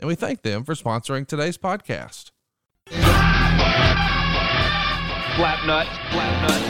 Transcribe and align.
and 0.00 0.08
we 0.08 0.14
thank 0.14 0.42
them 0.42 0.64
for 0.64 0.74
sponsoring 0.74 1.26
today's 1.26 1.58
podcast. 1.58 2.30
Flap 5.36 5.64
nut, 5.66 5.86
flap 6.10 6.48
nut. 6.48 6.60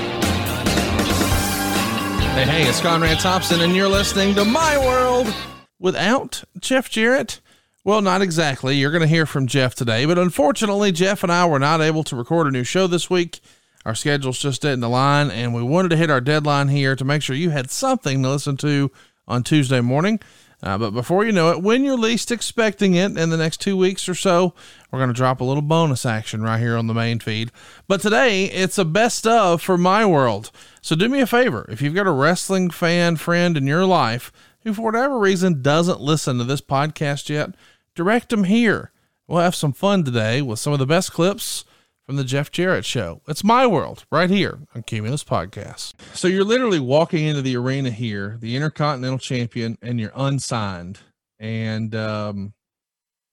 Hey, 2.35 2.45
hey, 2.45 2.69
it's 2.69 2.81
Conrad 2.81 3.19
Thompson, 3.19 3.61
and 3.61 3.75
you're 3.75 3.89
listening 3.89 4.35
to 4.35 4.45
My 4.45 4.79
World 4.79 5.33
without 5.79 6.45
Jeff 6.59 6.91
Jarrett. 6.91 7.41
Well, 7.85 8.03
not 8.03 8.21
exactly. 8.21 8.77
You're 8.77 8.91
going 8.91 9.01
to 9.03 9.09
hear 9.09 9.27
from 9.27 9.47
Jeff 9.47 9.75
today, 9.75 10.05
but 10.05 10.19
unfortunately, 10.19 10.93
Jeff 10.93 11.23
and 11.23 11.33
I 11.33 11.47
were 11.47 11.59
not 11.59 11.81
able 11.81 12.05
to 12.05 12.17
record 12.17 12.47
a 12.47 12.51
new 12.51 12.65
show 12.65 12.87
this 12.87 13.09
week. 13.09 13.41
Our 13.87 13.95
schedules 13.95 14.39
just 14.39 14.63
didn't 14.63 14.85
align, 14.85 15.31
and 15.31 15.55
we 15.55 15.63
wanted 15.63 15.89
to 15.91 15.97
hit 15.97 16.11
our 16.11 16.21
deadline 16.21 16.69
here 16.69 16.95
to 16.95 17.05
make 17.05 17.23
sure 17.23 17.35
you 17.35 17.51
had 17.51 17.71
something 17.71 18.23
to 18.23 18.29
listen 18.31 18.57
to 18.59 18.91
on 19.27 19.43
Tuesday 19.43 19.81
morning. 19.81 20.21
Uh, 20.63 20.77
but 20.77 20.91
before 20.91 21.25
you 21.25 21.33
know 21.33 21.51
it, 21.51 21.63
when 21.63 21.85
you're 21.85 21.97
least 21.97 22.31
expecting 22.31 22.95
it 22.95 23.17
in 23.17 23.31
the 23.31 23.37
next 23.37 23.61
two 23.61 23.77
weeks 23.77 24.09
or 24.09 24.15
so, 24.15 24.55
we're 24.91 24.99
going 24.99 25.09
to 25.09 25.15
drop 25.15 25.41
a 25.41 25.45
little 25.45 25.63
bonus 25.63 26.05
action 26.05 26.43
right 26.43 26.61
here 26.61 26.77
on 26.77 26.87
the 26.87 26.95
main 26.95 27.19
feed. 27.19 27.51
But 27.89 28.01
today, 28.01 28.45
it's 28.45 28.77
a 28.77 28.85
best 28.85 29.27
of 29.27 29.63
for 29.63 29.79
my 29.79 30.05
world. 30.05 30.51
So 30.83 30.95
do 30.95 31.09
me 31.09 31.21
a 31.21 31.27
favor 31.27 31.67
if 31.71 31.81
you've 31.81 31.95
got 31.95 32.07
a 32.07 32.13
wrestling 32.13 32.71
fan 32.71 33.17
friend 33.17 33.57
in 33.57 33.67
your 33.67 33.87
life 33.87 34.31
who, 34.63 34.75
for 34.75 34.83
whatever 34.83 35.19
reason, 35.19 35.63
doesn't 35.63 36.01
listen 36.01 36.39
to 36.39 36.45
this 36.45 36.61
podcast 36.61 37.31
yet, 37.31 37.55
direct 37.95 38.29
them 38.29 38.45
here. 38.45 38.93
We'll 39.27 39.43
have 39.43 39.55
some 39.55 39.73
fun 39.73 40.05
today 40.05 40.43
with 40.43 40.59
some 40.59 40.73
of 40.73 40.79
the 40.79 40.87
best 40.87 41.13
clips 41.13 41.65
from 42.11 42.17
the 42.17 42.25
Jeff 42.25 42.51
Jarrett 42.51 42.85
Show. 42.85 43.21
It's 43.29 43.45
my 43.45 43.69
world 43.69 44.05
right 44.11 44.29
here 44.29 44.59
on 44.75 44.83
Cumulus 44.83 45.23
Podcast. 45.23 45.93
So 46.13 46.27
you're 46.27 46.43
literally 46.43 46.81
walking 46.81 47.25
into 47.25 47.41
the 47.41 47.57
arena 47.57 47.91
here, 47.93 48.37
the 48.41 48.57
Intercontinental 48.57 49.21
Champion, 49.21 49.79
and 49.81 50.01
you're 50.01 50.11
unsigned. 50.17 50.99
And 51.39 51.95
um, 51.95 52.53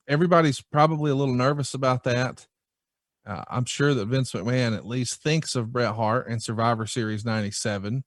everybody's 0.08 0.62
probably 0.62 1.10
a 1.10 1.16
little 1.16 1.34
nervous 1.34 1.74
about 1.74 2.04
that. 2.04 2.46
Uh, 3.26 3.44
I'm 3.50 3.66
sure 3.66 3.96
that 3.96 4.06
Vince 4.06 4.34
McMahon 4.34 4.76
at 4.78 4.86
least 4.86 5.24
thinks 5.24 5.56
of 5.56 5.74
Bret 5.74 5.96
Hart 5.96 6.28
and 6.28 6.40
Survivor 6.44 6.86
Series 6.86 7.26
97, 7.26 8.04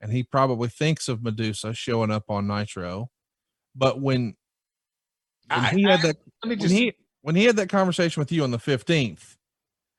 and 0.00 0.12
he 0.12 0.22
probably 0.22 0.70
thinks 0.70 1.08
of 1.10 1.20
Madusa 1.20 1.76
showing 1.76 2.10
up 2.10 2.30
on 2.30 2.46
Nitro. 2.46 3.10
But 3.74 4.00
when, 4.00 4.34
when 5.48 5.60
I- 5.60 5.68
he 5.74 5.82
had 5.82 5.98
I- 5.98 6.02
that, 6.04 6.16
Let 6.42 6.48
me 6.48 6.54
when 6.54 6.58
just 6.60 6.72
he 6.74 6.94
when 7.20 7.34
he 7.34 7.44
had 7.44 7.56
that 7.56 7.68
conversation 7.68 8.20
with 8.22 8.32
you 8.32 8.44
on 8.44 8.50
the 8.52 8.58
15th 8.58 9.35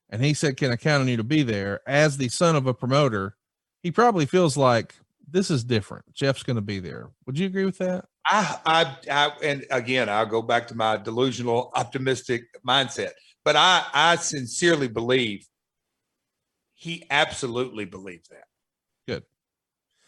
and 0.09 0.23
he 0.23 0.33
said 0.33 0.57
can 0.57 0.71
i 0.71 0.75
count 0.75 1.01
on 1.01 1.07
you 1.07 1.17
to 1.17 1.23
be 1.23 1.43
there 1.43 1.81
as 1.87 2.17
the 2.17 2.29
son 2.29 2.55
of 2.55 2.67
a 2.67 2.73
promoter 2.73 3.35
he 3.81 3.91
probably 3.91 4.25
feels 4.25 4.57
like 4.57 4.95
this 5.29 5.51
is 5.51 5.63
different 5.63 6.05
jeff's 6.13 6.43
going 6.43 6.55
to 6.55 6.61
be 6.61 6.79
there 6.79 7.09
would 7.25 7.37
you 7.37 7.45
agree 7.45 7.65
with 7.65 7.77
that 7.77 8.05
I, 8.29 8.57
I, 8.65 8.97
I, 9.09 9.31
and 9.41 9.65
again, 9.71 10.09
I'll 10.09 10.25
go 10.25 10.41
back 10.41 10.67
to 10.67 10.75
my 10.75 10.97
delusional, 10.97 11.71
optimistic 11.75 12.43
mindset. 12.67 13.11
But 13.45 13.55
I, 13.55 13.85
I 13.93 14.15
sincerely 14.17 14.89
believe 14.89 15.47
he 16.73 17.05
absolutely 17.09 17.85
believes 17.85 18.27
that. 18.29 18.43
Good. 19.07 19.23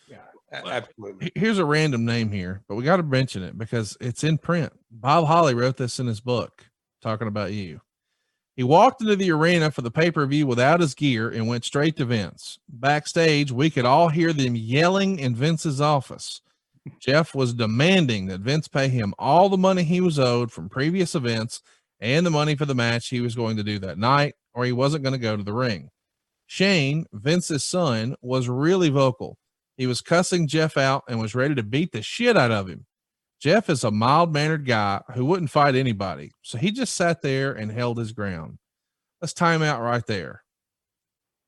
Yeah, 0.09 0.17
absolutely. 0.52 1.32
Here's 1.36 1.58
a 1.58 1.65
random 1.65 2.05
name 2.05 2.32
here 2.32 2.64
but 2.67 2.76
we 2.76 2.83
got 2.83 2.98
to 2.98 3.04
mention 3.04 3.43
it 3.43 3.58
because 3.58 3.95
it's 4.02 4.23
in 4.23 4.38
print 4.38 4.73
bob 4.92 5.26
holly 5.26 5.54
wrote 5.54 5.77
this 5.77 5.99
in 5.99 6.08
his 6.08 6.20
book 6.20 6.65
talking 7.02 7.27
about 7.27 7.52
you 7.52 7.80
he 8.59 8.64
walked 8.64 9.02
into 9.02 9.15
the 9.15 9.31
arena 9.31 9.71
for 9.71 9.81
the 9.81 9.89
pay-per-view 9.89 10.45
without 10.45 10.81
his 10.81 10.93
gear 10.93 11.30
and 11.30 11.47
went 11.47 11.64
straight 11.64 11.95
to 11.95 12.03
vince 12.03 12.59
backstage 12.67 13.52
we 13.52 13.70
could 13.70 13.86
all 13.86 14.09
hear 14.09 14.33
them 14.33 14.55
yelling 14.55 15.17
in 15.17 15.33
vince's 15.33 15.80
office 15.80 16.42
Jeff 16.99 17.36
was 17.36 17.53
demanding 17.53 18.27
that 18.27 18.42
Vince 18.42 18.67
pay 18.67 18.87
him 18.87 19.14
all 19.20 19.49
the 19.49 19.58
money 19.58 19.83
he 19.83 20.02
was 20.02 20.17
owed 20.17 20.52
from 20.52 20.70
previous 20.70 21.15
events 21.15 21.61
and 21.99 22.25
the 22.25 22.31
money 22.31 22.55
for 22.55 22.65
the 22.65 22.75
match 22.75 23.09
he 23.09 23.21
was 23.21 23.36
going 23.36 23.58
to 23.58 23.64
do 23.64 23.80
that 23.80 23.97
night, 23.97 24.36
or 24.53 24.65
he 24.65 24.71
wasn't 24.71 25.03
going 25.03 25.14
to 25.14 25.20
go 25.20 25.36
to 25.36 25.43
the 25.43 25.53
ring. 25.53 25.89
Shane, 26.47 27.05
Vince's 27.11 27.64
son, 27.64 28.15
was 28.21 28.49
really 28.49 28.89
vocal. 28.89 29.37
He 29.77 29.86
was 29.86 30.02
cussing 30.02 30.47
Jeff 30.47 30.77
out 30.77 31.03
and 31.08 31.20
was 31.20 31.36
ready 31.36 31.55
to 31.55 31.64
beat 31.64 31.91
the 31.91 32.02
shit 32.02 32.36
out 32.36 32.52
of 32.52 32.67
him. 32.67 32.86
Jeff 33.39 33.70
is 33.70 33.86
a 33.86 33.92
mild 33.92 34.33
mannered 34.33 34.66
guy 34.66 35.02
who 35.14 35.23
wouldn't 35.23 35.50
fight 35.50 35.76
anybody, 35.76 36.32
so 36.42 36.58
he 36.58 36.72
just 36.72 36.95
sat 36.95 37.22
there 37.22 37.54
and 37.54 37.72
held 37.72 37.98
his 37.98 38.11
ground. 38.11 38.58
Let's 39.22 39.33
time 39.33 39.61
out 39.61 39.82
right 39.82 40.05
there. 40.05 40.44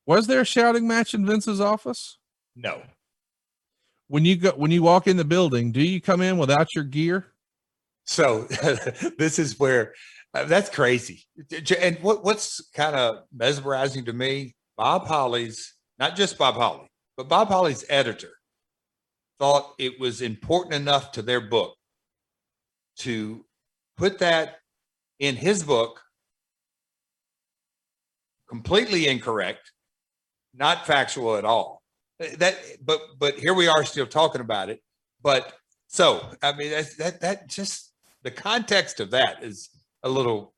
Was 0.06 0.28
there 0.28 0.42
a 0.42 0.46
shouting 0.46 0.88
match 0.88 1.14
in 1.14 1.26
Vince's 1.26 1.60
office? 1.60 2.18
No. 2.56 2.82
When 4.08 4.26
you 4.26 4.38
go 4.38 4.52
when 4.52 4.72
you 4.72 4.84
walk 4.84 5.08
in 5.08 5.18
the 5.18 5.26
building, 5.26 5.72
do 5.72 5.82
you 5.82 6.02
come 6.02 6.22
in 6.22 6.38
without 6.38 6.74
your 6.76 6.84
gear? 6.84 7.28
So 8.06 8.44
this 9.18 9.38
is 9.38 9.60
where 9.60 9.94
uh, 10.34 10.46
that's 10.46 10.70
crazy. 10.70 11.24
And 11.80 11.98
what, 12.02 12.24
what's 12.24 12.70
kind 12.74 12.96
of 12.96 13.24
mesmerizing 13.34 14.06
to 14.06 14.14
me, 14.14 14.56
Bob 14.78 15.08
Holly's, 15.08 15.76
not 16.00 16.16
just 16.16 16.38
Bob 16.38 16.56
Holly, 16.56 16.88
but 17.18 17.28
Bob 17.30 17.50
Holly's 17.50 17.86
editor 17.90 18.32
thought 19.40 19.74
it 19.78 20.00
was 20.00 20.22
important 20.22 20.76
enough 20.76 21.12
to 21.14 21.22
their 21.22 21.42
book 21.42 21.76
to 23.02 23.46
put 23.98 24.20
that 24.20 24.58
in 25.20 25.36
his 25.36 25.64
book 25.64 26.02
completely 28.48 29.08
incorrect, 29.08 29.72
not 30.54 30.86
factual 30.86 31.38
at 31.38 31.46
all. 31.46 31.82
That 32.38 32.58
but 32.84 33.02
but 33.18 33.36
here 33.36 33.54
we 33.54 33.68
are 33.68 33.84
still 33.84 34.06
talking 34.06 34.42
about 34.42 34.70
it. 34.70 34.82
But 35.24 35.54
so 35.88 36.26
I 36.44 36.54
mean 36.54 36.72
that's 36.72 36.96
that 36.98 37.22
that 37.22 37.48
just 37.48 37.92
the 38.24 38.32
context 38.32 39.00
of 39.00 39.12
that 39.12 39.44
is 39.44 39.70
a 40.04 40.10
little 40.10 40.54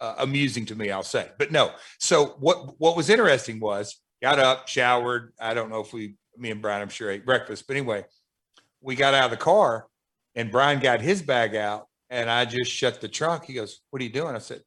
uh, 0.00 0.16
amusing 0.18 0.66
to 0.66 0.74
me, 0.74 0.90
I'll 0.90 1.02
say. 1.02 1.30
But 1.38 1.52
no. 1.52 1.72
So 1.98 2.36
what 2.38 2.80
what 2.80 2.96
was 2.96 3.10
interesting 3.10 3.60
was 3.60 4.00
got 4.22 4.38
up, 4.38 4.68
showered. 4.68 5.32
I 5.40 5.54
don't 5.54 5.70
know 5.70 5.80
if 5.80 5.92
we, 5.92 6.14
me 6.36 6.50
and 6.50 6.62
Brian, 6.62 6.82
I'm 6.82 6.88
sure 6.88 7.10
ate 7.10 7.26
breakfast, 7.26 7.66
but 7.66 7.76
anyway, 7.76 8.04
we 8.80 8.96
got 8.96 9.14
out 9.14 9.26
of 9.26 9.30
the 9.30 9.36
car, 9.36 9.86
and 10.36 10.52
Brian 10.52 10.78
got 10.80 11.00
his 11.00 11.22
bag 11.22 11.56
out, 11.56 11.86
and 12.10 12.30
I 12.30 12.44
just 12.44 12.70
shut 12.70 13.00
the 13.00 13.08
trunk. 13.08 13.44
He 13.44 13.54
goes, 13.54 13.80
"What 13.90 14.00
are 14.00 14.04
you 14.04 14.12
doing?" 14.12 14.36
I 14.36 14.38
said, 14.38 14.62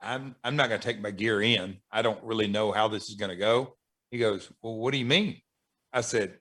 "I'm 0.00 0.34
I'm 0.42 0.56
not 0.56 0.68
going 0.70 0.80
to 0.80 0.86
take 0.86 1.00
my 1.00 1.10
gear 1.12 1.42
in. 1.42 1.78
I 1.92 2.02
don't 2.02 2.22
really 2.24 2.48
know 2.48 2.72
how 2.72 2.88
this 2.88 3.08
is 3.08 3.14
going 3.16 3.30
to 3.30 3.36
go." 3.36 3.76
He 4.10 4.18
goes, 4.18 4.50
"Well, 4.62 4.76
what 4.76 4.92
do 4.92 4.98
you 4.98 5.04
mean?" 5.04 5.40
I 5.92 6.00
said, 6.00 6.38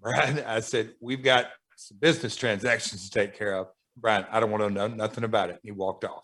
"Brian," 0.00 0.38
I 0.46 0.60
said, 0.60 0.94
"We've 1.00 1.22
got 1.22 1.48
some 1.76 1.98
business 1.98 2.36
transactions 2.36 3.10
to 3.10 3.18
take 3.18 3.36
care 3.36 3.54
of." 3.54 3.68
Brian, 4.00 4.26
I 4.30 4.40
don't 4.40 4.50
want 4.50 4.62
to 4.62 4.70
know 4.70 4.86
nothing 4.86 5.24
about 5.24 5.50
it. 5.50 5.54
And 5.54 5.60
he 5.64 5.72
walked 5.72 6.04
off. 6.04 6.22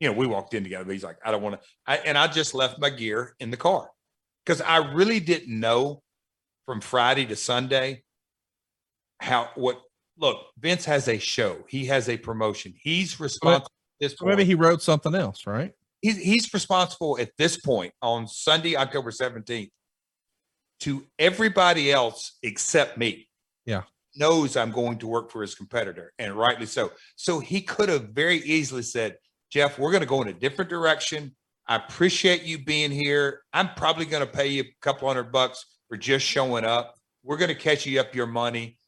You 0.00 0.08
know, 0.08 0.14
we 0.14 0.26
walked 0.26 0.54
in 0.54 0.62
together, 0.62 0.84
but 0.84 0.92
he's 0.92 1.04
like, 1.04 1.18
I 1.24 1.30
don't 1.30 1.42
want 1.42 1.60
to. 1.60 1.68
I, 1.86 1.96
and 1.98 2.18
I 2.18 2.26
just 2.26 2.54
left 2.54 2.78
my 2.78 2.90
gear 2.90 3.34
in 3.40 3.50
the 3.50 3.56
car 3.56 3.90
because 4.44 4.60
I 4.60 4.78
really 4.92 5.20
didn't 5.20 5.58
know 5.58 6.02
from 6.66 6.80
Friday 6.80 7.24
to 7.26 7.36
Sunday 7.36 8.02
how 9.20 9.48
what. 9.54 9.80
Look, 10.18 10.46
Vince 10.58 10.84
has 10.84 11.08
a 11.08 11.18
show. 11.18 11.64
He 11.68 11.86
has 11.86 12.08
a 12.08 12.16
promotion. 12.16 12.74
He's 12.76 13.18
responsible. 13.18 13.66
at 14.00 14.10
this 14.10 14.16
maybe 14.22 14.44
he 14.44 14.54
wrote 14.54 14.82
something 14.82 15.14
else, 15.14 15.46
right? 15.46 15.72
he's, 16.02 16.18
he's 16.18 16.52
responsible 16.52 17.18
at 17.18 17.30
this 17.38 17.56
point 17.56 17.94
on 18.02 18.26
Sunday, 18.26 18.76
October 18.76 19.10
17th, 19.10 19.70
to 20.80 21.06
everybody 21.18 21.90
else 21.90 22.38
except 22.42 22.98
me. 22.98 23.28
Yeah. 23.64 23.82
Knows 24.16 24.56
I'm 24.56 24.72
going 24.72 24.98
to 24.98 25.06
work 25.06 25.30
for 25.30 25.40
his 25.40 25.54
competitor, 25.54 26.12
and 26.18 26.34
rightly 26.34 26.66
so. 26.66 26.92
So 27.16 27.38
he 27.38 27.62
could 27.62 27.88
have 27.88 28.10
very 28.10 28.38
easily 28.38 28.82
said, 28.82 29.16
Jeff, 29.50 29.78
we're 29.78 29.92
going 29.92 30.02
to 30.02 30.08
go 30.08 30.20
in 30.20 30.28
a 30.28 30.34
different 30.34 30.68
direction. 30.68 31.34
I 31.66 31.76
appreciate 31.76 32.42
you 32.42 32.62
being 32.62 32.90
here. 32.90 33.42
I'm 33.54 33.70
probably 33.74 34.04
going 34.04 34.26
to 34.26 34.30
pay 34.30 34.48
you 34.48 34.62
a 34.62 34.74
couple 34.82 35.08
hundred 35.08 35.32
bucks 35.32 35.64
for 35.88 35.96
just 35.96 36.26
showing 36.26 36.64
up. 36.64 36.96
We're 37.22 37.36
going 37.36 37.48
to 37.48 37.54
catch 37.54 37.86
you 37.86 38.00
up 38.00 38.14
your 38.14 38.26
money. 38.26 38.78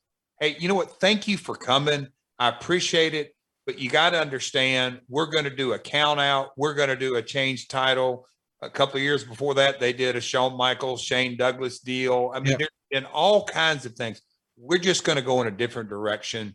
Hey, 0.44 0.56
you 0.58 0.68
know 0.68 0.74
what? 0.74 1.00
Thank 1.00 1.26
you 1.26 1.38
for 1.38 1.56
coming. 1.56 2.06
I 2.38 2.50
appreciate 2.50 3.14
it. 3.14 3.34
But 3.64 3.78
you 3.78 3.88
got 3.88 4.10
to 4.10 4.20
understand, 4.20 5.00
we're 5.08 5.30
going 5.30 5.44
to 5.44 5.56
do 5.56 5.72
a 5.72 5.78
count 5.78 6.20
out. 6.20 6.50
We're 6.58 6.74
going 6.74 6.90
to 6.90 6.96
do 6.96 7.14
a 7.14 7.22
change 7.22 7.66
title. 7.66 8.26
A 8.60 8.68
couple 8.68 8.96
of 8.98 9.02
years 9.02 9.24
before 9.24 9.54
that, 9.54 9.80
they 9.80 9.94
did 9.94 10.16
a 10.16 10.20
Shawn 10.20 10.54
Michaels, 10.54 11.00
Shane 11.00 11.38
Douglas 11.38 11.78
deal. 11.78 12.30
I 12.34 12.40
mean, 12.40 12.50
Yep. 12.50 12.58
there's 12.58 12.70
been 12.90 13.06
all 13.06 13.46
kinds 13.46 13.86
of 13.86 13.94
things. 13.94 14.20
We're 14.58 14.76
just 14.76 15.02
going 15.02 15.16
to 15.16 15.22
go 15.22 15.40
in 15.40 15.46
a 15.48 15.50
different 15.50 15.88
direction. 15.88 16.54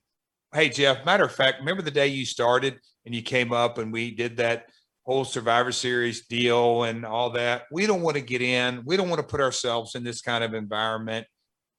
Hey, 0.53 0.69
Jeff, 0.69 1.03
matter 1.03 1.23
of 1.23 1.31
fact, 1.31 1.57
remember 1.57 1.81
the 1.81 1.89
day 1.89 2.09
you 2.09 2.27
started 2.27 2.79
and 3.07 3.15
you 3.15 3.23
came 3.23 3.51
up 3.51 3.79
and 3.79 3.91
we 3.91 4.11
did 4.11 4.37
that 4.37 4.67
whole 5.01 5.25
Survivor 5.25 5.71
Series 5.71 6.27
deal 6.27 6.83
and 6.83 7.07
all 7.07 7.31
that. 7.31 7.63
We 7.71 7.87
don't 7.87 8.03
want 8.03 8.17
to 8.17 8.21
get 8.21 8.43
in. 8.43 8.83
We 8.85 8.97
don't 8.97 9.09
want 9.09 9.19
to 9.21 9.27
put 9.27 9.41
ourselves 9.41 9.95
in 9.95 10.03
this 10.03 10.21
kind 10.21 10.43
of 10.43 10.53
environment. 10.53 11.25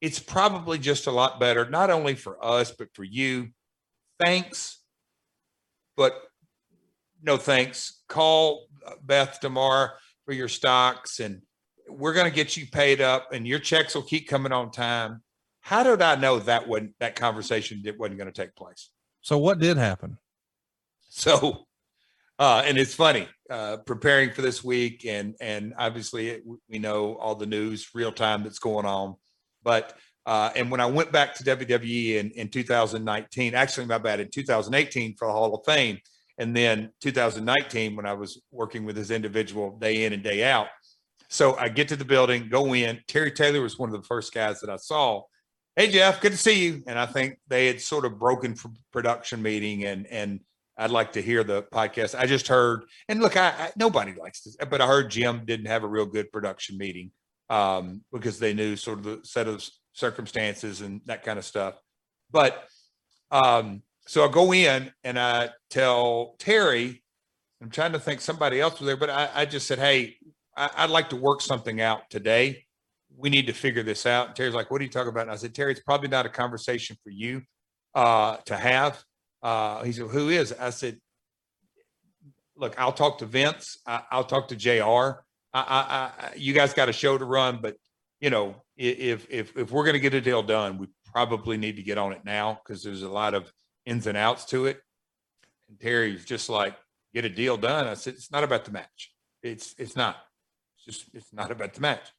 It's 0.01 0.19
probably 0.19 0.79
just 0.79 1.07
a 1.07 1.11
lot 1.11 1.39
better, 1.39 1.69
not 1.69 1.91
only 1.91 2.15
for 2.15 2.43
us, 2.43 2.71
but 2.71 2.87
for 2.93 3.03
you. 3.03 3.49
Thanks, 4.19 4.79
but 5.95 6.13
no 7.21 7.37
thanks. 7.37 8.01
Call 8.07 8.65
uh, 8.85 8.93
Beth 9.03 9.39
tomorrow 9.39 9.89
for 10.25 10.33
your 10.33 10.47
stocks 10.47 11.19
and 11.19 11.41
we're 11.87 12.13
going 12.13 12.29
to 12.29 12.35
get 12.35 12.57
you 12.57 12.65
paid 12.67 13.01
up 13.01 13.33
and 13.33 13.47
your 13.47 13.59
checks 13.59 13.95
will 13.95 14.01
keep 14.01 14.27
coming 14.27 14.51
on 14.51 14.71
time. 14.71 15.21
How 15.59 15.83
did 15.83 16.01
I 16.01 16.15
know 16.15 16.39
that 16.39 16.67
wasn't 16.67 16.93
that 16.99 17.15
conversation 17.15 17.81
that 17.83 17.99
wasn't 17.99 18.17
going 18.17 18.31
to 18.31 18.41
take 18.41 18.55
place? 18.55 18.89
So 19.21 19.37
what 19.37 19.59
did 19.59 19.77
happen? 19.77 20.17
So, 21.09 21.65
uh, 22.39 22.63
and 22.65 22.77
it's 22.77 22.95
funny, 22.95 23.27
uh, 23.49 23.77
preparing 23.85 24.31
for 24.31 24.41
this 24.41 24.63
week 24.63 25.05
and, 25.05 25.35
and 25.41 25.73
obviously 25.77 26.29
it, 26.29 26.43
we 26.69 26.79
know 26.79 27.15
all 27.15 27.35
the 27.35 27.45
news 27.45 27.89
real 27.93 28.11
time 28.11 28.43
that's 28.43 28.59
going 28.59 28.85
on, 28.85 29.15
but, 29.63 29.97
uh, 30.25 30.51
and 30.55 30.69
when 30.69 30.79
I 30.79 30.85
went 30.85 31.11
back 31.11 31.33
to 31.35 31.43
WWE 31.43 32.15
in, 32.15 32.31
in 32.31 32.49
2019, 32.49 33.55
actually 33.55 33.85
my 33.87 33.97
bad, 33.97 34.19
in 34.19 34.29
2018 34.29 35.15
for 35.15 35.27
the 35.27 35.33
Hall 35.33 35.55
of 35.55 35.65
Fame, 35.65 35.99
and 36.37 36.55
then 36.55 36.91
2019 37.01 37.95
when 37.95 38.05
I 38.05 38.13
was 38.13 38.41
working 38.51 38.85
with 38.85 38.95
this 38.95 39.11
individual 39.11 39.77
day 39.77 40.05
in 40.05 40.13
and 40.13 40.23
day 40.23 40.43
out. 40.43 40.67
So 41.29 41.55
I 41.57 41.69
get 41.69 41.87
to 41.89 41.95
the 41.95 42.05
building, 42.05 42.49
go 42.49 42.73
in. 42.73 42.99
Terry 43.07 43.31
Taylor 43.31 43.61
was 43.61 43.79
one 43.79 43.89
of 43.89 43.93
the 43.93 44.05
first 44.07 44.33
guys 44.33 44.59
that 44.59 44.69
I 44.69 44.75
saw. 44.75 45.21
Hey 45.75 45.89
Jeff, 45.89 46.19
good 46.19 46.33
to 46.33 46.37
see 46.37 46.65
you. 46.65 46.83
And 46.87 46.99
I 46.99 47.05
think 47.05 47.39
they 47.47 47.67
had 47.67 47.79
sort 47.79 48.05
of 48.05 48.19
broken 48.19 48.55
for 48.55 48.69
production 48.91 49.41
meeting, 49.41 49.85
and 49.85 50.05
and 50.07 50.41
I'd 50.77 50.91
like 50.91 51.13
to 51.13 51.21
hear 51.21 51.45
the 51.45 51.63
podcast. 51.63 52.19
I 52.19 52.25
just 52.25 52.49
heard, 52.49 52.83
and 53.07 53.21
look, 53.21 53.37
I, 53.37 53.49
I 53.49 53.71
nobody 53.77 54.13
likes 54.13 54.41
this, 54.41 54.57
but 54.69 54.81
I 54.81 54.87
heard 54.87 55.09
Jim 55.09 55.43
didn't 55.45 55.67
have 55.67 55.83
a 55.83 55.87
real 55.87 56.05
good 56.05 56.31
production 56.31 56.77
meeting 56.77 57.11
um, 57.51 58.01
because 58.13 58.39
they 58.39 58.53
knew 58.53 58.77
sort 58.77 58.99
of 58.99 59.03
the 59.03 59.19
set 59.23 59.49
of 59.49 59.61
circumstances 59.91 60.79
and 60.79 61.01
that 61.05 61.21
kind 61.23 61.37
of 61.37 61.43
stuff. 61.43 61.75
But 62.31 62.65
um, 63.29 63.83
so 64.07 64.25
I 64.25 64.31
go 64.31 64.53
in 64.53 64.89
and 65.03 65.19
I 65.19 65.49
tell 65.69 66.35
Terry, 66.39 67.03
I'm 67.61 67.69
trying 67.69 67.91
to 67.91 67.99
think 67.99 68.21
somebody 68.21 68.61
else 68.61 68.79
was 68.79 68.87
there, 68.87 68.95
but 68.95 69.09
I, 69.09 69.29
I 69.35 69.45
just 69.45 69.67
said, 69.67 69.79
Hey, 69.79 70.15
I, 70.55 70.85
would 70.85 70.93
like 70.93 71.09
to 71.09 71.17
work 71.17 71.41
something 71.41 71.81
out 71.81 72.09
today. 72.09 72.65
We 73.17 73.29
need 73.29 73.47
to 73.47 73.53
figure 73.53 73.83
this 73.83 74.05
out. 74.05 74.27
And 74.27 74.35
Terry's 74.35 74.53
like, 74.53 74.71
what 74.71 74.79
are 74.79 74.83
you 74.83 74.89
talking 74.89 75.09
about? 75.09 75.23
And 75.23 75.31
I 75.31 75.35
said, 75.35 75.53
Terry, 75.53 75.71
it's 75.71 75.81
probably 75.81 76.07
not 76.07 76.25
a 76.25 76.29
conversation 76.29 76.97
for 77.03 77.09
you 77.09 77.41
uh, 77.93 78.37
to 78.45 78.55
have. 78.55 79.03
Uh, 79.43 79.83
he 79.83 79.91
said, 79.91 80.07
who 80.07 80.29
is? 80.29 80.53
I 80.53 80.69
said, 80.69 80.99
look, 82.55 82.79
I'll 82.79 82.91
talk 82.91 83.17
to 83.19 83.25
Vince. 83.25 83.79
I, 83.85 84.01
will 84.13 84.23
talk 84.23 84.47
to 84.49 84.55
JR. 84.55 85.23
I, 85.53 86.11
I, 86.17 86.33
you 86.35 86.53
guys 86.53 86.73
got 86.73 86.89
a 86.89 86.93
show 86.93 87.17
to 87.17 87.25
run, 87.25 87.59
but 87.61 87.75
you 88.19 88.29
know, 88.29 88.55
if, 88.77 89.27
if, 89.29 89.57
if 89.57 89.71
we're 89.71 89.83
going 89.83 89.93
to 89.93 89.99
get 89.99 90.13
a 90.13 90.21
deal 90.21 90.43
done, 90.43 90.77
we 90.77 90.87
probably 91.11 91.57
need 91.57 91.75
to 91.75 91.83
get 91.83 91.97
on 91.97 92.13
it 92.13 92.23
now 92.23 92.59
because 92.63 92.83
there's 92.83 93.01
a 93.01 93.09
lot 93.09 93.33
of 93.33 93.51
ins 93.85 94.07
and 94.07 94.17
outs 94.17 94.45
to 94.45 94.67
it. 94.67 94.79
And 95.67 95.79
Terry's 95.79 96.23
just 96.23 96.49
like, 96.49 96.75
get 97.13 97.25
a 97.25 97.29
deal 97.29 97.57
done. 97.57 97.87
I 97.87 97.95
said, 97.95 98.13
it's 98.13 98.31
not 98.31 98.43
about 98.43 98.65
the 98.65 98.71
match. 98.71 99.11
It's, 99.43 99.75
it's 99.77 99.95
not. 99.95 100.17
It's 100.77 100.85
just, 100.85 101.09
it's 101.13 101.33
not 101.33 101.51
about 101.51 101.73
the 101.73 101.81
match. 101.81 102.11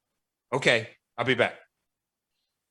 Okay, 0.53 0.89
I'll 1.17 1.25
be 1.25 1.35
back. 1.35 1.55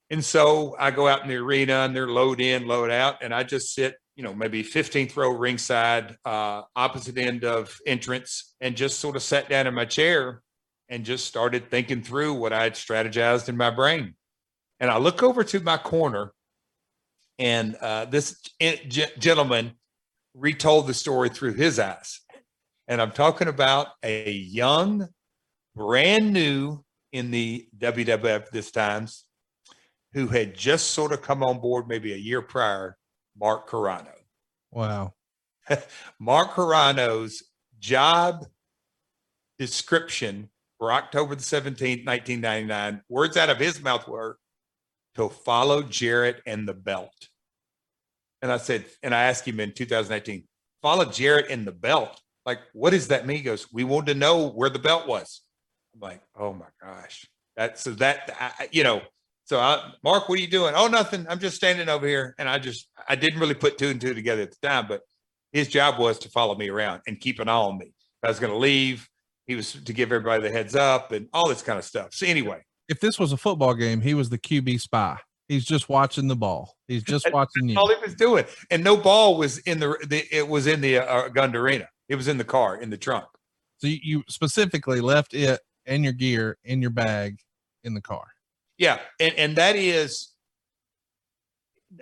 And 0.10 0.24
so 0.24 0.76
I 0.78 0.92
go 0.92 1.08
out 1.08 1.24
in 1.24 1.30
the 1.30 1.38
arena 1.38 1.86
and 1.86 1.96
they're 1.96 2.08
load 2.08 2.42
in, 2.42 2.68
load 2.68 2.92
out, 2.92 3.24
and 3.24 3.34
I 3.34 3.44
just 3.44 3.74
sit, 3.74 3.96
you 4.18 4.24
know, 4.24 4.34
maybe 4.34 4.62
15th 4.62 5.16
row 5.16 5.30
ringside, 5.30 6.18
uh, 6.26 6.64
opposite 6.76 7.18
end 7.18 7.46
of 7.46 7.76
entrance, 7.88 8.54
and 8.60 8.76
just 8.76 9.00
sort 9.00 9.16
of 9.16 9.24
sat 9.24 9.48
down 9.48 9.68
in 9.68 9.74
my 9.74 9.86
chair 9.86 10.42
and 10.92 11.06
just 11.06 11.26
started 11.26 11.72
thinking 11.72 12.04
through 12.04 12.34
what 12.34 12.52
I 12.52 12.64
had 12.64 12.74
strategized 12.74 13.48
in 13.48 13.56
my 13.56 13.70
brain. 13.70 14.14
And 14.82 14.92
I 14.92 14.98
look 14.98 15.24
over 15.24 15.44
to 15.46 15.60
my 15.62 15.78
corner, 15.78 16.34
and 17.40 17.76
uh, 17.76 18.06
this 18.06 18.40
gentleman 18.60 19.72
retold 20.36 20.88
the 20.88 20.94
story 20.94 21.30
through 21.30 21.54
his 21.54 21.80
eyes. 21.80 22.20
And 22.88 23.02
I'm 23.02 23.12
talking 23.12 23.48
about 23.48 23.88
a 24.04 24.32
young 24.32 25.08
brand 25.76 26.34
new 26.34 26.84
in 27.14 27.32
the 27.32 27.68
WWF 27.78 28.50
this 28.50 28.70
times, 28.70 29.24
who 30.14 30.28
had 30.28 30.56
just 30.56 30.92
sort 30.92 31.14
of 31.14 31.22
come 31.22 31.42
on 31.42 31.60
board 31.60 31.88
maybe 31.88 32.12
a 32.12 32.18
year 32.18 32.42
prior, 32.42 32.98
Mark 33.40 33.70
Carrano. 33.70 34.12
Wow. 34.72 35.14
Mark 36.20 36.52
Carrano's 36.52 37.44
job 37.80 38.46
description 39.58 40.50
for 40.82 40.92
October 40.92 41.36
the 41.36 41.44
17th, 41.44 42.08
1999, 42.08 43.04
words 43.08 43.38
out 43.38 43.52
of 43.52 43.58
his 43.58 43.84
mouth 43.84 44.08
were 44.08 44.40
to 45.14 45.30
follow 45.30 45.84
Jarrett 45.84 46.42
and 46.48 46.68
the 46.68 46.74
belt. 46.74 47.14
And 48.42 48.52
I 48.52 48.58
said, 48.58 48.86
and 49.04 49.14
I 49.14 49.26
asked 49.26 49.48
him 49.48 49.60
in 49.60 49.74
2018, 49.74 50.44
follow 50.82 51.06
Jarrett 51.06 51.52
and 51.52 51.68
the 51.68 51.72
belt. 51.72 52.20
Like, 52.48 52.62
what 52.74 52.90
does 52.90 53.10
that 53.10 53.28
mean? 53.28 53.38
He 53.38 53.44
goes, 53.44 53.72
we 53.72 53.84
wanted 53.84 54.14
to 54.14 54.20
know 54.20 54.48
where 54.48 54.72
the 54.72 54.80
belt 54.80 55.08
was. 55.08 55.42
I'm 55.94 56.00
like, 56.00 56.24
oh 56.36 56.52
my 56.52 56.66
gosh. 56.82 57.28
That 57.58 57.78
so 57.78 57.92
that 57.92 58.36
I, 58.40 58.68
you 58.72 58.84
know, 58.84 59.04
so 59.44 59.60
I, 59.60 59.94
Mark, 60.04 60.30
what 60.30 60.40
are 60.40 60.42
you 60.42 60.48
doing? 60.48 60.74
Oh, 60.76 60.88
nothing. 60.88 61.28
I'm 61.30 61.38
just 61.38 61.58
standing 61.58 61.90
over 61.90 62.08
here. 62.08 62.34
And 62.40 62.50
I 62.50 62.58
just 62.58 62.88
I 63.08 63.16
didn't 63.16 63.40
really 63.40 63.54
put 63.54 63.78
two 63.78 63.90
and 63.90 64.02
two 64.02 64.16
together 64.16 64.42
at 64.42 64.50
the 64.50 64.68
time, 64.68 64.88
but 64.88 65.02
his 65.52 65.68
job 65.68 66.00
was 66.00 66.18
to 66.20 66.30
follow 66.30 66.56
me 66.56 66.70
around 66.70 67.02
and 67.06 67.20
keep 67.20 67.40
an 67.40 67.50
eye 67.50 67.54
on 67.54 67.78
me. 67.78 67.94
I 68.24 68.30
was 68.30 68.40
going 68.40 68.52
to 68.52 68.58
leave. 68.58 69.08
He 69.52 69.56
was 69.56 69.74
to 69.74 69.92
give 69.92 70.14
everybody 70.14 70.44
the 70.44 70.50
heads 70.50 70.78
up 70.78 71.12
and 71.12 71.28
all 71.34 71.50
this 71.50 71.62
kind 71.62 71.78
of 71.78 71.84
stuff. 71.84 72.14
So 72.14 72.26
anyway, 72.26 72.62
if 72.88 73.02
this 73.02 73.20
was 73.20 73.34
a 73.34 73.38
football 73.38 73.74
game, 73.74 74.00
he 74.00 74.14
was 74.14 74.30
the 74.30 74.38
QB 74.38 74.80
spy. 74.80 75.18
He's 75.50 75.66
just 75.66 75.90
watching 75.90 76.30
the 76.30 76.38
ball. 76.38 76.78
He's 76.88 77.04
just 77.04 77.30
watching 77.34 77.68
you. 77.68 77.78
All 77.78 77.90
he 77.90 77.98
was 78.02 78.16
doing, 78.16 78.46
and 78.70 78.82
no 78.82 78.96
ball 78.96 79.36
was 79.36 79.58
in 79.58 79.78
the, 79.82 79.98
the 80.08 80.24
it 80.34 80.48
was 80.48 80.68
in 80.68 80.80
the 80.80 81.00
uh, 81.00 81.28
Gund 81.28 81.54
Arena. 81.54 81.90
It 82.08 82.16
was 82.16 82.30
in 82.30 82.38
the 82.38 82.46
car 82.46 82.78
in 82.78 82.90
the 82.90 82.98
trunk. 82.98 83.26
So 83.80 83.88
you 83.88 84.24
specifically 84.30 85.02
left 85.02 85.34
it 85.34 85.60
and 85.86 86.02
your 86.02 86.14
gear 86.14 86.58
in 86.64 86.82
your 86.82 86.92
bag 86.92 87.40
in 87.84 87.94
the 87.94 88.02
car. 88.02 88.24
Yeah, 88.78 89.00
and 89.20 89.34
and 89.36 89.58
that 89.58 89.76
is 89.76 90.32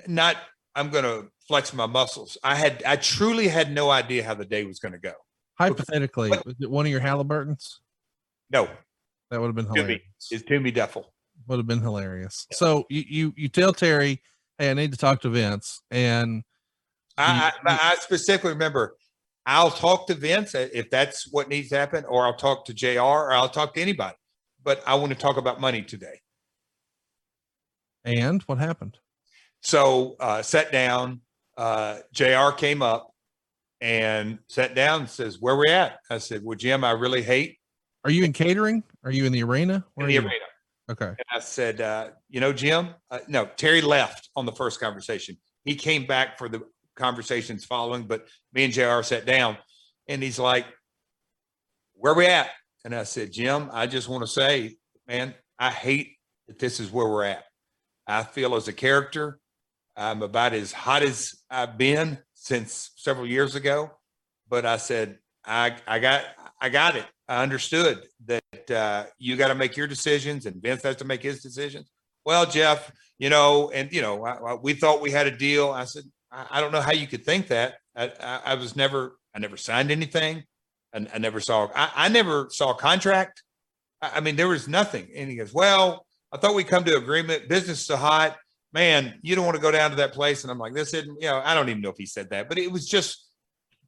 not. 0.06 0.36
I'm 0.76 0.92
going 0.92 1.04
to 1.04 1.32
flex 1.48 1.74
my 1.74 1.88
muscles. 1.88 2.38
I 2.44 2.54
had 2.54 2.84
I 2.86 2.96
truly 2.98 3.48
had 3.48 3.72
no 3.72 3.90
idea 3.90 4.24
how 4.24 4.36
the 4.36 4.46
day 4.46 4.66
was 4.66 4.78
going 4.78 4.92
to 4.92 5.00
go. 5.00 5.14
Hypothetically, 5.60 6.30
was 6.30 6.56
it 6.62 6.70
one 6.70 6.86
of 6.86 6.92
your 6.92 7.02
Halliburtons? 7.02 7.82
No, 8.50 8.70
that 9.30 9.42
would 9.42 9.48
have 9.48 9.56
been 9.56 9.66
hilarious. 9.66 10.02
It's 10.32 10.44
Tumi 10.44 10.74
Duffel. 10.74 11.12
Would 11.48 11.58
have 11.58 11.68
been 11.68 11.82
hilarious. 11.82 12.48
Yeah. 12.52 12.58
So 12.58 12.86
you, 12.90 13.04
you 13.08 13.34
you 13.36 13.50
tell 13.50 13.74
Terry, 13.74 14.22
hey, 14.58 14.72
I 14.72 14.74
need 14.74 14.92
to 14.92 14.98
talk 14.98 15.22
to 15.22 15.30
Vince, 15.30 15.82
and 15.92 16.44
I, 17.18 17.52
I, 17.66 17.92
I 17.92 17.96
specifically 18.00 18.52
remember 18.52 18.96
I'll 19.46 19.72
talk 19.72 20.08
to 20.08 20.14
Vince 20.14 20.54
if 20.56 20.90
that's 20.90 21.28
what 21.32 21.50
needs 21.50 21.70
to 21.70 21.78
happen, 21.78 22.06
or 22.06 22.26
I'll 22.26 22.36
talk 22.36 22.66
to 22.66 22.74
JR, 22.74 23.00
or 23.00 23.34
I'll 23.34 23.50
talk 23.50 23.74
to 23.74 23.82
anybody. 23.82 24.16
But 24.64 24.84
I 24.86 24.96
want 24.96 25.12
to 25.12 25.18
talk 25.18 25.38
about 25.38 25.60
money 25.60 25.82
today. 25.82 26.22
And 28.06 28.42
what 28.44 28.60
happened? 28.60 28.98
So 29.62 30.16
uh, 30.20 30.42
sat 30.42 30.72
down. 30.72 31.22
Uh, 31.58 32.00
JR 32.14 32.52
came 32.56 32.82
up 32.82 33.14
and 33.82 34.40
sat 34.48 34.76
down 34.76 35.02
and 35.02 35.10
says, 35.10 35.40
Where 35.40 35.56
we 35.56 35.70
at? 35.70 36.00
I 36.10 36.18
said, 36.18 36.44
Well, 36.44 36.58
Jim, 36.58 36.84
I 36.84 36.92
really 36.92 37.22
hate. 37.22 37.58
Are 38.06 38.12
you 38.12 38.24
in 38.24 38.34
catering? 38.34 38.84
Are 39.04 39.12
you 39.12 39.26
in 39.26 39.32
the 39.32 39.44
arena? 39.44 39.86
Where 39.96 40.08
in 40.08 40.14
the 40.14 40.20
arena. 40.20 40.46
Okay. 40.90 41.06
And 41.06 41.26
I 41.32 41.40
said, 41.40 41.82
uh, 41.82 42.10
You 42.30 42.40
know, 42.40 42.54
Jim, 42.54 42.90
uh, 43.12 43.20
no, 43.28 43.46
Terry 43.58 43.82
left 43.82 44.30
on 44.36 44.46
the 44.46 44.52
first 44.52 44.80
conversation. 44.80 45.38
He 45.64 45.76
came 45.76 46.06
back 46.06 46.38
for 46.38 46.50
the 46.50 46.62
conversations 46.96 47.66
following, 47.66 48.04
but 48.04 48.28
me 48.54 48.66
and 48.66 48.74
JR 48.74 49.02
sat 49.02 49.26
down 49.26 49.58
and 50.08 50.22
he's 50.22 50.40
like, 50.40 50.66
Where 51.94 52.14
we 52.14 52.26
at? 52.26 52.50
And 52.86 52.96
I 52.96 53.04
said, 53.04 53.32
Jim, 53.32 53.70
I 53.74 53.88
just 53.88 54.08
want 54.08 54.24
to 54.24 54.28
say, 54.28 54.78
man, 55.08 55.34
I 55.58 55.70
hate 55.70 56.16
that 56.48 56.60
this 56.60 56.80
is 56.80 56.92
where 56.92 57.08
we're 57.08 57.26
at. 57.26 57.44
I 58.08 58.24
feel 58.24 58.56
as 58.56 58.68
a 58.68 58.74
character, 58.74 59.40
I'm 59.96 60.24
about 60.24 60.54
as 60.54 60.72
hot 60.72 61.04
as 61.04 61.36
I've 61.50 61.78
been 61.78 62.18
since 62.40 62.92
several 62.96 63.28
years 63.28 63.56
ago. 63.56 63.92
But 64.48 64.66
I 64.66 64.78
said, 64.78 65.20
I, 65.46 65.76
I 65.88 66.00
got 66.00 66.24
I 66.62 66.70
got 66.70 66.96
it. 66.96 67.06
I 67.28 67.44
understood 67.44 68.02
that 68.26 68.72
uh, 68.72 69.06
you 69.18 69.36
got 69.36 69.50
to 69.50 69.56
make 69.56 69.78
your 69.78 69.88
decisions 69.88 70.46
and 70.46 70.62
Vince 70.62 70.84
has 70.84 70.96
to 70.98 71.06
make 71.06 71.22
his 71.22 71.42
decisions. 71.42 71.92
Well, 72.26 72.46
Jeff, 72.46 72.92
you 73.18 73.30
know, 73.30 73.72
and 73.74 73.92
you 73.94 74.02
know, 74.02 74.26
I, 74.26 74.34
I, 74.34 74.54
we 74.56 74.74
thought 74.74 75.02
we 75.02 75.12
had 75.12 75.28
a 75.28 75.36
deal. 75.36 75.70
I 75.72 75.86
said, 75.86 76.04
I, 76.32 76.46
I 76.52 76.62
don't 76.62 76.72
know 76.72 76.82
how 76.82 76.92
you 76.92 77.08
could 77.08 77.24
think 77.24 77.48
that. 77.48 77.76
I, 77.96 78.56
was 78.56 78.76
never, 78.76 79.18
I 79.36 79.40
never 79.40 79.58
signed 79.58 79.92
anything. 79.92 80.44
I, 80.94 81.06
I 81.14 81.18
never 81.18 81.40
saw, 81.40 81.68
I, 81.76 82.08
never 82.10 82.48
saw 82.50 82.72
a 82.72 82.76
contract. 82.76 83.44
I, 84.02 84.12
I 84.16 84.20
mean, 84.22 84.36
there 84.36 84.48
was 84.48 84.68
nothing. 84.68 85.08
And 85.16 85.30
he 85.30 85.36
goes, 85.36 85.54
well, 85.54 86.06
I 86.32 86.38
thought 86.38 86.56
we 86.56 86.64
come 86.64 86.84
to 86.86 86.98
agreement. 86.98 87.50
Business 87.50 87.80
is 87.80 87.86
so 87.86 87.98
hot, 87.98 88.38
man. 88.74 89.20
You 89.22 89.36
don't 89.36 89.46
want 89.46 89.56
to 89.56 89.62
go 89.62 89.72
down 89.72 89.90
to 89.92 89.98
that 89.98 90.14
place. 90.14 90.44
And 90.44 90.52
I'm 90.52 90.60
like, 90.60 90.74
this 90.74 90.94
isn't, 90.94 91.22
you 91.22 91.28
know, 91.28 91.42
I 91.44 91.54
don't 91.54 91.70
even 91.70 91.82
know 91.82 91.90
if 91.90 91.98
he 91.98 92.06
said 92.06 92.30
that, 92.30 92.50
but 92.50 92.58
it 92.58 92.72
was 92.72 92.88
just 92.88 93.28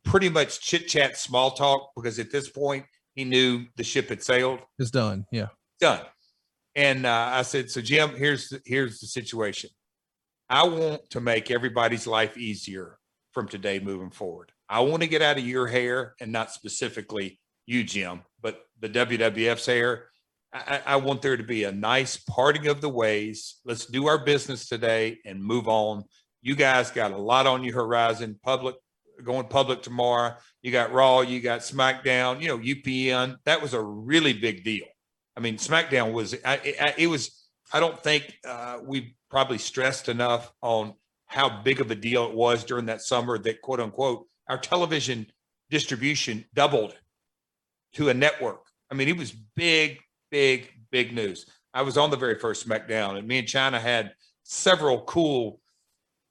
pretty 0.03 0.29
much 0.29 0.61
chit 0.61 0.87
chat, 0.87 1.17
small 1.17 1.51
talk, 1.51 1.91
because 1.95 2.19
at 2.19 2.31
this 2.31 2.49
point 2.49 2.85
he 3.15 3.23
knew 3.23 3.65
the 3.75 3.83
ship 3.83 4.09
had 4.09 4.23
sailed. 4.23 4.59
It's 4.79 4.91
done. 4.91 5.25
Yeah. 5.31 5.47
Done. 5.79 6.01
And 6.75 7.05
uh, 7.05 7.29
I 7.33 7.41
said, 7.41 7.69
so 7.69 7.81
Jim, 7.81 8.15
here's 8.15 8.49
the, 8.49 8.61
here's 8.65 8.99
the 8.99 9.07
situation. 9.07 9.69
I 10.49 10.67
want 10.67 11.09
to 11.11 11.21
make 11.21 11.51
everybody's 11.51 12.07
life 12.07 12.37
easier 12.37 12.97
from 13.31 13.47
today 13.47 13.79
moving 13.79 14.11
forward. 14.11 14.51
I 14.69 14.81
want 14.81 15.01
to 15.01 15.07
get 15.07 15.21
out 15.21 15.37
of 15.37 15.45
your 15.45 15.67
hair 15.67 16.15
and 16.19 16.31
not 16.31 16.51
specifically 16.51 17.39
you, 17.65 17.83
Jim, 17.83 18.21
but 18.41 18.61
the 18.79 18.89
WWF's 18.89 19.65
hair. 19.65 20.10
I, 20.53 20.81
I 20.85 20.95
want 20.97 21.21
there 21.21 21.37
to 21.37 21.43
be 21.43 21.63
a 21.63 21.71
nice 21.71 22.17
parting 22.17 22.67
of 22.67 22.81
the 22.81 22.89
ways. 22.89 23.59
Let's 23.65 23.85
do 23.85 24.07
our 24.07 24.17
business 24.17 24.67
today 24.67 25.19
and 25.25 25.43
move 25.43 25.67
on. 25.67 26.03
You 26.41 26.55
guys 26.55 26.91
got 26.91 27.11
a 27.11 27.17
lot 27.17 27.47
on 27.47 27.63
your 27.63 27.75
horizon. 27.75 28.39
Public 28.43 28.75
going 29.23 29.47
public 29.47 29.81
tomorrow. 29.81 30.35
You 30.61 30.71
got 30.71 30.91
Raw, 30.91 31.21
you 31.21 31.39
got 31.39 31.61
SmackDown, 31.61 32.41
you 32.41 32.47
know, 32.47 32.57
UPN. 32.57 33.37
That 33.45 33.61
was 33.61 33.73
a 33.73 33.81
really 33.81 34.33
big 34.33 34.63
deal. 34.63 34.85
I 35.37 35.39
mean, 35.39 35.57
SmackDown 35.57 36.11
was, 36.11 36.35
I, 36.45 36.75
I, 36.79 36.95
it 36.97 37.07
was, 37.07 37.47
I 37.71 37.79
don't 37.79 38.01
think 38.01 38.37
uh, 38.47 38.79
we 38.83 39.15
probably 39.29 39.57
stressed 39.57 40.09
enough 40.09 40.51
on 40.61 40.93
how 41.27 41.61
big 41.61 41.79
of 41.79 41.89
a 41.91 41.95
deal 41.95 42.25
it 42.25 42.35
was 42.35 42.63
during 42.63 42.87
that 42.87 43.01
summer 43.01 43.37
that 43.39 43.61
quote 43.61 43.79
unquote, 43.79 44.27
our 44.49 44.57
television 44.57 45.27
distribution 45.69 46.45
doubled 46.53 46.93
to 47.93 48.09
a 48.09 48.13
network. 48.13 48.65
I 48.91 48.95
mean, 48.95 49.07
it 49.07 49.17
was 49.17 49.31
big, 49.31 49.99
big, 50.31 50.69
big 50.91 51.13
news. 51.13 51.45
I 51.73 51.83
was 51.83 51.97
on 51.97 52.09
the 52.09 52.17
very 52.17 52.39
first 52.39 52.67
SmackDown, 52.67 53.17
and 53.17 53.27
me 53.27 53.39
and 53.39 53.47
Chyna 53.47 53.79
had 53.79 54.13
several 54.43 55.03
cool 55.03 55.59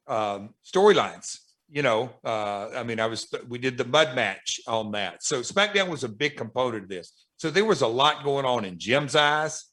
um, 0.09 0.55
storylines 0.65 1.39
you 1.71 1.83
know, 1.83 2.11
uh, 2.25 2.69
I 2.75 2.83
mean, 2.83 2.99
I 2.99 3.07
was, 3.07 3.33
we 3.49 3.59
did 3.59 3.79
the 3.79 3.85
mud 3.85 4.17
match 4.17 4.61
on 4.67 4.91
that. 4.93 5.23
So 5.23 5.41
SmackDown 5.41 5.89
was 5.89 6.03
a 6.03 6.09
big 6.09 6.37
component 6.37 6.85
of 6.85 6.89
this. 6.89 7.13
So 7.37 7.51
there 7.51 7.65
was 7.65 7.83
a 7.83 7.87
lot 7.87 8.25
going 8.25 8.45
on 8.45 8.65
in 8.65 8.79
Jim's 8.79 9.15
eyes. 9.15 9.67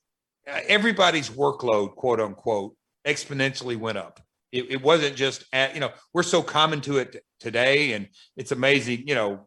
Uh, 0.47 0.59
everybody's 0.67 1.29
workload, 1.29 1.95
quote 1.95 2.21
unquote, 2.21 2.75
exponentially 3.05 3.77
went 3.77 3.97
up. 3.97 4.21
It, 4.51 4.71
it 4.71 4.81
wasn't 4.81 5.15
just 5.15 5.43
at, 5.51 5.73
you 5.73 5.81
know, 5.81 5.91
we're 6.13 6.23
so 6.23 6.43
common 6.43 6.81
to 6.81 6.99
it 6.99 7.23
today. 7.39 7.93
And 7.93 8.07
it's 8.37 8.51
amazing, 8.51 9.07
you 9.07 9.15
know, 9.15 9.46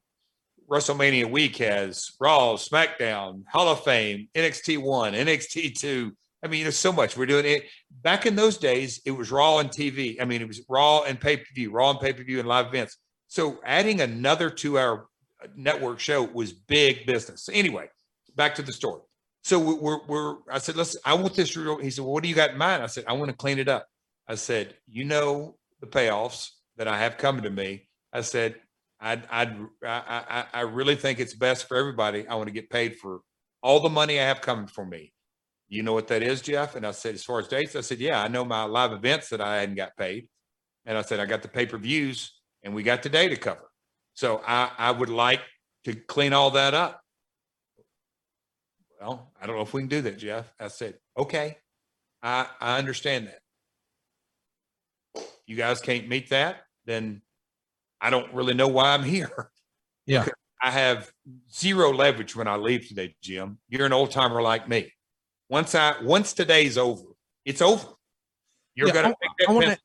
WrestleMania 0.71 1.31
week 1.31 1.57
has 1.57 2.13
Raw, 2.21 2.55
SmackDown, 2.55 3.43
Hall 3.49 3.69
of 3.69 3.83
Fame, 3.83 4.29
NXT 4.35 4.79
one, 4.79 5.15
NXT 5.15 5.79
two, 5.79 6.13
I 6.43 6.49
mean, 6.49 6.63
there's 6.63 6.77
so 6.77 6.93
much 6.93 7.17
we're 7.17 7.27
doing 7.27 7.45
it. 7.45 7.65
Back 8.03 8.25
in 8.25 8.35
those 8.35 8.57
days, 8.57 9.01
it 9.05 9.11
was 9.11 9.31
Raw 9.31 9.59
and 9.59 9.69
TV. 9.69 10.21
I 10.21 10.25
mean, 10.25 10.41
it 10.41 10.49
was 10.49 10.63
Raw 10.69 11.03
and 11.03 11.21
pay 11.21 11.37
per 11.37 11.45
view, 11.55 11.71
Raw 11.71 11.91
and 11.91 12.01
pay 12.01 12.13
per 12.13 12.25
view 12.25 12.39
and 12.39 12.49
live 12.49 12.67
events. 12.67 12.97
So 13.29 13.61
adding 13.65 14.01
another 14.01 14.49
two 14.49 14.79
hour 14.79 15.09
network 15.55 16.01
show 16.01 16.23
was 16.23 16.53
big 16.53 17.07
business. 17.07 17.49
Anyway, 17.53 17.89
back 18.37 18.55
to 18.55 18.63
the 18.63 18.73
story. 18.73 19.03
So 19.43 19.59
we're, 19.59 20.05
we're, 20.07 20.37
I 20.51 20.59
said, 20.59 20.77
let's, 20.77 20.97
I 21.05 21.15
want 21.15 21.35
this. 21.35 21.57
Real. 21.57 21.79
He 21.79 21.91
said, 21.91 22.05
well, 22.05 22.15
what 22.15 22.23
do 22.23 22.29
you 22.29 22.35
got 22.35 22.51
in 22.51 22.59
mind? 22.59 22.83
I 22.83 22.87
said, 22.87 23.05
I 23.07 23.13
want 23.13 23.31
to 23.31 23.37
clean 23.37 23.59
it 23.59 23.69
up. 23.69 23.87
I 24.27 24.35
said, 24.35 24.75
you 24.87 25.05
know, 25.05 25.57
the 25.81 25.87
payoffs 25.87 26.51
that 26.77 26.89
I 26.89 26.99
have 26.99 27.19
coming 27.19 27.43
to 27.43 27.51
me. 27.51 27.89
I 28.13 28.23
said, 28.23 28.57
I'd, 29.01 29.27
I'd, 29.31 29.57
I, 29.85 30.45
I, 30.53 30.61
really 30.61 30.95
think 30.95 31.21
it's 31.21 31.35
best 31.35 31.67
for 31.67 31.77
everybody. 31.77 32.29
I 32.29 32.35
want 32.35 32.49
to 32.49 32.53
get 32.53 32.69
paid 32.69 32.97
for 32.97 33.21
all 33.63 33.81
the 33.81 33.89
money 33.89 34.21
I 34.21 34.25
have 34.25 34.43
coming 34.43 34.67
for 34.67 34.85
me 34.85 35.13
you 35.71 35.85
know 35.85 35.93
what 35.93 36.09
that 36.09 36.23
is, 36.23 36.43
Jeff? 36.43 36.75
And 36.75 36.85
I 36.85 36.91
said, 36.91 37.15
as 37.15 37.23
far 37.23 37.39
as 37.39 37.47
dates, 37.47 37.77
I 37.77 37.81
said, 37.81 38.01
yeah, 38.01 38.21
I 38.21 38.27
know 38.27 38.45
my 38.45 38.65
live 38.65 38.93
events 38.93 39.29
that 39.29 39.41
I 39.41 39.61
hadn't 39.61 39.77
got 39.77 39.97
paid. 39.97 40.29
And 40.85 40.99
I 40.99 41.03
said, 41.03 41.21
I 41.21 41.27
got 41.27 41.43
the 41.43 41.49
pay 41.49 41.65
per 41.65 41.79
views 41.79 42.33
and 42.65 42.75
we 42.75 42.83
got 42.83 43.05
the 43.05 43.09
data 43.09 43.37
cover. 43.37 43.71
So 44.15 44.43
I, 44.45 44.71
I 44.77 44.91
would 44.91 45.09
like 45.09 45.41
to 45.85 45.95
clean 45.95 46.33
all 46.33 46.51
that 46.51 46.75
up. 46.75 47.01
Well, 49.01 49.33
I 49.41 49.47
don't 49.47 49.57
know 49.57 49.63
if 49.63 49.73
we 49.73 49.83
can 49.83 49.89
do 49.89 50.03
that, 50.03 50.19
Jeff. 50.19 50.53
I 50.59 50.67
said, 50.69 50.99
okay, 51.17 51.57
I, 52.21 52.49
I 52.61 52.79
understand 52.79 53.29
that. 53.29 53.39
You 55.47 55.55
guys 55.55 55.81
can't 55.81 56.09
meet 56.09 56.31
that, 56.31 56.63
then 56.85 57.23
I 58.01 58.11
don't 58.11 58.33
really 58.33 58.55
know 58.55 58.69
why 58.69 58.95
I'm 58.95 59.03
here. 59.05 59.51
Yeah. 60.07 60.27
I 60.63 60.71
have 60.71 61.11
zero 61.53 61.93
leverage 61.93 62.35
when 62.37 62.49
I 62.49 62.57
leave 62.57 62.89
today, 62.89 63.15
Jim. 63.23 63.59
You're 63.69 63.87
an 63.87 63.93
old 63.93 64.11
timer 64.11 64.43
like 64.43 64.69
me. 64.69 64.93
Once 65.49 65.75
I 65.75 65.95
once 66.03 66.33
today's 66.33 66.77
over, 66.79 67.05
it's 67.45 67.63
over. 67.63 67.87
You're 68.75 68.89
Yeah, 68.89 68.95
gonna 68.95 69.15
I- 69.23 69.45
I 69.49 69.53
want 69.53 69.67
to 69.67 69.79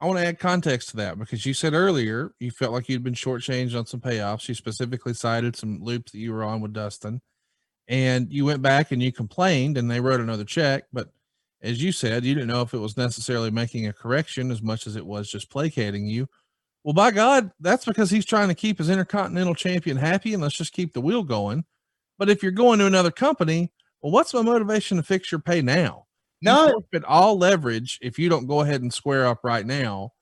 I 0.00 0.06
want 0.06 0.18
to 0.18 0.26
add 0.26 0.38
context 0.38 0.90
to 0.90 0.96
that 0.98 1.18
because 1.18 1.44
you 1.44 1.52
said 1.52 1.74
earlier 1.74 2.32
you 2.40 2.50
felt 2.50 2.72
like 2.72 2.88
you'd 2.88 3.04
been 3.04 3.14
shortchanged 3.14 3.76
on 3.78 3.86
some 3.86 4.00
payoffs. 4.00 4.48
You 4.48 4.54
specifically 4.54 5.14
cited 5.14 5.56
some 5.56 5.82
loops 5.82 6.12
that 6.12 6.18
you 6.18 6.32
were 6.32 6.42
on 6.44 6.60
with 6.60 6.72
Dustin, 6.72 7.20
and 7.88 8.32
you 8.32 8.44
went 8.46 8.62
back 8.62 8.92
and 8.92 9.02
you 9.02 9.12
complained, 9.12 9.76
and 9.76 9.90
they 9.90 10.00
wrote 10.00 10.20
another 10.20 10.44
check. 10.44 10.84
But 10.92 11.10
as 11.60 11.82
you 11.82 11.92
said, 11.92 12.24
you 12.24 12.34
didn't 12.34 12.48
know 12.48 12.62
if 12.62 12.72
it 12.72 12.78
was 12.78 12.96
necessarily 12.96 13.50
making 13.50 13.86
a 13.88 13.92
correction 13.92 14.50
as 14.50 14.62
much 14.62 14.86
as 14.86 14.96
it 14.96 15.04
was 15.04 15.30
just 15.30 15.50
placating 15.50 16.06
you. 16.06 16.28
Well, 16.84 16.94
by 16.94 17.10
God, 17.10 17.50
that's 17.60 17.84
because 17.84 18.10
he's 18.10 18.24
trying 18.24 18.48
to 18.48 18.54
keep 18.54 18.78
his 18.78 18.88
intercontinental 18.88 19.54
champion 19.54 19.96
happy, 19.96 20.32
and 20.32 20.42
let's 20.42 20.56
just 20.56 20.72
keep 20.72 20.94
the 20.94 21.00
wheel 21.00 21.22
going. 21.22 21.64
But 22.18 22.30
if 22.30 22.42
you're 22.42 22.52
going 22.52 22.78
to 22.78 22.86
another 22.86 23.10
company, 23.10 23.72
well, 24.00 24.12
what's 24.12 24.32
my 24.32 24.42
motivation 24.42 24.96
to 24.96 25.02
fix 25.02 25.30
your 25.30 25.40
pay 25.40 25.60
now? 25.60 26.06
No. 26.42 26.70
forfeit 26.70 27.04
all 27.04 27.36
leverage 27.36 27.98
if 28.00 28.18
you 28.18 28.28
don't 28.28 28.46
go 28.46 28.60
ahead 28.60 28.82
and 28.82 28.92
square 28.92 29.26
up 29.26 29.40
right 29.44 29.66
now. 29.66 30.12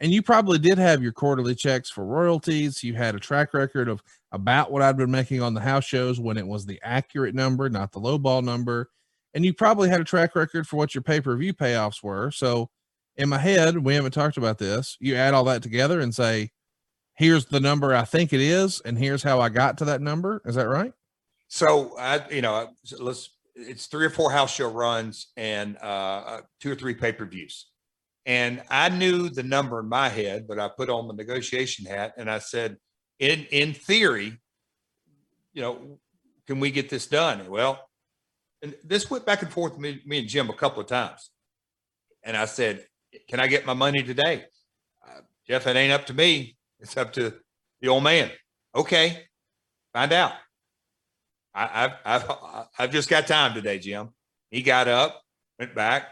And 0.00 0.12
you 0.12 0.22
probably 0.22 0.58
did 0.58 0.78
have 0.78 1.02
your 1.02 1.12
quarterly 1.12 1.54
checks 1.54 1.90
for 1.90 2.04
royalties. 2.04 2.82
You 2.82 2.94
had 2.94 3.14
a 3.14 3.20
track 3.20 3.54
record 3.54 3.88
of 3.88 4.02
about 4.32 4.70
what 4.70 4.82
I'd 4.82 4.96
been 4.96 5.10
making 5.10 5.40
on 5.40 5.54
the 5.54 5.60
house 5.60 5.84
shows 5.84 6.20
when 6.20 6.36
it 6.36 6.46
was 6.46 6.66
the 6.66 6.80
accurate 6.82 7.34
number, 7.34 7.68
not 7.68 7.92
the 7.92 8.00
low 8.00 8.18
ball 8.18 8.42
number. 8.42 8.90
And 9.34 9.44
you 9.44 9.54
probably 9.54 9.88
had 9.88 10.00
a 10.00 10.04
track 10.04 10.36
record 10.36 10.66
for 10.66 10.76
what 10.76 10.94
your 10.94 11.02
pay 11.02 11.20
per 11.20 11.36
view 11.36 11.54
payoffs 11.54 12.02
were. 12.02 12.30
So, 12.30 12.70
in 13.16 13.28
my 13.28 13.38
head, 13.38 13.78
we 13.78 13.94
haven't 13.94 14.12
talked 14.12 14.36
about 14.36 14.58
this. 14.58 14.96
You 15.00 15.14
add 15.16 15.34
all 15.34 15.44
that 15.44 15.62
together 15.62 16.00
and 16.00 16.14
say, 16.14 16.50
here's 17.14 17.46
the 17.46 17.60
number 17.60 17.94
I 17.94 18.04
think 18.04 18.32
it 18.32 18.40
is, 18.40 18.80
and 18.84 18.98
here's 18.98 19.22
how 19.22 19.40
I 19.40 19.48
got 19.48 19.78
to 19.78 19.84
that 19.86 20.00
number. 20.00 20.42
Is 20.44 20.56
that 20.56 20.68
right? 20.68 20.92
So 21.48 21.96
I, 21.98 22.28
you 22.30 22.42
know, 22.42 22.70
let's. 22.98 23.30
It's 23.56 23.86
three 23.86 24.04
or 24.04 24.10
four 24.10 24.32
house 24.32 24.52
show 24.52 24.68
runs 24.68 25.28
and 25.36 25.76
uh, 25.80 25.86
uh, 25.86 26.40
two 26.60 26.72
or 26.72 26.74
three 26.74 26.94
pay 26.94 27.12
per 27.12 27.24
views, 27.24 27.68
and 28.26 28.60
I 28.68 28.88
knew 28.88 29.28
the 29.28 29.44
number 29.44 29.78
in 29.78 29.88
my 29.88 30.08
head, 30.08 30.48
but 30.48 30.58
I 30.58 30.68
put 30.76 30.90
on 30.90 31.06
the 31.06 31.14
negotiation 31.14 31.86
hat 31.86 32.14
and 32.16 32.28
I 32.28 32.40
said, 32.40 32.78
in 33.20 33.46
in 33.52 33.72
theory, 33.72 34.40
you 35.52 35.62
know, 35.62 36.00
can 36.48 36.58
we 36.58 36.72
get 36.72 36.90
this 36.90 37.06
done? 37.06 37.48
Well, 37.48 37.88
and 38.60 38.74
this 38.82 39.08
went 39.08 39.24
back 39.24 39.42
and 39.42 39.52
forth 39.52 39.78
me, 39.78 40.02
me 40.04 40.18
and 40.18 40.28
Jim 40.28 40.50
a 40.50 40.54
couple 40.54 40.80
of 40.80 40.88
times, 40.88 41.30
and 42.24 42.36
I 42.36 42.46
said, 42.46 42.84
can 43.28 43.40
I 43.40 43.46
get 43.46 43.66
my 43.66 43.74
money 43.74 44.02
today? 44.02 44.44
Uh, 45.06 45.20
Jeff, 45.46 45.66
it 45.66 45.76
ain't 45.76 45.92
up 45.92 46.06
to 46.06 46.14
me. 46.14 46.56
It's 46.80 46.96
up 46.96 47.12
to 47.14 47.34
the 47.80 47.88
old 47.88 48.04
man. 48.04 48.30
Okay, 48.74 49.24
find 49.92 50.12
out. 50.12 50.32
I, 51.54 51.84
I've, 51.84 52.22
I've, 52.22 52.66
I've 52.78 52.90
just 52.90 53.08
got 53.08 53.26
time 53.26 53.54
today, 53.54 53.78
Jim. 53.78 54.10
He 54.50 54.62
got 54.62 54.88
up, 54.88 55.22
went 55.58 55.74
back, 55.74 56.08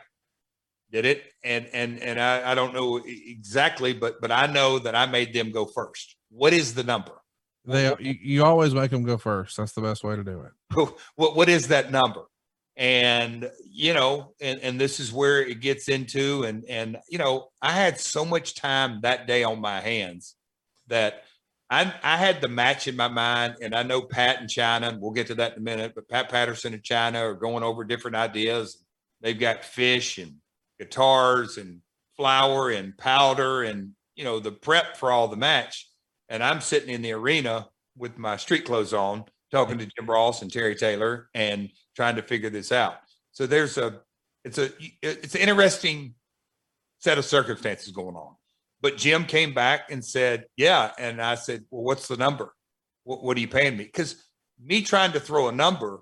did 0.90 1.04
it, 1.04 1.24
and 1.42 1.66
and 1.72 2.00
and 2.00 2.20
I, 2.20 2.52
I 2.52 2.54
don't 2.54 2.74
know 2.74 3.00
exactly, 3.06 3.92
but 3.92 4.20
but 4.20 4.30
I 4.30 4.46
know 4.46 4.78
that 4.78 4.94
I 4.94 5.06
made 5.06 5.32
them 5.32 5.50
go 5.50 5.64
first. 5.64 6.16
What 6.30 6.52
is 6.52 6.74
the 6.74 6.84
number? 6.84 7.12
They 7.64 7.88
you, 7.98 8.16
you 8.20 8.44
always 8.44 8.74
make 8.74 8.90
them 8.90 9.02
go 9.02 9.16
first. 9.18 9.56
That's 9.56 9.72
the 9.72 9.80
best 9.80 10.04
way 10.04 10.16
to 10.16 10.24
do 10.24 10.42
it. 10.42 10.88
what 11.16 11.36
what 11.36 11.48
is 11.48 11.68
that 11.68 11.90
number? 11.90 12.22
And 12.76 13.50
you 13.70 13.92
know, 13.92 14.34
and 14.40 14.60
and 14.60 14.80
this 14.80 14.98
is 14.98 15.12
where 15.12 15.40
it 15.42 15.60
gets 15.60 15.88
into, 15.88 16.44
and 16.44 16.64
and 16.68 16.96
you 17.08 17.18
know, 17.18 17.48
I 17.60 17.72
had 17.72 18.00
so 18.00 18.24
much 18.24 18.54
time 18.54 19.00
that 19.02 19.26
day 19.26 19.44
on 19.44 19.60
my 19.60 19.80
hands 19.80 20.36
that 20.86 21.24
I 21.68 21.92
I 22.02 22.16
had 22.16 22.40
the 22.40 22.48
match 22.48 22.88
in 22.88 22.96
my 22.96 23.08
mind, 23.08 23.56
and 23.60 23.74
I 23.74 23.82
know 23.82 24.02
Pat 24.02 24.40
and 24.40 24.48
Chyna. 24.48 24.98
We'll 24.98 25.10
get 25.10 25.26
to 25.28 25.34
that 25.36 25.52
in 25.52 25.58
a 25.58 25.62
minute, 25.62 25.92
but 25.94 26.08
Pat 26.08 26.30
Patterson 26.30 26.74
and 26.74 26.82
Chyna 26.82 27.20
are 27.20 27.34
going 27.34 27.62
over 27.62 27.84
different 27.84 28.16
ideas. 28.16 28.82
They've 29.20 29.38
got 29.38 29.64
fish 29.64 30.18
and 30.18 30.36
guitars 30.78 31.58
and 31.58 31.80
flour 32.16 32.70
and 32.70 32.96
powder 32.98 33.62
and 33.62 33.92
you 34.16 34.24
know 34.24 34.38
the 34.38 34.52
prep 34.52 34.96
for 34.96 35.10
all 35.10 35.28
the 35.28 35.36
match. 35.36 35.88
And 36.28 36.42
I'm 36.42 36.60
sitting 36.60 36.88
in 36.88 37.02
the 37.02 37.12
arena 37.12 37.68
with 37.96 38.16
my 38.16 38.36
street 38.36 38.64
clothes 38.64 38.94
on, 38.94 39.24
talking 39.50 39.78
to 39.78 39.86
Jim 39.86 40.06
Ross 40.06 40.42
and 40.42 40.52
Terry 40.52 40.74
Taylor, 40.74 41.28
and 41.34 41.68
trying 41.94 42.16
to 42.16 42.22
figure 42.22 42.50
this 42.50 42.72
out. 42.72 42.96
So 43.32 43.46
there's 43.46 43.78
a 43.78 44.00
it's 44.44 44.58
a 44.58 44.70
it's 45.02 45.34
an 45.34 45.40
interesting 45.40 46.14
set 46.98 47.18
of 47.18 47.24
circumstances 47.24 47.92
going 47.92 48.16
on. 48.16 48.34
But 48.80 48.96
Jim 48.96 49.24
came 49.24 49.54
back 49.54 49.90
and 49.90 50.04
said, 50.04 50.46
"Yeah," 50.56 50.92
and 50.98 51.22
I 51.22 51.36
said, 51.36 51.64
"Well, 51.70 51.82
what's 51.84 52.08
the 52.08 52.16
number? 52.16 52.52
What, 53.04 53.22
what 53.22 53.36
are 53.36 53.40
you 53.40 53.48
paying 53.48 53.76
me?" 53.76 53.84
Because 53.84 54.24
me 54.62 54.82
trying 54.82 55.12
to 55.12 55.20
throw 55.20 55.48
a 55.48 55.52
number 55.52 56.00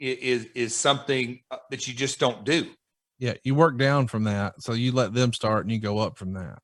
i- 0.00 0.04
is 0.04 0.46
is 0.54 0.74
something 0.74 1.40
uh, 1.50 1.58
that 1.70 1.86
you 1.86 1.94
just 1.94 2.18
don't 2.18 2.44
do. 2.44 2.70
Yeah, 3.18 3.34
you 3.44 3.54
work 3.54 3.78
down 3.78 4.08
from 4.08 4.24
that. 4.24 4.60
So 4.60 4.72
you 4.72 4.92
let 4.92 5.14
them 5.14 5.32
start 5.32 5.64
and 5.64 5.72
you 5.72 5.78
go 5.78 5.98
up 5.98 6.18
from 6.18 6.34
that. 6.34 6.58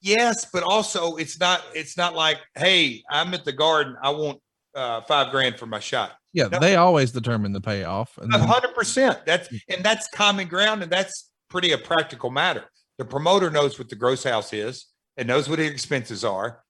Yes, 0.00 0.46
but 0.52 0.62
also 0.64 1.16
it's 1.16 1.38
not 1.38 1.62
it's 1.74 1.96
not 1.96 2.14
like, 2.14 2.38
hey, 2.56 3.02
I'm 3.10 3.34
at 3.34 3.44
the 3.44 3.52
garden. 3.52 3.96
I 4.02 4.10
want 4.10 4.40
uh, 4.74 5.00
five 5.02 5.30
grand 5.30 5.58
for 5.58 5.66
my 5.66 5.80
shot. 5.80 6.12
Yeah, 6.32 6.48
No. 6.48 6.58
they 6.58 6.76
always 6.76 7.12
determine 7.12 7.52
the 7.52 7.60
payoff. 7.60 8.16
And 8.18 8.34
A 8.34 8.38
then- 8.38 8.46
hundred 8.48 8.74
percent. 8.74 9.24
That's 9.26 9.48
and 9.68 9.84
that's 9.84 10.08
common 10.14 10.48
ground, 10.48 10.82
and 10.82 10.90
that's 10.90 11.30
pretty 11.48 11.72
a 11.72 11.78
practical 11.78 12.30
matter. 12.30 12.64
The 12.98 13.04
promoter 13.04 13.50
knows 13.50 13.78
what 13.78 13.88
the 13.88 13.96
gross 13.96 14.24
house 14.24 14.52
is 14.52 14.86
and 15.16 15.28
knows 15.28 15.48
what 15.48 15.58
his 15.58 15.70
expenses 15.70 16.24
are. 16.24 16.62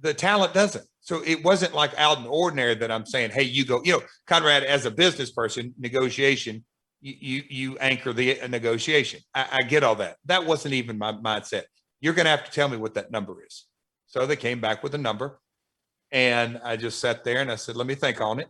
The 0.00 0.14
talent 0.14 0.52
doesn't. 0.54 0.84
So 1.00 1.22
it 1.24 1.44
wasn't 1.44 1.74
like 1.74 1.92
out 1.98 2.16
in 2.18 2.24
the 2.24 2.30
ordinary 2.30 2.74
that 2.76 2.90
I'm 2.90 3.06
saying, 3.06 3.30
hey, 3.30 3.42
you 3.42 3.64
go, 3.64 3.82
you 3.84 3.92
know, 3.92 4.02
Conrad, 4.26 4.64
as 4.64 4.86
a 4.86 4.90
business 4.90 5.30
person, 5.30 5.74
negotiation, 5.78 6.64
you 7.00 7.14
you, 7.20 7.42
you 7.50 7.78
anchor 7.78 8.12
the 8.12 8.38
negotiation. 8.48 9.20
I, 9.34 9.46
I 9.52 9.62
get 9.62 9.84
all 9.84 9.94
that. 9.96 10.16
That 10.24 10.46
wasn't 10.46 10.74
even 10.74 10.98
my 10.98 11.12
mindset. 11.12 11.64
You're 12.00 12.14
gonna 12.14 12.30
have 12.30 12.44
to 12.44 12.50
tell 12.50 12.68
me 12.68 12.76
what 12.76 12.94
that 12.94 13.10
number 13.10 13.44
is. 13.44 13.66
So 14.06 14.26
they 14.26 14.36
came 14.36 14.60
back 14.60 14.82
with 14.82 14.94
a 14.94 14.98
number. 14.98 15.40
And 16.14 16.60
I 16.64 16.76
just 16.76 17.00
sat 17.00 17.24
there 17.24 17.42
and 17.42 17.50
I 17.50 17.56
said, 17.56 17.74
let 17.76 17.88
me 17.88 17.96
think 17.96 18.20
on 18.20 18.38
it. 18.38 18.48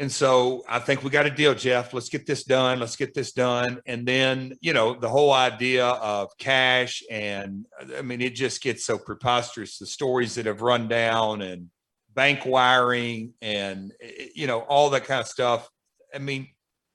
And 0.00 0.10
so 0.10 0.64
I 0.68 0.80
think 0.80 1.02
we 1.02 1.10
got 1.10 1.26
a 1.26 1.30
deal, 1.30 1.54
Jeff. 1.54 1.94
Let's 1.94 2.08
get 2.08 2.26
this 2.26 2.42
done. 2.42 2.80
Let's 2.80 2.96
get 2.96 3.14
this 3.14 3.32
done. 3.32 3.80
And 3.86 4.06
then, 4.06 4.52
you 4.60 4.72
know, 4.72 4.94
the 4.94 5.08
whole 5.08 5.32
idea 5.32 5.86
of 5.86 6.36
cash 6.38 7.04
and 7.08 7.66
I 7.96 8.02
mean, 8.02 8.20
it 8.20 8.34
just 8.34 8.62
gets 8.62 8.84
so 8.84 8.98
preposterous. 8.98 9.78
The 9.78 9.86
stories 9.86 10.34
that 10.34 10.46
have 10.46 10.60
run 10.60 10.88
down 10.88 11.40
and 11.40 11.70
bank 12.14 12.44
wiring 12.44 13.34
and, 13.40 13.92
you 14.34 14.48
know, 14.48 14.60
all 14.60 14.90
that 14.90 15.04
kind 15.04 15.20
of 15.20 15.28
stuff. 15.28 15.68
I 16.12 16.18
mean, 16.18 16.48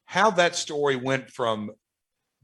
how 0.05 0.31
that 0.31 0.55
story 0.55 0.97
went 0.97 1.29
from 1.29 1.71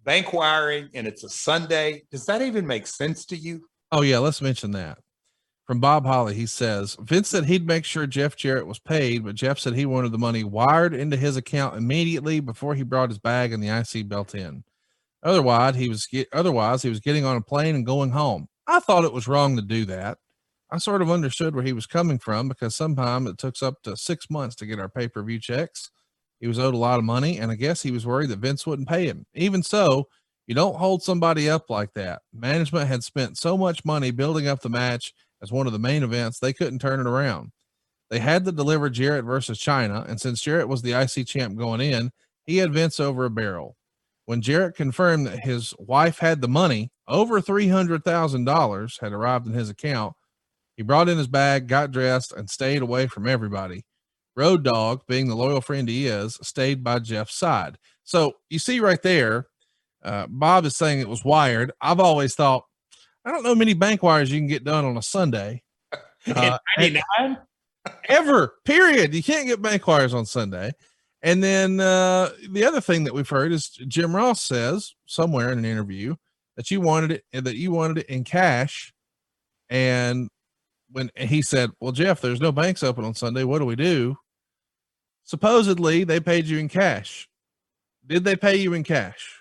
bank 0.04 0.32
wiring 0.32 0.90
and 0.94 1.08
it's 1.08 1.26
a 1.26 1.30
Sunday, 1.30 2.04
does 2.10 2.26
that 2.28 2.42
even 2.42 2.66
make 2.66 2.88
sense 2.88 3.26
to 3.26 3.36
you? 3.36 3.68
Oh 3.92 4.02
yeah, 4.02 4.20
let's 4.20 4.42
mention 4.42 4.72
that. 4.72 4.98
From 5.70 5.80
Bob 5.80 6.04
Holly, 6.04 6.34
he 6.34 6.48
says 6.48 6.98
Vince 7.00 7.28
said 7.28 7.46
he'd 7.46 7.68
make 7.68 7.86
sure 7.86 8.08
Jeff 8.08 8.36
Jarrett 8.36 8.66
was 8.66 8.80
paid, 8.80 9.24
but 9.24 9.36
Jeff 9.36 9.60
said 9.60 9.76
he 9.76 9.86
wanted 9.86 10.12
the 10.12 10.18
money 10.18 10.44
wired 10.44 10.96
into 10.96 11.16
his 11.16 11.38
account 11.38 11.78
immediately 11.78 12.40
before 12.40 12.74
he 12.74 12.82
brought 12.82 13.10
his 13.10 13.20
bag 13.20 13.54
and 13.54 13.62
the 13.62 13.68
IC 13.68 14.10
belt 14.10 14.34
in. 14.34 14.64
Otherwise, 15.22 15.76
he 15.76 15.88
was 15.88 16.08
get, 16.08 16.28
otherwise 16.34 16.82
he 16.82 16.90
was 16.90 17.00
getting 17.00 17.24
on 17.24 17.38
a 17.38 17.42
plane 17.42 17.76
and 17.76 17.86
going 17.86 18.10
home. 18.10 18.48
I 18.66 18.80
thought 18.80 19.06
it 19.06 19.14
was 19.14 19.28
wrong 19.28 19.56
to 19.58 19.62
do 19.62 19.86
that. 19.86 20.18
I 20.72 20.80
sort 20.80 21.04
of 21.04 21.12
understood 21.12 21.54
where 21.54 21.64
he 21.64 21.74
was 21.74 21.86
coming 21.86 22.18
from 22.18 22.48
because 22.48 22.76
sometimes 22.76 23.30
it 23.30 23.38
took 23.38 23.62
up 23.62 23.84
to 23.84 23.96
six 23.96 24.28
months 24.28 24.56
to 24.56 24.66
get 24.66 24.80
our 24.80 24.90
pay 24.90 25.08
per 25.08 25.22
view 25.22 25.40
checks. 25.40 25.92
He 26.40 26.48
was 26.48 26.58
owed 26.58 26.74
a 26.74 26.78
lot 26.78 26.98
of 26.98 27.06
money, 27.06 27.38
and 27.38 27.52
I 27.52 27.56
guess 27.56 27.84
he 27.84 27.92
was 27.92 28.08
worried 28.08 28.30
that 28.30 28.40
Vince 28.40 28.66
wouldn't 28.66 28.90
pay 28.90 29.06
him. 29.06 29.24
Even 29.36 29.62
so, 29.62 30.08
you 30.48 30.56
don't 30.56 30.78
hold 30.78 31.04
somebody 31.04 31.48
up 31.48 31.70
like 31.70 31.94
that. 31.94 32.24
Management 32.34 32.88
had 32.88 33.04
spent 33.04 33.38
so 33.38 33.56
much 33.56 33.86
money 33.86 34.10
building 34.10 34.48
up 34.48 34.62
the 34.62 34.70
match 34.70 35.14
as 35.42 35.52
one 35.52 35.68
of 35.68 35.74
the 35.74 35.80
main 35.80 36.04
events, 36.04 36.40
they 36.40 36.54
couldn't 36.54 36.80
turn 36.80 37.00
it 37.00 37.08
around. 37.08 37.52
They 38.10 38.20
had 38.20 38.46
to 38.46 38.52
deliver 38.52 38.90
Jarrett 38.90 39.26
versus 39.26 39.60
Chyna, 39.60 40.08
and 40.08 40.20
since 40.20 40.42
Jarrett 40.42 40.68
was 40.68 40.82
the 40.82 40.94
IC 40.94 41.28
champ 41.28 41.58
going 41.58 41.82
in, 41.82 42.12
he 42.46 42.58
had 42.58 42.74
Vince 42.74 43.00
over 43.00 43.26
a 43.26 43.30
barrel. 43.30 43.76
When 44.26 44.42
Jarrett 44.42 44.76
confirmed 44.76 45.28
that 45.28 45.40
his 45.40 45.74
wife 45.80 46.20
had 46.20 46.42
the 46.42 46.48
money, 46.48 46.92
over 47.08 47.42
$300,000 47.42 49.02
had 49.02 49.12
arrived 49.12 49.48
in 49.48 49.54
his 49.54 49.70
account, 49.70 50.14
he 50.76 50.84
brought 50.84 51.10
in 51.10 51.18
his 51.18 51.28
bag, 51.28 51.68
got 51.68 51.92
dressed, 51.92 52.32
and 52.32 52.50
stayed 52.50 52.82
away 52.82 53.08
from 53.08 53.28
everybody. 53.28 53.84
Road 54.36 54.64
Dog, 54.64 55.02
being 55.08 55.28
the 55.28 55.36
loyal 55.36 55.62
friend 55.62 55.90
he 55.90 56.08
is, 56.08 56.38
stayed 56.42 56.84
by 56.84 57.00
Jeff's 57.00 57.36
side. 57.36 57.78
So 58.04 58.34
you 58.50 58.60
see 58.60 58.80
right 58.80 59.02
there, 59.02 59.48
uh, 60.04 60.28
Bob 60.30 60.66
is 60.66 60.78
saying 60.78 61.00
it 61.00 61.10
was 61.10 61.26
wired. 61.26 61.72
I've 61.82 62.00
always 62.00 62.36
thought, 62.36 62.64
I 63.26 63.32
don't 63.32 63.44
know 63.44 63.56
many 63.56 63.74
bank 63.74 64.02
wires 64.04 64.32
you 64.32 64.40
can 64.40 64.48
get 64.48 64.64
done 64.64 64.86
on 64.86 64.98
a 64.98 65.02
Sunday. 65.02 65.64
Uh, 66.28 66.58
In 66.78 66.96
99? 67.22 67.38
ever 68.10 68.56
period. 68.66 69.14
You 69.14 69.24
can't 69.24 69.48
get 69.48 69.62
bank 69.62 69.86
wires 69.88 70.14
on 70.14 70.26
sunday. 70.26 70.72
And 71.22 71.44
then 71.44 71.80
uh 71.80 72.32
the 72.52 72.66
other 72.66 72.82
thing 72.82 73.04
that 73.06 73.14
we've 73.14 73.30
heard 73.30 73.52
is 73.52 73.70
jim 73.88 74.16
ross 74.16 74.42
says 74.42 74.94
somewhere 75.06 75.52
in 75.52 75.60
an 75.60 75.66
interview 75.66 76.16
that 76.56 76.72
you 76.72 76.82
wanted 76.82 77.12
it 77.12 77.44
that 77.44 77.56
you 77.56 77.72
wanted 77.72 78.00
it 78.00 78.08
in 78.08 78.24
cash. 78.24 78.94
And 79.70 80.30
when 80.92 81.12
he 81.16 81.42
said 81.42 81.72
well 81.80 81.92
jeff 81.92 82.22
there's 82.22 82.42
no 82.42 82.52
banks 82.52 82.84
open 82.84 83.06
on 83.06 83.14
sunday. 83.14 83.44
What 83.44 83.60
do 83.60 83.66
we 83.66 83.76
do? 83.76 84.18
Supposedly 85.24 86.04
they 86.04 86.20
paid 86.20 86.46
you 86.46 86.58
in 86.58 86.70
cash. 86.70 87.28
Did 88.08 88.24
they 88.24 88.36
pay 88.36 88.56
you 88.56 88.74
in 88.74 88.84
cash 88.84 89.39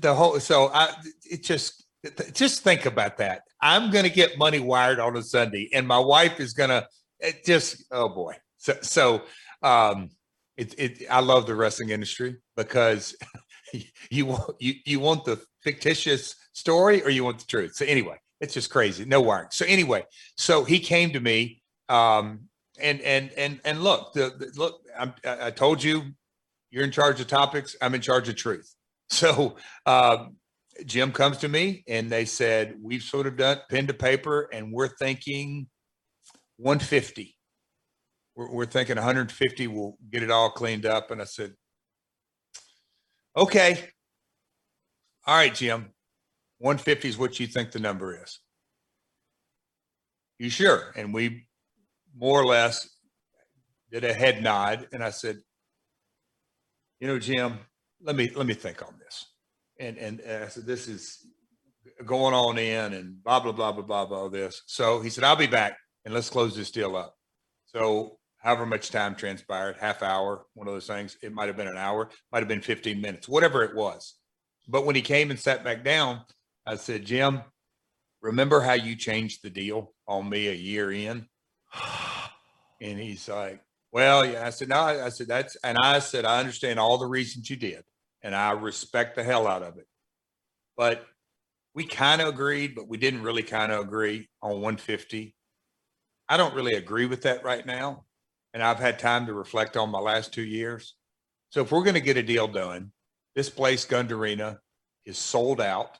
the 0.00 0.14
whole 0.14 0.38
so 0.40 0.70
i 0.72 0.90
it 1.24 1.42
just 1.42 1.84
just 2.32 2.62
think 2.62 2.86
about 2.86 3.16
that. 3.18 3.42
I'm 3.60 3.90
gonna 3.90 4.08
get 4.08 4.38
money 4.38 4.60
wired 4.60 4.98
on 4.98 5.16
a 5.16 5.22
sunday 5.22 5.70
and 5.72 5.86
my 5.86 5.98
wife 5.98 6.40
is 6.40 6.52
gonna 6.52 6.86
it 7.20 7.44
just 7.44 7.84
oh 7.90 8.08
boy. 8.08 8.34
So 8.58 8.74
so 8.82 9.22
um 9.62 10.10
it, 10.56 10.74
it 10.78 11.06
i 11.10 11.20
love 11.20 11.46
the 11.46 11.54
wrestling 11.54 11.90
industry 11.90 12.36
because 12.56 13.16
you 14.10 14.26
want 14.26 14.54
you 14.60 14.74
you 14.84 15.00
want 15.00 15.24
the 15.24 15.40
fictitious 15.62 16.34
story 16.52 17.02
or 17.02 17.10
you 17.10 17.24
want 17.24 17.38
the 17.38 17.46
truth. 17.46 17.74
So 17.74 17.84
anyway 17.86 18.18
it's 18.40 18.54
just 18.54 18.70
crazy. 18.70 19.04
No 19.04 19.20
wiring. 19.20 19.48
So 19.50 19.64
anyway 19.66 20.04
so 20.36 20.64
he 20.64 20.78
came 20.78 21.10
to 21.12 21.20
me 21.20 21.62
um 21.88 22.48
and 22.80 23.00
and 23.02 23.30
and 23.36 23.60
and 23.64 23.82
look 23.82 24.12
the, 24.14 24.32
the 24.38 24.52
look 24.56 24.80
I'm, 24.98 25.14
I 25.24 25.50
told 25.50 25.82
you 25.82 26.02
you're 26.70 26.84
in 26.84 26.90
charge 26.90 27.20
of 27.20 27.28
topics. 27.28 27.76
I'm 27.80 27.94
in 27.94 28.00
charge 28.00 28.28
of 28.28 28.36
truth 28.36 28.74
so 29.10 29.56
um, 29.86 30.36
Jim 30.84 31.12
comes 31.12 31.38
to 31.38 31.48
me 31.48 31.84
and 31.88 32.10
they 32.10 32.24
said, 32.24 32.74
We've 32.80 33.02
sort 33.02 33.26
of 33.26 33.36
done 33.36 33.58
pen 33.70 33.86
to 33.86 33.94
paper 33.94 34.48
and 34.52 34.72
we're 34.72 34.88
thinking 34.88 35.68
150. 36.56 37.36
We're, 38.34 38.52
we're 38.52 38.66
thinking 38.66 38.96
150 38.96 39.66
will 39.68 39.96
get 40.10 40.22
it 40.22 40.30
all 40.30 40.50
cleaned 40.50 40.86
up. 40.86 41.10
And 41.10 41.20
I 41.20 41.24
said, 41.24 41.54
Okay. 43.36 43.88
All 45.26 45.36
right, 45.36 45.54
Jim. 45.54 45.90
150 46.58 47.08
is 47.08 47.18
what 47.18 47.38
you 47.40 47.46
think 47.46 47.72
the 47.72 47.78
number 47.78 48.20
is. 48.22 48.40
You 50.38 50.50
sure? 50.50 50.92
And 50.96 51.12
we 51.14 51.46
more 52.16 52.40
or 52.40 52.46
less 52.46 52.88
did 53.90 54.04
a 54.04 54.12
head 54.12 54.42
nod. 54.42 54.88
And 54.92 55.02
I 55.02 55.10
said, 55.10 55.38
You 57.00 57.08
know, 57.08 57.18
Jim, 57.18 57.58
let 58.04 58.16
me 58.16 58.30
let 58.34 58.46
me 58.46 58.54
think 58.54 58.82
on 58.82 58.94
this. 58.98 59.26
And 59.80 59.98
and 59.98 60.20
uh, 60.28 60.44
I 60.44 60.48
said, 60.48 60.66
this 60.66 60.86
is 60.86 61.26
going 62.06 62.34
on 62.34 62.58
in 62.58 62.92
and 62.92 63.22
blah 63.22 63.40
blah 63.40 63.52
blah 63.52 63.72
blah 63.72 63.82
blah 63.82 64.06
blah 64.06 64.28
this. 64.28 64.62
So 64.66 65.00
he 65.00 65.10
said, 65.10 65.24
I'll 65.24 65.36
be 65.36 65.46
back 65.46 65.76
and 66.04 66.14
let's 66.14 66.30
close 66.30 66.54
this 66.54 66.70
deal 66.70 66.96
up. 66.96 67.16
So 67.66 68.18
however 68.44 68.66
much 68.66 68.90
time 68.90 69.14
transpired, 69.14 69.76
half 69.80 70.02
hour, 70.02 70.44
one 70.52 70.68
of 70.68 70.74
those 70.74 70.86
things. 70.86 71.16
It 71.22 71.32
might 71.32 71.48
have 71.48 71.56
been 71.56 71.66
an 71.66 71.78
hour, 71.78 72.10
might 72.30 72.40
have 72.40 72.48
been 72.48 72.60
15 72.60 73.00
minutes, 73.00 73.28
whatever 73.28 73.64
it 73.64 73.74
was. 73.74 74.14
But 74.68 74.84
when 74.84 74.94
he 74.94 75.02
came 75.02 75.30
and 75.30 75.40
sat 75.40 75.64
back 75.64 75.82
down, 75.82 76.22
I 76.66 76.76
said, 76.76 77.06
Jim, 77.06 77.40
remember 78.20 78.60
how 78.60 78.74
you 78.74 78.96
changed 78.96 79.42
the 79.42 79.50
deal 79.50 79.94
on 80.06 80.28
me 80.28 80.48
a 80.48 80.54
year 80.54 80.92
in? 80.92 81.26
And 82.80 82.98
he's 82.98 83.28
like, 83.28 83.62
well, 83.92 84.26
yeah. 84.26 84.44
I 84.44 84.50
said, 84.50 84.68
no, 84.68 84.80
I 84.80 85.08
said, 85.08 85.28
that's, 85.28 85.56
and 85.64 85.78
I 85.80 86.00
said, 86.00 86.24
I 86.26 86.40
understand 86.40 86.78
all 86.78 86.98
the 86.98 87.06
reasons 87.06 87.48
you 87.48 87.56
did, 87.56 87.82
and 88.24 88.34
I 88.34 88.52
respect 88.52 89.14
the 89.14 89.22
hell 89.22 89.46
out 89.46 89.62
of 89.62 89.76
it. 89.76 89.86
But 90.76 91.06
we 91.74 91.84
kind 91.84 92.22
of 92.22 92.28
agreed, 92.28 92.74
but 92.74 92.88
we 92.88 92.96
didn't 92.96 93.22
really 93.22 93.42
kind 93.42 93.70
of 93.70 93.80
agree 93.80 94.28
on 94.42 94.52
150. 94.52 95.36
I 96.28 96.36
don't 96.36 96.54
really 96.54 96.74
agree 96.74 97.06
with 97.06 97.22
that 97.22 97.44
right 97.44 97.64
now. 97.64 98.06
And 98.54 98.62
I've 98.62 98.78
had 98.78 98.98
time 98.98 99.26
to 99.26 99.34
reflect 99.34 99.76
on 99.76 99.90
my 99.90 99.98
last 99.98 100.32
two 100.32 100.44
years. 100.44 100.94
So 101.50 101.60
if 101.60 101.70
we're 101.70 101.84
going 101.84 101.94
to 101.94 102.00
get 102.00 102.16
a 102.16 102.22
deal 102.22 102.48
done, 102.48 102.92
this 103.34 103.50
place, 103.50 103.84
Gund 103.84 104.10
Arena, 104.10 104.60
is 105.04 105.18
sold 105.18 105.60
out 105.60 105.98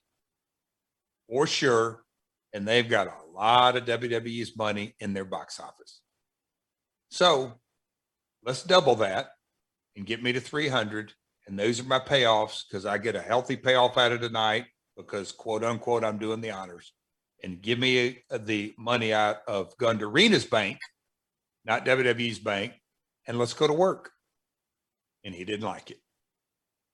for 1.29 1.47
sure. 1.47 2.05
And 2.53 2.67
they've 2.67 2.89
got 2.89 3.09
a 3.09 3.37
lot 3.37 3.77
of 3.77 3.85
WWE's 3.85 4.57
money 4.57 4.95
in 5.01 5.13
their 5.13 5.25
box 5.25 5.61
office. 5.61 6.01
So 7.11 7.55
let's 8.45 8.63
double 8.63 8.95
that 8.97 9.31
and 9.97 10.07
get 10.07 10.23
me 10.23 10.33
to 10.33 10.41
300. 10.41 11.13
And 11.47 11.59
those 11.59 11.81
are 11.81 11.85
my 11.85 11.99
payoffs 11.99 12.63
because 12.67 12.87
I 12.87 12.99
get 12.99 13.17
a 13.17 13.21
healthy 13.21 13.57
payoff 13.57 13.99
out 13.99 14.13
of 14.13 14.21
tonight 14.21 14.67
because 14.97 15.33
quote 15.33 15.65
unquote, 15.65 16.05
I'm 16.05 16.19
doing 16.19 16.41
the 16.41 16.51
honors 16.51 16.93
and 17.43 17.61
give 17.61 17.79
me 17.79 18.23
uh, 18.31 18.39
the 18.39 18.75
money 18.79 19.13
out 19.13 19.39
of 19.47 19.77
Gund 19.77 20.03
Arena's 20.03 20.47
bank, 20.47 20.79
not 21.65 21.85
WWE's 21.85 22.39
bank. 22.39 22.73
And 23.27 23.39
let's 23.39 23.55
go 23.55 23.67
to 23.67 23.73
work. 23.73 24.11
And 25.25 25.35
he 25.35 25.45
didn't 25.45 25.67
like 25.67 25.91
it. 25.91 25.99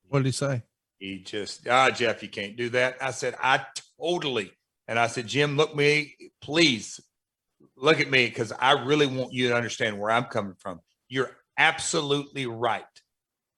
what 0.08 0.20
did 0.20 0.26
he 0.26 0.32
say 0.32 0.62
He 0.98 1.18
just, 1.18 1.66
ah, 1.68 1.90
Jeff, 1.90 2.22
you 2.22 2.28
can't 2.28 2.56
do 2.56 2.68
that. 2.70 2.96
I 3.00 3.10
said, 3.10 3.34
I 3.42 3.64
totally. 3.98 4.52
And 4.86 4.98
I 4.98 5.06
said, 5.06 5.26
Jim, 5.26 5.56
look 5.56 5.74
me, 5.74 6.16
please 6.40 7.00
look 7.76 8.00
at 8.00 8.10
me 8.10 8.26
because 8.26 8.52
I 8.52 8.72
really 8.72 9.06
want 9.06 9.32
you 9.32 9.48
to 9.48 9.56
understand 9.56 9.98
where 9.98 10.10
I'm 10.10 10.24
coming 10.24 10.54
from. 10.58 10.80
You're 11.08 11.36
absolutely 11.58 12.46
right. 12.46 12.84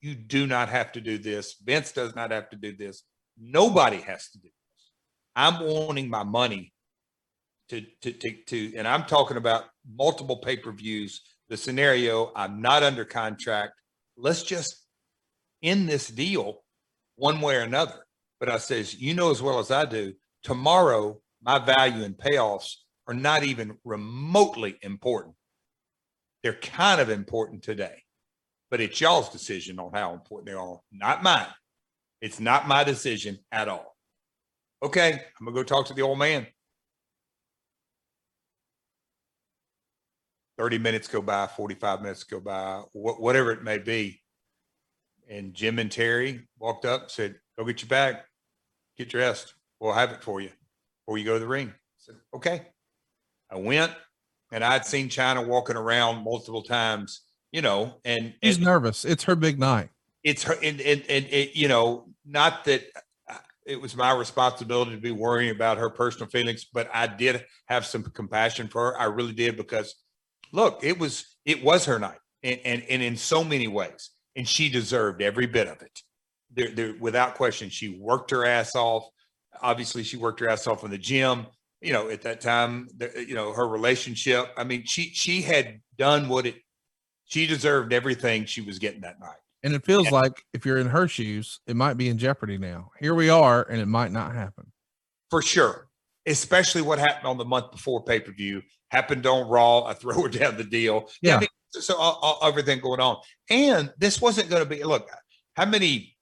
You 0.02 0.14
do 0.14 0.46
not 0.46 0.68
have 0.68 0.92
to 0.92 1.00
do 1.00 1.16
this. 1.16 1.54
Vince 1.64 1.92
does 1.92 2.14
not 2.14 2.32
have 2.32 2.50
to 2.50 2.56
do 2.56 2.76
this. 2.76 3.04
Nobody 3.40 3.98
has 3.98 4.28
to 4.30 4.38
do 4.38 4.48
this. 4.48 4.90
I'm 5.34 5.64
wanting 5.64 6.10
my 6.10 6.24
money 6.24 6.72
to 7.70 7.80
to 8.02 8.12
to, 8.12 8.32
to 8.48 8.76
and 8.76 8.86
I'm 8.86 9.04
talking 9.04 9.38
about 9.38 9.64
multiple 9.96 10.38
pay-per-views. 10.38 11.22
The 11.48 11.56
scenario, 11.56 12.32
I'm 12.36 12.60
not 12.60 12.82
under 12.82 13.04
contract. 13.04 13.72
Let's 14.16 14.42
just 14.42 14.84
end 15.62 15.88
this 15.88 16.08
deal 16.08 16.62
one 17.16 17.40
way 17.40 17.56
or 17.56 17.60
another. 17.60 18.04
But 18.40 18.48
I 18.48 18.58
says, 18.58 19.00
you 19.00 19.14
know 19.14 19.30
as 19.30 19.40
well 19.40 19.60
as 19.60 19.70
I 19.70 19.84
do, 19.84 20.14
tomorrow 20.42 21.20
my 21.42 21.58
value 21.58 22.04
and 22.04 22.16
payoffs 22.16 22.74
are 23.06 23.14
not 23.14 23.44
even 23.44 23.78
remotely 23.84 24.78
important. 24.82 25.34
They're 26.42 26.54
kind 26.54 27.00
of 27.00 27.08
important 27.08 27.62
today, 27.62 28.01
but 28.72 28.80
it's 28.80 29.02
y'all's 29.02 29.28
decision 29.28 29.78
on 29.78 29.90
how 29.92 30.14
important 30.14 30.46
they 30.46 30.54
are, 30.54 30.80
not 30.90 31.22
mine. 31.22 31.46
It's 32.22 32.40
not 32.40 32.66
my 32.66 32.82
decision 32.82 33.38
at 33.52 33.68
all. 33.68 33.94
Okay, 34.82 35.12
I'm 35.12 35.44
gonna 35.44 35.54
go 35.54 35.62
talk 35.62 35.86
to 35.88 35.94
the 35.94 36.00
old 36.00 36.18
man. 36.18 36.46
30 40.56 40.78
minutes 40.78 41.06
go 41.06 41.20
by, 41.20 41.46
45 41.48 42.00
minutes 42.00 42.24
go 42.24 42.40
by, 42.40 42.80
wh- 42.92 43.20
whatever 43.20 43.52
it 43.52 43.62
may 43.62 43.76
be. 43.76 44.22
And 45.28 45.52
Jim 45.52 45.78
and 45.78 45.92
Terry 45.92 46.48
walked 46.58 46.86
up 46.86 47.10
said, 47.10 47.34
Go 47.58 47.66
get 47.66 47.82
your 47.82 47.90
bag, 47.90 48.16
get 48.96 49.10
dressed. 49.10 49.52
We'll 49.80 49.92
have 49.92 50.12
it 50.12 50.22
for 50.22 50.40
you 50.40 50.48
before 51.04 51.18
you 51.18 51.26
go 51.26 51.34
to 51.34 51.40
the 51.40 51.46
ring. 51.46 51.68
I 51.68 51.98
said, 51.98 52.14
Okay. 52.34 52.68
I 53.50 53.58
went 53.58 53.92
and 54.50 54.64
I'd 54.64 54.86
seen 54.86 55.10
Chyna 55.10 55.46
walking 55.46 55.76
around 55.76 56.24
multiple 56.24 56.62
times, 56.62 57.20
you 57.52 57.62
know, 57.62 57.94
and, 58.04 58.34
She's 58.42 58.56
and 58.56 58.64
nervous. 58.64 59.04
It's 59.04 59.24
her 59.24 59.36
big 59.36 59.58
night. 59.58 59.90
it's 60.24 60.42
her 60.44 60.54
and, 60.62 60.80
and, 60.80 61.02
and 61.08 61.26
it, 61.26 61.56
you 61.56 61.68
know 61.68 62.06
not 62.24 62.64
that 62.64 62.82
uh, 63.28 63.34
it 63.66 63.80
was 63.80 63.96
my 63.96 64.12
responsibility 64.12 64.92
to 64.92 65.00
be 65.00 65.10
worrying 65.10 65.50
about 65.50 65.78
her 65.78 65.90
personal 65.90 66.28
feelings 66.28 66.64
but 66.72 66.88
i 66.94 67.06
did 67.06 67.44
have 67.66 67.84
some 67.84 68.02
compassion 68.04 68.68
for 68.68 68.92
her 68.92 69.00
i 69.00 69.04
really 69.04 69.32
did 69.32 69.56
because 69.56 69.96
look 70.52 70.78
it 70.82 70.98
was 70.98 71.36
it 71.44 71.62
was 71.64 71.84
her 71.84 71.98
night 71.98 72.18
and 72.42 72.60
and, 72.64 72.82
and 72.88 73.02
in 73.02 73.16
so 73.16 73.42
many 73.42 73.66
ways 73.68 74.10
and 74.36 74.46
she 74.46 74.68
deserved 74.68 75.20
every 75.20 75.46
bit 75.46 75.66
of 75.66 75.82
it 75.82 76.00
there, 76.54 76.70
there 76.70 76.94
without 77.00 77.34
question 77.34 77.68
she 77.68 77.98
worked 78.00 78.30
her 78.30 78.44
ass 78.46 78.76
off 78.76 79.04
obviously 79.60 80.04
she 80.04 80.16
worked 80.16 80.38
her 80.40 80.48
ass 80.48 80.66
off 80.68 80.84
in 80.84 80.90
the 80.90 80.98
gym 80.98 81.46
you 81.80 81.92
know 81.92 82.08
at 82.08 82.22
that 82.22 82.40
time 82.40 82.86
the, 82.96 83.24
you 83.26 83.34
know 83.34 83.52
her 83.52 83.66
relationship 83.66 84.46
i 84.56 84.62
mean 84.62 84.84
she 84.84 85.10
she 85.12 85.42
had 85.42 85.80
done 85.98 86.28
what 86.28 86.46
it 86.46 86.54
she 87.32 87.46
deserved 87.46 87.92
everything 87.94 88.44
she 88.44 88.60
was 88.60 88.78
getting 88.78 89.00
that 89.00 89.18
night 89.18 89.38
And 89.62 89.74
it 89.74 89.84
feels 89.86 90.10
like 90.10 90.44
if 90.52 90.66
you're 90.66 90.76
in 90.78 90.88
her 90.88 91.08
shoes, 91.08 91.60
it 91.66 91.76
might 91.76 91.94
be 91.96 92.08
in 92.10 92.18
jeopardy 92.18 92.58
now. 92.58 92.90
Here 93.00 93.14
we 93.14 93.30
are, 93.30 93.62
and 93.70 93.80
it 93.80 93.86
might 93.86 94.12
not 94.12 94.34
happen. 94.34 94.70
for 95.30 95.40
sure. 95.40 95.88
Especially 96.26 96.82
what 96.82 96.98
happened 96.98 97.26
on 97.26 97.38
the 97.38 97.44
month 97.44 97.70
before 97.72 98.04
pay 98.04 98.20
per 98.20 98.32
view 98.32 98.60
happened 98.90 99.24
on 99.26 99.48
Raw. 99.48 99.84
I 99.84 99.94
throw 99.94 100.22
her 100.22 100.28
down 100.40 100.56
the 100.56 100.64
deal. 100.64 101.08
Yeah. 101.22 101.40
So, 101.70 101.80
so 101.80 101.96
all, 101.96 102.18
all- 102.22 102.48
everything 102.48 102.80
going 102.80 103.00
on, 103.00 103.16
and 103.50 103.92
this 103.98 104.20
wasn't 104.20 104.50
going 104.50 104.62
to 104.62 104.68
be. 104.68 104.84
Look, 104.84 105.08
how 105.56 105.64
many? 105.64 106.14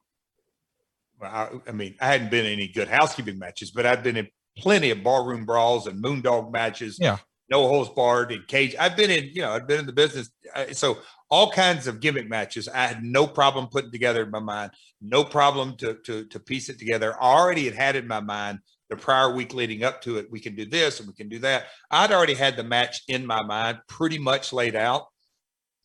Well, 1.20 1.30
I, 1.30 1.48
I 1.68 1.72
mean, 1.72 1.96
I 2.00 2.06
hadn't 2.06 2.30
been 2.30 2.46
in 2.46 2.52
any 2.52 2.68
good 2.68 2.88
housekeeping 2.88 3.38
matches, 3.38 3.72
but 3.72 3.84
I've 3.84 4.02
been 4.02 4.16
in 4.16 4.28
plenty 4.56 4.90
of 4.90 5.02
barroom 5.04 5.44
brawls 5.44 5.86
and 5.86 6.02
moondog 6.02 6.50
matches. 6.52 6.96
Yeah. 7.00 7.18
No 7.50 7.66
holds 7.66 7.90
barred 7.90 8.32
and 8.32 8.46
cage. 8.46 8.76
I've 8.78 8.96
been 8.96 9.10
in, 9.10 9.30
you 9.32 9.42
know, 9.42 9.50
I've 9.50 9.66
been 9.66 9.80
in 9.80 9.86
the 9.86 9.92
business. 9.92 10.30
uh, 10.54 10.66
So 10.72 10.98
all 11.30 11.50
kinds 11.50 11.86
of 11.86 12.00
gimmick 12.00 12.28
matches. 12.28 12.68
I 12.68 12.86
had 12.86 13.02
no 13.02 13.26
problem 13.26 13.68
putting 13.68 13.90
together 13.92 14.22
in 14.22 14.30
my 14.30 14.40
mind. 14.40 14.72
No 15.00 15.24
problem 15.24 15.76
to 15.78 15.94
to 16.04 16.24
to 16.26 16.40
piece 16.40 16.68
it 16.68 16.78
together. 16.78 17.14
I 17.20 17.26
already 17.26 17.64
had 17.64 17.74
had 17.74 17.96
in 17.96 18.06
my 18.06 18.20
mind 18.20 18.60
the 18.88 18.96
prior 18.96 19.32
week 19.32 19.54
leading 19.54 19.84
up 19.84 20.02
to 20.02 20.18
it. 20.18 20.30
We 20.30 20.40
can 20.40 20.56
do 20.56 20.66
this 20.66 20.98
and 20.98 21.08
we 21.08 21.14
can 21.14 21.28
do 21.28 21.38
that. 21.40 21.66
I'd 21.90 22.12
already 22.12 22.34
had 22.34 22.56
the 22.56 22.64
match 22.64 23.02
in 23.08 23.24
my 23.24 23.42
mind 23.42 23.78
pretty 23.86 24.18
much 24.18 24.52
laid 24.52 24.74
out, 24.74 25.06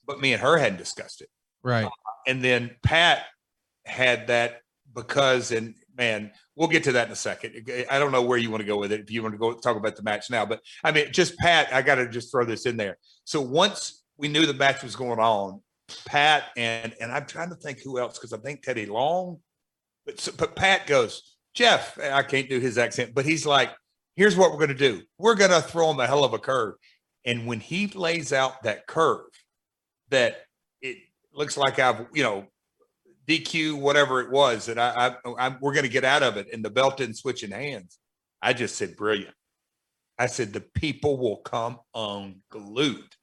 but 0.05 0.19
me 0.19 0.33
and 0.33 0.41
her 0.41 0.57
hadn't 0.57 0.79
discussed 0.79 1.21
it. 1.21 1.29
Right. 1.63 1.87
And 2.27 2.43
then 2.43 2.75
Pat 2.81 3.25
had 3.85 4.27
that 4.27 4.61
because, 4.95 5.51
and 5.51 5.75
man, 5.97 6.31
we'll 6.55 6.67
get 6.67 6.83
to 6.85 6.91
that 6.93 7.07
in 7.07 7.13
a 7.13 7.15
second. 7.15 7.69
I 7.89 7.99
don't 7.99 8.11
know 8.11 8.21
where 8.21 8.37
you 8.37 8.49
want 8.49 8.61
to 8.61 8.67
go 8.67 8.77
with 8.77 8.91
it. 8.91 9.01
If 9.01 9.11
you 9.11 9.21
want 9.21 9.33
to 9.33 9.39
go 9.39 9.53
talk 9.53 9.77
about 9.77 9.95
the 9.95 10.03
match 10.03 10.29
now, 10.29 10.45
but 10.45 10.61
I 10.83 10.91
mean, 10.91 11.11
just 11.11 11.37
Pat, 11.37 11.73
I 11.73 11.81
got 11.81 11.95
to 11.95 12.07
just 12.07 12.31
throw 12.31 12.45
this 12.45 12.65
in 12.65 12.77
there. 12.77 12.97
So 13.23 13.41
once 13.41 14.03
we 14.17 14.27
knew 14.27 14.45
the 14.45 14.53
match 14.53 14.83
was 14.83 14.95
going 14.95 15.19
on, 15.19 15.61
Pat 16.07 16.45
and 16.57 16.95
and 16.99 17.11
I'm 17.11 17.25
trying 17.25 17.49
to 17.49 17.55
think 17.55 17.81
who 17.81 17.99
else 17.99 18.17
because 18.17 18.33
I 18.33 18.37
think 18.37 18.61
Teddy 18.61 18.85
Long, 18.85 19.39
but 20.05 20.19
so, 20.19 20.31
but 20.35 20.55
Pat 20.55 20.87
goes, 20.87 21.35
Jeff, 21.53 21.99
I 21.99 22.23
can't 22.23 22.49
do 22.49 22.59
his 22.59 22.77
accent, 22.77 23.13
but 23.13 23.25
he's 23.25 23.45
like, 23.45 23.71
here's 24.15 24.35
what 24.35 24.51
we're 24.51 24.57
going 24.57 24.69
to 24.69 24.73
do. 24.75 25.03
We're 25.19 25.35
going 25.35 25.51
to 25.51 25.61
throw 25.61 25.91
him 25.91 25.99
a 25.99 26.07
hell 26.07 26.23
of 26.23 26.33
a 26.33 26.39
curve, 26.39 26.75
and 27.23 27.45
when 27.45 27.59
he 27.59 27.87
lays 27.87 28.33
out 28.33 28.63
that 28.63 28.87
curve, 28.87 29.27
that 30.09 30.37
it 30.81 30.97
looks 31.33 31.55
like 31.55 31.77
I've 31.77 32.07
you 32.13 32.23
know 32.23 32.47
DQ 33.27 33.79
whatever 33.79 34.21
it 34.21 34.29
was 34.31 34.65
that 34.67 34.77
I, 34.77 35.15
I 35.25 35.33
I'm, 35.39 35.57
we're 35.61 35.73
going 35.73 35.85
to 35.85 35.89
get 35.89 36.05
out 36.05 36.23
of 36.23 36.37
it, 36.37 36.47
and 36.53 36.63
the 36.63 36.69
belt 36.69 36.97
didn't 36.97 37.15
switch 37.15 37.43
in 37.43 37.51
hands. 37.51 37.97
I 38.41 38.53
just 38.53 38.75
said 38.75 38.95
brilliant. 38.95 39.33
I 40.17 40.27
said 40.27 40.53
the 40.53 40.61
people 40.61 41.17
will 41.17 41.37
come 41.37 41.79
unglued. 41.93 43.15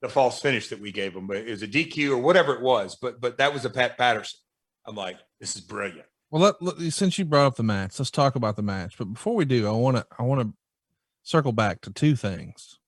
The 0.00 0.08
false 0.08 0.40
finish 0.40 0.68
that 0.68 0.80
we 0.80 0.92
gave 0.92 1.14
them, 1.14 1.26
but 1.26 1.38
it 1.38 1.50
was 1.50 1.62
a 1.62 1.68
DQ 1.68 2.10
or 2.10 2.18
whatever 2.18 2.54
it 2.54 2.60
was, 2.62 2.96
but 3.00 3.20
but 3.20 3.38
that 3.38 3.52
was 3.52 3.64
a 3.64 3.70
Pat 3.70 3.96
Patterson. 3.98 4.38
I'm 4.86 4.94
like, 4.94 5.16
this 5.40 5.56
is 5.56 5.62
brilliant. 5.62 6.06
Well, 6.30 6.42
let, 6.42 6.60
let- 6.60 6.92
since 6.92 7.18
you 7.18 7.24
brought 7.24 7.46
up 7.46 7.56
the 7.56 7.62
match, 7.62 7.98
let's 7.98 8.10
talk 8.10 8.36
about 8.36 8.56
the 8.56 8.62
match. 8.62 8.96
But 8.98 9.06
before 9.06 9.34
we 9.34 9.44
do, 9.44 9.66
I 9.66 9.70
want 9.70 9.96
to 9.96 10.06
I 10.18 10.22
want 10.24 10.42
to 10.42 10.52
circle 11.22 11.52
back 11.52 11.80
to 11.82 11.90
two 11.92 12.16
things. 12.16 12.78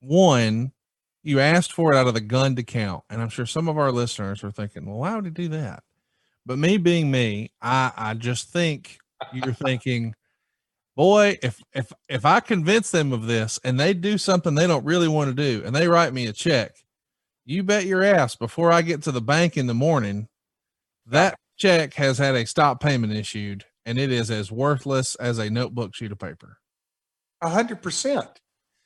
One, 0.00 0.72
you 1.24 1.40
asked 1.40 1.72
for 1.72 1.92
it 1.92 1.96
out 1.96 2.06
of 2.06 2.14
the 2.14 2.20
gun 2.20 2.56
to 2.56 2.62
count, 2.62 3.04
and 3.10 3.20
I'm 3.20 3.28
sure 3.28 3.46
some 3.46 3.68
of 3.68 3.78
our 3.78 3.90
listeners 3.92 4.44
are 4.44 4.50
thinking, 4.50 4.86
"Well, 4.86 4.98
why 4.98 5.14
would 5.16 5.24
he 5.24 5.30
do 5.30 5.48
that?" 5.48 5.82
But 6.46 6.58
me 6.58 6.76
being 6.76 7.10
me, 7.10 7.50
I 7.62 7.92
I 7.96 8.14
just 8.14 8.50
think 8.50 8.98
you're 9.32 9.52
thinking, 9.54 10.14
"Boy, 10.96 11.38
if 11.42 11.62
if 11.72 11.92
if 12.08 12.24
I 12.24 12.40
convince 12.40 12.90
them 12.90 13.12
of 13.12 13.26
this 13.26 13.58
and 13.64 13.80
they 13.80 13.94
do 13.94 14.18
something 14.18 14.54
they 14.54 14.66
don't 14.66 14.84
really 14.84 15.08
want 15.08 15.30
to 15.30 15.34
do, 15.34 15.64
and 15.64 15.74
they 15.74 15.88
write 15.88 16.12
me 16.14 16.26
a 16.26 16.32
check, 16.32 16.76
you 17.44 17.62
bet 17.64 17.86
your 17.86 18.02
ass 18.02 18.36
before 18.36 18.72
I 18.72 18.82
get 18.82 19.02
to 19.04 19.12
the 19.12 19.22
bank 19.22 19.56
in 19.56 19.66
the 19.66 19.74
morning, 19.74 20.28
that 21.06 21.38
check 21.56 21.94
has 21.94 22.18
had 22.18 22.34
a 22.34 22.46
stop 22.46 22.80
payment 22.80 23.12
issued 23.12 23.64
and 23.86 23.98
it 23.98 24.10
is 24.10 24.30
as 24.30 24.50
worthless 24.50 25.14
as 25.16 25.38
a 25.38 25.50
notebook 25.50 25.94
sheet 25.94 26.12
of 26.12 26.18
paper. 26.18 26.58
A 27.42 27.48
hundred 27.48 27.82
percent. 27.82 28.40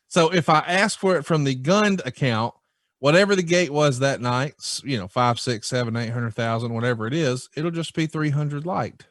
So 0.09 0.33
if 0.33 0.49
I 0.49 0.61
ask 0.61 0.99
for 0.99 1.17
it 1.17 1.25
from 1.25 1.45
the 1.45 1.55
Gund 1.55 2.01
account, 2.05 2.55
whatever 2.99 3.37
the 3.37 3.43
gate 3.43 3.71
was 3.71 3.99
that 4.01 4.21
night, 4.21 4.55
you 4.83 4.99
know, 4.99 5.07
five, 5.07 5.39
six, 5.39 5.69
seven, 5.69 5.97
eight 5.97 6.11
hundred 6.11 6.35
thousand, 6.35 6.73
whatever 6.73 7.07
it 7.07 7.15
is, 7.15 7.49
it'll 7.55 7.71
just 7.71 7.95
be 7.95 8.07
300 8.07 8.67
liked. 8.67 9.07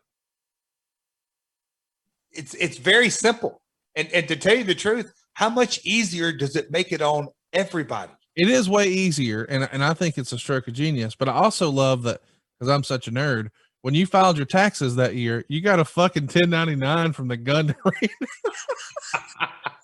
It's 2.32 2.54
it's 2.56 2.78
very 2.78 3.10
simple. 3.10 3.62
And 3.96 4.12
and 4.12 4.28
to 4.28 4.36
tell 4.36 4.56
you 4.56 4.64
the 4.64 4.76
truth, 4.76 5.14
how 5.34 5.50
much 5.50 5.80
easier 5.86 6.32
does 6.32 6.56
it 6.56 6.72
make 6.72 6.92
it 6.92 7.02
on 7.02 7.30
everybody? 7.54 8.12
It 8.36 8.50
is 8.50 8.70
way 8.70 8.88
easier. 8.88 9.44
And, 9.44 9.68
and 9.72 9.84
I 9.84 9.96
think 9.96 10.18
it's 10.18 10.32
a 10.32 10.38
stroke 10.38 10.68
of 10.68 10.74
genius, 10.76 11.16
but 11.16 11.28
I 11.28 11.34
also 11.34 11.72
love 11.72 12.04
that 12.04 12.22
because 12.60 12.72
I'm 12.72 12.84
such 12.84 13.08
a 13.08 13.12
nerd. 13.12 13.50
When 13.82 13.96
you 13.96 14.06
filed 14.06 14.38
your 14.38 14.46
taxes 14.46 14.96
that 14.96 15.16
year, 15.16 15.44
you 15.48 15.62
got 15.62 15.80
a 15.80 15.86
fucking 15.86 16.24
1099 16.24 17.14
from 17.14 17.30
the 17.30 17.38
gun. 17.38 17.76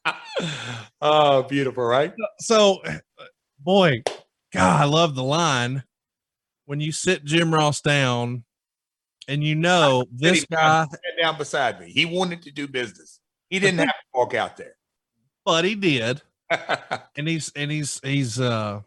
oh, 1.02 1.44
beautiful, 1.44 1.84
right? 1.84 2.14
so 2.40 2.82
boy 3.60 4.02
god 4.54 4.82
i 4.82 4.86
love 4.86 5.16
the 5.16 5.24
line 5.24 5.84
when 6.66 6.80
you 6.80 6.92
sit 6.92 7.24
jim 7.24 7.54
ross 7.54 7.82
down 7.82 8.44
and 9.28 9.44
you 9.44 9.56
know 9.56 10.06
this 10.12 10.46
guy 10.46 10.62
down, 10.62 10.90
sat 10.90 11.00
down 11.22 11.38
beside 11.38 11.80
me. 11.80 11.90
He 11.90 12.06
wanted 12.06 12.42
to 12.44 12.52
do 12.52 12.68
business. 12.68 13.20
He 13.50 13.60
didn't 13.60 13.80
have 13.88 13.88
to 13.88 13.94
walk 14.14 14.34
out 14.34 14.58
there. 14.58 14.76
but 15.46 15.64
he 15.66 15.76
did 15.76 16.22
and 17.16 17.28
he's 17.28 17.52
and 17.56 17.72
he's 17.72 18.00
he's 18.04 18.40
uh 18.40 18.82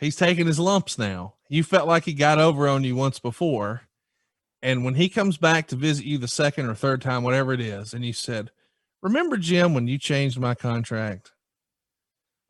he's 0.00 0.16
taking 0.16 0.46
his 0.46 0.58
lumps 0.58 0.98
now 0.98 1.34
you 1.48 1.62
felt 1.62 1.86
like 1.86 2.04
he 2.04 2.14
got 2.14 2.38
over 2.38 2.66
on 2.68 2.84
you 2.84 2.96
once 2.96 3.18
before 3.18 3.82
and 4.62 4.84
when 4.84 4.94
he 4.94 5.08
comes 5.08 5.36
back 5.36 5.66
to 5.68 5.76
visit 5.76 6.04
you 6.06 6.18
the 6.18 6.26
second 6.28 6.66
or 6.66 6.74
third 6.74 7.02
time 7.02 7.22
whatever 7.22 7.52
it 7.52 7.60
is 7.60 7.92
and 7.94 8.04
you 8.04 8.12
said 8.12 8.50
remember 9.02 9.36
jim 9.36 9.74
when 9.74 9.86
you 9.86 9.98
changed 9.98 10.38
my 10.38 10.54
contract 10.54 11.32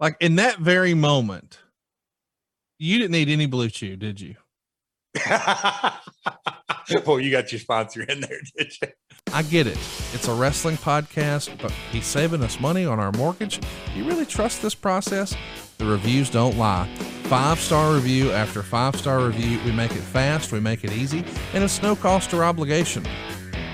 like 0.01 0.17
in 0.21 0.37
that 0.37 0.59
very 0.59 0.95
moment 0.95 1.59
you 2.79 2.99
didn't 2.99 3.13
need 3.13 3.29
any 3.29 3.47
BlueChew 3.47 3.99
did 3.99 4.21
you 4.21 4.37
well, 7.07 7.21
you 7.21 7.31
got 7.31 7.53
your 7.53 7.61
sponsor 7.61 8.03
in 8.03 8.21
there, 8.21 8.41
did 8.57 8.73
you? 8.81 8.89
I 9.33 9.43
get 9.43 9.67
it. 9.67 9.79
It's 10.13 10.29
a 10.29 10.35
wrestling 10.35 10.77
podcast, 10.77 11.57
but 11.61 11.71
he's 11.91 12.07
saving 12.07 12.43
us 12.43 12.61
money 12.61 12.85
on 12.85 12.99
our 12.99 13.13
mortgage. 13.13 13.61
You 13.95 14.05
really 14.05 14.27
trust 14.27 14.63
this 14.63 14.75
process? 14.75 15.35
The 15.79 15.87
reviews 15.87 16.31
don't 16.31 16.57
lie. 16.59 16.89
Five 17.25 17.59
star 17.59 17.95
review 17.95 18.31
after 18.33 18.63
five 18.63 18.97
star 18.97 19.25
review. 19.27 19.59
We 19.65 19.73
make 19.73 19.93
it 19.93 20.01
fast, 20.01 20.53
we 20.53 20.61
make 20.61 20.85
it 20.85 20.93
easy, 20.93 21.25
and 21.55 21.65
it's 21.65 21.83
no 21.83 21.97
cost 21.97 22.35
or 22.35 22.45
obligation. 22.45 23.07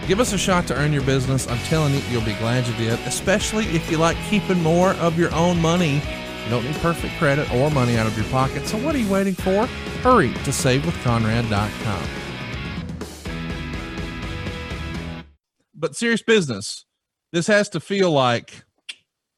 Give 0.09 0.21
us 0.21 0.33
a 0.33 0.39
shot 0.39 0.67
to 0.69 0.75
earn 0.75 0.91
your 0.95 1.03
business. 1.03 1.47
I'm 1.47 1.59
telling 1.67 1.93
you, 1.93 2.01
you'll 2.09 2.25
be 2.25 2.33
glad 2.37 2.67
you 2.67 2.73
did, 2.77 2.99
especially 3.01 3.67
if 3.67 3.91
you 3.91 3.99
like 3.99 4.17
keeping 4.31 4.63
more 4.63 4.93
of 4.95 5.19
your 5.19 5.31
own 5.35 5.61
money. 5.61 5.97
You 5.97 6.49
don't 6.49 6.65
need 6.65 6.77
perfect 6.77 7.15
credit 7.19 7.53
or 7.53 7.71
money 7.71 7.99
out 7.99 8.07
of 8.07 8.17
your 8.17 8.27
pocket. 8.29 8.67
So, 8.67 8.79
what 8.79 8.95
are 8.95 8.99
you 8.99 9.11
waiting 9.11 9.35
for? 9.35 9.67
Hurry 10.01 10.33
to 10.33 10.51
savewithconrad.com. 10.51 12.09
But 15.75 15.95
serious 15.95 16.23
business, 16.23 16.87
this 17.35 17.47
has 17.47 17.69
to 17.69 17.79
feel 17.79 18.11
like 18.11 18.65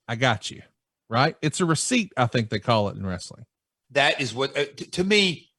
I 0.06 0.14
got 0.14 0.52
you, 0.52 0.62
right? 1.08 1.34
It's 1.42 1.60
a 1.60 1.64
receipt, 1.64 2.12
I 2.16 2.26
think 2.26 2.48
they 2.48 2.60
call 2.60 2.90
it 2.90 2.96
in 2.96 3.04
wrestling. 3.04 3.44
That 3.90 4.20
is 4.20 4.32
what, 4.32 4.56
uh, 4.56 4.66
t- 4.76 4.84
to 4.84 5.02
me, 5.02 5.50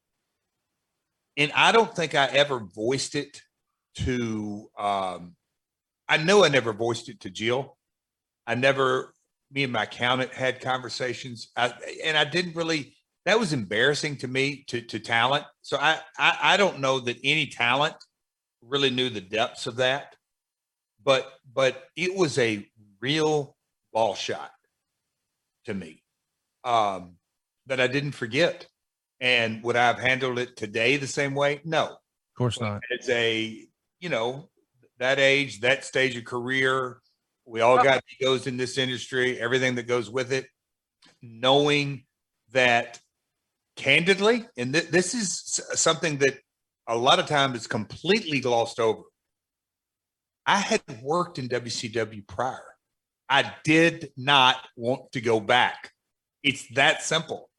and 1.36 1.52
I 1.54 1.74
don't 1.74 1.94
think 1.94 2.16
I 2.16 2.28
ever 2.28 2.60
voiced 2.60 3.16
it 3.16 3.42
to 3.96 4.70
um 4.78 5.36
I 6.08 6.18
know 6.18 6.44
I 6.44 6.50
never 6.50 6.74
voiced 6.74 7.10
it 7.10 7.22
to 7.22 7.30
Jill. 7.30 7.78
I 8.46 8.56
never 8.56 9.14
me 9.52 9.64
and 9.64 9.74
my 9.74 9.84
accountant 9.84 10.34
had 10.34 10.62
conversations. 10.62 11.50
I, 11.56 11.74
and 12.04 12.18
I 12.18 12.26
didn't 12.26 12.56
really 12.56 12.96
that 13.26 13.40
was 13.40 13.54
embarrassing 13.54 14.18
to 14.18 14.28
me 14.28 14.64
to 14.68 14.82
to 14.82 15.00
talent. 15.00 15.46
So 15.62 15.78
I, 15.78 16.00
I 16.18 16.38
I 16.42 16.58
don't 16.58 16.80
know 16.80 17.00
that 17.00 17.18
any 17.24 17.48
talent 17.48 17.96
really 18.62 18.90
knew 18.90 19.10
the 19.10 19.22
depths 19.22 19.68
of 19.68 19.78
that. 19.78 20.16
But 21.04 21.32
but 21.54 21.84
it 21.96 22.16
was 22.16 22.38
a 22.38 22.68
real 23.00 23.56
ball 23.94 24.16
shot 24.16 24.52
to 25.66 25.74
me. 25.74 26.04
Um 26.64 27.16
that 27.68 27.80
I 27.80 27.88
didn't 27.88 28.14
forget. 28.14 28.68
And 29.20 29.62
would 29.64 29.76
I 29.76 29.86
have 29.86 30.00
handled 30.00 30.40
it 30.40 30.58
today 30.58 30.98
the 30.98 31.08
same 31.08 31.36
way? 31.36 31.62
No. 31.64 31.86
Of 31.86 32.38
course 32.38 32.60
not. 32.60 32.82
It's 32.90 33.08
a 33.10 33.68
you 34.02 34.10
know, 34.10 34.50
that 35.00 35.20
age, 35.20 35.62
that 35.62 35.86
stage 35.86 36.18
of 36.18 36.26
career, 36.26 36.98
we 37.46 37.62
all 37.62 37.82
got 37.82 38.04
egos 38.20 38.48
in 38.48 38.58
this 38.58 38.78
industry, 38.78 39.40
everything 39.40 39.76
that 39.76 39.88
goes 39.88 40.10
with 40.10 40.34
it. 40.34 40.48
Knowing 41.22 42.04
that 42.52 43.00
candidly, 43.76 44.46
and 44.58 44.74
th- 44.74 44.90
this 44.90 45.14
is 45.14 45.62
something 45.74 46.18
that 46.18 46.38
a 46.88 46.98
lot 46.98 47.20
of 47.20 47.28
times 47.28 47.58
is 47.58 47.68
completely 47.68 48.40
glossed 48.40 48.80
over. 48.80 49.04
I 50.46 50.58
had 50.58 50.82
worked 51.04 51.38
in 51.38 51.48
WCW 51.48 52.28
prior. 52.28 52.64
I 53.30 53.54
did 53.64 54.10
not 54.18 54.58
want 54.76 55.12
to 55.14 55.22
go 55.22 55.40
back. 55.40 55.92
It's 56.44 56.68
that 56.74 57.04
simple. 57.04 57.50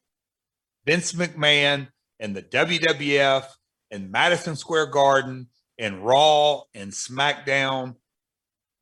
Vince 0.85 1.13
McMahon 1.13 1.87
and 2.19 2.35
the 2.35 2.43
WWF 2.43 3.45
and 3.89 4.11
Madison 4.11 4.55
Square 4.55 4.87
Garden 4.87 5.47
and 5.77 6.05
Raw 6.05 6.63
and 6.73 6.91
SmackDown, 6.91 7.95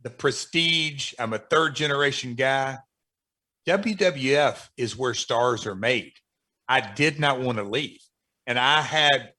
the 0.01 0.09
prestige. 0.09 1.13
I'm 1.19 1.33
a 1.33 1.37
third 1.37 1.75
generation 1.75 2.35
guy. 2.35 2.77
WWF 3.67 4.69
is 4.77 4.97
where 4.97 5.13
stars 5.13 5.65
are 5.65 5.75
made. 5.75 6.13
I 6.67 6.81
did 6.81 7.19
not 7.19 7.39
want 7.39 7.57
to 7.57 7.63
leave. 7.63 8.01
And 8.47 8.57
I 8.57 8.81
had 8.81 9.33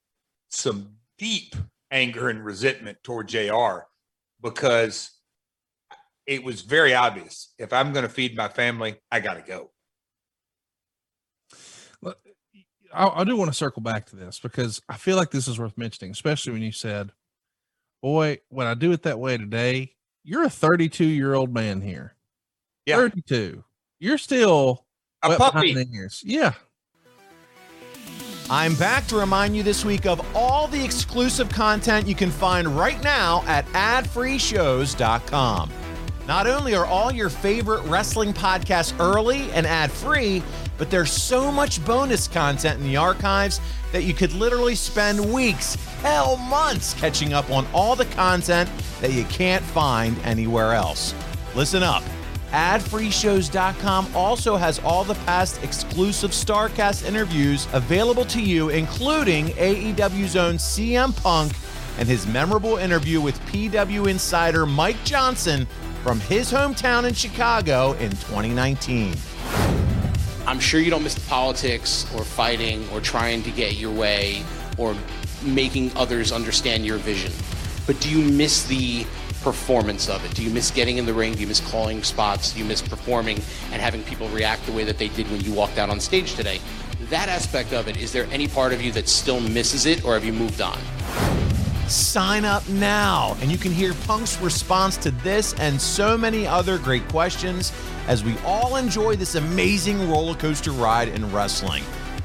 some 0.49 0.95
deep 1.17 1.55
anger 1.91 2.29
and 2.29 2.43
resentment 2.43 2.97
toward 3.03 3.27
JR 3.27 3.85
because 4.41 5.11
it 6.25 6.43
was 6.43 6.61
very 6.61 6.93
obvious. 6.93 7.53
If 7.57 7.73
I'm 7.73 7.91
going 7.91 8.03
to 8.03 8.09
feed 8.09 8.35
my 8.35 8.47
family, 8.47 8.95
I 9.11 9.19
got 9.19 9.33
to 9.35 9.41
go. 9.41 9.71
I, 12.95 13.23
do 13.23 13.35
want 13.35 13.49
to 13.49 13.57
circle 13.57 13.81
back 13.81 14.05
to 14.07 14.15
this 14.15 14.39
because 14.39 14.81
I 14.87 14.97
feel 14.97 15.17
like 15.17 15.31
this 15.31 15.47
is 15.47 15.57
worth 15.57 15.77
mentioning, 15.77 16.11
especially 16.11 16.53
when 16.53 16.61
you 16.61 16.71
said 16.71 17.11
boy, 18.03 18.37
when 18.49 18.67
I 18.67 18.75
do 18.75 18.91
it 18.91 19.01
that 19.03 19.17
way 19.17 19.37
today, 19.37 19.95
you're 20.23 20.43
a 20.43 20.49
32 20.49 21.05
year 21.05 21.33
old 21.33 21.51
man 21.51 21.81
here. 21.81 22.15
Yeah. 22.85 22.97
32. 22.97 23.63
You're 23.99 24.19
still 24.19 24.85
a 25.23 25.35
puppy. 25.37 25.75
Yeah. 26.23 26.53
I'm 28.49 28.75
back 28.75 29.07
to 29.07 29.15
remind 29.15 29.55
you 29.55 29.63
this 29.63 29.85
week 29.85 30.05
of 30.05 30.19
all 30.35 30.67
the 30.67 30.83
exclusive 30.83 31.47
content 31.47 32.07
you 32.07 32.13
can 32.13 32.29
find 32.29 32.67
right 32.67 33.01
now 33.01 33.41
at 33.47 33.65
adfreeshows.com. 33.67 35.71
Not 36.27 36.47
only 36.47 36.75
are 36.75 36.85
all 36.85 37.11
your 37.11 37.29
favorite 37.29 37.81
wrestling 37.83 38.33
podcasts 38.33 38.93
early 38.99 39.49
and 39.51 39.65
ad 39.65 39.91
free, 39.91 40.43
but 40.77 40.89
there's 40.89 41.11
so 41.11 41.51
much 41.51 41.83
bonus 41.85 42.27
content 42.27 42.79
in 42.79 42.85
the 42.85 42.97
archives 42.97 43.61
that 43.91 44.03
you 44.03 44.13
could 44.13 44.33
literally 44.33 44.75
spend 44.75 45.33
weeks, 45.33 45.75
hell, 46.01 46.37
months 46.37 46.93
catching 46.93 47.33
up 47.33 47.49
on 47.49 47.65
all 47.73 47.95
the 47.95 48.05
content 48.05 48.69
that 49.01 49.13
you 49.13 49.23
can't 49.25 49.63
find 49.63 50.17
anywhere 50.19 50.73
else. 50.73 51.13
Listen 51.55 51.83
up. 51.83 52.03
AdFreeShows.com 52.51 54.15
also 54.15 54.55
has 54.55 54.77
all 54.79 55.03
the 55.03 55.15
past 55.25 55.63
exclusive 55.63 56.31
StarCast 56.31 57.05
interviews 57.05 57.67
available 57.73 58.25
to 58.25 58.39
you, 58.39 58.69
including 58.69 59.47
AEW's 59.47 60.35
own 60.35 60.55
CM 60.55 61.15
Punk 61.23 61.53
and 61.97 62.07
his 62.07 62.27
memorable 62.27 62.77
interview 62.77 63.21
with 63.21 63.39
PW 63.47 64.07
insider 64.07 64.65
Mike 64.67 65.03
Johnson 65.03 65.67
from 66.03 66.19
his 66.21 66.51
hometown 66.51 67.07
in 67.07 67.13
Chicago 67.13 67.93
in 67.93 68.11
2019. 68.11 69.15
I'm 70.45 70.59
sure 70.59 70.79
you 70.81 70.89
don't 70.89 71.03
miss 71.03 71.15
the 71.15 71.27
politics 71.29 72.05
or 72.13 72.23
fighting 72.23 72.87
or 72.89 72.99
trying 72.99 73.43
to 73.43 73.51
get 73.51 73.77
your 73.77 73.91
way 73.91 74.43
or 74.77 74.95
making 75.41 75.95
others 75.95 76.31
understand 76.33 76.85
your 76.85 76.97
vision. 76.97 77.31
But 77.87 77.99
do 78.01 78.09
you 78.09 78.29
miss 78.29 78.65
the 78.65 79.05
performance 79.41 80.09
of 80.09 80.23
it? 80.25 80.35
Do 80.35 80.43
you 80.43 80.49
miss 80.49 80.69
getting 80.69 80.97
in 80.97 81.05
the 81.05 81.13
ring? 81.13 81.33
Do 81.33 81.41
you 81.41 81.47
miss 81.47 81.59
calling 81.59 82.03
spots? 82.03 82.53
Do 82.53 82.59
you 82.59 82.65
miss 82.65 82.81
performing 82.81 83.37
and 83.71 83.81
having 83.81 84.03
people 84.03 84.27
react 84.29 84.65
the 84.65 84.73
way 84.73 84.83
that 84.83 84.97
they 84.97 85.07
did 85.09 85.29
when 85.31 85.41
you 85.41 85.53
walked 85.53 85.77
out 85.77 85.89
on 85.89 85.99
stage 85.99 86.35
today? 86.35 86.59
That 87.09 87.29
aspect 87.29 87.73
of 87.73 87.87
it, 87.87 87.97
is 87.97 88.11
there 88.11 88.27
any 88.31 88.47
part 88.47 88.73
of 88.73 88.81
you 88.81 88.91
that 88.93 89.07
still 89.07 89.39
misses 89.39 89.85
it 89.85 90.03
or 90.03 90.13
have 90.13 90.25
you 90.25 90.33
moved 90.33 90.61
on? 90.61 90.77
Sign 91.87 92.45
up 92.45 92.67
now, 92.69 93.35
and 93.41 93.51
you 93.51 93.57
can 93.57 93.71
hear 93.71 93.93
Punk's 94.05 94.39
response 94.39 94.97
to 94.97 95.11
this 95.11 95.53
and 95.55 95.79
so 95.79 96.17
many 96.17 96.47
other 96.47 96.77
great 96.77 97.07
questions 97.09 97.73
as 98.07 98.23
we 98.23 98.37
all 98.39 98.75
enjoy 98.75 99.15
this 99.15 99.35
amazing 99.35 100.09
roller 100.09 100.35
coaster 100.35 100.71
ride 100.71 101.09
in 101.09 101.31
wrestling. 101.31 101.83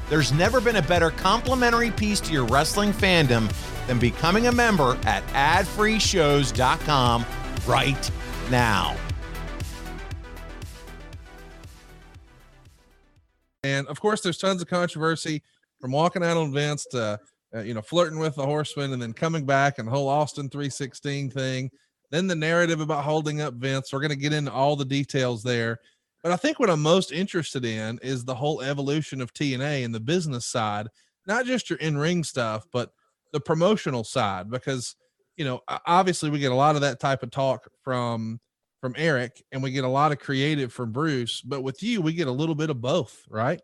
There's 0.09 0.31
never 0.31 0.59
been 0.59 0.77
a 0.77 0.81
better 0.81 1.11
complimentary 1.11 1.91
piece 1.91 2.19
to 2.21 2.33
your 2.33 2.45
wrestling 2.45 2.91
fandom 2.91 3.51
than 3.87 3.99
becoming 3.99 4.47
a 4.47 4.51
member 4.51 4.97
at 5.05 5.23
adfreeshows.com 5.27 7.25
right 7.67 8.11
now. 8.49 8.95
And 13.63 13.87
of 13.87 13.99
course, 13.99 14.21
there's 14.21 14.37
tons 14.37 14.61
of 14.61 14.67
controversy 14.67 15.43
from 15.79 15.91
walking 15.91 16.23
out 16.23 16.37
on 16.37 16.47
events 16.47 16.85
to 16.91 17.19
uh, 17.55 17.61
you 17.61 17.73
know, 17.73 17.81
flirting 17.81 18.19
with 18.19 18.35
the 18.35 18.45
horseman 18.45 18.93
and 18.93 19.01
then 19.01 19.13
coming 19.13 19.45
back 19.45 19.79
and 19.79 19.87
the 19.87 19.91
whole 19.91 20.07
Austin 20.07 20.49
316 20.49 21.31
thing. 21.31 21.71
Then 22.11 22.27
the 22.27 22.35
narrative 22.35 22.81
about 22.81 23.03
holding 23.03 23.41
up 23.41 23.53
Vince. 23.55 23.93
We're 23.93 23.99
going 23.99 24.09
to 24.09 24.15
get 24.15 24.33
into 24.33 24.51
all 24.51 24.75
the 24.75 24.85
details 24.85 25.43
there. 25.43 25.79
But 26.23 26.31
I 26.31 26.35
think 26.35 26.59
what 26.59 26.69
I'm 26.69 26.81
most 26.81 27.11
interested 27.11 27.63
in 27.63 27.99
is 28.01 28.25
the 28.25 28.35
whole 28.35 28.61
evolution 28.61 29.21
of 29.21 29.33
TNA 29.33 29.85
and 29.85 29.95
the 29.95 29.99
business 29.99 30.45
side, 30.45 30.87
not 31.25 31.45
just 31.45 31.69
your 31.69 31.79
in 31.79 31.97
ring 31.97 32.23
stuff, 32.23 32.65
but 32.73 32.91
the 33.31 33.39
promotional 33.39 34.03
side. 34.03 34.49
Because, 34.49 34.95
you 35.37 35.45
know, 35.45 35.61
obviously 35.85 36.29
we 36.29 36.39
get 36.39 36.51
a 36.51 36.55
lot 36.55 36.75
of 36.75 36.81
that 36.81 36.99
type 36.99 37.23
of 37.23 37.31
talk 37.31 37.67
from 37.83 38.39
from 38.81 38.95
Eric 38.97 39.43
and 39.51 39.61
we 39.61 39.71
get 39.71 39.83
a 39.83 39.89
lot 39.89 40.11
of 40.11 40.19
creative 40.19 40.71
from 40.71 40.91
Bruce, 40.91 41.41
but 41.41 41.61
with 41.61 41.83
you, 41.83 42.01
we 42.01 42.13
get 42.13 42.27
a 42.27 42.31
little 42.31 42.55
bit 42.55 42.69
of 42.69 42.79
both, 42.79 43.25
right? 43.29 43.61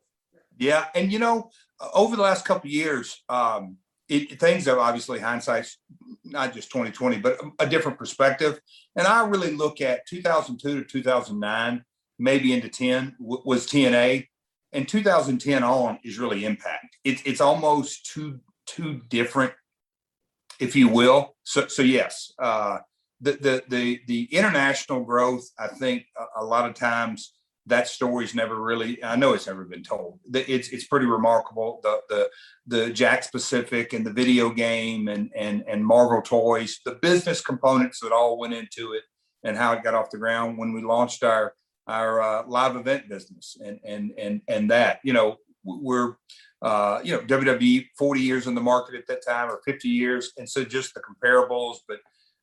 Yeah. 0.57 0.85
And, 0.93 1.11
you 1.11 1.19
know, 1.19 1.51
over 1.93 2.15
the 2.15 2.21
last 2.21 2.45
couple 2.45 2.69
years, 2.69 3.23
um, 3.29 3.77
it, 4.07 4.39
things 4.39 4.65
have 4.65 4.77
obviously 4.77 5.19
hindsight's 5.19 5.77
not 6.23 6.53
just 6.53 6.71
2020, 6.71 7.17
but 7.19 7.39
a, 7.59 7.67
different 7.67 7.97
perspective. 7.97 8.59
And 8.95 9.07
I 9.07 9.25
really 9.25 9.51
look 9.51 9.81
at 9.81 10.05
2002 10.07 10.83
to 10.83 10.85
2009, 10.85 11.83
maybe 12.19 12.53
into 12.53 12.69
10 12.69 13.15
w- 13.19 13.41
was 13.45 13.67
TNA, 13.67 14.27
and 14.73 14.87
2010 14.87 15.63
on 15.63 15.99
is 16.03 16.19
really 16.19 16.45
Impact. 16.45 16.97
It's 17.03 17.21
it's 17.25 17.41
almost 17.41 18.05
too 18.05 18.39
too 18.67 19.01
different, 19.09 19.53
if 20.59 20.75
you 20.75 20.89
will. 20.89 21.35
So 21.43 21.67
so 21.67 21.81
yes, 21.81 22.31
uh, 22.39 22.79
the 23.21 23.33
the 23.33 23.63
the 23.69 24.01
the 24.07 24.23
international 24.31 25.03
growth. 25.03 25.49
I 25.57 25.67
think 25.67 26.05
a, 26.17 26.41
a 26.41 26.45
lot 26.45 26.69
of 26.69 26.75
times 26.75 27.33
that 27.67 27.87
story's 27.87 28.35
never 28.35 28.61
really 28.61 29.03
i 29.03 29.15
know 29.15 29.33
it's 29.33 29.47
never 29.47 29.65
been 29.65 29.83
told 29.83 30.19
it's 30.33 30.69
it's 30.69 30.87
pretty 30.87 31.05
remarkable 31.05 31.79
the 31.83 31.99
the 32.09 32.29
the 32.67 32.91
Jakks 32.91 33.31
Pacific 33.31 33.93
and 33.93 34.05
the 34.05 34.13
video 34.13 34.49
game 34.49 35.07
and 35.07 35.31
and 35.35 35.63
and 35.67 35.85
marvel 35.85 36.21
toys 36.21 36.79
the 36.85 36.95
business 37.01 37.41
components 37.41 37.99
that 37.99 38.11
all 38.11 38.37
went 38.37 38.53
into 38.53 38.93
it 38.93 39.03
and 39.43 39.57
how 39.57 39.73
it 39.73 39.83
got 39.83 39.93
off 39.93 40.09
the 40.11 40.17
ground 40.17 40.57
when 40.57 40.73
we 40.73 40.81
launched 40.81 41.23
our 41.23 41.53
our 41.87 42.21
uh, 42.21 42.43
live 42.47 42.75
event 42.75 43.07
business 43.07 43.57
and 43.63 43.79
and 43.85 44.11
and 44.17 44.41
and 44.47 44.71
that 44.71 44.99
you 45.03 45.13
know 45.13 45.37
we're 45.65 46.15
uh, 46.61 46.99
you 47.03 47.11
know 47.11 47.21
WWE 47.21 47.87
40 47.97 48.21
years 48.21 48.47
in 48.47 48.55
the 48.55 48.61
market 48.61 48.95
at 48.95 49.07
that 49.07 49.25
time 49.25 49.49
or 49.49 49.61
50 49.65 49.89
years, 49.89 50.31
and 50.37 50.49
so 50.49 50.63
just 50.63 50.93
the 50.93 51.01
comparables, 51.01 51.77
but 51.87 51.99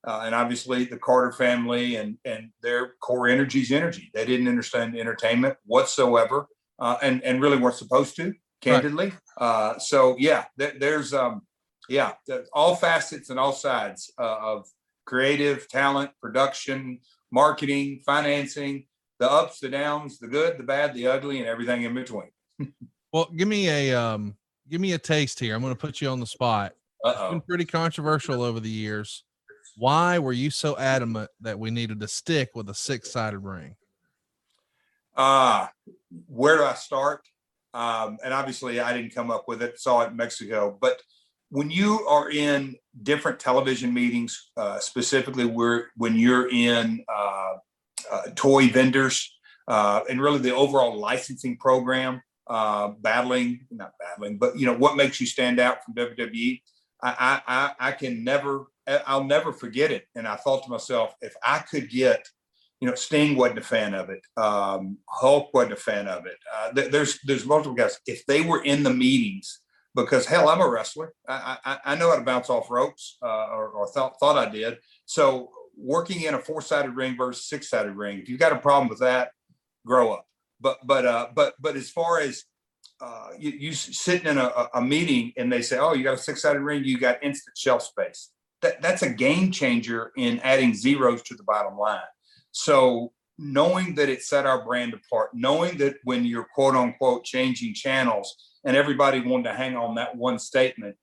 uh, 0.07 0.23
and 0.25 0.35
obviously 0.35 0.85
the 0.85 0.99
Carter 0.99 1.33
family 1.33 1.97
and 1.97 2.19
and 2.25 2.51
their 2.63 2.95
core 3.01 3.29
energy's 3.29 3.71
energy. 3.73 4.11
They 4.15 4.25
didn't 4.25 4.49
understand 4.49 4.97
entertainment 4.97 5.57
whatsoever, 5.65 6.47
uh, 6.79 6.97
and 7.03 7.23
and 7.23 7.41
really 7.41 7.59
weren't 7.59 7.77
supposed 7.77 8.17
to, 8.17 8.35
candidly. 8.61 9.13
Uh, 9.39 9.79
so 9.79 10.17
yeah, 10.19 10.45
th- 10.59 10.75
there's 10.79 11.15
um, 11.15 11.43
yeah, 11.89 12.13
th- 12.27 12.47
all 12.53 12.75
facets 12.75 13.31
and 13.31 13.39
all 13.39 13.53
sides 13.53 14.13
uh, 14.19 14.39
of 14.41 14.67
creative 15.07 15.69
talent, 15.69 16.11
production, 16.21 17.01
marketing, 17.31 18.01
financing, 18.05 18.87
the 19.19 19.31
ups, 19.31 19.61
the 19.61 19.69
downs, 19.69 20.19
the 20.19 20.29
good, 20.29 20.59
the 20.59 20.65
bad, 20.65 20.95
the 20.95 21.07
ugly, 21.07 21.39
and 21.39 21.47
everything 21.47 21.83
in 21.83 21.95
between. 21.95 22.31
Well, 23.13 23.29
give 23.37 23.47
me 23.47 23.69
a 23.69 23.95
um, 23.95 24.39
give 24.71 24.81
me 24.81 24.95
a 24.95 24.99
taste 24.99 25.39
here. 25.39 25.55
I'm 25.55 25.61
going 25.61 25.75
to 25.75 25.79
put 25.79 26.01
you 26.01 26.09
on 26.09 26.19
the 26.19 26.27
spot. 26.27 26.73
It's 27.05 27.31
been 27.31 27.43
pretty 27.43 27.67
controversial 27.67 28.41
over 28.43 28.59
the 28.59 28.71
years. 28.71 29.25
Why 29.77 30.19
were 30.19 30.33
you 30.33 30.51
so 30.51 30.77
adamant 30.77 31.31
that 31.41 31.59
we 31.59 31.71
needed 31.71 32.01
to 32.01 32.09
stick 32.09 32.51
with 32.55 32.69
a 32.69 32.75
six 32.75 33.13
sided 33.13 33.39
ring? 33.39 33.77
Uh, 35.17 35.69
where 36.27 36.59
do 36.59 36.65
I 36.65 36.75
start? 36.75 37.23
Um, 37.75 38.19
and 38.23 38.35
obviously, 38.35 38.81
I 38.81 38.93
didn't 38.93 39.15
come 39.15 39.31
up 39.31 39.45
with 39.49 39.63
it, 39.63 39.81
saw 39.81 40.03
it 40.03 40.11
in 40.11 40.17
Mexico. 40.17 40.77
But 40.79 41.01
when 41.51 41.71
you 41.71 42.07
are 42.07 42.31
in 42.31 42.77
different 43.03 43.39
television 43.39 43.93
meetings, 43.93 44.51
uh, 44.57 44.79
specifically 44.79 45.45
where 45.45 45.91
when 45.97 46.17
you're 46.17 46.51
in 46.51 47.05
uh, 47.15 47.55
uh, 48.11 48.23
toy 48.35 48.69
vendors 48.69 49.31
uh, 49.69 50.01
and 50.09 50.21
really 50.21 50.39
the 50.39 50.55
overall 50.55 50.99
licensing 50.99 51.57
program, 51.57 52.23
uh, 52.49 52.89
battling, 53.01 53.67
not 53.71 53.93
battling, 53.99 54.39
but 54.39 54.59
you 54.59 54.67
know, 54.67 54.75
what 54.75 54.97
makes 54.97 55.21
you 55.21 55.27
stand 55.27 55.61
out 55.61 55.85
from 55.85 55.95
WWE? 55.95 56.61
I, 57.03 57.41
I, 57.47 57.55
I, 57.55 57.89
I 57.89 57.93
can 57.93 58.25
never, 58.25 58.67
I'll 58.87 59.25
never 59.25 59.53
forget 59.53 59.91
it. 59.91 60.07
And 60.15 60.27
I 60.27 60.37
thought 60.37 60.65
to 60.65 60.71
myself, 60.71 61.15
if 61.21 61.35
I 61.45 61.59
could 61.61 61.89
get 61.91 62.27
you 62.83 62.89
know, 62.89 62.97
Sting 62.97 63.37
wasn't 63.37 63.61
a 63.61 63.63
fan 63.63 63.95
of 63.95 64.11
it. 64.11 64.27
Um, 64.37 64.99
Hulk 65.09 65.55
wasn't 65.55 65.75
a 65.75 65.77
fan 65.77 66.09
of 66.09 66.27
it. 66.27 66.37
Uh, 66.53 66.73
th- 66.73 66.91
there's 66.91 67.21
there's 67.23 67.47
multiple 67.47 67.77
guys. 67.77 67.97
If 68.09 68.27
they 68.27 68.41
were 68.41 68.65
in 68.65 68.83
the 68.83 68.93
meetings, 68.93 69.61
because 69.95 70.27
hell, 70.27 70.49
I'm 70.49 70.61
a 70.61 70.69
wrestler. 70.69 71.15
I 71.29 71.59
I, 71.65 71.79
I 71.85 71.95
know 71.95 72.11
how 72.11 72.17
to 72.17 72.25
bounce 72.25 72.51
off 72.51 72.73
ropes, 72.73 73.19
uh, 73.23 73.47
or, 73.53 73.69
or 73.69 73.87
thought 73.87 74.19
thought 74.19 74.37
I 74.37 74.51
did. 74.51 74.79
So 75.07 75.51
working 75.77 76.23
in 76.23 76.35
a 76.35 76.41
four 76.41 76.61
sided 76.61 76.97
ring 76.97 77.17
versus 77.17 77.49
six 77.49 77.71
sided 77.71 77.93
ring, 77.93 78.19
if 78.19 78.29
you've 78.29 78.41
got 78.41 78.53
a 78.53 78.59
problem 78.59 78.89
with 78.89 78.99
that, 78.99 79.31
grow 79.87 80.13
up. 80.13 80.27
But 80.61 80.79
but 80.85 81.07
uh, 81.07 81.29
but 81.37 81.55
but 81.61 81.77
as 81.77 81.89
far 81.89 82.19
as 82.19 82.43
uh, 83.01 83.29
you, 83.39 83.51
you 83.51 83.73
sitting 83.75 84.27
in 84.27 84.39
a, 84.39 84.69
a- 84.75 84.83
meeting 84.83 85.33
and 85.37 85.53
they 85.53 85.63
say, 85.63 85.79
oh, 85.79 85.93
you 85.93 86.03
got 86.03 86.15
a 86.15 86.19
six 86.19 86.43
sided 86.43 86.59
ring, 86.61 86.83
you 86.85 86.99
got 86.99 87.23
instant 87.23 87.57
shelf 87.57 87.83
space. 87.85 88.31
That 88.63 88.81
that's 88.81 89.03
a 89.03 89.11
game 89.11 89.51
changer 89.51 90.13
in 90.17 90.41
adding 90.41 90.75
zeros 90.75 91.23
to 91.25 91.35
the 91.35 91.43
bottom 91.43 91.77
line. 91.77 92.01
So 92.53 93.13
knowing 93.39 93.95
that 93.97 94.09
it 94.09 94.23
set 94.23 94.47
our 94.47 94.65
brand 94.65 94.95
apart, 94.95 95.31
knowing 95.35 95.79
that 95.79 95.97
when 96.05 96.25
you're 96.25 96.47
quote 96.55 96.77
unquote 96.77 97.25
changing 97.25 97.75
channels 97.75 98.35
and 98.65 98.77
everybody 98.77 99.21
wanted 99.21 99.45
to 99.45 99.55
hang 99.55 99.77
on 99.77 99.97
that 99.97 100.17
one 100.17 100.39
statement, 100.39 100.97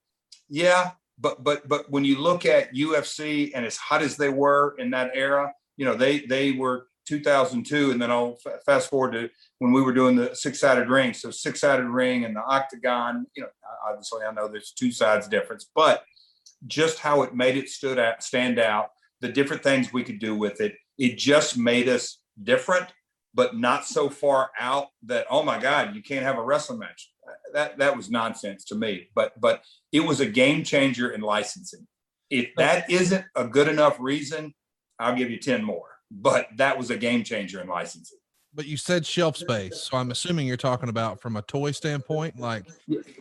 yeah, 0.48 0.92
but 1.20 1.44
but 1.44 1.68
but 1.68 1.90
when 1.92 2.06
you 2.06 2.18
look 2.20 2.46
at 2.46 2.74
UFC 2.74 3.52
and 3.54 3.66
as 3.66 3.78
hot 3.78 4.02
as 4.02 4.16
they 4.16 4.30
were 4.30 4.76
in 4.78 4.92
that 4.92 5.12
era, 5.14 5.54
you 5.78 5.86
know 5.86 5.96
they 5.96 6.22
they 6.22 6.54
were 6.54 6.88
2002, 7.10 7.92
and 7.92 8.02
then 8.02 8.12
I'll 8.12 8.36
fa- 8.36 8.60
fast 8.66 8.90
forward 8.90 9.14
to 9.14 9.30
when 9.58 9.74
we 9.74 9.82
were 9.82 9.94
doing 9.94 10.16
the 10.16 10.36
six 10.36 10.60
sided 10.60 10.90
ring. 10.90 11.14
So 11.14 11.32
six 11.32 11.62
sided 11.62 11.88
ring 11.88 12.24
and 12.24 12.36
the 12.36 12.44
octagon. 12.44 13.26
You 13.36 13.44
know, 13.44 13.50
obviously 13.88 14.22
I 14.24 14.32
know 14.32 14.48
there's 14.48 14.72
two 14.72 14.92
sides 14.92 15.28
difference, 15.28 15.70
but 15.76 16.04
just 16.68 17.00
how 17.00 17.22
it 17.24 17.36
made 17.36 17.58
it 17.58 17.70
stood 17.70 18.00
out, 18.00 18.24
stand 18.24 18.60
out, 18.60 18.90
the 19.22 19.30
different 19.30 19.64
things 19.64 19.92
we 19.92 20.04
could 20.04 20.20
do 20.20 20.36
with 20.36 20.62
it. 20.62 20.76
It 20.98 21.18
just 21.18 21.58
made 21.58 21.88
us 21.88 22.20
different, 22.42 22.88
but 23.34 23.58
not 23.58 23.86
so 23.86 24.10
far 24.10 24.52
out 24.60 24.88
that 25.04 25.26
oh 25.30 25.44
my 25.44 25.60
god, 25.60 25.96
you 25.96 26.02
can't 26.02 26.24
have 26.24 26.38
a 26.38 26.44
wrestling 26.44 26.80
match. 26.80 27.12
That 27.54 27.78
that 27.80 27.96
was 27.96 28.10
nonsense 28.10 28.66
to 28.66 28.76
me. 28.76 29.10
But 29.16 29.40
but 29.40 29.64
it 29.92 30.02
was 30.02 30.20
a 30.20 30.26
game 30.26 30.64
changer 30.64 31.12
in 31.12 31.22
licensing. 31.22 31.88
If 32.30 32.50
that 32.58 32.90
isn't 32.90 33.26
a 33.36 33.48
good 33.48 33.68
enough 33.68 33.98
reason, 34.00 34.54
I'll 35.00 35.16
give 35.16 35.32
you 35.32 35.40
ten 35.40 35.64
more. 35.64 35.88
But 36.12 36.48
that 36.58 36.78
was 36.78 36.90
a 36.90 36.98
game 36.98 37.24
changer 37.24 37.62
in 37.62 37.68
licensing. 37.68 38.18
But 38.54 38.66
you 38.66 38.78
said 38.78 39.06
shelf 39.06 39.38
space, 39.38 39.78
so 39.82 39.98
I'm 39.98 40.10
assuming 40.10 40.48
you're 40.48 40.58
talking 40.58 40.90
about 40.90 41.22
from 41.22 41.38
a 41.38 41.44
toy 41.44 41.72
standpoint, 41.72 42.40
like 42.40 42.66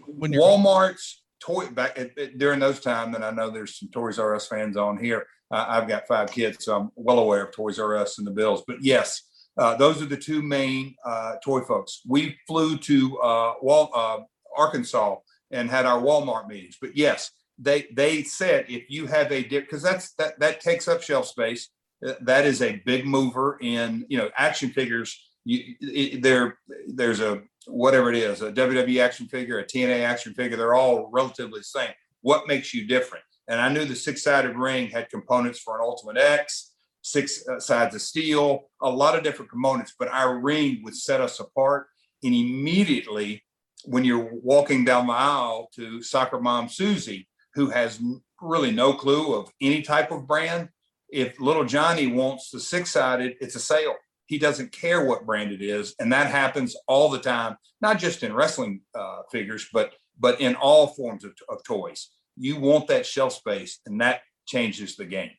when 0.07 0.33
you're 0.33 0.43
Walmart's 0.43 1.23
toy 1.41 1.67
back 1.69 1.99
at, 1.99 2.17
at- 2.19 2.39
during 2.39 2.61
those 2.61 2.81
times, 2.81 3.15
and 3.15 3.25
I 3.25 3.31
know 3.31 3.51
there's 3.51 3.79
some 3.79 3.89
Toys 3.91 4.19
R 4.19 4.35
Us 4.35 4.47
fans 4.49 4.77
on 4.77 4.99
here. 4.99 5.27
Uh, 5.51 5.65
I've 5.69 5.89
got 5.89 6.07
five 6.07 6.31
kids, 6.31 6.65
so 6.65 6.77
I'm 6.77 6.91
well 6.95 7.19
aware 7.19 7.45
of 7.45 7.53
Toys 7.53 7.79
R 7.79 7.97
Us 7.97 8.19
and 8.19 8.27
the 8.27 8.31
Bills. 8.33 8.63
But 8.67 8.83
yes, 8.83 9.23
uh, 9.57 9.77
those 9.77 10.01
are 10.03 10.07
the 10.07 10.17
two 10.17 10.43
main 10.43 10.95
uh, 11.05 11.37
toy 11.43 11.61
folks. 11.63 12.03
We 12.07 12.37
flew 12.47 12.77
to 12.79 13.19
uh, 13.21 13.55
Wal- 13.63 13.91
uh, 13.95 14.19
Arkansas 14.57 15.17
and 15.51 15.71
had 15.71 15.87
our 15.87 16.01
Walmart 16.01 16.49
meetings. 16.49 16.77
But 16.81 16.97
yes, 16.97 17.31
they 17.59 17.87
they 17.95 18.23
said 18.23 18.67
if 18.69 18.85
you 18.91 19.07
have 19.07 19.33
a 19.33 19.43
dip, 19.43 19.65
because 19.65 19.83
that's 19.83 20.13
that 20.15 20.39
that 20.41 20.61
takes 20.61 20.87
up 20.89 21.03
shelf 21.03 21.27
space. 21.27 21.69
Uh, 22.07 22.13
That 22.21 22.45
is 22.47 22.63
a 22.63 22.81
big 22.85 23.07
mover 23.07 23.59
in 23.61 24.05
you 24.09 24.19
know 24.19 24.31
action 24.37 24.71
figures. 24.71 25.19
You 25.45 25.75
it, 25.81 26.23
there 26.23 26.59
there's 26.87 27.21
a 27.21 27.43
whatever 27.69 28.11
it 28.11 28.17
is, 28.17 28.43
a 28.43 28.53
WWE 28.53 29.03
action 29.03 29.27
figure, 29.27 29.59
a 29.59 29.65
TNA 29.65 30.01
action 30.01 30.35
figure, 30.35 30.57
they're 30.57 30.75
all 30.75 31.09
relatively 31.13 31.61
the 31.61 31.65
same. 31.65 31.91
What 32.23 32.49
makes 32.49 32.75
you 32.75 32.87
different? 32.87 33.25
And 33.47 33.61
I 33.61 33.69
knew 33.69 33.85
the 33.85 33.97
six 33.97 34.23
sided 34.23 34.57
ring 34.57 34.91
had 34.91 35.09
components 35.11 35.59
for 35.59 35.77
an 35.77 35.83
Ultimate 35.83 36.19
X, 36.19 36.73
six 37.03 37.47
uh, 37.49 37.59
sides 37.59 37.95
of 37.95 38.03
steel, 38.03 38.69
a 38.83 38.91
lot 38.91 39.17
of 39.17 39.23
different 39.23 39.51
components, 39.51 39.95
but 39.99 40.09
our 40.09 40.39
ring 40.39 40.81
would 40.85 40.97
set 40.97 41.21
us 41.21 41.41
apart. 41.41 41.87
And 42.23 42.35
immediately, 42.35 43.45
when 43.85 44.05
you're 44.05 44.31
walking 44.33 44.85
down 44.85 45.07
the 45.07 45.13
aisle 45.13 45.71
to 45.77 46.03
soccer 46.03 46.41
mom 46.41 46.69
Susie, 46.69 47.29
who 47.55 47.71
has 47.71 48.01
really 48.43 48.71
no 48.71 48.93
clue 48.93 49.35
of 49.35 49.51
any 49.61 49.83
type 49.83 50.11
of 50.11 50.27
brand, 50.27 50.69
if 51.09 51.41
little 51.41 51.65
Johnny 51.65 52.07
wants 52.07 52.51
the 52.51 52.61
six 52.61 52.91
sided, 52.91 53.37
it's 53.41 53.55
a 53.55 53.61
sale 53.61 53.95
he 54.29 54.39
doesn't 54.39 54.73
care 54.73 55.05
what 55.05 55.27
brand 55.27 55.53
it 55.53 55.63
is 55.63 55.95
and 55.99 56.13
that 56.13 56.31
happens 56.31 56.77
all 56.87 57.09
the 57.09 57.19
time 57.19 57.57
not 57.81 57.99
just 57.99 58.23
in 58.23 58.33
wrestling 58.33 58.81
uh, 58.95 59.23
figures 59.31 59.69
but 59.73 59.93
but 60.21 60.41
in 60.41 60.55
all 60.57 60.89
forms 60.89 61.25
of, 61.25 61.33
of 61.49 61.63
toys 61.65 62.11
you 62.37 62.59
want 62.59 62.87
that 62.87 63.05
shelf 63.05 63.33
space 63.33 63.81
and 63.87 64.01
that 64.01 64.21
changes 64.47 64.97
the 64.97 65.05
game 65.05 65.31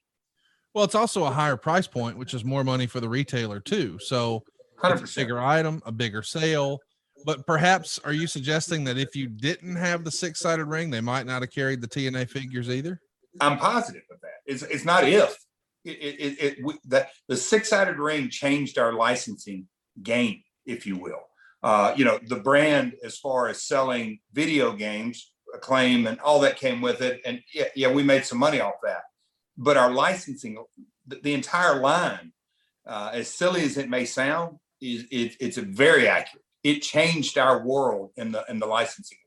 well, 0.75 0.85
it's 0.85 0.93
also 0.93 1.25
a 1.25 1.31
higher 1.31 1.57
price 1.57 1.87
point, 1.87 2.15
which 2.15 2.35
is 2.35 2.45
more 2.45 2.63
money 2.63 2.85
for 2.85 2.99
the 2.99 3.09
retailer 3.09 3.59
too. 3.59 3.97
So 3.99 4.43
it's 4.83 5.17
a 5.17 5.19
bigger 5.19 5.41
item, 5.41 5.81
a 5.83 5.91
bigger 5.91 6.21
sale. 6.21 6.77
But 7.25 7.47
perhaps 7.47 7.99
are 8.05 8.13
you 8.13 8.27
suggesting 8.27 8.83
that 8.83 8.95
if 8.95 9.15
you 9.15 9.27
didn't 9.27 9.77
have 9.77 10.03
the 10.03 10.11
six 10.11 10.39
sided 10.39 10.65
ring, 10.65 10.91
they 10.91 11.01
might 11.01 11.25
not 11.25 11.41
have 11.41 11.49
carried 11.49 11.81
the 11.81 11.87
TNA 11.87 12.29
figures 12.29 12.69
either? 12.69 13.01
i'm 13.41 13.57
positive 13.57 14.01
of 14.11 14.19
that 14.21 14.41
it's, 14.45 14.63
it's 14.63 14.85
not 14.85 15.03
if 15.03 15.37
it, 15.91 16.39
it, 16.39 16.57
it, 16.59 16.79
that 16.85 17.09
the 17.27 17.37
six-sided 17.37 17.97
ring 17.97 18.29
changed 18.29 18.77
our 18.77 18.93
licensing 18.93 19.67
game 20.01 20.41
if 20.65 20.85
you 20.85 20.97
will. 20.97 21.23
Uh, 21.61 21.93
you 21.97 22.05
know 22.05 22.19
the 22.27 22.37
brand 22.37 22.93
as 23.03 23.17
far 23.17 23.49
as 23.49 23.63
selling 23.63 24.19
video 24.31 24.71
games 24.71 25.33
acclaim 25.53 26.07
and 26.07 26.19
all 26.21 26.39
that 26.39 26.55
came 26.55 26.79
with 26.79 27.01
it 27.01 27.19
and 27.25 27.41
yeah, 27.53 27.65
yeah 27.75 27.91
we 27.91 28.03
made 28.03 28.25
some 28.25 28.37
money 28.37 28.61
off 28.61 28.75
that. 28.83 29.01
But 29.57 29.75
our 29.75 29.91
licensing 29.91 30.63
the, 31.05 31.19
the 31.21 31.33
entire 31.33 31.79
line 31.79 32.31
uh, 32.87 33.11
as 33.13 33.27
silly 33.27 33.63
as 33.63 33.77
it 33.77 33.89
may 33.89 34.05
sound 34.05 34.57
is 34.81 35.05
it, 35.11 35.35
it's 35.39 35.57
very 35.57 36.07
accurate. 36.07 36.45
It 36.63 36.79
changed 36.79 37.37
our 37.37 37.65
world 37.65 38.11
in 38.15 38.31
the 38.31 38.45
in 38.49 38.59
the 38.59 38.65
licensing 38.65 39.18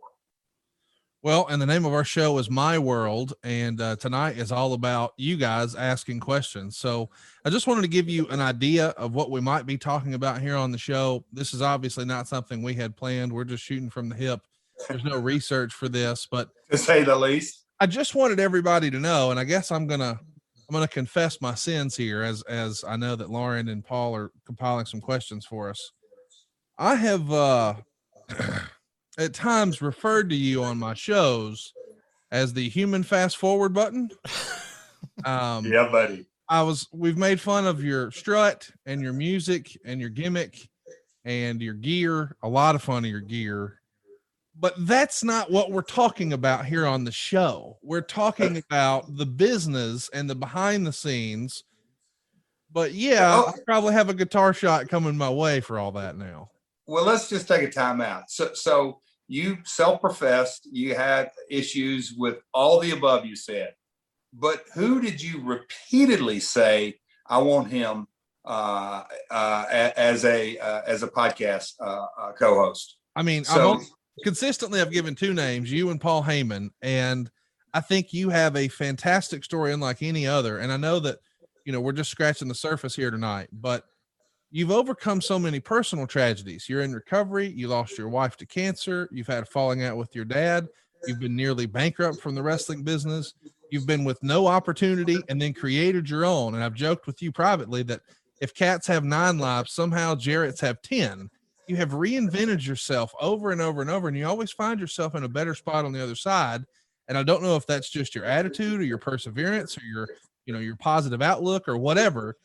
Well, 1.25 1.47
and 1.47 1.63
the 1.63 1.67
name 1.67 1.85
of 1.85 1.93
our 1.93 2.03
show 2.03 2.37
is 2.39 2.51
My 2.51 2.81
World, 2.81 3.35
and 3.45 3.81
uh, 3.81 3.95
tonight 3.95 4.39
is 4.39 4.51
all 4.51 4.73
about 4.73 5.13
you 5.17 5.37
guys 5.37 5.77
asking 5.77 6.18
questions. 6.18 6.77
So 6.77 7.11
I 7.45 7.51
just 7.51 7.68
wanted 7.68 7.83
to 7.83 7.89
give 7.89 8.09
you 8.09 8.27
an 8.27 8.41
idea 8.41 8.89
of 8.89 9.14
what 9.14 9.31
we 9.31 9.41
might 9.41 9.64
be 9.64 9.79
talking 9.79 10.14
about 10.14 10.41
here 10.41 10.57
on 10.57 10.73
the 10.73 10.79
show. 10.79 11.25
This 11.33 11.55
is 11.55 11.62
obviously 11.62 12.05
not 12.05 12.27
something 12.27 12.61
we 12.61 12.75
had 12.75 12.97
planned. 12.97 13.33
We're 13.33 13.45
just 13.45 13.62
shooting 13.62 13.89
from 13.89 14.09
the 14.09 14.16
hip. 14.16 14.41
There's 14.89 15.05
no 15.05 15.16
research 15.16 15.73
for 15.73 15.89
this, 15.89 16.27
but 16.29 16.49
to 16.73 16.77
say 16.77 17.05
the 17.05 17.14
least 17.14 17.66
I 17.79 17.87
just 17.87 18.16
wanted 18.16 18.41
everybody 18.41 18.91
to 18.91 18.99
know, 18.99 19.31
and 19.31 19.39
I 19.39 19.45
guess 19.45 19.70
I'm 19.70 19.87
gonna 19.87 20.18
I'm 20.68 20.73
gonna 20.73 20.89
confess 20.89 21.41
my 21.41 21.55
sins 21.55 21.97
here, 21.97 22.23
as 22.23 22.43
as 22.43 22.83
I 22.83 22.97
know 22.97 23.14
that 23.14 23.31
Lauren 23.31 23.68
and 23.68 23.85
Paul 23.85 24.16
are 24.16 24.33
compiling 24.45 24.87
some 24.87 25.01
questions 25.01 25.47
for 25.47 25.70
us. 25.70 25.93
I 26.79 26.97
have 26.97 27.31
uh 27.31 27.75
at 29.19 29.35
times 29.35 29.83
referred 29.83 30.31
to 30.31 30.37
you 30.37 30.63
on 30.63 30.79
my 30.79 30.95
shows 30.95 31.73
as 32.31 32.53
the 32.53 32.69
human 32.69 33.03
fast 33.03 33.37
forward 33.37 33.73
button. 33.73 34.11
Um, 35.27 35.67
yeah 35.67 35.89
buddy 35.93 36.27
I 36.49 36.63
was 36.63 36.87
we've 36.93 37.17
made 37.17 37.41
fun 37.41 37.67
of 37.67 37.83
your 37.83 38.11
strut 38.11 38.71
and 38.85 39.01
your 39.01 39.15
music 39.15 39.79
and 39.85 40.01
your 40.01 40.11
gimmick 40.11 40.69
and 41.25 41.63
your 41.63 41.75
gear, 41.75 42.37
a 42.43 42.49
lot 42.49 42.75
of 42.75 42.83
fun 42.83 43.05
of 43.05 43.11
your 43.11 43.21
gear. 43.21 43.81
but 44.59 44.75
that's 44.87 45.25
not 45.25 45.51
what 45.51 45.71
we're 45.71 45.81
talking 45.81 46.35
about 46.35 46.67
here 46.67 46.87
on 46.87 47.05
the 47.05 47.13
show. 47.13 47.79
We're 47.83 48.03
talking 48.03 48.57
about 48.71 49.17
the 49.17 49.27
business 49.27 50.11
and 50.13 50.29
the 50.29 50.35
behind 50.35 50.87
the 50.87 50.93
scenes. 50.93 51.65
But 52.71 52.93
yeah. 52.93 53.45
I 53.47 53.53
probably 53.67 53.95
have 53.95 54.11
a 54.11 54.15
guitar 54.15 54.53
shot 54.53 54.89
coming 54.89 55.17
my 55.17 55.31
way 55.31 55.61
for 55.61 55.79
all 55.79 55.93
that 55.93 56.19
now. 56.19 56.51
Well, 56.87 57.07
let's 57.07 57.29
just 57.29 57.49
take 57.49 57.63
a 57.63 57.71
time 57.71 58.01
out. 58.01 58.31
So, 58.31 58.53
so 58.55 59.01
you 59.29 59.59
self-professed 59.64 60.68
you 60.70 60.95
had 60.95 61.31
issues 61.51 62.14
with 62.16 62.39
all 62.53 62.81
the 62.81 62.91
above 62.91 63.25
you 63.25 63.37
said, 63.37 63.75
but 64.33 64.64
who 64.75 65.01
did 65.01 65.23
you 65.23 65.41
repeatedly 65.43 66.41
say 66.41 66.97
I 67.27 67.39
want 67.39 67.68
him 67.68 68.07
uh, 68.45 69.05
uh, 69.31 69.64
as 69.97 70.25
a 70.25 70.59
uh, 70.59 70.83
as 70.87 71.03
a 71.03 71.09
podcast 71.09 71.75
uh, 71.81 72.07
uh, 72.18 72.33
co-host? 72.33 72.97
I 73.14 73.23
mean, 73.23 73.41
I've 73.41 73.47
So 73.47 73.81
consistently 74.25 74.81
I've 74.81 74.91
given 74.91 75.14
two 75.14 75.35
names, 75.35 75.70
you 75.70 75.91
and 75.91 76.01
Paul 76.01 76.23
Heyman, 76.23 76.70
and 76.83 77.31
I 77.75 77.81
think 77.81 78.12
you 78.12 78.31
have 78.31 78.57
a 78.57 78.68
fantastic 78.68 79.45
story 79.45 79.73
unlike 79.73 80.03
any 80.03 80.27
other. 80.27 80.59
And 80.59 80.73
I 80.73 80.77
know 80.77 81.01
that 81.01 81.18
you 81.64 81.73
know 81.73 81.81
we're 81.81 81.93
just 81.93 82.11
scratching 82.11 82.49
the 82.49 82.55
surface 82.55 82.97
here 82.97 83.11
tonight, 83.11 83.49
but 83.53 83.85
you've 84.53 84.70
overcome 84.70 85.20
so 85.20 85.38
many 85.38 85.59
personal 85.59 86.07
tragedies. 86.07 86.68
You're 86.68 86.82
in 86.82 86.92
recovery, 86.92 87.48
you 87.48 87.68
lost 87.68 87.98
your 87.98 88.09
wife 88.09 88.36
to 88.36 88.46
cancer, 88.46 89.09
you've 89.11 89.26
had 89.26 89.42
a 89.42 89.46
falling 89.46 89.82
out 89.82 89.96
with 89.96 90.14
your 90.14 90.26
dad, 90.26 90.68
you've 91.07 91.18
been 91.18 91.34
nearly 91.34 91.66
bankrupt 91.66 92.20
from 92.20 92.34
the 92.34 92.42
wrestling 92.42 92.84
business, 92.84 93.34
you've 93.70 93.86
been 93.86 94.05
with 94.05 94.22
no 94.22 94.46
opportunity 94.46 95.18
and 95.28 95.40
then 95.40 95.55
created 95.55 96.09
your 96.09 96.24
own. 96.24 96.55
And 96.55 96.62
I've 96.62 96.74
joked 96.74 97.07
with 97.07 97.22
you 97.22 97.32
privately 97.32 97.82
that 97.84 98.03
if 98.40 98.55
cats 98.55 98.86
have 98.86 99.05
nine 99.05 99.38
lives, 99.38 99.72
somehow 99.72 100.14
Jarrett's 100.14 100.61
have 100.61 100.82
10 100.82 101.30
you 101.68 101.76
have 101.76 101.90
reinvented 101.90 102.66
yourself 102.66 103.14
over 103.20 103.50
and 103.50 103.61
over 103.61 103.80
and 103.80 103.90
over 103.90 104.09
and 104.09 104.16
you 104.16 104.26
always 104.26 104.50
find 104.50 104.80
yourself 104.80 105.14
in 105.14 105.24
a 105.24 105.28
better 105.28 105.55
spot 105.55 105.84
on 105.84 105.92
the 105.92 106.03
other 106.03 106.14
side 106.14 106.64
and 107.09 107.16
i 107.16 107.22
don't 107.22 107.42
know 107.42 107.57
if 107.57 107.66
that's 107.66 107.88
just 107.88 108.14
your 108.14 108.24
attitude 108.24 108.80
or 108.80 108.84
your 108.84 108.98
perseverance 108.98 109.78
or 109.78 109.82
your 109.84 110.09
you 110.44 110.53
know 110.53 110.59
your 110.59 110.76
positive 110.76 111.22
outlook 111.22 111.68
or 111.68 111.78
whatever 111.78 112.36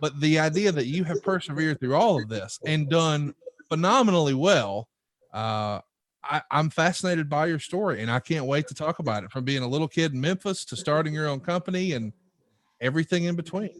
but 0.00 0.18
the 0.20 0.38
idea 0.38 0.72
that 0.72 0.86
you 0.86 1.04
have 1.04 1.22
persevered 1.22 1.80
through 1.80 1.94
all 1.94 2.20
of 2.20 2.28
this 2.28 2.58
and 2.66 2.88
done 2.88 3.34
phenomenally 3.68 4.34
well 4.34 4.88
uh 5.32 5.80
I, 6.28 6.42
I'm 6.50 6.70
fascinated 6.70 7.28
by 7.28 7.46
your 7.46 7.58
story 7.58 8.02
and 8.02 8.10
I 8.10 8.20
can't 8.20 8.46
wait 8.46 8.66
to 8.68 8.74
talk 8.74 8.98
about 8.98 9.24
it 9.24 9.30
from 9.30 9.44
being 9.44 9.62
a 9.62 9.68
little 9.68 9.88
kid 9.88 10.12
in 10.12 10.20
Memphis 10.20 10.64
to 10.66 10.76
starting 10.76 11.14
your 11.14 11.28
own 11.28 11.40
company 11.40 11.92
and 11.92 12.12
everything 12.80 13.24
in 13.24 13.36
between. 13.36 13.70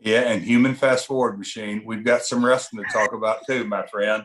yeah, 0.00 0.22
and 0.22 0.42
human 0.42 0.74
fast 0.74 1.06
forward 1.06 1.38
machine. 1.38 1.82
We've 1.84 2.04
got 2.04 2.22
some 2.22 2.44
wrestling 2.44 2.84
to 2.84 2.92
talk 2.92 3.12
about 3.12 3.46
too, 3.46 3.64
my 3.64 3.86
friend. 3.86 4.24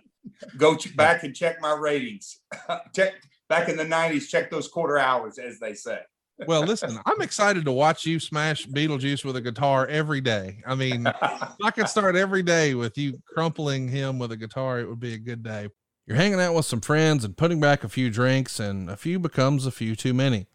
Go 0.58 0.78
back 0.96 1.24
and 1.24 1.36
check 1.36 1.62
my 1.62 1.74
ratings. 1.74 2.40
check 2.96 3.14
back 3.50 3.70
in 3.70 3.78
the 3.78 3.86
'90s. 3.86 4.28
Check 4.28 4.50
those 4.50 4.68
quarter 4.68 4.98
hours, 4.98 5.38
as 5.38 5.60
they 5.60 5.74
say. 5.74 6.00
Well, 6.48 6.64
listen, 6.64 7.00
I'm 7.06 7.22
excited 7.22 7.66
to 7.66 7.72
watch 7.72 8.06
you 8.06 8.20
smash 8.20 8.68
Beetlejuice 8.68 9.24
with 9.24 9.38
a 9.38 9.42
guitar 9.42 9.88
every 9.88 10.20
day. 10.22 10.62
I 10.68 10.76
mean, 10.76 11.08
I 11.08 11.72
could 11.74 11.88
start 11.88 12.16
every 12.16 12.44
day 12.44 12.74
with 12.74 12.98
you 12.98 13.22
crumpling 13.26 13.88
him 13.88 14.20
with 14.20 14.32
a 14.32 14.38
guitar, 14.38 14.80
it 14.80 14.90
would 14.90 15.00
be 15.00 15.14
a 15.14 15.18
good 15.18 15.44
day. 15.44 15.70
You're 16.06 16.18
hanging 16.18 16.40
out 16.40 16.54
with 16.54 16.66
some 16.66 16.82
friends 16.82 17.24
and 17.24 17.38
putting 17.38 17.60
back 17.60 17.84
a 17.84 17.90
few 17.90 18.12
drinks, 18.12 18.60
and 18.60 18.90
a 18.90 18.98
few 18.98 19.18
becomes 19.18 19.66
a 19.66 19.72
few 19.72 19.96
too 19.96 20.14
many. 20.14 20.48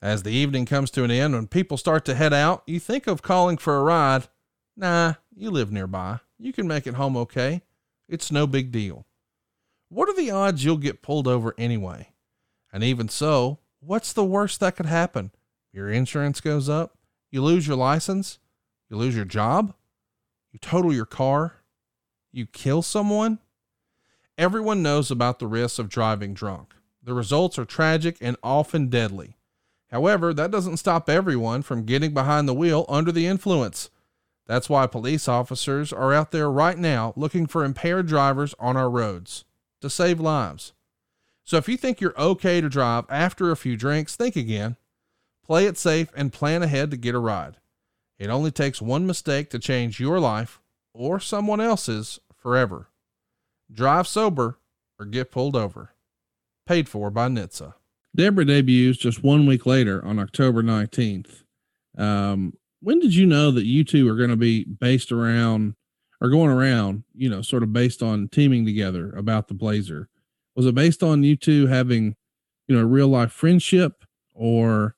As 0.00 0.22
the 0.22 0.30
evening 0.30 0.64
comes 0.64 0.90
to 0.92 1.04
an 1.04 1.10
end, 1.10 1.34
when 1.34 1.46
people 1.46 1.76
start 1.76 2.04
to 2.06 2.14
head 2.14 2.32
out, 2.32 2.62
you 2.66 2.80
think 2.80 3.06
of 3.06 3.22
calling 3.22 3.58
for 3.58 3.76
a 3.76 3.82
ride. 3.82 4.28
Nah, 4.76 5.14
you 5.36 5.50
live 5.50 5.70
nearby. 5.70 6.20
You 6.38 6.52
can 6.52 6.66
make 6.66 6.86
it 6.86 6.94
home 6.94 7.16
okay. 7.16 7.62
It's 8.08 8.32
no 8.32 8.46
big 8.46 8.72
deal. 8.72 9.06
What 9.88 10.08
are 10.08 10.14
the 10.14 10.30
odds 10.30 10.64
you'll 10.64 10.76
get 10.76 11.02
pulled 11.02 11.28
over 11.28 11.54
anyway? 11.58 12.08
And 12.72 12.84
even 12.84 13.08
so, 13.08 13.58
what's 13.80 14.12
the 14.12 14.24
worst 14.24 14.60
that 14.60 14.76
could 14.76 14.86
happen? 14.86 15.30
Your 15.72 15.90
insurance 15.90 16.40
goes 16.40 16.68
up, 16.68 16.96
you 17.30 17.42
lose 17.42 17.66
your 17.66 17.76
license, 17.76 18.38
you 18.88 18.96
lose 18.96 19.14
your 19.14 19.24
job, 19.24 19.74
you 20.52 20.58
total 20.58 20.92
your 20.92 21.06
car, 21.06 21.56
you 22.32 22.46
kill 22.46 22.82
someone. 22.82 23.38
Everyone 24.36 24.82
knows 24.82 25.10
about 25.10 25.38
the 25.38 25.46
risks 25.46 25.78
of 25.78 25.88
driving 25.88 26.34
drunk. 26.34 26.74
The 27.02 27.14
results 27.14 27.58
are 27.58 27.64
tragic 27.64 28.16
and 28.20 28.36
often 28.42 28.88
deadly. 28.88 29.36
However, 29.90 30.34
that 30.34 30.50
doesn't 30.50 30.76
stop 30.76 31.08
everyone 31.08 31.62
from 31.62 31.84
getting 31.84 32.12
behind 32.12 32.46
the 32.46 32.54
wheel 32.54 32.84
under 32.88 33.10
the 33.10 33.26
influence. 33.26 33.90
That's 34.46 34.68
why 34.68 34.86
police 34.86 35.28
officers 35.28 35.92
are 35.92 36.12
out 36.12 36.30
there 36.30 36.50
right 36.50 36.78
now 36.78 37.12
looking 37.16 37.46
for 37.46 37.64
impaired 37.64 38.06
drivers 38.06 38.54
on 38.58 38.76
our 38.76 38.90
roads 38.90 39.44
to 39.80 39.90
save 39.90 40.20
lives. 40.20 40.72
So 41.48 41.56
if 41.56 41.66
you 41.66 41.78
think 41.78 41.98
you're 41.98 42.20
okay 42.20 42.60
to 42.60 42.68
drive 42.68 43.06
after 43.08 43.50
a 43.50 43.56
few 43.56 43.74
drinks, 43.74 44.14
think 44.14 44.36
again. 44.36 44.76
Play 45.42 45.64
it 45.64 45.78
safe 45.78 46.10
and 46.14 46.30
plan 46.30 46.62
ahead 46.62 46.90
to 46.90 46.98
get 46.98 47.14
a 47.14 47.18
ride. 47.18 47.56
It 48.18 48.28
only 48.28 48.50
takes 48.50 48.82
one 48.82 49.06
mistake 49.06 49.48
to 49.50 49.58
change 49.58 49.98
your 49.98 50.20
life 50.20 50.60
or 50.92 51.18
someone 51.18 51.58
else's 51.58 52.20
forever. 52.36 52.90
Drive 53.72 54.06
sober 54.06 54.58
or 55.00 55.06
get 55.06 55.30
pulled 55.30 55.56
over. 55.56 55.94
Paid 56.66 56.86
for 56.86 57.10
by 57.10 57.28
NHTSA. 57.28 57.72
Deborah 58.14 58.44
debuts 58.44 58.98
just 58.98 59.22
one 59.22 59.46
week 59.46 59.64
later 59.64 60.04
on 60.04 60.18
October 60.18 60.62
19th. 60.62 61.44
Um, 61.96 62.58
when 62.82 62.98
did 62.98 63.14
you 63.14 63.24
know 63.24 63.50
that 63.52 63.64
you 63.64 63.84
two 63.84 64.06
are 64.10 64.16
going 64.16 64.28
to 64.28 64.36
be 64.36 64.64
based 64.64 65.10
around 65.10 65.76
or 66.20 66.28
going 66.28 66.50
around, 66.50 67.04
you 67.14 67.30
know, 67.30 67.40
sort 67.40 67.62
of 67.62 67.72
based 67.72 68.02
on 68.02 68.28
teaming 68.28 68.66
together 68.66 69.10
about 69.12 69.48
the 69.48 69.54
Blazer? 69.54 70.10
Was 70.58 70.66
it 70.66 70.74
based 70.74 71.04
on 71.04 71.22
you 71.22 71.36
two 71.36 71.68
having, 71.68 72.16
you 72.66 72.74
know, 72.74 72.82
a 72.82 72.84
real 72.84 73.06
life 73.06 73.30
friendship 73.30 74.04
or 74.34 74.96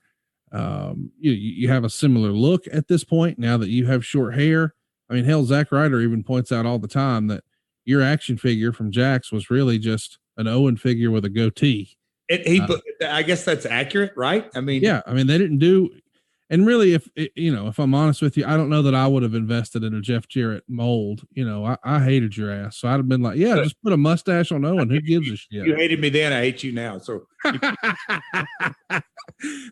um, 0.53 1.13
you, 1.21 1.33
you 1.33 1.69
have 1.69 1.85
a 1.85 1.91
similar 1.91 2.31
look 2.31 2.65
at 2.73 2.89
this 2.89 3.05
point 3.05 3.39
now 3.39 3.59
that 3.59 3.69
you 3.69 3.85
have 3.85 4.03
short 4.03 4.35
hair? 4.35 4.75
I 5.11 5.13
mean, 5.13 5.27
hell, 5.27 5.45
Zack 5.45 5.71
Ryder 5.71 6.01
even 6.01 6.25
points 6.25 6.51
out 6.51 6.65
all 6.65 6.79
the 6.79 6.89
time 6.89 7.27
that 7.27 7.45
your 7.85 8.01
action 8.01 8.39
figure 8.39 8.73
from 8.73 8.91
Jakks 8.91 9.31
was 9.31 9.51
really 9.51 9.79
just 9.79 10.19
an 10.39 10.49
Owen 10.49 10.79
figure 10.79 11.11
with 11.11 11.27
a 11.27 11.29
goatee. 11.29 11.95
It, 12.31 12.49
he, 12.49 12.61
Uh, 12.63 12.79
I 13.11 13.23
guess 13.23 13.45
that's 13.45 13.67
accurate, 13.67 14.15
right? 14.17 14.49
I 14.55 14.63
mean, 14.63 14.83
yeah 14.83 15.03
i 15.07 15.13
mean 15.13 15.27
they 15.27 15.37
didn't 15.37 15.59
do 15.59 15.91
and 16.51 16.67
really 16.67 16.93
if 16.95 17.09
you 17.37 17.55
know 17.55 17.69
if 17.69 17.79
i'm 17.79 17.95
honest 17.95 18.21
with 18.21 18.37
you 18.37 18.45
i 18.45 18.57
don't 18.57 18.69
know 18.69 18.83
that 18.83 18.95
i 18.95 19.07
would 19.07 19.23
have 19.23 19.35
invested 19.35 19.83
in 19.85 19.95
a 19.95 20.01
jeff 20.01 20.27
jarrett 20.29 20.65
mold 20.69 21.23
you 21.33 21.45
know 21.45 21.65
i, 21.65 21.77
I 21.85 22.03
hated 22.03 22.37
your 22.37 22.51
ass 22.51 22.77
so 22.79 22.89
i'd 22.89 22.97
have 22.97 23.09
been 23.09 23.23
like 23.23 23.39
yeah 23.39 23.55
just 23.63 23.81
put 23.83 23.93
a 23.93 23.97
mustache 23.97 24.51
on 24.53 24.65
owen 24.65 24.91
who 24.91 25.01
gives 25.01 25.31
a 25.31 25.37
shit 25.37 25.65
you 25.67 25.75
hated 25.77 26.01
me 26.01 26.09
then. 26.11 26.33
I 26.33 26.41
hate 26.41 26.63
you 26.63 26.73
now. 26.73 26.99
So 26.99 27.27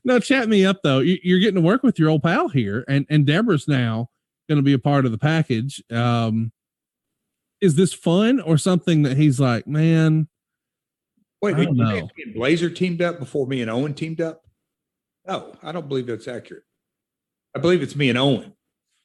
no 0.05 0.19
chat 0.21 0.49
me 0.49 0.65
up 0.65 0.79
though 0.83 1.01
You- 1.01 1.19
you're 1.23 1.41
getting 1.41 1.57
to 1.57 1.61
work 1.61 1.83
with 1.83 1.99
your 1.99 2.09
old 2.11 2.23
pal 2.23 2.49
here 2.49 2.85
and 2.89 3.07
and 3.11 3.27
deborah's 3.27 3.69
now 3.69 4.09
going 4.49 4.57
to 4.59 4.63
be 4.63 4.73
a 4.73 4.79
part 4.79 5.05
of 5.05 5.13
the 5.13 5.19
package 5.19 5.83
um 5.93 6.53
is 7.61 7.75
this 7.75 7.93
fun 7.93 8.41
or 8.41 8.57
something 8.57 9.03
that 9.03 9.17
he's 9.17 9.39
like 9.41 9.67
man 9.67 10.29
wait, 11.43 11.59
you 11.59 11.73
know. 11.73 12.09
Blazer 12.35 12.71
teamed 12.71 13.03
up 13.03 13.19
before 13.21 13.47
me 13.47 13.63
and 13.63 13.71
Owen 13.71 13.95
teamed 13.95 14.21
up? 14.21 14.43
No, 15.27 15.55
I 15.63 15.71
don't 15.71 15.87
believe 15.89 16.07
that's 16.07 16.27
accurate. 16.27 16.65
I 17.55 17.61
believe 17.61 17.83
it's 17.83 17.97
me 17.97 18.09
and 18.09 18.19
Owen, 18.19 18.53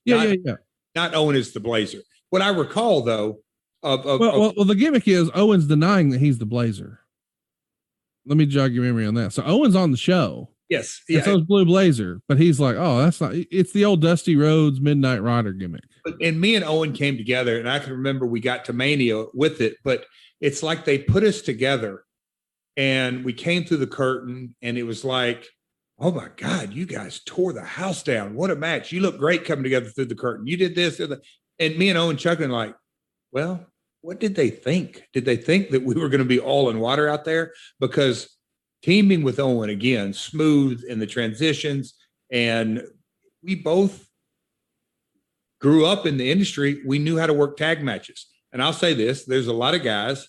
yeah 0.06 0.18
Not- 0.18 0.28
yeah 0.30 0.36
yeah 0.46 0.56
not 0.96 1.16
Owen 1.16 1.36
is 1.36 1.54
the 1.54 1.60
Blazer. 1.60 2.00
What 2.30 2.42
I 2.42 2.50
recall 2.50 3.02
though 3.02 3.40
of, 3.82 4.06
of, 4.06 4.20
well, 4.20 4.30
of- 4.30 4.40
well, 4.40 4.54
well, 4.58 4.66
the 4.66 4.76
gimmick 4.76 5.08
is 5.08 5.30
Owen's 5.34 5.68
denying 5.68 6.10
that 6.12 6.20
he's 6.20 6.38
the 6.38 6.46
Blazer. 6.46 7.00
Let 8.26 8.38
me 8.38 8.46
jog 8.46 8.72
your 8.74 8.84
memory 8.84 9.06
on 9.06 9.16
that. 9.16 9.34
So 9.34 9.44
Owen's 9.44 9.76
on 9.76 9.92
the 9.92 9.98
show, 9.98 10.50
yes, 10.70 11.02
and 11.10 11.18
yeah, 11.18 11.24
so 11.24 11.38
is 11.40 11.44
Blue 11.44 11.66
Blazer, 11.66 12.22
but 12.30 12.40
he's 12.40 12.60
like, 12.60 12.78
"Oh, 12.78 13.00
that's 13.00 13.20
not." 13.20 13.34
It's 13.34 13.74
the 13.74 13.84
old 13.84 14.02
Dusty 14.02 14.36
Rhodes 14.38 14.80
Midnight 14.80 15.22
Rider 15.22 15.52
gimmick. 15.52 15.84
And 16.22 16.40
me 16.40 16.56
and 16.56 16.64
Owen 16.64 16.94
came 16.94 17.18
together, 17.18 17.60
and 17.60 17.70
I 17.70 17.80
can 17.80 17.92
remember 17.92 18.26
we 18.26 18.40
got 18.40 18.66
to 18.66 18.74
Mania 18.74 19.26
with 19.34 19.60
it, 19.62 19.78
but 19.84 20.06
it's 20.40 20.64
like 20.64 20.86
they 20.86 20.98
put 21.00 21.24
us 21.24 21.42
together 21.42 22.04
and 22.76 23.24
we 23.24 23.34
came 23.34 23.64
through 23.66 23.78
the 23.78 23.88
curtain, 23.88 24.56
and 24.62 24.78
it 24.78 24.84
was 24.84 25.06
like, 25.06 25.46
oh 26.04 26.12
my 26.12 26.28
God, 26.36 26.74
you 26.74 26.86
guys 26.86 27.22
tore 27.26 27.54
the 27.54 27.64
house 27.64 28.04
down. 28.04 28.36
What 28.36 28.52
a 28.52 28.58
match. 28.58 28.92
You 28.92 29.00
look 29.00 29.18
great 29.18 29.46
coming 29.46 29.64
together 29.64 29.86
through 29.86 30.06
the 30.06 30.16
curtain. 30.16 30.46
You 30.46 30.58
did 30.58 30.76
this. 30.76 31.00
And, 31.00 31.78
me 31.78 31.88
and 31.88 31.98
Owen 31.98 32.18
chuckling, 32.18 32.50
like, 32.50 32.76
well, 33.32 33.66
what 34.02 34.20
did 34.20 34.36
they 34.36 34.50
think? 34.50 35.08
Did 35.14 35.24
they 35.24 35.38
think 35.38 35.70
that 35.70 35.82
we 35.82 35.96
were 35.96 36.10
going 36.10 36.20
to 36.20 36.26
be 36.26 36.42
all 36.42 36.70
in 36.70 36.82
water 36.82 37.08
out 37.08 37.24
there? 37.24 37.54
Because 37.80 38.38
teaming 38.82 39.24
with 39.24 39.40
Owen 39.40 39.70
again, 39.70 40.12
smooth 40.12 40.84
in 40.90 41.00
the 41.00 41.08
transitions, 41.08 41.94
and 42.30 42.84
we 43.42 43.56
both 43.56 44.06
grew 45.62 45.86
up 45.86 46.06
in 46.06 46.18
the 46.18 46.30
industry, 46.30 46.82
we 46.86 47.00
knew 47.00 47.18
how 47.18 47.28
to 47.28 47.34
work 47.34 47.56
tag 47.56 47.82
matches. 47.82 48.28
And 48.52 48.62
I'll 48.62 48.74
say 48.74 48.94
this 48.94 49.24
there's 49.24 49.48
a 49.48 49.54
lot 49.54 49.74
of 49.74 49.84
guys 49.84 50.28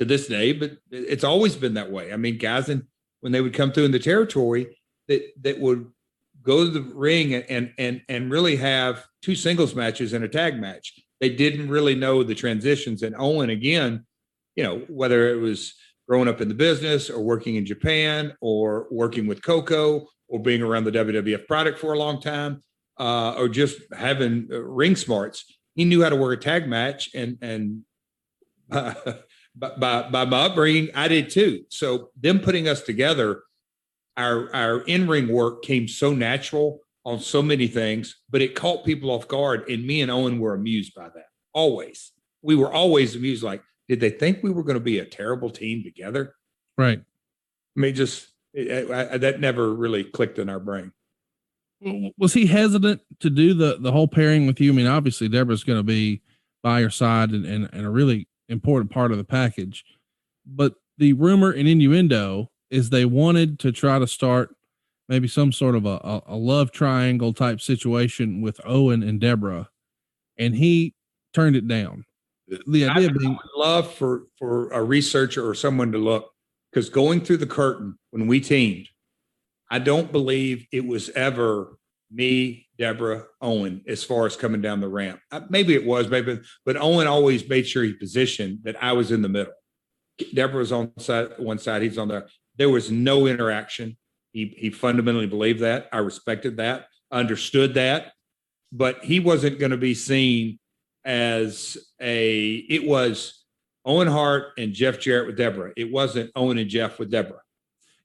to 0.00 0.04
this 0.04 0.26
day, 0.26 0.52
but 0.52 0.72
it's 0.90 1.22
always 1.22 1.54
been 1.54 1.74
that 1.74 1.92
way. 1.92 2.12
I 2.12 2.16
mean, 2.16 2.36
guys, 2.36 2.68
and 2.68 2.82
when 3.20 3.30
they 3.30 3.40
would 3.40 3.54
come 3.54 3.70
through 3.70 3.84
in 3.84 3.92
the 3.92 4.00
territory, 4.00 4.76
that 5.08 5.22
that 5.42 5.60
would 5.60 5.90
go 6.42 6.64
to 6.64 6.70
the 6.70 6.80
ring 6.80 7.34
and 7.34 7.72
and 7.78 8.02
and, 8.08 8.30
really 8.30 8.56
have 8.56 9.04
two 9.22 9.34
singles 9.34 9.74
matches 9.74 10.12
and 10.12 10.24
a 10.24 10.28
tag 10.28 10.60
match. 10.60 10.94
They 11.20 11.30
didn't 11.30 11.68
really 11.68 11.94
know 11.94 12.22
the 12.22 12.34
transitions. 12.34 13.02
And 13.02 13.14
Owen, 13.18 13.50
again, 13.50 14.04
you 14.56 14.64
know, 14.64 14.80
whether 14.88 15.32
it 15.32 15.40
was 15.40 15.74
growing 16.08 16.28
up 16.28 16.40
in 16.40 16.48
the 16.48 16.54
business 16.54 17.08
or 17.08 17.22
working 17.22 17.56
in 17.56 17.64
Japan 17.64 18.34
or 18.40 18.86
working 18.90 19.26
with 19.26 19.42
Koko 19.42 20.06
or 20.28 20.40
being 20.40 20.62
around 20.62 20.84
the 20.84 20.92
WWF 20.92 21.46
product 21.46 21.78
for 21.78 21.94
a 21.94 21.98
long 21.98 22.20
time 22.20 22.62
uh, 22.98 23.32
or 23.32 23.48
just 23.48 23.80
having 23.96 24.48
uh, 24.52 24.60
ring 24.60 24.96
smarts. 24.96 25.44
He 25.74 25.84
knew 25.84 26.02
how 26.02 26.10
to 26.10 26.16
work 26.16 26.38
a 26.38 26.42
tag 26.42 26.68
match 26.68 27.10
and 27.14 27.38
and 27.40 27.82
uh, 28.70 28.94
by, 29.54 30.08
by 30.08 30.24
my 30.24 30.46
upbringing, 30.46 30.90
I 30.94 31.08
did 31.08 31.30
too. 31.30 31.64
So 31.68 32.10
them 32.20 32.40
putting 32.40 32.66
us 32.68 32.82
together, 32.82 33.42
our 34.16 34.54
our 34.54 34.80
in 34.82 35.08
ring 35.08 35.28
work 35.28 35.62
came 35.62 35.88
so 35.88 36.14
natural 36.14 36.80
on 37.04 37.20
so 37.20 37.42
many 37.42 37.66
things, 37.66 38.16
but 38.30 38.40
it 38.40 38.54
caught 38.54 38.84
people 38.84 39.10
off 39.10 39.28
guard. 39.28 39.68
And 39.68 39.86
me 39.86 40.00
and 40.00 40.10
Owen 40.10 40.38
were 40.38 40.54
amused 40.54 40.94
by 40.94 41.08
that. 41.14 41.26
Always, 41.52 42.12
we 42.42 42.56
were 42.56 42.72
always 42.72 43.14
amused. 43.14 43.42
Like, 43.42 43.62
did 43.88 44.00
they 44.00 44.10
think 44.10 44.42
we 44.42 44.50
were 44.50 44.62
going 44.62 44.78
to 44.78 44.80
be 44.80 44.98
a 44.98 45.04
terrible 45.04 45.50
team 45.50 45.82
together? 45.82 46.34
Right. 46.78 46.98
I 46.98 47.80
mean, 47.80 47.94
just 47.94 48.28
it, 48.52 48.90
I, 48.90 49.18
that 49.18 49.40
never 49.40 49.74
really 49.74 50.04
clicked 50.04 50.38
in 50.38 50.48
our 50.48 50.60
brain. 50.60 50.92
Was 52.16 52.32
he 52.32 52.46
hesitant 52.46 53.02
to 53.20 53.28
do 53.28 53.52
the 53.52 53.76
the 53.78 53.92
whole 53.92 54.08
pairing 54.08 54.46
with 54.46 54.58
you? 54.60 54.72
I 54.72 54.74
mean, 54.74 54.86
obviously 54.86 55.28
Debra's 55.28 55.64
going 55.64 55.78
to 55.78 55.82
be 55.82 56.22
by 56.62 56.80
your 56.80 56.90
side 56.90 57.30
and, 57.30 57.44
and, 57.44 57.68
and 57.74 57.84
a 57.84 57.90
really 57.90 58.26
important 58.48 58.90
part 58.90 59.12
of 59.12 59.18
the 59.18 59.24
package. 59.24 59.84
But 60.46 60.74
the 60.96 61.12
rumor 61.12 61.50
and 61.50 61.68
innuendo 61.68 62.50
is 62.74 62.90
they 62.90 63.04
wanted 63.04 63.58
to 63.60 63.70
try 63.70 63.98
to 63.98 64.06
start 64.06 64.54
maybe 65.08 65.28
some 65.28 65.52
sort 65.52 65.76
of 65.76 65.86
a, 65.86 66.22
a, 66.26 66.36
love 66.36 66.72
triangle 66.72 67.32
type 67.32 67.60
situation 67.60 68.40
with 68.40 68.60
Owen 68.64 69.02
and 69.02 69.20
Deborah, 69.20 69.68
and 70.38 70.56
he 70.56 70.94
turned 71.32 71.54
it 71.54 71.68
down. 71.68 72.04
The 72.48 72.88
idea 72.88 73.10
I, 73.10 73.12
being, 73.12 73.32
I 73.32 73.36
would 73.36 73.66
love 73.68 73.94
for 73.94 74.24
for 74.38 74.70
a 74.70 74.82
researcher 74.82 75.48
or 75.48 75.54
someone 75.54 75.92
to 75.92 75.98
look 75.98 76.32
because 76.70 76.90
going 76.90 77.20
through 77.20 77.38
the 77.38 77.46
curtain 77.46 77.96
when 78.10 78.26
we 78.26 78.40
teamed, 78.40 78.88
I 79.70 79.78
don't 79.78 80.10
believe 80.10 80.66
it 80.72 80.84
was 80.84 81.10
ever 81.10 81.78
me, 82.10 82.68
Deborah, 82.78 83.24
Owen, 83.40 83.82
as 83.86 84.02
far 84.02 84.26
as 84.26 84.36
coming 84.36 84.60
down 84.60 84.80
the 84.80 84.88
ramp. 84.88 85.20
Uh, 85.30 85.42
maybe 85.48 85.74
it 85.74 85.84
was, 85.84 86.08
maybe, 86.08 86.40
but 86.64 86.76
Owen 86.76 87.06
always 87.06 87.48
made 87.48 87.66
sure 87.66 87.82
he 87.82 87.92
positioned 87.92 88.60
that 88.64 88.82
I 88.82 88.92
was 88.92 89.10
in 89.10 89.22
the 89.22 89.28
middle. 89.28 89.52
Deborah 90.34 90.58
was 90.58 90.72
on 90.72 90.92
side, 90.98 91.30
one 91.38 91.58
side, 91.58 91.82
he's 91.82 91.98
on 91.98 92.08
the. 92.08 92.26
There 92.56 92.70
was 92.70 92.90
no 92.90 93.26
interaction. 93.26 93.96
He 94.32 94.54
he 94.56 94.70
fundamentally 94.70 95.26
believed 95.26 95.60
that. 95.60 95.88
I 95.92 95.98
respected 95.98 96.56
that, 96.56 96.86
understood 97.10 97.74
that, 97.74 98.12
but 98.72 99.04
he 99.04 99.20
wasn't 99.20 99.58
going 99.58 99.70
to 99.70 99.76
be 99.76 99.94
seen 99.94 100.58
as 101.04 101.76
a. 102.00 102.54
It 102.68 102.86
was 102.86 103.44
Owen 103.84 104.08
Hart 104.08 104.52
and 104.58 104.72
Jeff 104.72 104.98
Jarrett 104.98 105.26
with 105.26 105.36
Deborah. 105.36 105.72
It 105.76 105.92
wasn't 105.92 106.30
Owen 106.34 106.58
and 106.58 106.70
Jeff 106.70 106.98
with 106.98 107.10
Deborah. 107.10 107.42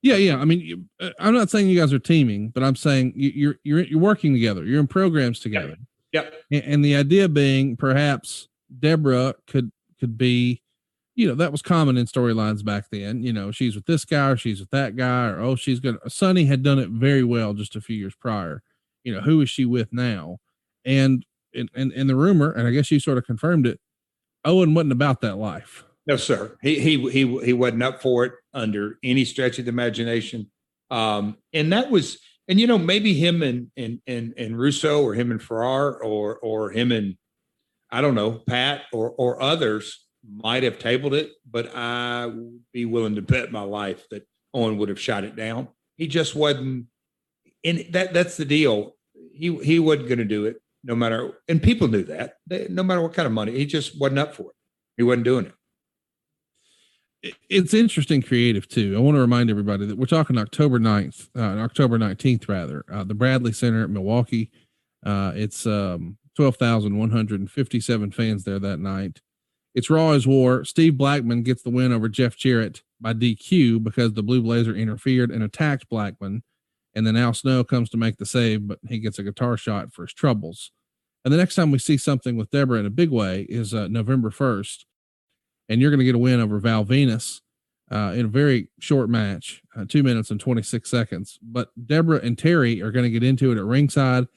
Yeah, 0.01 0.15
yeah. 0.15 0.37
I 0.37 0.45
mean, 0.45 0.87
uh, 1.01 1.09
I'm 1.19 1.33
not 1.33 1.49
saying 1.49 1.67
you 1.67 1.79
guys 1.79 1.91
are 1.91 1.99
teaming, 1.99 2.49
but 2.49 2.63
I'm 2.63 2.75
saying 2.75 3.13
you're 3.15 3.55
you're 3.63 3.81
you're 3.81 3.99
working 3.99 4.33
together. 4.33 4.63
You're 4.63 4.79
in 4.79 4.87
programs 4.87 5.39
together. 5.39 5.75
Yep. 6.13 6.33
And, 6.51 6.63
and 6.63 6.85
the 6.85 6.95
idea 6.95 7.27
being, 7.29 7.75
perhaps 7.75 8.47
Deborah 8.79 9.35
could 9.47 9.71
could 9.99 10.17
be, 10.17 10.61
you 11.19 11.27
know, 11.27 11.35
that 11.35 11.51
was 11.51 11.61
common 11.61 11.97
in 11.97 12.05
storylines 12.05 12.63
back 12.63 12.85
then. 12.91 13.23
You 13.23 13.33
know, 13.33 13.51
she's 13.51 13.75
with 13.75 13.85
this 13.85 14.05
guy 14.05 14.29
or 14.29 14.37
she's 14.37 14.61
with 14.61 14.69
that 14.69 14.95
guy, 14.95 15.27
or 15.27 15.41
oh, 15.41 15.55
she's 15.57 15.81
gonna. 15.81 15.97
Sunny 16.07 16.45
had 16.45 16.63
done 16.63 16.79
it 16.79 16.87
very 16.87 17.25
well 17.25 17.53
just 17.53 17.75
a 17.75 17.81
few 17.81 17.97
years 17.97 18.15
prior. 18.15 18.63
You 19.03 19.13
know, 19.13 19.19
who 19.19 19.41
is 19.41 19.49
she 19.49 19.65
with 19.65 19.91
now? 19.91 20.37
And 20.85 21.25
and 21.53 21.69
and, 21.75 21.91
and 21.91 22.09
the 22.09 22.15
rumor, 22.15 22.53
and 22.53 22.65
I 22.65 22.71
guess 22.71 22.89
you 22.89 23.01
sort 23.01 23.17
of 23.17 23.25
confirmed 23.25 23.67
it. 23.67 23.81
Owen 24.45 24.73
wasn't 24.73 24.93
about 24.93 25.19
that 25.19 25.35
life. 25.35 25.83
No, 26.07 26.15
sir. 26.15 26.55
He 26.61 26.79
he 26.79 27.11
he 27.11 27.45
he 27.45 27.51
wasn't 27.51 27.83
up 27.83 28.01
for 28.01 28.23
it 28.23 28.33
under 28.53 28.97
any 29.03 29.25
stretch 29.25 29.59
of 29.59 29.65
the 29.65 29.69
imagination. 29.69 30.49
Um, 30.89 31.35
and 31.51 31.73
that 31.73 31.91
was, 31.91 32.17
and 32.47 32.61
you 32.61 32.65
know, 32.65 32.77
maybe 32.77 33.13
him 33.13 33.43
and 33.43 33.71
and 33.75 33.99
and 34.07 34.33
and 34.37 34.57
Russo 34.57 35.03
or 35.03 35.15
him 35.15 35.31
and 35.31 35.43
Ferrara 35.43 35.95
or 35.95 36.37
or 36.37 36.71
him 36.71 36.93
and 36.93 37.17
I 37.91 37.99
don't 37.99 38.15
know, 38.15 38.41
Pat 38.47 38.83
or 38.93 39.11
or 39.17 39.41
others 39.41 40.05
might 40.27 40.63
have 40.63 40.79
tabled 40.79 41.13
it, 41.13 41.31
but 41.49 41.73
I 41.75 42.25
would 42.25 42.59
be 42.73 42.85
willing 42.85 43.15
to 43.15 43.21
bet 43.21 43.51
my 43.51 43.61
life 43.61 44.05
that 44.11 44.27
Owen 44.53 44.77
would 44.77 44.89
have 44.89 44.99
shot 44.99 45.23
it 45.23 45.35
down. 45.35 45.67
He 45.97 46.07
just 46.07 46.35
wasn't 46.35 46.87
and 47.63 47.85
that 47.91 48.13
that's 48.13 48.37
the 48.37 48.45
deal. 48.45 48.95
He 49.33 49.55
he 49.57 49.79
wasn't 49.79 50.07
going 50.07 50.19
to 50.19 50.25
do 50.25 50.45
it 50.45 50.61
no 50.83 50.95
matter 50.95 51.31
and 51.47 51.61
people 51.61 51.87
knew 51.87 52.03
that. 52.03 52.35
They, 52.47 52.67
no 52.69 52.83
matter 52.83 53.01
what 53.01 53.13
kind 53.13 53.25
of 53.25 53.31
money, 53.31 53.53
he 53.53 53.65
just 53.65 53.99
wasn't 53.99 54.19
up 54.19 54.35
for 54.35 54.43
it. 54.43 54.55
He 54.97 55.03
wasn't 55.03 55.25
doing 55.25 55.45
it 55.45 55.53
it's 57.49 57.73
interesting 57.73 58.21
creative 58.21 58.67
too. 58.67 58.95
I 58.95 58.99
want 58.99 59.15
to 59.15 59.21
remind 59.21 59.49
everybody 59.49 59.85
that 59.85 59.97
we're 59.97 60.05
talking 60.05 60.37
October 60.37 60.79
9th, 60.79 61.29
uh, 61.35 61.61
October 61.61 61.97
19th 61.97 62.47
rather, 62.47 62.85
uh, 62.91 63.03
the 63.03 63.13
Bradley 63.13 63.51
Center 63.51 63.83
at 63.83 63.89
Milwaukee. 63.89 64.51
Uh, 65.05 65.33
it's 65.35 65.65
um, 65.65 66.17
12,157 66.35 68.11
fans 68.11 68.43
there 68.43 68.59
that 68.59 68.79
night. 68.79 69.21
It's 69.75 69.89
Raw 69.89 70.11
is 70.11 70.25
War. 70.25 70.65
Steve 70.65 70.97
Blackman 70.97 71.43
gets 71.43 71.61
the 71.61 71.69
win 71.69 71.91
over 71.91 72.09
Jeff 72.09 72.35
Jarrett 72.35 72.81
by 72.99 73.13
DQ 73.13 73.83
because 73.83 74.13
the 74.13 74.23
Blue 74.23 74.41
Blazer 74.41 74.75
interfered 74.75 75.31
and 75.31 75.43
attacked 75.43 75.89
Blackman. 75.89 76.43
And 76.95 77.05
then 77.05 77.15
Al 77.15 77.33
Snow 77.33 77.63
comes 77.63 77.89
to 77.91 77.97
make 77.97 78.17
the 78.17 78.25
save, 78.25 78.67
but 78.67 78.79
he 78.87 78.99
gets 78.99 79.19
a 79.19 79.23
guitar 79.23 79.57
shot 79.57 79.93
for 79.93 80.03
his 80.03 80.13
troubles. 80.13 80.71
And 81.23 81.33
the 81.33 81.37
next 81.37 81.55
time 81.55 81.69
we 81.69 81.79
see 81.79 81.97
something 81.97 82.35
with 82.35 82.49
Debra 82.49 82.79
in 82.79 82.85
a 82.85 82.91
big 82.91 83.11
way 83.11 83.45
is 83.49 83.73
uh, 83.73 83.87
November 83.87 84.31
1st 84.31 84.85
and 85.69 85.79
you're 85.79 85.91
going 85.91 85.99
to 85.99 86.05
get 86.05 86.15
a 86.15 86.19
win 86.19 86.41
over 86.41 86.59
Val 86.59 86.83
Venis 86.83 87.41
uh, 87.91 88.13
in 88.15 88.25
a 88.25 88.29
very 88.29 88.69
short 88.79 89.09
match, 89.09 89.61
uh, 89.77 89.85
two 89.87 90.03
minutes 90.03 90.31
and 90.31 90.39
26 90.39 90.89
seconds. 90.89 91.39
But 91.41 91.69
Debra 91.85 92.17
and 92.17 92.35
Terri 92.35 92.81
are 92.81 92.91
going 92.91 93.03
to 93.03 93.09
get 93.09 93.23
into 93.23 93.51
it 93.51 93.57
at 93.57 93.63
ringside. 93.63 94.27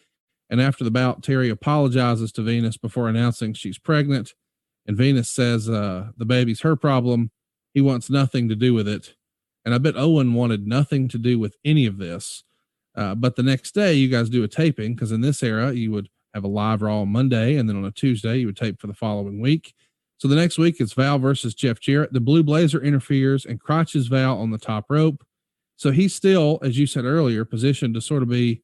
And 0.51 0.61
after 0.61 0.85
the 0.85 0.91
bout, 0.91 1.23
Terri 1.23 1.51
apologizes 1.51 2.31
to 2.33 2.43
Venis 2.43 2.81
before 2.81 3.09
announcing 3.09 3.55
she's 3.55 3.79
pregnant. 3.79 4.35
And 4.87 4.97
Venis 4.97 5.27
says 5.27 5.69
uh, 5.69 6.09
the 6.17 6.25
baby's 6.25 6.61
her 6.61 6.77
problem. 6.77 7.31
He 7.73 7.81
wants 7.81 8.11
nothing 8.11 8.49
to 8.49 8.57
do 8.57 8.75
with 8.75 8.89
it. 8.89 9.15
And 9.65 9.75
I 9.75 9.79
bet 9.79 9.97
Owen 9.97 10.35
wanted 10.35 10.67
nothing 10.67 11.09
to 11.09 11.19
do 11.19 11.39
with 11.39 11.57
any 11.65 11.87
of 11.87 11.99
this. 11.99 12.43
Uh, 12.95 13.15
but 13.15 13.37
the 13.37 13.43
next 13.43 13.73
day, 13.75 13.95
you 13.95 14.09
guys 14.09 14.29
do 14.29 14.43
a 14.43 14.49
taping 14.49 14.95
because 14.95 15.13
in 15.13 15.21
this 15.21 15.43
era, 15.43 15.73
you 15.73 15.91
would 15.93 16.09
have 16.35 16.45
a 16.45 16.49
live 16.49 16.83
Raw 16.83 17.03
on 17.03 17.09
Monday, 17.09 17.57
and 17.57 17.69
then 17.69 17.77
on 17.77 17.85
a 17.85 17.91
Tuesday, 17.91 18.39
you 18.39 18.47
would 18.47 18.57
tape 18.57 18.81
for 18.81 18.87
the 18.87 18.95
following 18.95 19.41
week. 19.41 19.75
So 20.19 20.29
the 20.29 20.37
next 20.37 20.59
week 20.59 20.77
it's 20.79 20.93
Val 20.93 21.19
versus 21.19 21.55
Jeff 21.55 21.81
Jarrett. 21.81 22.13
The 22.13 22.21
Blue 22.21 22.43
Blazer 22.43 22.81
interferes 22.81 23.45
and 23.45 23.61
crotches 23.61 24.07
Val 24.07 24.39
on 24.39 24.51
the 24.51 24.59
top 24.59 24.87
rope. 24.89 25.25
So 25.77 25.91
he's 25.91 26.15
still, 26.15 26.59
as 26.63 26.79
you 26.79 26.87
said 26.87 27.05
earlier, 27.05 27.45
positioned 27.45 27.95
to 27.95 28.01
sort 28.01 28.23
of 28.23 28.29
be 28.29 28.63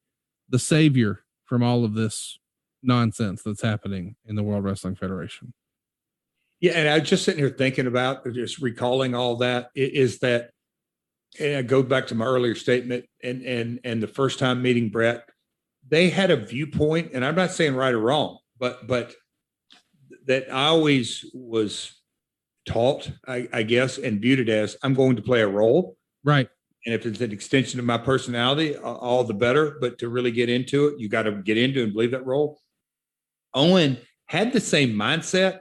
the 0.48 0.58
savior 0.58 1.24
from 1.46 1.62
all 1.62 1.84
of 1.84 1.94
this 1.94 2.38
nonsense 2.82 3.42
that's 3.42 3.62
happening 3.62 4.14
in 4.24 4.36
the 4.36 4.42
World 4.42 4.62
Wrestling 4.62 4.94
Federation. 4.94 5.52
Yeah, 6.60 6.72
and 6.72 6.88
I 6.88 6.98
was 6.98 7.08
just 7.08 7.24
sitting 7.24 7.38
here 7.38 7.54
thinking 7.56 7.86
about 7.86 8.24
just 8.32 8.58
recalling 8.58 9.14
all 9.14 9.36
that 9.36 9.70
is 9.74 10.18
that 10.20 10.50
and 11.38 11.56
I 11.56 11.62
go 11.62 11.82
back 11.82 12.06
to 12.08 12.14
my 12.14 12.24
earlier 12.24 12.54
statement 12.54 13.04
and 13.22 13.42
and 13.42 13.80
and 13.84 14.02
the 14.02 14.08
first 14.08 14.38
time 14.38 14.62
meeting 14.62 14.88
Bret, 14.88 15.28
they 15.88 16.10
had 16.10 16.30
a 16.30 16.36
viewpoint, 16.36 17.10
and 17.14 17.24
I'm 17.24 17.34
not 17.34 17.52
saying 17.52 17.74
right 17.74 17.94
or 17.94 18.00
wrong, 18.00 18.38
but 18.58 18.86
but 18.86 19.14
that 20.26 20.52
I 20.52 20.66
always 20.66 21.24
was 21.32 21.94
taught, 22.66 23.10
I, 23.26 23.48
I, 23.50 23.62
guess, 23.62 23.96
and 23.96 24.20
viewed 24.20 24.40
it 24.40 24.50
as 24.50 24.76
I'm 24.82 24.92
going 24.92 25.16
to 25.16 25.22
play 25.22 25.40
a 25.40 25.48
role. 25.48 25.96
Right. 26.22 26.48
And 26.84 26.94
if 26.94 27.06
it's 27.06 27.20
an 27.22 27.32
extension 27.32 27.80
of 27.80 27.86
my 27.86 27.96
personality, 27.96 28.76
all 28.76 29.24
the 29.24 29.32
better. 29.32 29.78
But 29.80 29.98
to 29.98 30.08
really 30.10 30.30
get 30.30 30.50
into 30.50 30.88
it, 30.88 31.00
you 31.00 31.08
got 31.08 31.22
to 31.22 31.32
get 31.32 31.56
into 31.56 31.82
and 31.82 31.94
believe 31.94 32.10
that 32.10 32.26
role. 32.26 32.60
Owen 33.54 33.98
had 34.26 34.52
the 34.52 34.60
same 34.60 34.90
mindset, 34.90 35.60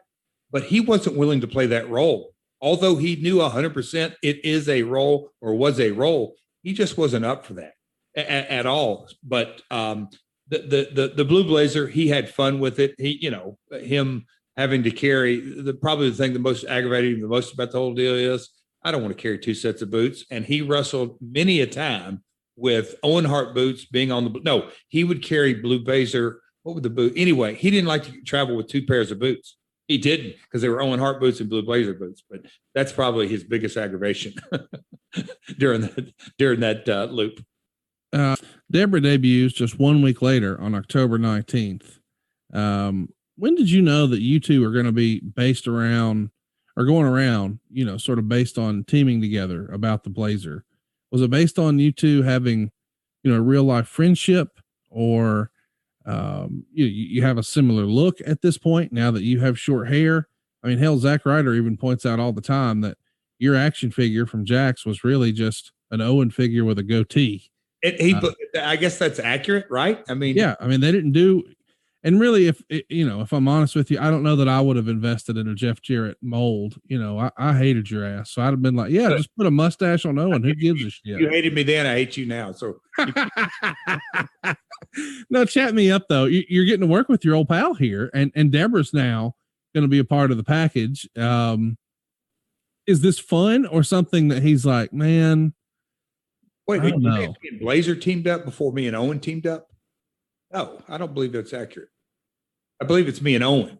but 0.51 0.63
he 0.63 0.79
wasn't 0.79 1.17
willing 1.17 1.41
to 1.41 1.47
play 1.47 1.67
that 1.67 1.89
role. 1.89 2.33
Although 2.61 2.95
he 2.95 3.15
knew 3.17 3.37
100% 3.37 4.15
it 4.23 4.43
is 4.43 4.67
a 4.67 4.83
role 4.83 5.31
or 5.41 5.55
was 5.55 5.79
a 5.79 5.91
role, 5.91 6.35
he 6.63 6.73
just 6.73 6.97
wasn't 6.97 7.25
up 7.25 7.45
for 7.45 7.53
that 7.55 7.73
at, 8.15 8.47
at 8.49 8.65
all. 8.65 9.09
But 9.23 9.61
um, 9.69 10.09
the, 10.49 10.59
the 10.59 10.89
the 10.93 11.13
the 11.17 11.25
blue 11.25 11.43
blazer, 11.43 11.87
he 11.87 12.07
had 12.07 12.29
fun 12.29 12.59
with 12.59 12.79
it. 12.79 12.95
He, 12.97 13.19
you 13.21 13.31
know, 13.31 13.57
him 13.71 14.25
having 14.55 14.83
to 14.83 14.91
carry 14.91 15.39
the 15.39 15.73
probably 15.73 16.09
the 16.09 16.15
thing 16.15 16.33
the 16.33 16.39
most 16.39 16.65
aggravating 16.65 17.21
the 17.21 17.27
most 17.27 17.53
about 17.53 17.71
the 17.71 17.77
whole 17.77 17.93
deal 17.93 18.15
is 18.15 18.49
I 18.83 18.91
don't 18.91 19.03
want 19.03 19.15
to 19.15 19.21
carry 19.21 19.37
two 19.37 19.53
sets 19.53 19.81
of 19.81 19.91
boots. 19.91 20.25
And 20.31 20.45
he 20.45 20.61
wrestled 20.61 21.17
many 21.21 21.61
a 21.61 21.67
time 21.67 22.23
with 22.55 22.95
Owen 23.03 23.25
Hart 23.25 23.53
boots 23.53 23.85
being 23.85 24.11
on 24.11 24.23
the 24.23 24.39
no, 24.43 24.69
he 24.87 25.03
would 25.03 25.23
carry 25.23 25.53
blue 25.53 25.83
blazer. 25.83 26.41
What 26.63 26.73
would 26.73 26.83
the 26.83 26.89
boot? 26.89 27.13
Anyway, 27.15 27.55
he 27.55 27.71
didn't 27.71 27.87
like 27.87 28.03
to 28.03 28.21
travel 28.23 28.57
with 28.57 28.67
two 28.67 28.85
pairs 28.85 29.11
of 29.11 29.19
boots. 29.19 29.57
He 29.87 29.97
didn't 29.97 30.35
because 30.43 30.61
they 30.61 30.69
were 30.69 30.81
Owen 30.81 30.99
Hart 30.99 31.19
boots 31.19 31.39
and 31.39 31.49
blue 31.49 31.63
blazer 31.63 31.93
boots. 31.93 32.23
But 32.29 32.41
that's 32.75 32.91
probably 32.91 33.27
his 33.27 33.43
biggest 33.43 33.77
aggravation 33.77 34.33
during 35.57 35.81
that 35.81 36.13
during 36.37 36.59
that 36.59 36.87
uh, 36.89 37.05
loop. 37.05 37.43
Uh, 38.13 38.35
Debra 38.71 39.01
debuts 39.01 39.53
just 39.53 39.79
one 39.79 40.01
week 40.01 40.21
later 40.21 40.59
on 40.59 40.75
October 40.75 41.17
19th. 41.17 41.99
Um, 42.53 43.09
when 43.35 43.55
did 43.55 43.69
you 43.69 43.81
know 43.81 44.07
that 44.07 44.21
you 44.21 44.39
two 44.39 44.63
are 44.65 44.71
going 44.71 44.85
to 44.85 44.91
be 44.91 45.19
based 45.19 45.67
around 45.67 46.31
or 46.77 46.85
going 46.85 47.07
around, 47.07 47.59
you 47.71 47.83
know, 47.83 47.97
sort 47.97 48.19
of 48.19 48.29
based 48.29 48.59
on 48.59 48.83
teaming 48.83 49.19
together 49.19 49.67
about 49.67 50.03
the 50.03 50.11
Blazer. 50.11 50.63
Was 51.11 51.23
it 51.23 51.31
based 51.31 51.57
on 51.57 51.79
you 51.79 51.91
two 51.91 52.21
having, 52.21 52.71
you 53.23 53.33
know, 53.33 53.39
real 53.39 53.63
life 53.63 53.87
friendship 53.87 54.59
or 54.89 55.49
um, 56.07 56.65
you, 56.71 56.85
you 56.85 57.21
have 57.21 57.37
a 57.37 57.43
similar 57.43 57.83
look 57.83 58.19
at 58.25 58.41
this 58.41 58.57
point 58.57 58.91
now 58.91 59.11
that 59.11 59.23
you 59.23 59.39
have 59.41 59.59
short 59.59 59.89
hair? 59.89 60.27
I 60.63 60.67
mean, 60.67 60.79
hell, 60.79 60.97
Zack 60.97 61.25
Ryder 61.25 61.53
even 61.53 61.77
points 61.77 62.05
out 62.05 62.19
all 62.19 62.33
the 62.33 62.41
time 62.41 62.81
that 62.81 62.97
your 63.39 63.55
action 63.55 63.91
figure 63.91 64.25
from 64.25 64.45
Jakks 64.45 64.85
was 64.85 65.03
really 65.03 65.31
just 65.31 65.71
an 65.91 66.01
Owen 66.01 66.31
figure 66.31 66.65
with 66.65 66.79
a 66.79 66.83
goatee. 66.83 67.51
It, 67.81 68.01
he, 68.01 68.15
uh, 68.15 68.31
I 68.59 68.75
guess 68.75 68.97
that's 68.97 69.19
accurate, 69.19 69.67
right? 69.69 70.03
I 70.09 70.15
mean, 70.15 70.35
yeah, 70.35 70.55
I 70.59 70.67
mean, 70.67 70.81
they 70.81 70.91
didn't 70.91 71.11
do, 71.11 71.43
and 72.03 72.19
really, 72.19 72.47
if 72.47 72.61
you 72.89 73.07
know, 73.07 73.21
if 73.21 73.33
I'm 73.33 73.47
honest 73.47 73.75
with 73.75 73.89
you, 73.89 73.99
I 73.99 74.09
don't 74.11 74.23
know 74.23 74.35
that 74.35 74.47
I 74.47 74.61
would 74.61 74.77
have 74.77 74.87
invested 74.87 75.35
in 75.35 75.47
a 75.47 75.55
Jeff 75.55 75.81
Jarrett 75.81 76.17
mold. 76.21 76.75
You 76.85 76.99
know, 76.99 77.19
I, 77.19 77.31
I 77.37 77.57
hated 77.57 77.89
your 77.89 78.05
ass, 78.05 78.31
so 78.31 78.41
I'd 78.41 78.51
have 78.51 78.61
been 78.61 78.75
like, 78.75 78.91
yeah, 78.91 79.09
just 79.09 79.35
put 79.35 79.47
a 79.47 79.51
mustache 79.51 80.05
on 80.05 80.19
Owen. 80.19 80.43
Who 80.43 80.53
gives 80.53 80.83
a 80.85 80.91
shit? 80.91 81.19
You 81.19 81.29
hated 81.29 81.53
me 81.53 81.63
then, 81.63 81.85
I 81.87 81.95
hate 81.95 82.15
you 82.15 82.27
now. 82.27 82.51
So, 82.51 82.79
no, 85.29 85.45
chat 85.45 85.73
me 85.73 85.91
up 85.91 86.03
though. 86.07 86.25
You're 86.25 86.65
getting 86.65 86.81
to 86.81 86.87
work 86.87 87.09
with 87.09 87.25
your 87.25 87.35
old 87.35 87.49
pal 87.49 87.73
here, 87.73 88.11
and 88.13 88.31
and 88.35 88.51
Deborah's 88.51 88.93
now 88.93 89.35
going 89.73 89.83
to 89.83 89.89
be 89.89 89.99
a 89.99 90.05
part 90.05 90.31
of 90.31 90.37
the 90.37 90.43
package. 90.43 91.09
Um, 91.17 91.77
is 92.85 93.01
this 93.01 93.19
fun 93.19 93.65
or 93.65 93.83
something 93.83 94.27
that 94.29 94.43
he's 94.43 94.65
like, 94.65 94.93
man? 94.93 95.53
Wait, 96.67 96.81
I 96.81 96.91
don't 96.91 97.01
know. 97.01 97.33
And 97.49 97.59
Blazer 97.59 97.95
teamed 97.95 98.27
up 98.27 98.45
before 98.45 98.71
me 98.71 98.87
and 98.87 98.95
Owen 98.95 99.19
teamed 99.19 99.47
up? 99.47 99.67
No, 100.53 100.81
I 100.87 100.97
don't 100.97 101.13
believe 101.13 101.31
that's 101.33 101.53
accurate. 101.53 101.89
I 102.81 102.85
believe 102.85 103.07
it's 103.07 103.21
me 103.21 103.35
and 103.35 103.43
Owen. 103.43 103.79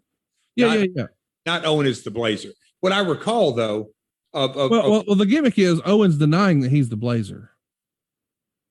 Yeah, 0.56 0.68
not, 0.68 0.80
yeah, 0.80 0.86
yeah. 0.96 1.06
Not 1.46 1.66
Owen 1.66 1.86
is 1.86 2.04
the 2.04 2.12
Blazer. 2.12 2.50
What 2.82 2.94
I 2.94 3.00
recall 3.00 3.54
though, 3.54 3.92
of, 4.34 4.58
of, 4.58 4.72
well, 4.72 4.86
of, 4.86 4.92
well, 4.92 5.04
well, 5.08 5.16
the 5.16 5.26
gimmick 5.26 5.58
is 5.58 5.82
Owen's 5.86 6.18
denying 6.18 6.62
that 6.62 6.72
he's 6.72 6.90
the 6.90 6.98
Blazer. 6.98 7.52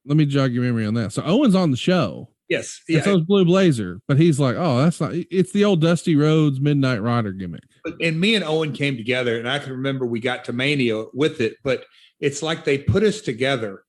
Let 0.05 0.17
me 0.17 0.27
jog 0.27 0.53
your 0.53 0.63
memory 0.63 0.87
on 0.87 0.95
that. 0.95 1.13
So 1.13 1.23
Owen's 1.23 1.55
on 1.55 1.71
the 1.71 1.77
show. 1.77 2.31
Yes. 2.49 2.81
Yeah. 2.89 3.03
So 3.03 3.21
Blue 3.21 3.45
Blazer, 3.45 4.01
but 4.07 4.19
he's 4.19 4.39
like, 4.39 4.55
oh, 4.57 4.79
that's 4.79 5.01
not. 5.01 5.13
It's 5.15 5.51
the 5.51 5.65
old 5.65 5.81
Dusty 5.81 6.15
Rhodes 6.15 6.61
Midnight 6.61 7.03
Rider 7.03 7.33
gimmick. 7.33 7.65
And 8.01 8.21
me 8.21 8.37
and 8.37 8.45
Owen 8.45 8.73
came 8.73 8.97
together, 8.97 9.39
and 9.39 9.49
I 9.49 9.59
can 9.59 9.73
remember 9.73 10.07
we 10.07 10.21
got 10.21 10.45
to 10.45 10.53
Mania 10.53 11.07
with 11.13 11.41
it, 11.41 11.57
but 11.65 11.85
it's 12.21 12.43
like 12.43 12.65
they 12.65 12.79
put 12.79 13.03
us 13.03 13.21
together, 13.21 13.83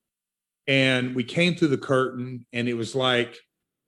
and 0.66 1.16
we 1.16 1.24
came 1.24 1.56
through 1.56 1.68
the 1.68 1.78
curtain, 1.78 2.46
and 2.52 2.68
it 2.68 2.74
was 2.74 2.96
like, 2.96 3.38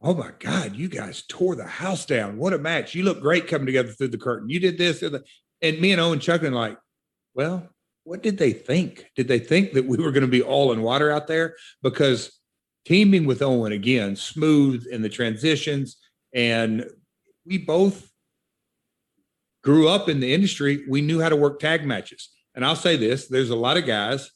oh 0.02 0.14
my 0.14 0.32
God, 0.40 0.76
you 0.76 0.88
guys 0.88 1.24
tore 1.28 1.56
the 1.56 1.66
house 1.66 2.06
down. 2.06 2.38
What 2.38 2.54
a 2.54 2.58
match! 2.58 2.96
You 2.96 3.04
look 3.04 3.22
great 3.22 3.48
coming 3.48 3.66
together 3.66 3.90
through 3.90 4.10
the 4.10 4.18
curtain. 4.18 4.50
You 4.50 4.60
did 4.60 4.78
this, 4.78 5.04
and 5.04 5.82
me 5.82 5.92
and 5.92 6.02
Owen 6.02 6.20
chuckling 6.20 6.54
like, 6.54 6.78
well, 7.34 7.70
what 8.04 8.24
did 8.24 8.38
they 8.38 8.54
think? 8.54 9.06
Did 9.16 9.28
they 9.28 9.40
think 9.40 9.74
that 9.74 9.86
we 9.86 9.98
were 9.98 10.12
going 10.12 10.22
to 10.22 10.28
be 10.28 10.42
all 10.42 10.72
in 10.72 10.82
water 10.82 11.12
out 11.12 11.28
there? 11.28 11.56
Because 11.84 12.40
teaming 12.86 13.26
with 13.26 13.42
Owen 13.42 13.72
again, 13.72 14.16
smooth 14.16 14.86
in 14.90 15.04
the 15.04 15.10
transitions. 15.10 15.98
And 16.34 16.86
we 17.46 17.60
both 17.60 18.10
grew 19.64 19.88
up 19.88 20.10
in 20.10 20.20
the 20.20 20.34
industry. 20.34 20.84
We 20.90 21.02
knew 21.02 21.22
how 21.22 21.30
to 21.30 21.36
work 21.36 21.60
tag 21.60 21.86
matches. 21.86 22.30
And 22.56 22.66
I'll 22.66 22.76
say 22.76 22.98
this 22.98 23.28
there's 23.28 23.52
a 23.52 23.56
lot 23.56 23.78
of 23.78 23.86
guys 23.86 24.32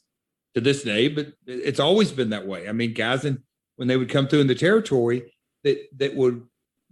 to 0.53 0.61
this 0.61 0.83
day, 0.83 1.07
but 1.07 1.33
it's 1.47 1.79
always 1.79 2.11
been 2.11 2.29
that 2.29 2.45
way. 2.45 2.69
I 2.69 2.73
mean, 2.73 2.93
guys, 2.93 3.25
and 3.25 3.39
when 3.75 3.87
they 3.87 3.97
would 3.97 4.09
come 4.09 4.27
through 4.27 4.41
in 4.41 4.47
the 4.47 4.55
territory, 4.55 5.32
that 5.63 5.77
that 5.97 6.15
would 6.15 6.45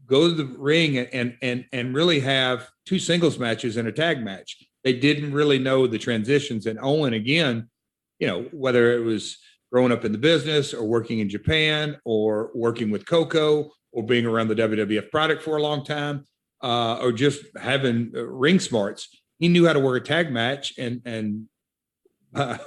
go 0.05 0.28
to 0.28 0.34
the 0.34 0.45
ring 0.57 0.97
and 0.97 1.38
and 1.41 1.65
and 1.72 1.95
really 1.95 2.19
have 2.19 2.69
two 2.86 2.99
singles 2.99 3.39
matches 3.39 3.78
and 3.78 3.88
a 3.88 3.91
tag 3.91 4.24
match. 4.24 4.57
They 4.84 4.93
didn't 4.93 5.34
really 5.34 5.59
know 5.59 5.88
the 5.88 5.99
transitions. 5.99 6.65
And 6.65 6.80
Owen, 6.82 7.13
again, 7.13 7.69
you 8.19 8.28
know, 8.28 8.43
whether 8.51 8.93
it 8.93 9.03
was 9.03 9.38
growing 9.72 9.91
up 9.91 10.03
in 10.03 10.11
the 10.11 10.17
business 10.17 10.74
or 10.74 10.84
working 10.86 11.19
in 11.19 11.30
Japan 11.30 11.97
or 12.03 12.51
working 12.53 12.91
with 12.91 13.05
Koko 13.05 13.72
or 13.91 14.03
being 14.03 14.26
around 14.26 14.47
the 14.47 14.55
WWF 14.55 15.09
product 15.11 15.43
for 15.43 15.57
a 15.57 15.61
long 15.61 15.86
time 15.86 16.26
uh, 16.61 16.97
or 17.01 17.11
just 17.11 17.43
having 17.57 18.11
uh, 18.15 18.26
ring 18.26 18.59
smarts. 18.59 19.07
He 19.39 19.47
knew 19.47 19.65
how 19.65 19.74
to 19.74 19.80
work 19.80 20.03
a 20.03 20.05
tag 20.05 20.32
match 20.32 20.74
and 20.78 21.01
and 21.05 21.47
uh, 22.36 22.57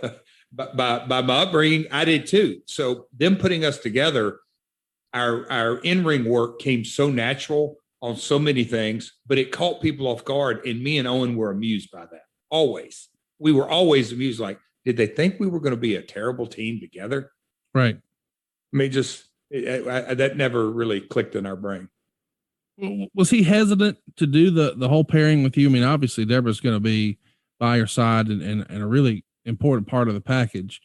by, 0.52 1.04
by 1.06 1.22
my 1.22 1.42
upbringing, 1.42 1.86
I 1.90 2.04
did 2.04 2.26
too. 2.26 2.60
So 2.66 3.06
them 3.16 3.36
putting 3.36 3.64
us 3.64 3.78
together, 3.78 4.40
our 5.14 5.50
our 5.50 5.78
in 5.78 6.04
ring 6.04 6.24
work 6.24 6.58
came 6.58 6.84
so 6.84 7.08
natural 7.08 7.76
on 8.02 8.16
so 8.16 8.38
many 8.38 8.64
things, 8.64 9.14
but 9.26 9.38
it 9.38 9.52
caught 9.52 9.80
people 9.80 10.06
off 10.06 10.24
guard. 10.24 10.66
And 10.66 10.82
me 10.82 10.98
and 10.98 11.08
Owen 11.08 11.36
were 11.36 11.50
amused 11.50 11.90
by 11.90 12.04
that. 12.04 12.24
Always, 12.50 13.08
we 13.38 13.52
were 13.52 13.68
always 13.68 14.12
amused. 14.12 14.40
Like 14.40 14.58
did 14.84 14.96
they 14.96 15.06
think 15.06 15.40
we 15.40 15.46
were 15.46 15.60
going 15.60 15.72
to 15.72 15.80
be 15.80 15.96
a 15.96 16.02
terrible 16.02 16.46
team 16.46 16.80
together? 16.80 17.30
Right. 17.72 17.96
I 17.96 18.76
mean, 18.76 18.92
just 18.92 19.24
I, 19.52 20.04
I, 20.08 20.14
that 20.14 20.36
never 20.36 20.70
really 20.70 21.00
clicked 21.00 21.34
in 21.34 21.46
our 21.46 21.56
brain. 21.56 21.88
Was 23.14 23.30
he 23.30 23.44
hesitant 23.44 23.98
to 24.16 24.26
do 24.26 24.50
the 24.50 24.74
the 24.76 24.88
whole 24.88 25.04
pairing 25.04 25.44
with 25.44 25.56
you? 25.56 25.68
I 25.68 25.72
mean, 25.72 25.84
obviously 25.84 26.24
Deborah's 26.24 26.60
going 26.60 26.74
to 26.74 26.80
be 26.80 27.18
by 27.60 27.76
your 27.76 27.86
side 27.86 28.26
and, 28.26 28.42
and, 28.42 28.66
and 28.68 28.82
a 28.82 28.86
really 28.86 29.24
important 29.44 29.86
part 29.86 30.08
of 30.08 30.14
the 30.14 30.20
package. 30.20 30.80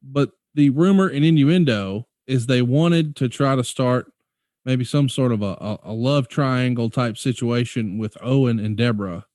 But 0.00 0.30
the 0.54 0.70
rumor 0.70 1.08
and 1.08 1.24
innuendo 1.24 2.06
is 2.26 2.46
they 2.46 2.62
wanted 2.62 3.16
to 3.16 3.28
try 3.28 3.56
to 3.56 3.64
start 3.64 4.12
maybe 4.64 4.84
some 4.84 5.08
sort 5.08 5.32
of 5.32 5.42
a, 5.42 5.78
a, 5.82 5.92
love 5.92 6.26
triangle 6.26 6.88
type 6.88 7.18
situation 7.18 7.98
with 7.98 8.16
Owen 8.22 8.58
and 8.58 8.76
Deborah, 8.76 9.26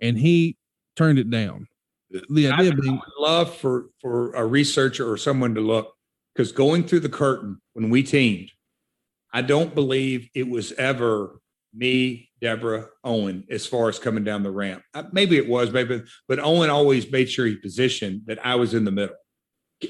and 0.00 0.18
he 0.18 0.56
turned 0.96 1.18
it 1.18 1.28
down 1.28 1.66
the 2.28 2.50
idea 2.50 2.72
I, 2.72 2.74
being 2.74 2.98
I 2.98 3.22
love 3.22 3.56
for 3.56 3.86
for 4.00 4.32
a 4.34 4.44
researcher 4.44 5.10
or 5.10 5.16
someone 5.16 5.54
to 5.54 5.60
look 5.60 5.94
because 6.34 6.52
going 6.52 6.84
through 6.84 7.00
the 7.00 7.08
curtain 7.08 7.60
when 7.74 7.90
we 7.90 8.02
teamed, 8.02 8.50
I 9.32 9.42
don't 9.42 9.74
believe 9.74 10.28
it 10.34 10.48
was 10.48 10.72
ever 10.72 11.40
me, 11.72 12.30
Deborah, 12.40 12.88
Owen, 13.04 13.44
as 13.48 13.66
far 13.66 13.88
as 13.88 13.98
coming 13.98 14.24
down 14.24 14.42
the 14.42 14.50
ramp. 14.50 14.82
Uh, 14.92 15.04
maybe 15.12 15.36
it 15.36 15.48
was, 15.48 15.70
maybe, 15.70 16.02
but 16.26 16.40
Owen 16.40 16.68
always 16.68 17.10
made 17.12 17.30
sure 17.30 17.46
he 17.46 17.54
positioned 17.54 18.22
that 18.26 18.44
I 18.44 18.56
was 18.56 18.74
in 18.74 18.84
the 18.84 18.90
middle. 18.90 19.14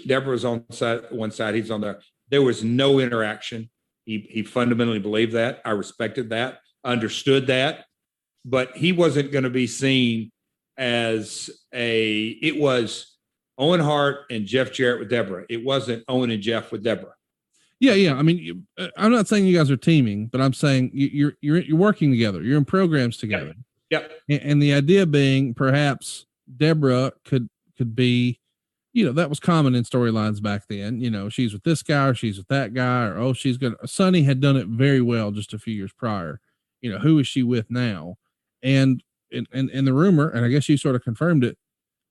Deborah 0.07 0.33
was 0.33 0.45
on 0.45 0.71
side, 0.71 1.05
one 1.11 1.31
side, 1.31 1.55
he's 1.55 1.71
on 1.71 1.81
the. 1.81 1.99
There 2.31 2.43
was 2.43 2.65
no 2.65 2.99
interaction. 2.99 3.71
He 4.05 4.27
he 4.31 4.43
fundamentally 4.43 4.99
believed 4.99 5.33
that. 5.33 5.61
I 5.65 5.71
respected 5.71 6.31
that, 6.31 6.61
understood 6.85 7.49
that, 7.49 7.85
but 8.45 8.77
he 8.77 8.93
wasn't 8.93 9.33
going 9.33 9.45
to 9.45 9.51
be 9.51 9.67
seen 9.67 10.31
as 10.79 11.51
a 11.75 12.29
it 12.43 12.59
was 12.59 13.17
Owen 13.59 13.81
Hart 13.81 14.21
and 14.31 14.47
Jeff 14.47 14.73
Jarrett 14.73 15.01
with 15.01 15.11
Deborah. 15.11 15.45
It 15.51 15.63
wasn't 15.65 16.05
Owen 16.09 16.31
and 16.31 16.43
Jeff 16.43 16.73
with 16.73 16.83
Deborah. 16.83 17.15
Yeah, 17.79 17.95
yeah. 17.95 18.15
I 18.15 18.23
mean, 18.23 18.39
you, 18.39 18.63
uh, 18.79 18.89
I'm 18.97 19.11
not 19.11 19.27
saying 19.27 19.47
you 19.47 19.57
guys 19.57 19.71
are 19.71 19.77
teaming, 19.77 20.27
but 20.27 20.41
I'm 20.41 20.53
saying 20.53 20.91
you're 20.93 21.35
you're 21.41 21.59
you're 21.59 21.79
working 21.79 22.11
together. 22.11 22.43
You're 22.43 22.59
in 22.59 22.65
programs 22.65 23.17
together. 23.17 23.55
Yep. 23.91 24.11
yep. 24.11 24.13
And, 24.29 24.53
and 24.53 24.63
the 24.63 24.75
idea 24.75 25.07
being, 25.07 25.55
perhaps 25.55 26.27
Deborah 26.57 27.13
could 27.25 27.49
could 27.77 27.97
be, 27.97 28.39
you 28.93 29.05
know, 29.05 29.13
that 29.13 29.29
was 29.29 29.39
common 29.39 29.75
in 29.75 29.85
storylines 29.85 30.43
back 30.43 30.65
then. 30.69 31.01
You 31.01 31.11
know, 31.11 31.29
she's 31.29 31.53
with 31.53 31.63
this 31.63 31.83
guy 31.83 32.09
or 32.09 32.15
she's 32.15 32.39
with 32.39 32.49
that 32.49 32.75
guy, 32.75 33.05
or 33.05 33.19
oh, 33.19 33.33
she's 33.33 33.57
gonna. 33.57 33.77
Sunny 33.87 34.23
had 34.23 34.41
done 34.41 34.57
it 34.57 34.67
very 34.67 35.01
well 35.01 35.31
just 35.31 35.55
a 35.55 35.59
few 35.59 35.75
years 35.75 35.93
prior. 35.93 36.41
You 36.81 36.93
know, 36.93 36.99
who 36.99 37.19
is 37.19 37.27
she 37.27 37.43
with 37.43 37.71
now? 37.71 38.17
And 38.63 39.03
and, 39.33 39.47
and, 39.53 39.71
and 39.71 39.87
the 39.87 39.93
rumor, 39.93 40.29
and 40.29 40.45
I 40.45 40.49
guess 40.49 40.69
you 40.69 40.77
sort 40.77 40.97
of 40.97 41.05
confirmed 41.05 41.45
it, 41.45 41.57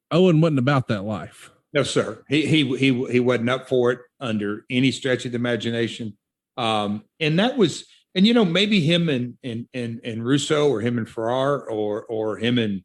Owen 0.10 0.40
wasn't 0.40 0.60
about 0.60 0.88
that 0.88 1.04
life. 1.04 1.52
No, 1.74 1.84
sir. 1.84 2.24
He 2.30 2.46
he 2.46 2.78
he 2.78 3.06
he 3.12 3.20
wasn't 3.20 3.50
up 3.50 3.68
for 3.68 3.92
it 3.92 4.00
under 4.20 4.66
any 4.70 4.92
stretch 4.92 5.26
of 5.26 5.34
the 5.34 5.38
imagination. 5.38 6.18
Um, 6.58 7.04
and 7.20 7.38
that 7.40 7.58
was, 7.58 7.86
and 8.16 8.26
you 8.26 8.34
know, 8.34 8.46
maybe 8.46 8.80
him 8.80 9.10
and 9.10 9.38
and 9.44 9.68
and 9.74 10.00
and 10.04 10.26
Russo 10.26 10.70
or 10.70 10.82
him 10.82 10.98
and 10.98 11.08
Ferrara 11.08 11.60
or 11.72 12.06
or 12.06 12.38
him 12.38 12.58
and 12.58 12.84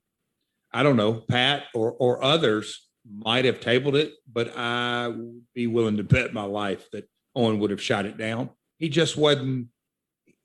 I 0.73 0.83
don't 0.83 0.97
know, 0.97 1.23
Pat 1.29 1.65
or 1.75 1.93
or 1.93 2.23
others 2.23 2.87
might 3.11 3.45
have 3.45 3.61
tabled 3.61 3.97
it, 3.97 4.15
but 4.31 4.57
I 4.57 5.09
would 5.09 5.43
be 5.55 5.67
willing 5.67 5.97
to 5.99 6.05
bet 6.05 6.33
my 6.33 6.45
life 6.45 6.91
that 6.93 7.09
Owen 7.35 7.59
would 7.59 7.71
have 7.71 7.83
shot 7.83 8.07
it 8.07 8.17
down. 8.17 8.51
He 8.79 8.89
just 8.89 9.17
wasn't 9.17 9.69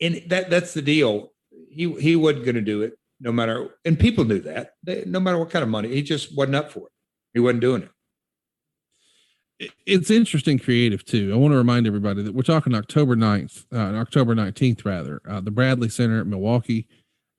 and 0.01 0.24
that 0.28 0.49
that's 0.49 0.74
the 0.74 0.82
deal. 0.82 1.34
He 1.70 1.91
he 1.93 2.16
wasn't 2.16 2.45
going 2.45 2.55
to 2.55 2.62
do 2.62 2.82
it 2.82 2.97
no 3.20 3.32
matter, 3.32 3.70
and 3.86 3.99
people 3.99 4.24
knew 4.24 4.39
that. 4.41 4.76
They, 4.84 5.03
no 5.05 5.20
matter 5.20 5.38
what 5.38 5.49
kind 5.49 5.64
of 5.64 5.70
money, 5.70 5.89
he 5.89 6.01
just 6.01 6.36
wasn't 6.36 6.55
up 6.55 6.72
for 6.72 6.88
it. 6.88 6.93
He 7.34 7.39
wasn't 7.39 7.62
doing 7.62 7.84
it. 7.84 9.72
It's 9.86 10.10
interesting, 10.10 10.57
creative 10.57 11.03
too. 11.03 11.34
I 11.34 11.38
want 11.38 11.51
to 11.51 11.57
remind 11.57 11.86
everybody 11.86 12.24
that 12.24 12.34
we're 12.34 12.43
talking 12.43 12.74
October 12.74 13.18
9th, 13.18 13.66
uh, 13.74 13.97
October 13.97 14.34
19th, 14.34 14.86
rather, 14.86 15.22
uh, 15.28 15.41
the 15.41 15.51
Bradley 15.51 15.89
Center 15.89 16.22
at 16.22 16.28
Milwaukee. 16.28 16.88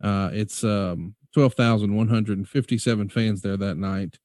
Uh, 0.03 0.29
it's 0.31 0.63
um, 0.63 1.15
12,157 1.33 3.09
fans 3.09 3.41
there 3.41 3.57
that 3.57 3.77
night. 3.77 4.19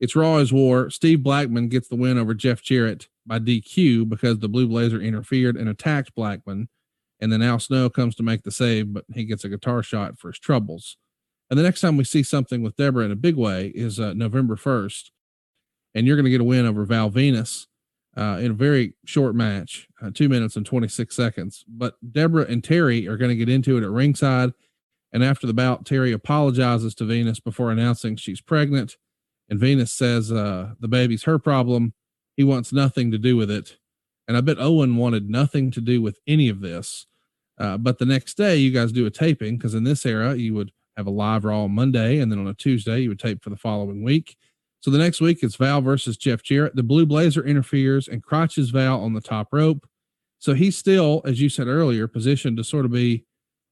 It's 0.00 0.16
Raw 0.16 0.36
is 0.38 0.52
War. 0.52 0.90
Steve 0.90 1.22
Blackman 1.22 1.68
gets 1.68 1.88
the 1.88 1.96
win 1.96 2.18
over 2.18 2.34
Jeff 2.34 2.62
Jarrett 2.62 3.08
by 3.26 3.38
DQ 3.38 4.08
because 4.08 4.38
the 4.38 4.48
Blue 4.48 4.68
Blazer 4.68 5.00
interfered 5.00 5.56
and 5.56 5.68
attacked 5.68 6.14
Blackman 6.14 6.68
and 7.20 7.32
then 7.32 7.42
Al 7.42 7.58
Snow 7.58 7.90
comes 7.90 8.14
to 8.16 8.22
make 8.22 8.42
the 8.42 8.50
save, 8.50 8.92
but 8.92 9.04
he 9.12 9.24
gets 9.24 9.44
a 9.44 9.48
guitar 9.48 9.82
shot 9.82 10.18
for 10.18 10.28
his 10.28 10.38
troubles. 10.38 10.96
And 11.50 11.58
the 11.58 11.62
next 11.62 11.80
time 11.80 11.96
we 11.96 12.04
see 12.04 12.22
something 12.22 12.62
with 12.62 12.76
Deborah 12.76 13.04
in 13.04 13.10
a 13.10 13.16
big 13.16 13.36
way 13.36 13.72
is 13.74 13.98
uh, 13.98 14.12
November 14.12 14.56
1st. 14.56 15.10
And 15.94 16.06
you're 16.06 16.16
going 16.16 16.24
to 16.24 16.30
get 16.30 16.40
a 16.40 16.44
win 16.44 16.66
over 16.66 16.84
Val 16.84 17.10
Venis 17.10 17.66
uh, 18.16 18.38
in 18.40 18.52
a 18.52 18.54
very 18.54 18.94
short 19.04 19.34
match, 19.34 19.88
uh, 20.02 20.10
two 20.12 20.28
minutes 20.28 20.56
and 20.56 20.66
26 20.66 21.14
seconds. 21.14 21.64
But 21.66 21.96
Deborah 22.12 22.46
and 22.48 22.62
Terri 22.62 23.08
are 23.08 23.16
going 23.16 23.30
to 23.30 23.36
get 23.36 23.48
into 23.48 23.78
it 23.78 23.82
at 23.82 23.90
ringside. 23.90 24.52
And 25.12 25.24
after 25.24 25.46
the 25.46 25.54
bout, 25.54 25.84
Terri 25.84 26.12
apologizes 26.12 26.94
to 26.96 27.04
Venis 27.04 27.42
before 27.42 27.72
announcing 27.72 28.16
she's 28.16 28.42
pregnant. 28.42 28.96
And 29.48 29.60
Venis 29.60 29.88
says 29.88 30.30
uh, 30.30 30.74
the 30.80 30.88
baby's 30.88 31.24
her 31.24 31.38
problem. 31.38 31.94
He 32.36 32.44
wants 32.44 32.72
nothing 32.72 33.10
to 33.10 33.18
do 33.18 33.36
with 33.36 33.50
it. 33.50 33.76
And 34.26 34.36
I 34.36 34.42
bet 34.42 34.58
Owen 34.60 34.96
wanted 34.96 35.30
nothing 35.30 35.70
to 35.72 35.80
do 35.80 36.02
with 36.02 36.18
any 36.26 36.48
of 36.48 36.60
this. 36.60 37.06
Uh, 37.58 37.76
but 37.76 37.98
the 37.98 38.06
next 38.06 38.36
day, 38.36 38.56
you 38.56 38.70
guys 38.70 38.92
do 38.92 39.06
a 39.06 39.10
taping 39.10 39.56
because 39.56 39.74
in 39.74 39.84
this 39.84 40.06
era, 40.06 40.34
you 40.34 40.54
would 40.54 40.70
have 40.96 41.06
a 41.06 41.10
live 41.10 41.44
Raw 41.44 41.64
on 41.64 41.72
Monday, 41.72 42.18
and 42.18 42.30
then 42.30 42.38
on 42.38 42.46
a 42.46 42.54
Tuesday, 42.54 43.00
you 43.00 43.08
would 43.08 43.18
tape 43.18 43.42
for 43.42 43.50
the 43.50 43.56
following 43.56 44.02
week. 44.02 44.36
So 44.80 44.90
the 44.90 44.98
next 44.98 45.20
week, 45.20 45.38
it's 45.42 45.56
Val 45.56 45.80
versus 45.80 46.16
Jeff 46.16 46.42
Jarrett. 46.42 46.76
The 46.76 46.82
Blue 46.82 47.06
Blazer 47.06 47.44
interferes 47.44 48.06
and 48.06 48.22
crotches 48.22 48.70
Val 48.70 49.00
on 49.00 49.14
the 49.14 49.20
top 49.20 49.48
rope. 49.52 49.88
So 50.38 50.54
he's 50.54 50.76
still, 50.76 51.22
as 51.24 51.40
you 51.40 51.48
said 51.48 51.66
earlier, 51.66 52.06
positioned 52.06 52.56
to 52.58 52.64
sort 52.64 52.84
of 52.84 52.92
be 52.92 53.24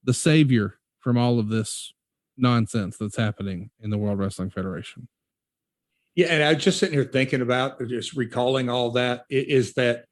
the 0.03 0.15
savior 0.15 0.79
from 0.99 1.17
all 1.17 1.39
of 1.39 1.49
this 1.49 1.93
nonsense 2.37 2.97
that's 2.97 3.17
happening 3.17 3.71
in 3.81 3.91
the 3.91 3.99
World 3.99 4.19
Wrestling 4.19 4.51
Federation. 4.51 5.09
Yeah, 6.17 6.27
and 6.29 6.43
I 6.43 6.55
was 6.55 6.65
just 6.65 6.79
sitting 6.79 6.95
here 6.95 7.05
thinking 7.05 7.43
about 7.43 7.79
just 7.89 8.15
recalling 8.15 8.69
all 8.69 8.91
that 8.93 9.25
is 9.29 9.75
that 9.75 10.07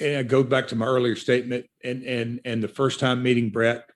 and 0.00 0.16
I 0.16 0.22
go 0.22 0.42
back 0.42 0.68
to 0.68 0.76
my 0.76 0.86
earlier 0.86 1.16
statement 1.16 1.66
and 1.84 2.02
and 2.02 2.40
and 2.44 2.62
the 2.62 2.68
first 2.68 3.00
time 3.00 3.22
meeting 3.22 3.50
Bret, 3.50 3.88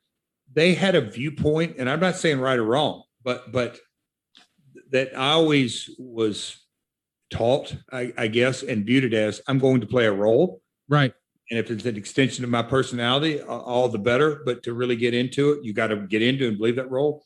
they 0.52 0.74
had 0.74 0.94
a 0.94 1.00
viewpoint, 1.00 1.76
and 1.78 1.90
I'm 1.90 2.00
not 2.00 2.16
saying 2.16 2.40
right 2.40 2.58
or 2.58 2.64
wrong, 2.64 3.02
but 3.24 3.50
but 3.52 3.78
that 4.92 5.16
I 5.16 5.32
always 5.32 5.90
was 5.98 6.64
taught, 7.30 7.74
I, 7.92 8.12
I 8.16 8.28
guess, 8.28 8.62
and 8.62 8.86
viewed 8.86 9.04
it 9.04 9.14
as 9.14 9.40
I'm 9.48 9.58
going 9.58 9.80
to 9.80 9.86
play 9.86 10.06
a 10.06 10.12
role. 10.12 10.62
Right. 10.88 11.12
And 11.50 11.58
if 11.58 11.70
it's 11.70 11.84
an 11.84 11.96
extension 11.96 12.44
of 12.44 12.50
my 12.50 12.62
personality, 12.62 13.40
all 13.40 13.88
the 13.88 13.98
better. 13.98 14.42
But 14.44 14.62
to 14.64 14.74
really 14.74 14.96
get 14.96 15.14
into 15.14 15.52
it, 15.52 15.64
you 15.64 15.72
got 15.72 15.88
to 15.88 15.96
get 15.96 16.22
into 16.22 16.46
and 16.46 16.58
believe 16.58 16.76
that 16.76 16.90
role. 16.90 17.24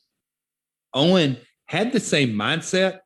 Owen 0.93 1.37
had 1.65 1.91
the 1.91 1.99
same 1.99 2.31
mindset, 2.31 2.99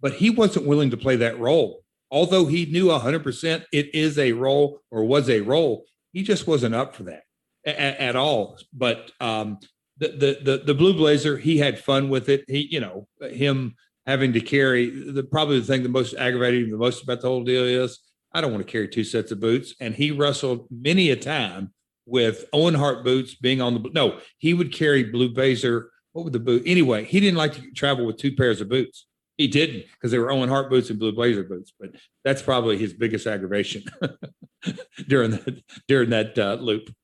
but 0.00 0.14
he 0.14 0.30
wasn't 0.30 0.66
willing 0.66 0.90
to 0.90 0.96
play 0.96 1.16
that 1.16 1.38
role 1.38 1.82
although 2.10 2.46
he 2.46 2.66
knew 2.66 2.86
100% 2.86 3.64
it 3.72 3.94
is 3.94 4.18
a 4.18 4.32
role 4.32 4.80
or 4.90 5.04
was 5.04 5.30
a 5.30 5.40
role, 5.40 5.84
he 6.12 6.22
just 6.22 6.46
wasn't 6.46 6.74
up 6.74 6.94
for 6.94 7.04
that 7.04 7.22
at, 7.64 7.76
at 7.76 8.16
all. 8.16 8.58
But 8.72 9.12
um, 9.20 9.58
the, 9.98 10.08
the, 10.08 10.38
the 10.42 10.62
the 10.66 10.74
blue 10.74 10.94
blazer, 10.94 11.36
he 11.38 11.58
had 11.58 11.78
fun 11.78 12.08
with 12.08 12.28
it. 12.28 12.44
He, 12.48 12.68
you 12.70 12.80
know, 12.80 13.06
him 13.20 13.74
having 14.06 14.32
to 14.32 14.40
carry 14.40 14.90
the 14.90 15.22
probably 15.22 15.60
the 15.60 15.66
thing 15.66 15.82
the 15.82 15.88
most 15.88 16.14
aggravating 16.14 16.70
the 16.70 16.78
most 16.78 17.02
about 17.02 17.20
the 17.20 17.28
whole 17.28 17.44
deal 17.44 17.64
is 17.64 18.00
I 18.32 18.40
don't 18.40 18.52
want 18.52 18.66
to 18.66 18.70
carry 18.70 18.88
two 18.88 19.04
sets 19.04 19.30
of 19.30 19.40
boots. 19.40 19.74
And 19.80 19.94
he 19.94 20.10
wrestled 20.10 20.66
many 20.70 21.10
a 21.10 21.16
time 21.16 21.72
with 22.06 22.46
Owen 22.52 22.74
Hart 22.74 23.04
boots 23.04 23.34
being 23.34 23.60
on 23.60 23.74
the 23.74 23.90
no, 23.92 24.18
he 24.38 24.54
would 24.54 24.72
carry 24.72 25.04
blue 25.04 25.32
blazer. 25.32 25.90
What 26.12 26.24
would 26.24 26.32
the 26.32 26.40
boot? 26.40 26.64
Anyway, 26.66 27.04
he 27.04 27.20
didn't 27.20 27.38
like 27.38 27.54
to 27.54 27.70
travel 27.70 28.04
with 28.04 28.16
two 28.16 28.34
pairs 28.34 28.60
of 28.60 28.68
boots. 28.68 29.06
He 29.40 29.48
didn't 29.48 29.84
because 29.94 30.10
they 30.10 30.18
were 30.18 30.30
Owen 30.30 30.50
Hart 30.50 30.68
boots 30.68 30.90
and 30.90 30.98
blue 30.98 31.12
blazer 31.12 31.42
boots, 31.42 31.72
but 31.80 31.92
that's 32.24 32.42
probably 32.42 32.76
his 32.76 32.92
biggest 32.92 33.26
aggravation 33.26 33.82
during 35.08 35.30
that 35.30 35.62
during 35.88 36.10
that 36.10 36.38
uh, 36.38 36.58
loop. 36.60 36.94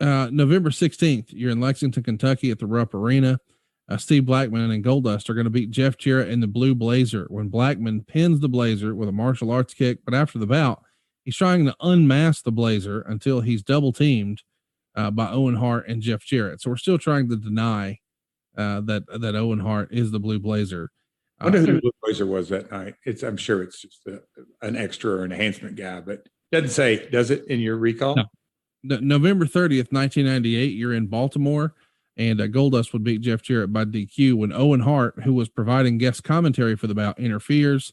Uh, 0.00 0.28
November 0.32 0.70
16th, 0.70 1.26
you're 1.28 1.52
in 1.52 1.60
Lexington, 1.60 2.02
Kentucky 2.02 2.50
at 2.50 2.58
the 2.58 2.66
Rupp 2.66 2.94
Arena. 2.94 3.38
Uh, 3.88 3.96
Steve 3.96 4.26
Blackman 4.26 4.72
and 4.72 4.84
Goldust 4.84 5.30
are 5.30 5.34
going 5.34 5.44
to 5.44 5.50
beat 5.50 5.70
Jeff 5.70 5.96
Jarrett 5.96 6.30
in 6.30 6.40
the 6.40 6.48
blue 6.48 6.74
blazer 6.74 7.26
when 7.30 7.46
Blackman 7.46 8.02
pins 8.02 8.40
the 8.40 8.48
blazer 8.48 8.92
with 8.96 9.08
a 9.08 9.12
martial 9.12 9.52
arts 9.52 9.72
kick. 9.72 10.00
But 10.04 10.14
after 10.14 10.40
the 10.40 10.48
bout, 10.48 10.82
he's 11.24 11.36
trying 11.36 11.64
to 11.66 11.76
unmask 11.80 12.42
the 12.42 12.50
blazer 12.50 13.02
until 13.02 13.40
he's 13.40 13.62
double 13.62 13.92
teamed 13.92 14.42
uh, 14.96 15.12
by 15.12 15.30
Owen 15.30 15.54
Hart 15.54 15.86
and 15.86 16.02
Jeff 16.02 16.24
Jarrett. 16.24 16.60
So 16.60 16.70
we're 16.70 16.76
still 16.76 16.98
trying 16.98 17.28
to 17.28 17.36
deny 17.36 18.00
uh, 18.56 18.80
that 18.80 19.04
that 19.20 19.36
Owen 19.36 19.60
Hart 19.60 19.90
is 19.92 20.10
the 20.10 20.18
blue 20.18 20.40
blazer. 20.40 20.90
I 21.40 21.44
wonder 21.44 21.58
who 21.60 21.66
the 21.66 21.80
blue 21.80 21.92
blazer 22.02 22.26
was 22.26 22.48
that 22.48 22.70
night. 22.70 22.94
It's 23.04 23.22
I'm 23.22 23.36
sure 23.36 23.62
it's 23.62 23.80
just 23.80 24.06
a, 24.06 24.20
an 24.62 24.76
extra 24.76 25.12
or 25.12 25.24
enhancement 25.24 25.76
guy, 25.76 26.00
but 26.00 26.28
doesn't 26.50 26.70
say 26.70 27.08
does 27.10 27.30
it 27.30 27.46
in 27.46 27.60
your 27.60 27.76
recall? 27.76 28.16
No. 28.16 28.24
no 28.82 28.98
November 29.00 29.44
30th, 29.44 29.92
1998. 29.92 30.74
You're 30.74 30.94
in 30.94 31.06
Baltimore, 31.06 31.74
and 32.16 32.40
uh, 32.40 32.48
Goldust 32.48 32.92
would 32.92 33.04
beat 33.04 33.20
Jeff 33.20 33.42
Jarrett 33.42 33.72
by 33.72 33.84
DQ 33.84 34.34
when 34.34 34.52
Owen 34.52 34.80
Hart, 34.80 35.22
who 35.22 35.34
was 35.34 35.48
providing 35.48 35.98
guest 35.98 36.24
commentary 36.24 36.76
for 36.76 36.86
the 36.86 36.94
bout, 36.94 37.18
interferes 37.20 37.92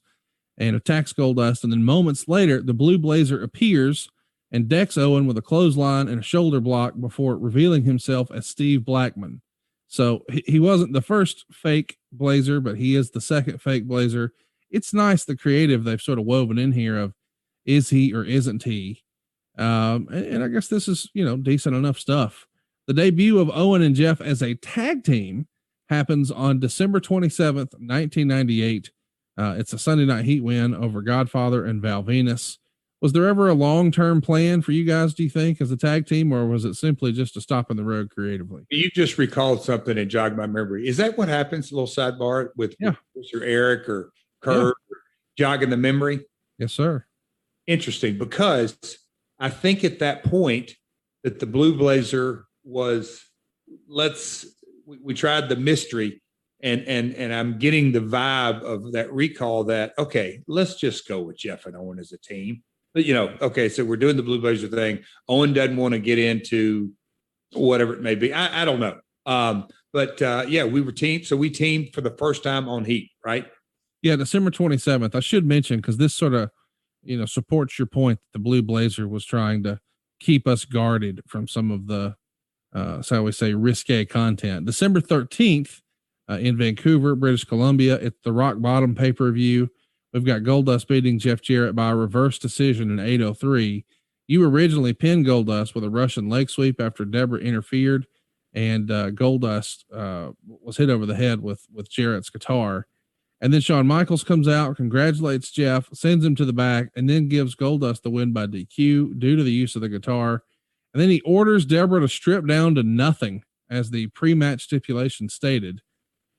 and 0.57 0.75
attacks 0.75 1.13
Goldust. 1.13 1.63
And 1.63 1.71
then 1.71 1.83
moments 1.83 2.27
later, 2.27 2.61
the 2.61 2.73
blue 2.73 2.97
blazer 2.97 3.41
appears 3.41 4.09
and 4.51 4.69
decks 4.69 4.97
Owen 4.97 5.27
with 5.27 5.37
a 5.37 5.41
clothesline 5.41 6.07
and 6.07 6.19
a 6.19 6.23
shoulder 6.23 6.61
block 6.61 6.93
before 6.99 7.37
revealing 7.37 7.83
himself 7.83 8.31
as 8.31 8.47
Steve 8.47 8.85
Blackman. 8.85 9.41
So 9.87 10.23
he, 10.29 10.43
he 10.47 10.59
wasn't 10.59 10.93
the 10.93 11.01
first 11.01 11.45
fake 11.51 11.97
blazer, 12.11 12.59
but 12.59 12.77
he 12.77 12.95
is 12.95 13.11
the 13.11 13.21
second 13.21 13.61
fake 13.61 13.87
blazer. 13.87 14.33
It's 14.69 14.93
nice 14.93 15.25
the 15.25 15.37
creative 15.37 15.83
they've 15.83 16.01
sort 16.01 16.19
of 16.19 16.25
woven 16.25 16.57
in 16.57 16.71
here 16.71 16.97
of 16.97 17.13
is 17.65 17.89
he 17.89 18.13
or 18.13 18.23
isn't 18.23 18.63
he? 18.63 19.03
Um, 19.57 20.07
and, 20.11 20.25
and 20.25 20.43
I 20.43 20.47
guess 20.47 20.67
this 20.67 20.87
is, 20.87 21.09
you 21.13 21.23
know, 21.23 21.37
decent 21.37 21.75
enough 21.75 21.99
stuff. 21.99 22.45
The 22.87 22.93
debut 22.93 23.39
of 23.39 23.49
Owen 23.49 23.81
and 23.81 23.95
Jeff 23.95 24.21
as 24.21 24.41
a 24.41 24.55
tag 24.55 25.03
team 25.03 25.47
happens 25.89 26.31
on 26.31 26.59
December 26.59 26.99
27th, 26.99 27.73
1998. 27.73 28.91
Uh, 29.37 29.55
it's 29.57 29.73
a 29.73 29.79
Sunday 29.79 30.05
night 30.05 30.25
heat 30.25 30.43
win 30.43 30.75
over 30.75 31.01
Godfather 31.01 31.65
and 31.65 31.81
Val 31.81 32.03
Venis. 32.03 32.57
Was 33.01 33.13
there 33.13 33.27
ever 33.27 33.49
a 33.49 33.53
long 33.53 33.91
term 33.91 34.21
plan 34.21 34.61
for 34.61 34.71
you 34.71 34.85
guys, 34.85 35.13
do 35.13 35.23
you 35.23 35.29
think, 35.29 35.59
as 35.61 35.71
a 35.71 35.77
tag 35.77 36.07
team, 36.07 36.31
or 36.31 36.47
was 36.47 36.65
it 36.65 36.75
simply 36.75 37.11
just 37.11 37.35
a 37.37 37.41
stop 37.41 37.69
in 37.69 37.77
the 37.77 37.83
road 37.83 38.09
creatively? 38.09 38.63
You 38.69 38.89
just 38.89 39.17
recalled 39.17 39.63
something 39.63 39.97
and 39.97 40.09
jogged 40.09 40.37
my 40.37 40.47
memory. 40.47 40.87
Is 40.87 40.97
that 40.97 41.17
what 41.17 41.27
happens? 41.27 41.71
A 41.71 41.75
little 41.75 41.87
sidebar 41.87 42.49
with 42.55 42.75
yeah. 42.79 42.93
Mr. 43.17 43.41
Eric 43.41 43.89
or 43.89 44.11
Kurt 44.41 44.75
yeah. 44.89 44.95
jogging 45.37 45.69
the 45.69 45.77
memory? 45.77 46.25
Yes, 46.57 46.73
sir. 46.73 47.05
Interesting 47.67 48.17
because 48.17 48.97
I 49.39 49.49
think 49.49 49.83
at 49.83 49.99
that 49.99 50.23
point 50.23 50.73
that 51.23 51.39
the 51.39 51.45
Blue 51.45 51.77
Blazer 51.77 52.45
was 52.63 53.23
let's 53.87 54.45
we, 54.85 54.99
we 55.01 55.13
tried 55.13 55.49
the 55.49 55.55
mystery 55.55 56.21
and 56.61 56.81
and 56.83 57.13
and 57.15 57.33
I'm 57.33 57.57
getting 57.59 57.91
the 57.91 57.99
vibe 57.99 58.61
of 58.61 58.93
that 58.93 59.11
recall 59.11 59.65
that 59.65 59.93
okay, 59.97 60.41
let's 60.47 60.75
just 60.75 61.07
go 61.07 61.21
with 61.21 61.37
Jeff 61.37 61.65
and 61.65 61.75
Owen 61.75 61.99
as 61.99 62.11
a 62.11 62.17
team 62.17 62.63
you 62.95 63.13
know, 63.13 63.35
okay, 63.41 63.69
so 63.69 63.83
we're 63.83 63.97
doing 63.97 64.17
the 64.17 64.23
Blue 64.23 64.39
Blazer 64.39 64.67
thing. 64.67 64.99
Owen 65.27 65.53
doesn't 65.53 65.77
want 65.77 65.93
to 65.93 65.99
get 65.99 66.17
into 66.17 66.91
whatever 67.53 67.93
it 67.93 68.01
may 68.01 68.15
be. 68.15 68.33
I, 68.33 68.61
I 68.61 68.65
don't 68.65 68.79
know. 68.79 68.99
Um, 69.25 69.67
but 69.91 70.21
uh, 70.21 70.45
yeah, 70.47 70.63
we 70.65 70.81
were 70.81 70.91
teamed. 70.91 71.25
So 71.25 71.35
we 71.35 71.49
teamed 71.49 71.93
for 71.93 72.01
the 72.01 72.11
first 72.11 72.43
time 72.43 72.67
on 72.67 72.85
Heat, 72.85 73.11
right? 73.25 73.45
Yeah, 74.01 74.15
December 74.15 74.51
27th. 74.51 75.15
I 75.15 75.19
should 75.19 75.45
mention 75.45 75.77
because 75.77 75.97
this 75.97 76.13
sort 76.13 76.33
of, 76.33 76.51
you 77.03 77.17
know, 77.17 77.25
supports 77.25 77.79
your 77.79 77.87
point 77.87 78.19
that 78.19 78.37
the 78.37 78.43
Blue 78.43 78.61
Blazer 78.61 79.07
was 79.07 79.25
trying 79.25 79.63
to 79.63 79.79
keep 80.19 80.47
us 80.47 80.65
guarded 80.65 81.21
from 81.27 81.47
some 81.47 81.71
of 81.71 81.87
the, 81.87 82.15
uh, 82.73 83.01
so 83.01 83.23
we 83.23 83.31
say, 83.31 83.53
risque 83.53 84.05
content. 84.05 84.65
December 84.65 85.01
13th 85.01 85.81
uh, 86.29 86.33
in 86.35 86.57
Vancouver, 86.57 87.15
British 87.15 87.45
Columbia, 87.45 88.01
at 88.01 88.13
the 88.23 88.33
Rock 88.33 88.59
Bottom 88.59 88.95
pay 88.95 89.11
per 89.11 89.31
view. 89.31 89.69
We've 90.15 90.23
got 90.23 90.43
Goldust 90.43 90.87
beating 90.87 91.19
Jeff 91.19 91.41
Jarrett 91.41 91.75
by 91.75 91.89
a 91.89 91.95
reverse 91.95 92.39
decision 92.39 92.89
in 92.89 93.05
803. 93.05 93.83
You 94.27 94.45
originally 94.45 94.93
pinned 94.93 95.25
Goldust 95.25 95.75
with 95.75 95.83
a 95.83 95.89
Russian 95.89 96.29
leg 96.29 96.49
sweep 96.49 96.79
after 96.79 97.03
Deborah 97.03 97.41
interfered, 97.41 98.07
and 98.53 98.89
uh, 98.89 99.11
Goldust 99.11 99.83
uh, 99.93 100.31
was 100.47 100.77
hit 100.77 100.89
over 100.89 101.05
the 101.05 101.17
head 101.17 101.41
with 101.41 101.67
with 101.69 101.89
Jarrett's 101.89 102.29
guitar. 102.29 102.87
And 103.41 103.53
then 103.53 103.59
Shawn 103.59 103.87
Michaels 103.87 104.23
comes 104.23 104.47
out, 104.47 104.77
congratulates 104.77 105.51
Jeff, 105.51 105.89
sends 105.91 106.23
him 106.23 106.33
to 106.35 106.45
the 106.45 106.53
back, 106.53 106.91
and 106.95 107.09
then 107.09 107.27
gives 107.27 107.53
Goldust 107.53 108.03
the 108.03 108.09
win 108.09 108.31
by 108.31 108.47
DQ 108.47 109.19
due 109.19 109.35
to 109.35 109.43
the 109.43 109.51
use 109.51 109.75
of 109.75 109.81
the 109.81 109.89
guitar. 109.89 110.43
And 110.93 111.01
then 111.01 111.09
he 111.09 111.19
orders 111.25 111.65
Deborah 111.65 111.99
to 111.99 112.07
strip 112.07 112.47
down 112.47 112.75
to 112.75 112.83
nothing, 112.83 113.43
as 113.69 113.89
the 113.89 114.07
pre-match 114.07 114.63
stipulation 114.63 115.27
stated. 115.27 115.81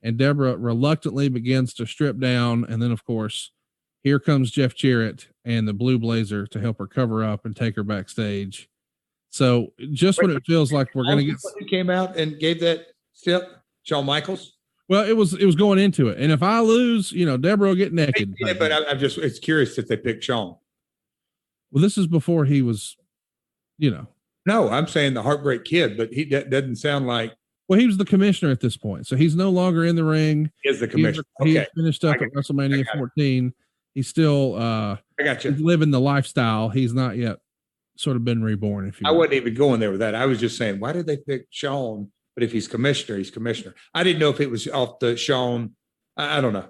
And 0.01 0.17
Deborah 0.17 0.57
reluctantly 0.57 1.29
begins 1.29 1.75
to 1.75 1.85
strip 1.85 2.17
down, 2.17 2.65
and 2.67 2.81
then, 2.81 2.91
of 2.91 3.05
course, 3.05 3.51
here 4.03 4.19
comes 4.19 4.51
Jeff 4.51 4.75
Jarrett 4.75 5.27
and 5.45 5.67
the 5.67 5.73
Blue 5.73 5.97
Blazer 5.97 6.47
to 6.47 6.59
help 6.59 6.77
her 6.79 6.87
cover 6.87 7.23
up 7.23 7.45
and 7.45 7.55
take 7.55 7.75
her 7.75 7.83
backstage. 7.83 8.69
So 9.29 9.73
just 9.91 10.21
when 10.21 10.31
it 10.31 10.43
feels 10.45 10.71
like 10.71 10.93
we're 10.95 11.03
going 11.03 11.19
to 11.19 11.25
get, 11.25 11.37
who 11.59 11.65
came 11.65 11.89
out 11.89 12.17
and 12.17 12.39
gave 12.39 12.59
that 12.61 12.87
step, 13.13 13.63
Shawn 13.83 14.05
Michaels. 14.05 14.53
Well, 14.89 15.05
it 15.05 15.17
was 15.17 15.33
it 15.33 15.45
was 15.45 15.55
going 15.55 15.79
into 15.79 16.07
it, 16.07 16.17
and 16.17 16.31
if 16.31 16.41
I 16.41 16.61
lose, 16.61 17.11
you 17.11 17.25
know, 17.25 17.35
Deborah 17.35 17.69
will 17.69 17.75
get 17.75 17.91
naked. 17.91 18.33
Yeah, 18.39 18.53
but 18.53 18.71
I, 18.71 18.91
am 18.91 18.99
just 18.99 19.17
it's 19.17 19.37
curious 19.37 19.75
that 19.75 19.89
they 19.89 19.97
picked 19.97 20.23
Shawn. 20.23 20.55
Well, 21.71 21.81
this 21.81 21.97
is 21.97 22.07
before 22.07 22.45
he 22.45 22.61
was, 22.61 22.95
you 23.77 23.91
know. 23.91 24.07
No, 24.45 24.69
I'm 24.69 24.87
saying 24.87 25.13
the 25.13 25.23
Heartbreak 25.23 25.65
Kid, 25.65 25.97
but 25.97 26.13
he 26.13 26.23
that 26.29 26.49
doesn't 26.49 26.77
sound 26.77 27.05
like 27.05 27.33
Well, 27.67 27.77
he 27.77 27.85
was 27.85 27.97
the 27.97 28.05
commissioner 28.05 28.49
at 28.49 28.61
this 28.61 28.77
point, 28.77 29.07
so 29.07 29.17
he's 29.17 29.35
no 29.35 29.49
longer 29.49 29.83
in 29.83 29.97
the 29.97 30.05
ring. 30.05 30.49
He 30.63 30.69
is 30.69 30.79
the 30.79 30.87
commissioner. 30.87 31.25
he's 31.43 31.57
Okay, 31.57 31.67
finished 31.75 32.05
up 32.05 32.15
at 32.21 32.31
WrestleMania 32.33 32.85
got 32.85 32.95
it. 32.95 32.99
14. 32.99 33.53
He's 33.97 34.07
still 34.07 34.53
uh 34.55 34.97
I 35.19 35.23
got 35.23 35.43
you. 35.43 35.49
living 35.51 35.89
the 35.89 35.99
lifestyle. 35.99 36.69
He's 36.69 36.93
not 36.93 37.17
yet 37.17 37.39
sort 37.97 38.15
of 38.15 38.23
been 38.23 38.43
reborn, 38.43 38.87
if 38.87 39.01
you 39.01 39.07
I 39.07 39.11
will. 39.11 39.17
wasn't 39.17 39.33
even 39.33 39.55
going 39.55 39.79
there 39.79 39.89
with 39.89 40.01
that. 40.01 40.13
I 40.13 40.27
was 40.27 40.39
just 40.39 40.55
saying, 40.55 40.79
why 40.79 40.91
did 40.93 41.07
they 41.07 41.17
pick 41.17 41.47
Shawn? 41.49 42.11
But 42.35 42.43
if 42.43 42.51
he's 42.51 42.67
commissioner, 42.67 43.17
he's 43.17 43.31
commissioner. 43.31 43.73
I 43.95 44.03
didn't 44.03 44.19
know 44.19 44.29
if 44.29 44.39
it 44.39 44.51
was 44.51 44.67
off 44.67 44.99
the 44.99 45.17
Shawn. 45.17 45.71
I, 46.15 46.37
I 46.37 46.41
don't 46.41 46.53
know. 46.53 46.67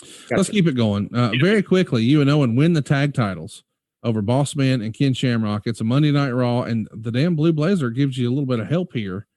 Let's 0.00 0.28
Gotcha. 0.48 0.50
keep 0.50 0.66
it 0.66 0.72
going. 0.74 1.14
Uh, 1.14 1.30
very 1.40 1.62
quickly, 1.62 2.02
you 2.02 2.20
and 2.20 2.28
Owen 2.28 2.56
win 2.56 2.72
the 2.72 2.82
tag 2.82 3.14
titles 3.14 3.62
over 4.02 4.20
Boss 4.20 4.56
Man 4.56 4.82
and 4.82 4.92
Ken 4.92 5.14
Shamrock. 5.14 5.62
It's 5.66 5.80
a 5.80 5.84
Monday 5.84 6.10
Night 6.10 6.32
Raw, 6.32 6.62
and 6.62 6.88
the 6.92 7.12
damn 7.12 7.36
Blue 7.36 7.52
Blazer 7.52 7.90
gives 7.90 8.18
you 8.18 8.28
a 8.28 8.32
little 8.32 8.46
bit 8.46 8.58
of 8.58 8.66
help 8.68 8.92
here. 8.94 9.28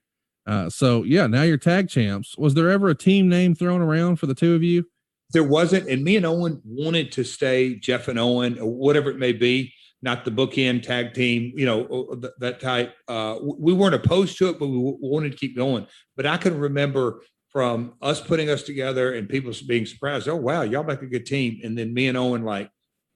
Uh, 0.47 0.71
so 0.71 1.03
yeah, 1.03 1.27
now 1.27 1.43
you're 1.43 1.57
tag 1.57 1.87
champs. 1.87 2.35
Was 2.35 2.55
there 2.55 2.71
ever 2.71 2.89
a 2.89 2.95
team 2.95 3.29
name 3.29 3.53
thrown 3.53 3.81
around 3.81 4.15
for 4.15 4.25
the 4.25 4.33
two 4.33 4.55
of 4.55 4.63
you? 4.63 4.87
There 5.32 5.43
wasn't, 5.43 5.89
and 5.89 6.03
me 6.03 6.17
and 6.17 6.26
Owen 6.26 6.61
wanted 6.63 7.11
to 7.13 7.23
stay 7.23 7.76
Jeff 7.76 8.07
and 8.07 8.19
Owen, 8.19 8.59
or 8.59 8.71
whatever 8.71 9.09
it 9.09 9.17
may 9.17 9.34
be, 9.34 9.73
not 10.01 10.23
the 10.23 10.32
bookend 10.32 10.84
tag 10.84 11.13
team, 11.13 11.51
you 11.55 11.65
know, 11.65 12.21
that 12.39 12.59
type. 12.59 12.93
Uh, 13.07 13.38
we 13.41 13.73
weren't 13.73 13.95
opposed 13.95 14.38
to 14.38 14.49
it, 14.49 14.59
but 14.59 14.67
we 14.67 14.78
wanted 14.78 15.32
to 15.32 15.38
keep 15.38 15.55
going. 15.55 15.88
But 16.15 16.28
I 16.28 16.38
can 16.38 16.57
remember 16.57 17.21
from 17.49 17.93
us 18.01 18.21
putting 18.21 18.49
us 18.49 18.63
together 18.63 19.13
and 19.13 19.30
people 19.30 19.51
being 19.67 19.86
surprised, 19.86 20.28
oh 20.28 20.36
wow, 20.36 20.61
y'all 20.63 20.84
make 20.84 21.01
a 21.01 21.07
good 21.07 21.26
team. 21.26 21.61
And 21.63 21.78
then 21.78 21.93
me 21.93 22.07
and 22.07 22.17
Owen 22.17 22.43
like, 22.43 22.69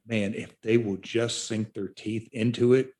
man, 0.07 0.33
if 0.33 0.59
they 0.61 0.77
will 0.77 0.97
just 0.97 1.45
sink 1.45 1.73
their 1.73 1.89
teeth 1.89 2.29
into 2.31 2.73
it. 2.73 2.91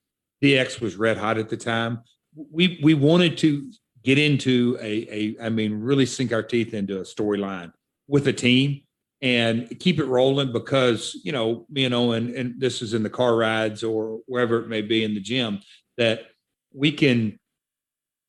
DX 0.43 0.81
was 0.81 0.95
red 0.95 1.17
hot 1.17 1.37
at 1.37 1.49
the 1.49 1.57
time. 1.57 2.01
We 2.35 2.79
we 2.83 2.93
wanted 2.93 3.37
to 3.39 3.71
get 4.03 4.17
into 4.17 4.77
a 4.81 5.35
a 5.39 5.45
I 5.45 5.49
mean 5.49 5.73
really 5.73 6.05
sink 6.05 6.31
our 6.31 6.43
teeth 6.43 6.73
into 6.73 6.99
a 6.99 7.03
storyline 7.03 7.71
with 8.07 8.27
a 8.27 8.33
team 8.33 8.81
and 9.21 9.79
keep 9.79 9.99
it 9.99 10.05
rolling 10.05 10.51
because 10.51 11.19
you 11.23 11.31
know 11.31 11.65
me 11.69 11.85
and 11.85 11.93
Owen 11.93 12.35
and 12.35 12.59
this 12.59 12.81
is 12.81 12.93
in 12.93 13.03
the 13.03 13.09
car 13.09 13.35
rides 13.35 13.83
or 13.83 14.19
wherever 14.27 14.61
it 14.61 14.67
may 14.67 14.81
be 14.81 15.03
in 15.03 15.13
the 15.13 15.19
gym 15.19 15.59
that 15.97 16.27
we 16.73 16.91
can 16.91 17.37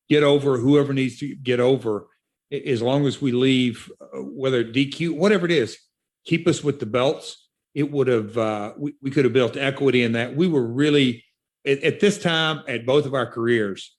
get 0.09 0.23
over 0.23 0.57
whoever 0.59 0.93
needs 0.93 1.19
to 1.19 1.35
get 1.37 1.61
over 1.61 2.09
as 2.51 2.83
long 2.83 3.07
as 3.07 3.23
we 3.23 3.31
leave 3.31 3.91
uh, 4.01 4.19
whether 4.19 4.65
DQ 4.65 5.17
whatever 5.17 5.47
it 5.47 5.53
is 5.53 5.79
keep 6.25 6.47
us 6.47 6.63
with 6.63 6.81
the 6.81 6.87
belts. 6.87 7.49
It 7.73 7.91
would 7.93 8.09
have 8.09 8.37
uh, 8.37 8.73
we, 8.77 8.95
we 9.01 9.11
could 9.13 9.25
have 9.25 9.33
built 9.33 9.57
equity 9.57 10.03
in 10.03 10.13
that. 10.13 10.35
We 10.35 10.49
were 10.49 10.67
really 10.67 11.25
at, 11.65 11.83
at 11.85 12.01
this 12.01 12.19
time 12.19 12.63
at 12.67 12.85
both 12.85 13.07
of 13.07 13.15
our 13.15 13.27
careers 13.27 13.97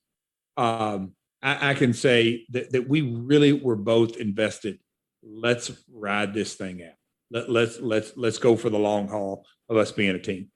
um, 0.58 1.14
I, 1.42 1.72
I 1.72 1.74
can 1.74 1.94
say 1.94 2.46
that, 2.52 2.72
that 2.72 2.88
we 2.88 3.02
really 3.02 3.54
were 3.54 3.76
both 3.76 4.18
invested 4.18 4.80
let's 5.24 5.72
ride 5.92 6.34
this 6.34 6.56
thing 6.56 6.84
out. 6.84 6.94
Let, 7.32 7.50
let's 7.50 7.80
let's 7.80 8.14
let's 8.18 8.38
go 8.38 8.56
for 8.56 8.70
the 8.70 8.80
long 8.80 9.08
haul 9.08 9.46
of 9.70 9.78
us 9.78 9.92
being 9.92 10.16
a 10.16 10.20
team. 10.20 10.50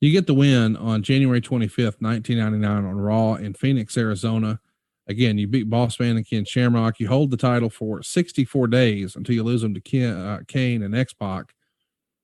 You 0.00 0.12
get 0.12 0.26
the 0.26 0.34
win 0.34 0.76
on 0.76 1.02
January 1.02 1.40
25th, 1.40 2.00
1999 2.00 2.84
on 2.84 2.96
Raw 2.96 3.34
in 3.34 3.52
Phoenix, 3.54 3.96
Arizona. 3.96 4.60
Again, 5.08 5.38
you 5.38 5.46
beat 5.46 5.68
Boss 5.68 5.98
Man 5.98 6.16
and 6.16 6.28
Ken 6.28 6.44
Shamrock. 6.44 7.00
You 7.00 7.08
hold 7.08 7.30
the 7.30 7.36
title 7.36 7.68
for 7.68 8.02
64 8.02 8.68
days 8.68 9.16
until 9.16 9.34
you 9.34 9.42
lose 9.42 9.60
them 9.60 9.74
to 9.74 9.80
Ken, 9.80 10.16
uh, 10.16 10.40
Kane 10.46 10.82
and 10.82 10.96
X 10.96 11.12
Pac. 11.12 11.52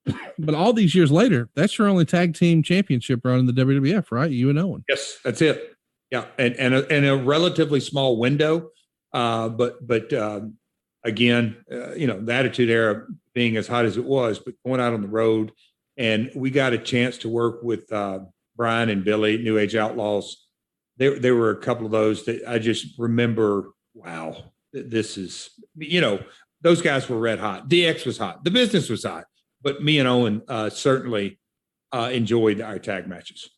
but 0.38 0.54
all 0.54 0.72
these 0.72 0.94
years 0.94 1.10
later, 1.10 1.48
that's 1.54 1.78
your 1.78 1.88
only 1.88 2.04
tag 2.04 2.34
team 2.34 2.62
championship 2.62 3.20
run 3.24 3.40
in 3.40 3.46
the 3.46 3.52
WWF, 3.52 4.10
right? 4.10 4.30
You 4.30 4.50
and 4.50 4.58
Owen. 4.58 4.84
Yes, 4.88 5.18
that's 5.24 5.42
it. 5.42 5.74
Yeah, 6.10 6.26
and 6.38 6.54
and 6.56 6.74
a, 6.74 6.88
and 6.90 7.04
a 7.04 7.16
relatively 7.16 7.80
small 7.80 8.18
window, 8.18 8.70
uh, 9.12 9.48
but 9.48 9.84
but 9.86 10.12
um, 10.12 10.54
again, 11.06 11.56
uh, 11.70 11.94
you 11.94 12.06
know, 12.06 12.20
the 12.20 12.32
Attitude 12.32 12.68
Era 12.68 13.06
being 13.32 13.56
as 13.56 13.66
hot 13.66 13.84
as 13.84 13.96
it 13.96 14.04
was, 14.04 14.38
but 14.38 14.54
going 14.66 14.80
out 14.80 14.92
on 14.92 15.00
the 15.00 15.08
road, 15.08 15.52
and 15.96 16.30
we 16.34 16.50
got 16.50 16.72
a 16.72 16.78
chance 16.78 17.16
to 17.18 17.28
work 17.28 17.62
with 17.62 17.90
uh, 17.92 18.20
Brian 18.56 18.90
and 18.90 19.04
Billy, 19.04 19.38
New 19.38 19.56
Age 19.56 19.76
Outlaws. 19.76 20.48
There 20.98 21.18
there 21.18 21.34
were 21.34 21.50
a 21.50 21.60
couple 21.60 21.86
of 21.86 21.92
those 21.92 22.24
that 22.24 22.42
I 22.46 22.58
just 22.58 22.98
remember. 22.98 23.70
Wow, 23.94 24.52
this 24.72 25.16
is 25.16 25.50
you 25.76 26.00
know 26.00 26.22
those 26.60 26.82
guys 26.82 27.08
were 27.08 27.18
red 27.18 27.38
hot. 27.38 27.68
DX 27.68 28.04
was 28.04 28.18
hot. 28.18 28.44
The 28.44 28.50
business 28.50 28.90
was 28.90 29.04
hot, 29.04 29.24
but 29.62 29.82
me 29.82 29.98
and 29.98 30.08
Owen 30.08 30.42
uh, 30.48 30.68
certainly 30.70 31.38
uh, 31.92 32.10
enjoyed 32.12 32.60
our 32.60 32.78
tag 32.78 33.06
matches. 33.06 33.48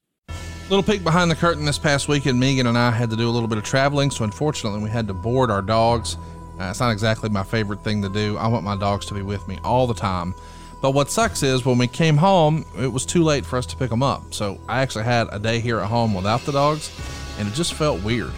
Little 0.68 0.82
peek 0.82 1.02
behind 1.02 1.30
the 1.30 1.34
curtain 1.34 1.64
this 1.64 1.78
past 1.78 2.08
weekend, 2.08 2.38
Megan 2.38 2.66
and 2.66 2.76
I 2.76 2.90
had 2.90 3.08
to 3.08 3.16
do 3.16 3.26
a 3.26 3.32
little 3.32 3.48
bit 3.48 3.56
of 3.56 3.64
traveling, 3.64 4.10
so 4.10 4.24
unfortunately 4.24 4.82
we 4.82 4.90
had 4.90 5.08
to 5.08 5.14
board 5.14 5.50
our 5.50 5.62
dogs. 5.62 6.18
Uh, 6.58 6.64
it's 6.64 6.80
not 6.80 6.90
exactly 6.90 7.28
my 7.28 7.42
favorite 7.42 7.82
thing 7.84 8.02
to 8.02 8.08
do. 8.08 8.36
I 8.36 8.48
want 8.48 8.64
my 8.64 8.76
dogs 8.76 9.06
to 9.06 9.14
be 9.14 9.22
with 9.22 9.46
me 9.46 9.58
all 9.62 9.86
the 9.86 9.94
time. 9.94 10.34
But 10.80 10.92
what 10.92 11.10
sucks 11.10 11.42
is 11.42 11.64
when 11.64 11.78
we 11.78 11.88
came 11.88 12.16
home, 12.16 12.64
it 12.78 12.86
was 12.86 13.04
too 13.04 13.22
late 13.22 13.44
for 13.44 13.56
us 13.56 13.66
to 13.66 13.76
pick 13.76 13.90
them 13.90 14.02
up. 14.02 14.32
So 14.32 14.58
I 14.68 14.80
actually 14.80 15.04
had 15.04 15.28
a 15.32 15.38
day 15.38 15.60
here 15.60 15.80
at 15.80 15.88
home 15.88 16.14
without 16.14 16.42
the 16.42 16.52
dogs, 16.52 16.90
and 17.38 17.48
it 17.48 17.54
just 17.54 17.74
felt 17.74 18.02
weird. 18.02 18.32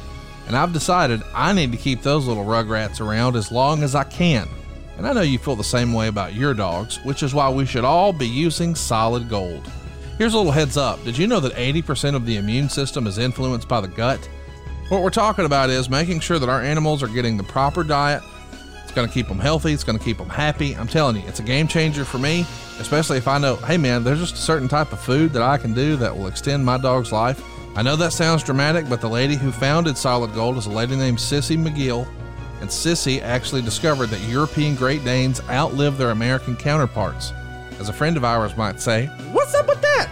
And 0.47 0.57
I've 0.57 0.73
decided 0.73 1.23
I 1.35 1.53
need 1.53 1.71
to 1.73 1.79
keep 1.79 2.03
those 2.03 2.27
little 2.27 2.45
rugrats 2.45 3.01
around 3.01 3.37
as 3.37 3.53
long 3.53 3.83
as 3.83 3.95
I 3.95 4.05
can. 4.05 4.49
And 4.97 5.07
I 5.07 5.13
know 5.13 5.21
you 5.23 5.39
feel 5.39 5.57
the 5.57 5.65
same 5.65 5.93
way 5.93 6.09
about 6.09 6.35
your 6.35 6.55
dogs, 6.55 6.99
which 7.05 7.23
is 7.23 7.35
why 7.35 7.49
we 7.49 7.67
should 7.67 7.85
all 7.85 8.13
be 8.13 8.27
using 8.27 8.75
solid 8.75 9.29
gold. 9.29 9.71
Here's 10.19 10.35
a 10.35 10.37
little 10.37 10.53
heads 10.53 10.77
up. 10.77 11.03
Did 11.05 11.17
you 11.17 11.27
know 11.27 11.41
that 11.41 11.55
80% 11.55 12.15
of 12.15 12.27
the 12.27 12.37
immune 12.37 12.69
system 12.69 13.07
is 13.07 13.17
influenced 13.17 13.69
by 13.69 13.81
the 13.81 13.89
gut? 13.89 14.29
What 14.91 15.03
we're 15.03 15.11
talking 15.11 15.45
about 15.45 15.71
is 15.71 15.89
making 15.89 16.19
sure 16.19 16.41
that 16.41 16.49
our 16.49 16.61
animals 16.61 17.01
are 17.01 17.07
getting 17.07 17.37
the 17.37 17.45
proper 17.45 17.85
diet. 17.85 18.25
It's 18.83 18.91
going 18.91 19.07
to 19.07 19.15
keep 19.15 19.29
them 19.29 19.39
healthy. 19.39 19.73
It's 19.73 19.85
going 19.85 19.97
to 19.97 20.05
keep 20.05 20.19
them 20.19 20.29
happy. 20.29 20.77
I'm 20.77 20.89
telling 20.89 21.15
you, 21.15 21.23
it's 21.29 21.39
a 21.39 21.45
game 21.45 21.69
changer 21.69 22.05
for 22.05 22.19
me, 22.19 22.45
especially 22.81 23.17
if 23.17 23.29
I 23.29 23.39
know, 23.39 23.55
hey 23.55 23.77
man, 23.77 24.03
there's 24.03 24.19
just 24.19 24.35
a 24.35 24.39
certain 24.39 24.67
type 24.67 24.93
of 24.93 24.99
food 24.99 25.33
that 25.35 25.43
I 25.43 25.59
can 25.59 25.75
do 25.75 25.95
that 25.99 26.19
will 26.19 26.27
extend 26.27 26.65
my 26.65 26.77
dog's 26.77 27.13
life. 27.13 27.41
I 27.77 27.83
know 27.83 27.95
that 27.95 28.13
sounds 28.13 28.43
dramatic, 28.43 28.89
but 28.89 29.01
the 29.01 29.09
lady 29.09 29.37
who 29.37 29.53
founded 29.53 29.97
Solid 29.97 30.35
Gold 30.35 30.57
is 30.57 30.67
a 30.67 30.71
lady 30.71 30.97
named 30.97 31.19
Sissy 31.19 31.57
McGill. 31.57 32.09
And 32.61 32.69
Sissy 32.69 33.23
actually 33.23 33.63
discovered 33.63 34.09
that 34.09 34.29
European 34.29 34.75
Great 34.75 35.05
Danes 35.05 35.41
outlive 35.49 35.99
their 35.99 36.11
American 36.11 36.57
counterparts. 36.57 37.33
As 37.79 37.89
a 37.89 37.93
friend 37.93 38.17
of 38.17 38.25
ours 38.25 38.57
might 38.57 38.81
say, 38.81 39.07
What's 39.31 39.55
up 39.55 39.69
with 39.69 39.81
that? 39.83 40.11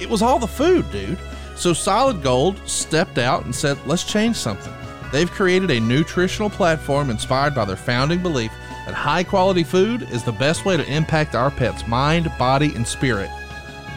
It 0.00 0.08
was 0.08 0.22
all 0.22 0.38
the 0.38 0.46
food, 0.46 0.90
dude. 0.90 1.18
So 1.58 1.72
Solid 1.72 2.22
Gold 2.22 2.56
stepped 2.66 3.18
out 3.18 3.44
and 3.44 3.52
said, 3.52 3.84
let's 3.84 4.04
change 4.04 4.36
something. 4.36 4.72
They've 5.10 5.30
created 5.30 5.72
a 5.72 5.80
nutritional 5.80 6.50
platform 6.50 7.10
inspired 7.10 7.52
by 7.52 7.64
their 7.64 7.74
founding 7.74 8.22
belief 8.22 8.52
that 8.86 8.94
high 8.94 9.24
quality 9.24 9.64
food 9.64 10.02
is 10.02 10.22
the 10.22 10.30
best 10.30 10.64
way 10.64 10.76
to 10.76 10.88
impact 10.88 11.34
our 11.34 11.50
pet's 11.50 11.84
mind, 11.88 12.30
body, 12.38 12.72
and 12.76 12.86
spirit. 12.86 13.28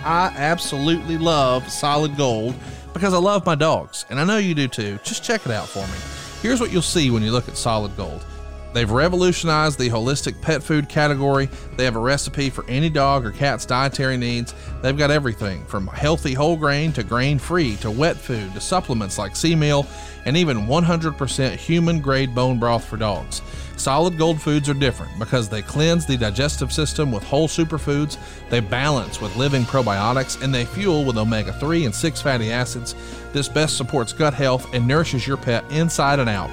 I 0.04 0.34
absolutely 0.36 1.20
love 1.20 1.70
Solid 1.70 2.18
Gold 2.18 2.56
because 2.94 3.14
I 3.14 3.20
love 3.20 3.46
my 3.46 3.54
dogs, 3.54 4.08
and 4.10 4.20
I 4.20 4.24
know 4.24 4.38
you 4.38 4.56
do 4.56 4.68
too. 4.68 4.98
Just 5.04 5.24
check 5.24 5.46
it 5.46 5.52
out 5.52 5.68
for 5.68 5.86
me. 5.86 6.42
Here's 6.42 6.60
what 6.60 6.72
you'll 6.72 6.82
see 6.82 7.12
when 7.12 7.22
you 7.22 7.32
look 7.32 7.48
at 7.48 7.58
Solid 7.58 7.96
Gold. 7.96 8.26
They've 8.74 8.90
revolutionized 8.90 9.78
the 9.78 9.90
holistic 9.90 10.42
pet 10.42 10.64
food 10.64 10.88
category. 10.88 11.50
They 11.76 11.86
have 11.86 11.96
a 11.96 12.00
recipe 12.00 12.50
for 12.50 12.66
any 12.68 12.90
dog 12.90 13.26
or 13.26 13.32
cat's 13.32 13.66
dietary 13.66 14.18
needs. 14.18 14.54
They've 14.82 14.98
got 14.98 15.12
everything 15.12 15.66
from 15.66 15.88
healthy 15.88 16.34
whole 16.34 16.56
grain 16.56 16.94
to 16.94 17.04
grain 17.04 17.38
free 17.38 17.76
to 17.78 17.92
wet 17.92 18.16
food 18.16 18.54
to 18.54 18.62
supplements 18.62 19.18
like 19.18 19.36
sea 19.36 19.56
meal 19.56 19.86
and 20.26 20.38
even 20.38 20.68
100% 20.68 21.56
human 21.56 22.00
grade 22.00 22.34
bone 22.34 22.60
broth 22.60 22.86
for 22.86 22.98
dogs. 22.98 23.42
Solid 23.76 24.16
Gold 24.16 24.40
foods 24.40 24.70
are 24.70 24.76
different 24.76 25.18
because 25.18 25.50
they 25.50 25.64
cleanse 25.64 26.06
the 26.06 26.16
digestive 26.16 26.72
system 26.72 27.12
with 27.12 27.24
whole 27.24 27.48
superfoods, 27.48 28.18
they 28.50 28.60
balance 28.60 29.20
with 29.20 29.36
living 29.36 29.64
probiotics, 29.64 30.42
and 30.44 30.54
they 30.54 30.66
fuel 30.66 31.04
with 31.04 31.18
omega 31.18 31.52
3 31.54 31.86
and 31.86 31.96
6 31.96 32.22
fatty 32.22 32.52
acids. 32.52 32.94
This 33.34 33.50
best 33.50 33.78
supports 33.78 34.14
gut 34.14 34.36
health 34.36 34.72
and 34.76 34.88
nourishes 34.88 35.26
your 35.26 35.38
pet 35.38 35.66
inside 35.72 36.20
and 36.20 36.30
out. 36.30 36.52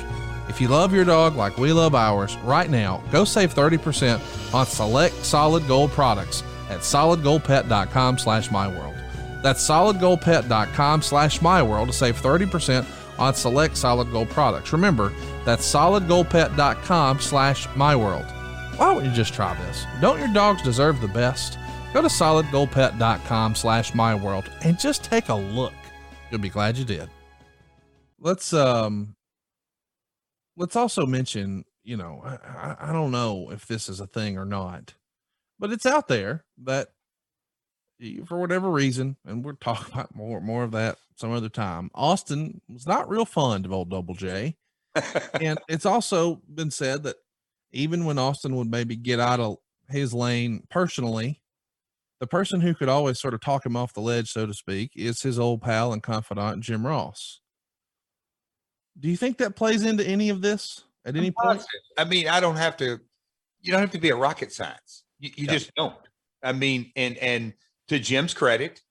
If 0.49 0.61
you 0.61 0.69
love 0.69 0.93
your 0.93 1.05
dog 1.05 1.37
like 1.37 1.59
we 1.59 1.73
love 1.73 1.95
ours, 1.95 2.37
right 2.39 2.71
now, 2.71 3.03
go 3.13 3.25
save 3.25 3.55
30% 3.55 4.55
on 4.55 4.67
select 4.67 5.15
Solid 5.25 5.67
Gold 5.69 5.91
products 5.91 6.43
at 6.71 6.81
solidgoldpet.com 6.81 8.19
slash 8.19 8.49
myworld. 8.49 8.95
That's 9.43 9.67
solidgoldpet.com 9.69 11.03
slash 11.03 11.41
myworld 11.41 11.87
to 11.89 11.93
save 11.93 12.21
30% 12.21 12.87
on 13.19 13.35
select 13.35 13.77
Solid 13.77 14.11
Gold 14.11 14.31
products. 14.31 14.73
Remember, 14.73 15.13
that's 15.45 15.71
solidgoldpet.com 15.71 17.21
slash 17.21 17.67
myworld. 17.69 18.31
Why 18.79 18.93
wouldn't 18.93 19.11
you 19.11 19.17
just 19.17 19.35
try 19.35 19.55
this? 19.67 19.85
Don't 20.01 20.19
your 20.19 20.33
dogs 20.33 20.63
deserve 20.63 21.01
the 21.01 21.09
best? 21.09 21.59
Go 21.93 22.01
to 22.03 22.09
solidgoldpet.com 22.09 23.55
slash 23.55 23.93
myworld 23.93 24.49
and 24.63 24.79
just 24.79 25.05
take 25.05 25.29
a 25.29 25.35
look. 25.35 25.73
You'll 26.31 26.41
be 26.41 26.49
glad 26.49 26.77
you 26.77 26.85
did. 26.85 27.09
Let's 28.21 28.53
um 28.53 29.15
let's 30.59 30.77
also 30.77 31.07
mention, 31.07 31.65
you 31.85 31.97
know, 31.97 32.21
I, 32.25 32.77
I, 32.91 32.93
don't 32.93 33.13
know 33.13 33.51
if 33.51 33.67
this 33.67 33.89
is 33.89 34.01
a 34.01 34.07
thing 34.07 34.37
or 34.37 34.45
not, 34.45 34.95
but 35.59 35.73
it's 35.73 35.87
out 35.87 36.09
there 36.09 36.45
that 36.65 36.89
for 38.27 38.39
whatever 38.39 38.71
reason, 38.71 39.17
and 39.25 39.45
we're 39.45 39.53
talking 39.55 39.87
about 39.93 40.15
more 40.15 40.41
more 40.41 40.65
of 40.65 40.73
that 40.73 40.99
some 41.17 41.33
other 41.33 41.49
time. 41.49 41.91
Austin 41.95 42.61
was 42.69 42.87
not 42.87 43.09
real 43.09 43.25
fond 43.25 43.65
of 43.65 43.73
old 43.73 43.91
Double 43.91 44.15
J. 44.15 44.57
and 45.41 45.59
it's 45.69 45.87
also 45.87 46.43
been 46.53 46.71
said 46.71 47.05
that 47.05 47.17
even 47.73 48.05
when 48.05 48.19
Austin 48.19 48.57
would 48.57 48.71
maybe 48.71 48.97
get 48.97 49.21
out 49.21 49.41
of 49.41 49.57
his 49.89 50.13
lane 50.13 50.65
personally, 50.71 51.41
the 52.21 52.27
person 52.27 52.61
who 52.61 52.75
could 52.75 52.89
always 52.89 53.21
sort 53.21 53.35
of 53.35 53.41
talk 53.41 53.65
him 53.65 53.77
off 53.77 53.95
the 53.95 54.01
ledge, 54.01 54.31
so 54.31 54.47
to 54.47 54.55
speak, 54.55 54.93
is 54.97 55.23
his 55.23 55.39
old 55.39 55.63
pal 55.63 55.93
and 55.93 56.03
confidant, 56.03 56.63
Jim 56.63 56.87
Ross. 56.87 57.41
Do 59.01 59.09
you 59.09 59.17
think 59.17 59.39
that 59.39 59.55
plays 59.57 59.85
into 59.85 60.07
any 60.07 60.29
of 60.31 60.41
this 60.43 60.83
at 61.05 61.17
any 61.17 61.31
point? 61.31 61.63
I 61.97 62.05
mean, 62.05 62.29
I 62.29 62.41
don't 62.41 62.57
have 62.57 62.77
to, 62.79 62.99
you 63.61 63.73
don't 63.73 63.81
have 63.81 63.93
to 63.93 63.99
be 64.01 64.11
a 64.11 64.17
rocket 64.17 64.53
science. 64.53 65.05
You, 65.19 65.31
you 65.37 65.45
Yeah. 65.47 65.53
just 65.53 65.75
don't. 65.75 65.95
I 66.43 66.53
mean, 66.53 66.93
and, 66.97 67.17
and 67.19 67.53
to 67.89 67.99
Jim's 67.99 68.35
credit, 68.35 68.83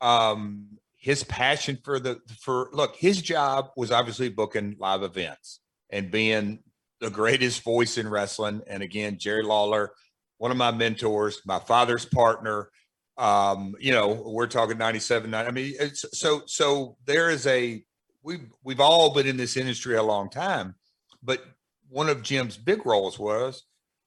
um, 0.00 0.78
his 0.96 1.24
passion 1.24 1.78
for 1.84 1.98
the, 2.00 2.20
for, 2.40 2.68
look, 2.72 2.96
his 2.96 3.22
job 3.22 3.70
was 3.76 3.90
obviously 3.92 4.28
booking 4.28 4.76
live 4.78 5.02
events 5.02 5.60
and 5.90 6.10
being 6.10 6.60
the 7.00 7.10
greatest 7.10 7.62
voice 7.62 7.98
in 7.98 8.08
wrestling. 8.08 8.62
And 8.66 8.82
again, 8.82 9.18
Jerry 9.18 9.42
Lawler, 9.42 9.92
one 10.38 10.50
of 10.50 10.56
my 10.56 10.70
mentors, 10.70 11.40
my 11.46 11.58
father's 11.58 12.04
partner. 12.04 12.70
Um, 13.18 13.74
you 13.80 13.92
know, 13.92 14.08
we're 14.26 14.46
talking 14.46 14.76
97, 14.78 15.30
9. 15.30 15.46
I 15.46 15.50
mean, 15.50 15.74
it's 15.78 16.04
so, 16.18 16.42
so 16.46 16.96
there 17.06 17.30
is 17.30 17.46
a, 17.46 17.82
we've, 18.26 18.50
we've 18.64 18.80
all 18.80 19.14
been 19.14 19.26
in 19.26 19.36
this 19.36 19.56
industry 19.56 19.96
a 19.96 20.02
long 20.02 20.28
time, 20.28 20.74
but 21.22 21.42
one 21.88 22.08
of 22.08 22.22
Jim's 22.22 22.56
big 22.56 22.84
roles 22.84 23.18
was 23.18 23.62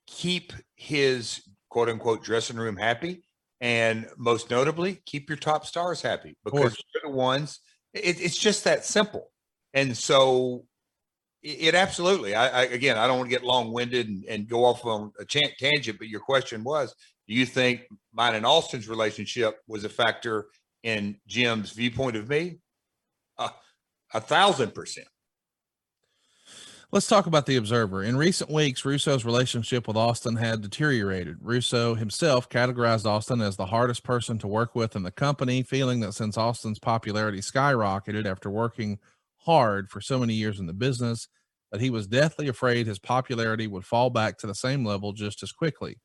keep 0.06 0.52
his 0.76 1.42
quote 1.70 1.90
unquote 1.90 2.24
dressing 2.24 2.58
room 2.58 2.76
happy. 2.76 3.24
And 3.62 4.08
most 4.18 4.50
notably, 4.50 5.02
keep 5.06 5.30
your 5.30 5.38
top 5.38 5.66
stars 5.66 6.02
happy 6.02 6.38
because 6.46 6.76
they're 6.94 7.10
the 7.10 7.18
ones, 7.18 7.60
it, 7.94 8.22
it's 8.22 8.38
just 8.38 8.64
that 8.66 8.86
simple. 8.86 9.32
And 9.74 9.98
so 9.98 10.66
it, 11.42 11.58
it 11.60 11.76
absolutely, 11.76 12.36
I, 12.36 12.62
I, 12.62 12.64
again, 12.66 12.98
I 12.98 13.08
don't 13.08 13.18
want 13.18 13.30
to 13.30 13.36
get 13.36 13.46
long 13.46 13.72
winded 13.74 14.08
and, 14.08 14.24
and 14.26 14.48
go 14.48 14.66
off 14.66 14.86
on 14.86 15.12
a 15.20 15.26
chan- 15.26 15.52
tangent, 15.60 15.98
but 15.98 16.08
your 16.08 16.22
question 16.22 16.64
was, 16.64 16.94
do 17.28 17.34
you 17.34 17.46
think 17.46 17.82
mine 18.14 18.36
and 18.36 18.46
Austin's 18.46 18.88
relationship 18.88 19.60
was 19.68 19.84
a 19.84 19.90
factor 19.90 20.48
in 20.84 21.18
Jim's 21.28 21.72
viewpoint 21.72 22.16
of 22.16 22.30
me? 22.30 22.60
A 24.14 24.22
thousand 24.22 24.74
percent. 24.74 25.08
Let's 26.92 27.06
talk 27.06 27.28
about 27.28 27.46
the 27.46 27.56
Observer. 27.56 28.04
In 28.04 28.18
recent 28.18 28.50
weeks, 28.50 28.84
Russo's 28.84 29.24
relationship 29.24 29.88
with 29.88 29.96
Austin 29.96 30.38
had 30.38 30.62
deteriorated. 30.62 31.38
Russo 31.40 31.94
himself 31.94 32.50
categorized 32.50 33.06
Austin 33.06 33.42
as 33.42 33.58
the 33.58 33.68
hardest 33.68 34.04
person 34.04 34.40
to 34.40 34.48
work 34.48 34.74
with 34.74 34.96
in 34.96 35.04
the 35.04 35.12
company, 35.12 35.62
feeling 35.62 36.00
that 36.00 36.14
since 36.14 36.36
Austin's 36.36 36.80
popularity 36.80 37.42
skyrocketed 37.42 38.26
after 38.26 38.50
working 38.50 38.98
hard 39.38 39.92
for 39.92 40.02
so 40.02 40.18
many 40.18 40.34
years 40.34 40.60
in 40.60 40.66
the 40.66 40.74
business, 40.74 41.28
that 41.72 41.80
he 41.80 41.92
was 41.92 42.08
deathly 42.08 42.48
afraid 42.48 42.88
his 42.88 42.98
popularity 42.98 43.68
would 43.68 43.86
fall 43.86 44.10
back 44.10 44.40
to 44.40 44.48
the 44.48 44.56
same 44.56 44.84
level 44.84 45.14
just 45.14 45.44
as 45.44 45.52
quickly. 45.52 46.00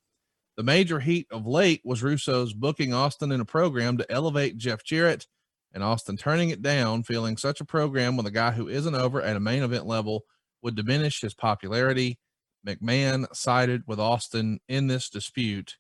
The 0.59 0.63
major 0.63 1.01
heat 1.01 1.27
of 1.31 1.47
late 1.47 1.81
was 1.83 2.03
Russo's 2.03 2.53
booking 2.53 2.93
Austin 2.93 3.33
in 3.33 3.41
a 3.41 3.47
program 3.47 3.97
to 3.97 4.13
elevate 4.13 4.59
Jeff 4.59 4.85
Jarrett, 4.85 5.27
and 5.75 5.83
Austin 5.83 6.17
turning 6.17 6.51
it 6.51 6.63
down, 6.63 7.03
feeling 7.03 7.37
such 7.37 7.61
a 7.61 7.65
program 7.65 8.17
with 8.17 8.27
a 8.27 8.31
guy 8.31 8.53
who 8.53 8.69
isn't 8.69 8.95
over 8.95 9.21
at 9.21 9.37
a 9.37 9.41
main 9.41 9.63
event 9.63 9.87
level 9.87 10.25
would 10.63 10.77
diminish 10.77 11.21
his 11.21 11.35
popularity. 11.35 12.19
McMahon 12.67 13.27
sided 13.35 13.83
with 13.87 14.01
Austin 14.01 14.61
in 14.69 14.87
this 14.87 15.11
dispute. 15.11 15.77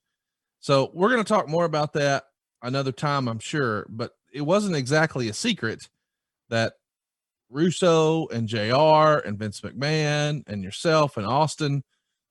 So 0.60 0.90
we're 0.92 1.10
going 1.10 1.22
to 1.22 1.28
talk 1.28 1.48
more 1.48 1.64
about 1.64 1.92
that 1.94 2.24
another 2.60 2.92
time, 2.92 3.28
I'm 3.28 3.38
sure, 3.38 3.86
but 3.88 4.10
it 4.32 4.42
wasn't 4.42 4.76
exactly 4.76 5.28
a 5.28 5.34
secret 5.34 5.88
that 6.48 6.74
Russo 7.48 8.26
and 8.28 8.48
JR 8.48 9.26
and 9.26 9.38
Vince 9.38 9.60
McMahon 9.60 10.42
and 10.48 10.64
yourself 10.64 11.16
and 11.16 11.26
Austin, 11.26 11.84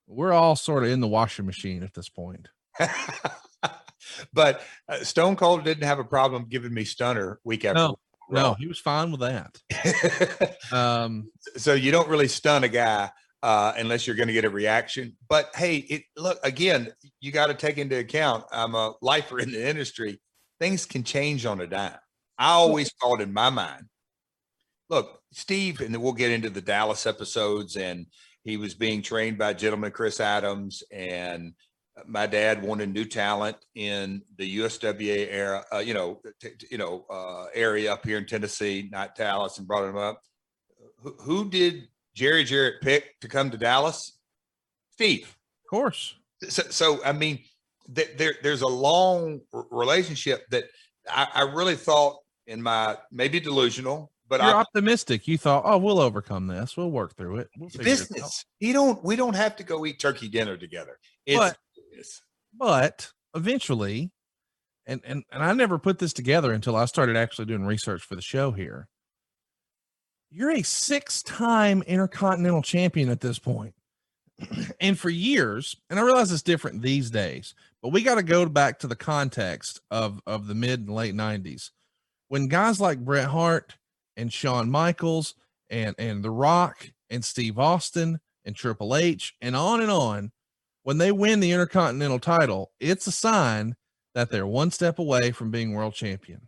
we're 0.06 0.34
all 0.34 0.56
sort 0.56 0.84
of 0.84 0.90
in 0.90 1.00
the 1.00 1.08
washing 1.08 1.46
machine 1.46 1.82
at 1.82 1.94
this 1.94 2.10
point. 2.10 2.50
but 4.34 4.62
uh, 4.90 5.04
Stone 5.04 5.36
Cold 5.36 5.64
didn't 5.64 5.84
have 5.84 6.00
a 6.00 6.04
problem 6.04 6.46
giving 6.50 6.74
me 6.74 6.84
stunner 6.84 7.40
week 7.44 7.66
after 7.66 7.80
No, 7.80 7.90
week. 8.30 8.42
No, 8.42 8.54
he 8.54 8.68
was 8.68 8.80
fine 8.80 9.12
with 9.12 9.22
that. 9.22 10.58
Um, 10.72 11.30
so 11.56 11.74
you 11.74 11.92
don't 11.92 12.10
really 12.10 12.28
stun 12.28 12.64
a 12.64 12.68
guy 12.68 13.12
uh, 13.44 13.74
unless 13.78 14.08
you're 14.08 14.16
going 14.16 14.28
to 14.28 14.34
get 14.34 14.46
a 14.46 14.50
reaction. 14.50 15.16
But 15.28 15.52
hey, 15.56 15.78
it 15.78 16.04
look 16.18 16.40
again. 16.44 16.92
You 17.20 17.32
got 17.32 17.48
to 17.48 17.54
take 17.54 17.78
into 17.78 18.00
account. 18.00 18.46
I'm 18.52 18.74
a 18.74 18.94
lifer 19.02 19.38
in 19.40 19.52
the 19.52 19.70
industry. 19.70 20.20
Things 20.60 20.86
can 20.86 21.04
change 21.04 21.46
on 21.46 21.62
a 21.62 21.68
dime. 21.68 21.98
I 22.40 22.52
always 22.52 22.92
thought 22.94 23.22
in 23.22 23.34
my 23.34 23.50
mind. 23.50 23.86
Look, 24.90 25.20
Steve, 25.32 25.82
and 25.82 25.94
then 25.94 26.02
we'll 26.02 26.14
get 26.14 26.32
into 26.32 26.50
the 26.50 26.62
Dallas 26.62 27.06
episodes, 27.06 27.76
and 27.76 28.08
he 28.44 28.58
was 28.58 28.74
being 28.74 29.02
trained 29.02 29.38
by 29.38 29.54
gentleman 29.54 29.92
Chris 29.92 30.20
Adams, 30.20 30.84
and 30.92 31.54
my 32.08 32.26
dad 32.26 32.64
wanted 32.64 32.92
new 32.94 33.06
talent 33.06 33.58
in 33.76 34.22
the 34.38 34.58
USWA 34.60 35.28
era, 35.30 35.64
uh, 35.72 35.78
you 35.78 35.94
know, 35.94 36.20
t- 36.42 36.50
t- 36.58 36.68
you 36.72 36.78
know, 36.78 37.06
uh, 37.10 37.46
area 37.54 37.94
up 37.94 38.06
here 38.06 38.18
in 38.18 38.26
Tennessee, 38.26 38.90
not 38.92 39.16
Dallas, 39.16 39.58
and 39.60 39.68
brought 39.68 39.88
him 39.88 39.98
up. 39.98 40.22
Who, 41.04 41.16
who 41.20 41.50
did 41.50 41.88
Jerry 42.16 42.44
Jarrett 42.44 42.82
pick 42.82 43.20
to 43.22 43.28
come 43.28 43.52
to 43.52 43.58
Dallas? 43.58 44.18
Steve. 44.92 45.36
of 45.66 45.70
course. 45.70 46.16
So, 46.50 46.64
so 46.70 47.04
I 47.06 47.12
mean, 47.14 47.40
th- 47.94 48.18
there 48.18 48.36
there's 48.44 48.62
a 48.62 48.68
long 48.68 49.42
r- 49.54 49.66
relationship 49.72 50.48
that 50.50 50.66
I, 51.10 51.28
I 51.34 51.42
really 51.44 51.76
thought 51.76 52.18
in 52.48 52.62
my 52.62 52.98
maybe 53.12 53.40
delusional, 53.40 54.12
but 54.28 54.42
You're 54.42 54.50
I 54.50 54.54
optimistic. 54.54 55.28
You 55.28 55.38
thought, 55.38 55.64
oh, 55.66 55.78
we'll 55.78 56.00
overcome 56.00 56.48
this. 56.48 56.76
We'll 56.76 56.92
work 56.92 57.16
through 57.16 57.38
it. 57.38 57.50
We'll 57.58 57.70
figure 57.70 57.82
it 57.84 57.86
business. 57.86 58.46
You 58.60 58.74
don't. 58.74 59.04
We 59.04 59.16
don't 59.16 59.36
have 59.36 59.56
to 59.58 59.64
go 59.64 59.86
eat 59.86 60.00
turkey 60.00 60.28
dinner 60.28 60.58
together. 60.58 60.98
It's 61.26 61.38
But- 61.38 61.58
business. 61.96 62.22
but 62.54 63.12
eventually 63.36 64.12
and, 64.86 65.02
and 65.06 65.24
and 65.32 65.44
i 65.44 65.54
never 65.54 65.80
put 65.80 66.00
this 66.00 66.14
together 66.14 66.52
until 66.52 66.76
i 66.76 66.86
started 66.86 67.16
actually 67.16 67.46
doing 67.46 67.66
research 67.66 68.04
for 68.04 68.16
the 68.16 68.22
show 68.22 68.52
here. 68.52 68.88
You're 70.36 70.52
a 70.52 70.64
six-time 70.64 71.84
intercontinental 71.84 72.64
champion 72.64 73.10
at 73.10 73.22
this 73.22 73.38
point. 73.38 73.76
And 74.80 74.98
for 74.98 75.10
years 75.10 75.76
and 75.90 76.00
i 76.00 76.02
realize 76.02 76.32
it's 76.32 76.42
different 76.42 76.82
these 76.82 77.10
days 77.10 77.54
but 77.82 77.90
we 77.90 78.02
got 78.02 78.16
to 78.16 78.24
go 78.24 78.46
back 78.46 78.80
to 78.80 78.88
the 78.88 78.96
context 78.96 79.80
of 79.92 80.22
of 80.26 80.48
the 80.48 80.56
mid 80.56 80.82
and 80.82 80.90
late 80.90 81.16
90s 81.16 81.70
when 82.28 82.48
guys 82.48 82.82
like 82.82 83.00
bret 83.00 83.28
hart 83.28 83.78
and 84.18 84.34
Shawn 84.34 84.70
michaels 84.70 85.36
and 85.70 85.96
and 85.98 86.24
the 86.24 86.32
rock 86.32 86.90
and 87.10 87.24
steve 87.24 87.60
austin 87.60 88.20
and 88.44 88.56
triple 88.56 88.96
h 88.96 89.36
and 89.42 89.56
on 89.56 89.82
and 89.82 89.92
on 89.92 90.32
when 90.84 90.98
they 90.98 91.12
win 91.12 91.40
the 91.40 91.52
Intercontinental 91.52 92.20
title, 92.20 92.72
it's 92.80 93.08
a 93.08 93.12
sign 93.12 93.76
that 94.14 94.30
they're 94.30 94.48
one 94.48 94.72
step 94.72 95.00
away 95.00 95.32
from 95.32 95.50
being 95.50 95.74
world 95.74 95.94
champion. 95.94 96.42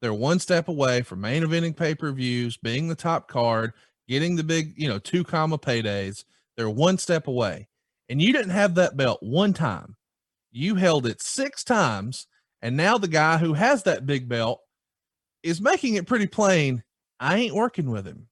They're 0.00 0.12
one 0.12 0.40
step 0.40 0.68
away 0.68 1.02
from 1.02 1.20
main 1.20 1.44
eventing 1.44 1.76
pay 1.76 1.94
per 1.94 2.10
views, 2.10 2.56
being 2.56 2.88
the 2.88 2.96
top 2.96 3.28
card, 3.28 3.72
getting 4.08 4.34
the 4.34 4.42
big, 4.42 4.74
you 4.76 4.88
know, 4.88 4.98
two 4.98 5.22
comma 5.22 5.58
paydays. 5.58 6.24
They're 6.56 6.68
one 6.68 6.98
step 6.98 7.28
away. 7.28 7.68
And 8.08 8.20
you 8.20 8.32
didn't 8.32 8.50
have 8.50 8.74
that 8.74 8.96
belt 8.96 9.22
one 9.22 9.52
time. 9.52 9.96
You 10.50 10.74
held 10.74 11.06
it 11.06 11.22
six 11.22 11.62
times. 11.62 12.26
And 12.60 12.76
now 12.76 12.98
the 12.98 13.08
guy 13.08 13.38
who 13.38 13.54
has 13.54 13.84
that 13.84 14.06
big 14.06 14.28
belt 14.28 14.60
is 15.42 15.60
making 15.60 15.94
it 15.94 16.06
pretty 16.06 16.26
plain 16.26 16.82
I 17.20 17.38
ain't 17.38 17.54
working 17.54 17.90
with 17.90 18.04
him. 18.04 18.26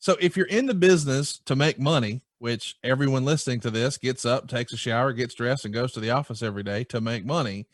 So 0.00 0.16
if 0.20 0.36
you're 0.36 0.46
in 0.46 0.66
the 0.66 0.74
business 0.74 1.38
to 1.46 1.54
make 1.54 1.78
money, 1.78 2.22
which 2.42 2.74
everyone 2.82 3.24
listening 3.24 3.60
to 3.60 3.70
this 3.70 3.96
gets 3.96 4.24
up, 4.24 4.48
takes 4.48 4.72
a 4.72 4.76
shower, 4.76 5.12
gets 5.12 5.32
dressed, 5.32 5.64
and 5.64 5.72
goes 5.72 5.92
to 5.92 6.00
the 6.00 6.10
office 6.10 6.42
every 6.42 6.64
day 6.64 6.82
to 6.82 7.00
make 7.00 7.24
money, 7.24 7.68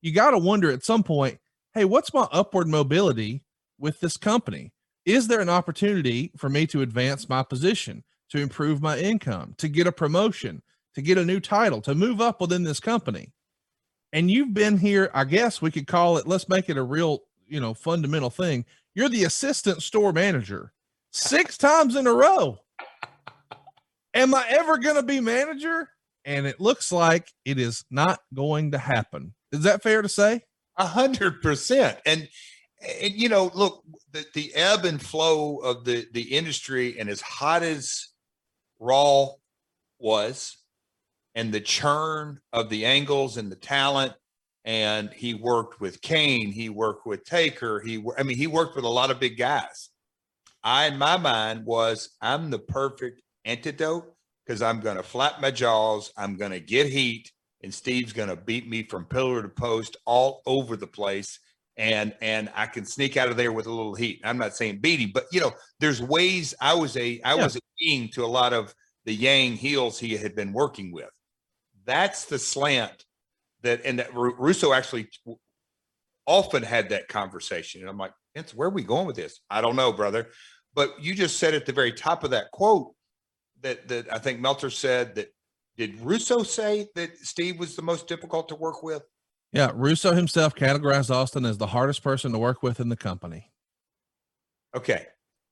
you 0.00 0.12
got 0.12 0.30
to 0.30 0.38
wonder 0.38 0.70
at 0.70 0.84
some 0.84 1.02
point, 1.02 1.40
hey, 1.74 1.84
what's 1.84 2.14
my 2.14 2.28
upward 2.30 2.68
mobility 2.68 3.42
with 3.80 3.98
this 3.98 4.16
company? 4.16 4.70
Is 5.04 5.26
there 5.26 5.40
an 5.40 5.48
opportunity 5.48 6.30
for 6.36 6.48
me 6.48 6.68
to 6.68 6.82
advance 6.82 7.28
my 7.28 7.42
position, 7.42 8.04
to 8.30 8.38
improve 8.38 8.80
my 8.80 8.96
income, 8.96 9.54
to 9.58 9.66
get 9.66 9.88
a 9.88 9.92
promotion, 9.92 10.62
to 10.94 11.02
get 11.02 11.18
a 11.18 11.24
new 11.24 11.40
title, 11.40 11.80
to 11.80 11.92
move 11.92 12.20
up 12.20 12.40
within 12.40 12.62
this 12.62 12.78
company? 12.78 13.32
And 14.12 14.30
you've 14.30 14.54
been 14.54 14.78
here, 14.78 15.10
I 15.14 15.24
guess 15.24 15.60
we 15.60 15.72
could 15.72 15.88
call 15.88 16.16
it, 16.18 16.28
let's 16.28 16.48
make 16.48 16.68
it 16.68 16.76
a 16.76 16.82
real, 16.84 17.24
you 17.48 17.58
know, 17.58 17.74
fundamental 17.74 18.30
thing. 18.30 18.66
You're 18.94 19.08
the 19.08 19.24
assistant 19.24 19.82
store 19.82 20.12
manager 20.12 20.72
six 21.10 21.58
times 21.58 21.96
in 21.96 22.06
a 22.06 22.12
row. 22.12 22.60
Am 24.14 24.34
I 24.34 24.44
ever 24.48 24.78
going 24.78 24.96
to 24.96 25.02
be 25.02 25.20
manager? 25.20 25.88
And 26.24 26.46
it 26.46 26.60
looks 26.60 26.92
like 26.92 27.28
it 27.44 27.58
is 27.58 27.84
not 27.90 28.20
going 28.34 28.72
to 28.72 28.78
happen. 28.78 29.34
Is 29.50 29.62
that 29.62 29.82
fair 29.82 30.02
to 30.02 30.08
say? 30.08 30.42
A 30.76 30.86
hundred 30.86 31.42
percent. 31.42 31.98
And 32.06 32.28
and 33.00 33.12
you 33.12 33.28
know, 33.28 33.50
look, 33.54 33.82
the, 34.12 34.24
the 34.34 34.54
ebb 34.54 34.84
and 34.84 35.00
flow 35.00 35.58
of 35.58 35.84
the 35.84 36.06
the 36.12 36.22
industry, 36.22 36.98
and 36.98 37.08
as 37.08 37.20
hot 37.20 37.62
as 37.62 38.08
Raw 38.78 39.28
was, 39.98 40.56
and 41.34 41.52
the 41.52 41.60
churn 41.60 42.40
of 42.52 42.68
the 42.68 42.84
angles 42.84 43.36
and 43.36 43.50
the 43.50 43.56
talent, 43.56 44.12
and 44.64 45.12
he 45.12 45.34
worked 45.34 45.80
with 45.80 46.02
Kane, 46.02 46.52
he 46.52 46.68
worked 46.68 47.06
with 47.06 47.24
Taker, 47.24 47.80
he, 47.80 48.04
I 48.18 48.22
mean, 48.22 48.36
he 48.36 48.46
worked 48.46 48.76
with 48.76 48.84
a 48.84 48.88
lot 48.88 49.10
of 49.10 49.20
big 49.20 49.36
guys. 49.38 49.90
I, 50.64 50.86
in 50.86 50.98
my 50.98 51.16
mind, 51.16 51.64
was 51.64 52.10
I'm 52.20 52.50
the 52.50 52.58
perfect 52.58 53.21
antidote 53.44 54.14
because 54.44 54.62
I'm 54.62 54.80
going 54.80 54.96
to 54.96 55.02
flap 55.02 55.40
my 55.40 55.50
jaws. 55.50 56.12
I'm 56.16 56.36
going 56.36 56.52
to 56.52 56.60
get 56.60 56.86
heat, 56.88 57.30
and 57.62 57.72
Steve's 57.72 58.12
going 58.12 58.28
to 58.28 58.36
beat 58.36 58.68
me 58.68 58.82
from 58.84 59.04
pillar 59.04 59.42
to 59.42 59.48
post 59.48 59.96
all 60.04 60.42
over 60.46 60.76
the 60.76 60.86
place. 60.86 61.38
And 61.78 62.14
and 62.20 62.50
I 62.54 62.66
can 62.66 62.84
sneak 62.84 63.16
out 63.16 63.28
of 63.28 63.36
there 63.38 63.50
with 63.52 63.66
a 63.66 63.72
little 63.72 63.94
heat. 63.94 64.20
I'm 64.24 64.36
not 64.36 64.54
saying 64.54 64.78
beating, 64.80 65.10
but 65.14 65.24
you 65.32 65.40
know, 65.40 65.52
there's 65.80 66.02
ways. 66.02 66.54
I 66.60 66.74
was 66.74 66.96
a 66.96 67.20
I 67.22 67.34
Yeah. 67.34 67.44
was 67.44 67.56
a 67.56 67.60
king 67.78 68.08
to 68.10 68.24
a 68.24 68.26
lot 68.26 68.52
of 68.52 68.74
the 69.06 69.14
Yang 69.14 69.56
heels 69.56 69.98
he 69.98 70.16
had 70.16 70.34
been 70.34 70.52
working 70.52 70.92
with. 70.92 71.08
That's 71.86 72.26
the 72.26 72.38
slant 72.38 73.04
that, 73.62 73.80
and 73.84 73.98
that 73.98 74.14
Ru- 74.14 74.36
Russo 74.36 74.72
actually 74.72 75.08
often 76.26 76.62
had 76.62 76.90
that 76.90 77.08
conversation. 77.08 77.80
And 77.80 77.90
I'm 77.90 77.98
like, 77.98 78.12
Vince, 78.36 78.54
where 78.54 78.68
are 78.68 78.72
we 78.72 78.82
going 78.82 79.06
with 79.06 79.16
this? 79.16 79.40
I 79.50 79.60
don't 79.60 79.76
know, 79.76 79.92
brother. 79.92 80.28
But 80.74 81.02
you 81.02 81.14
just 81.14 81.38
said 81.38 81.54
at 81.54 81.66
the 81.66 81.72
very 81.72 81.92
top 81.92 82.22
of 82.22 82.30
that 82.30 82.50
quote 82.52 82.94
that 83.62 83.88
that 83.88 84.12
I 84.12 84.18
think 84.18 84.40
Meltzer 84.40 84.70
said 84.70 85.14
that 85.16 85.32
did 85.76 85.98
Russo 86.00 86.42
say 86.42 86.88
that 86.94 87.16
Steve 87.18 87.58
was 87.58 87.76
the 87.76 87.82
most 87.82 88.06
difficult 88.06 88.48
to 88.48 88.54
work 88.54 88.82
with? 88.82 89.02
Yeah, 89.52 89.70
Russo 89.74 90.14
himself 90.14 90.54
categorized 90.54 91.10
Austin 91.10 91.44
as 91.44 91.58
the 91.58 91.66
hardest 91.66 92.02
person 92.02 92.32
to 92.32 92.38
work 92.38 92.62
with 92.62 92.80
in 92.80 92.88
the 92.88 92.96
company. 92.96 93.50
Okay. 94.74 95.06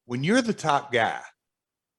When 0.06 0.24
you're 0.24 0.42
the 0.42 0.54
top 0.54 0.92
guy, 0.92 1.20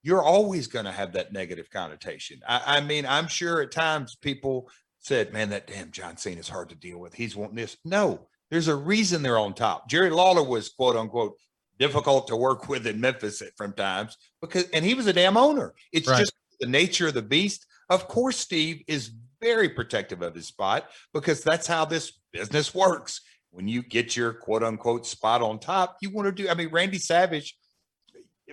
you're 0.04 0.24
always 0.24 0.68
going 0.68 0.86
to 0.86 0.92
have 0.92 1.14
that 1.14 1.32
negative 1.32 1.70
connotation. 1.70 2.40
I, 2.48 2.78
I 2.78 2.82
mean, 2.82 3.06
I'm 3.06 3.28
sure 3.28 3.62
at 3.62 3.72
times 3.72 4.16
people 4.16 4.70
said, 5.00 5.32
man, 5.32 5.50
that 5.52 5.68
damn 5.68 5.92
John 5.92 6.18
Cena 6.18 6.40
is 6.40 6.50
hard 6.50 6.70
to 6.70 6.76
deal 6.76 7.00
with. 7.00 7.14
He's 7.14 7.36
wanting 7.36 7.56
this. 7.56 7.78
No, 7.86 8.28
there's 8.50 8.68
a 8.68 8.76
reason 8.76 9.22
they're 9.22 9.38
on 9.38 9.54
top. 9.54 9.88
Jerry 9.90 10.10
Lawler 10.10 10.44
was 10.44 10.70
quote 10.70 10.96
unquote 10.96 11.34
difficult 11.82 12.28
to 12.28 12.36
work 12.36 12.70
with 12.70 12.86
in 12.86 13.02
Memphis 13.02 13.42
at 13.42 13.58
from 13.58 13.74
times 13.74 14.16
because, 14.40 14.70
and 14.70 14.86
he 14.86 14.94
was 14.94 15.08
a 15.08 15.14
damn 15.14 15.36
owner. 15.36 15.74
It's 15.92 16.08
Right. 16.08 16.20
just 16.20 16.34
the 16.60 16.68
nature 16.68 17.08
of 17.08 17.16
the 17.16 17.22
beast. 17.24 17.66
Of 17.90 18.08
course, 18.08 18.38
Steve 18.38 18.84
is 18.88 19.12
very 19.42 19.68
protective 19.70 20.22
of 20.22 20.36
his 20.36 20.46
spot 20.48 20.90
because 21.14 21.44
that's 21.44 21.66
how 21.66 21.84
this 21.86 22.20
business 22.32 22.74
works. 22.76 23.22
When 23.50 23.68
you 23.68 23.82
get 23.82 24.16
your 24.16 24.32
quote 24.32 24.64
unquote 24.64 25.06
spot 25.08 25.42
on 25.42 25.60
top, 25.60 25.98
you 26.02 26.12
want 26.12 26.28
to 26.28 26.32
do. 26.32 26.48
I 26.48 26.54
mean, 26.54 26.70
Randy 26.70 27.00
Savage, 27.00 27.58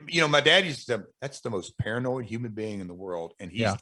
you 0.09 0.21
know, 0.23 0.29
my 0.29 0.41
dad 0.41 0.65
used 0.65 0.87
to 0.87 0.97
say, 0.97 1.03
that's 1.21 1.41
the 1.41 1.51
most 1.51 1.77
paranoid 1.79 2.25
human 2.25 2.53
being 2.53 2.81
in 2.81 2.89
the 2.89 2.95
world. 2.95 3.35
And 3.39 3.51
he's 3.53 3.61
Yeah. 3.61 3.77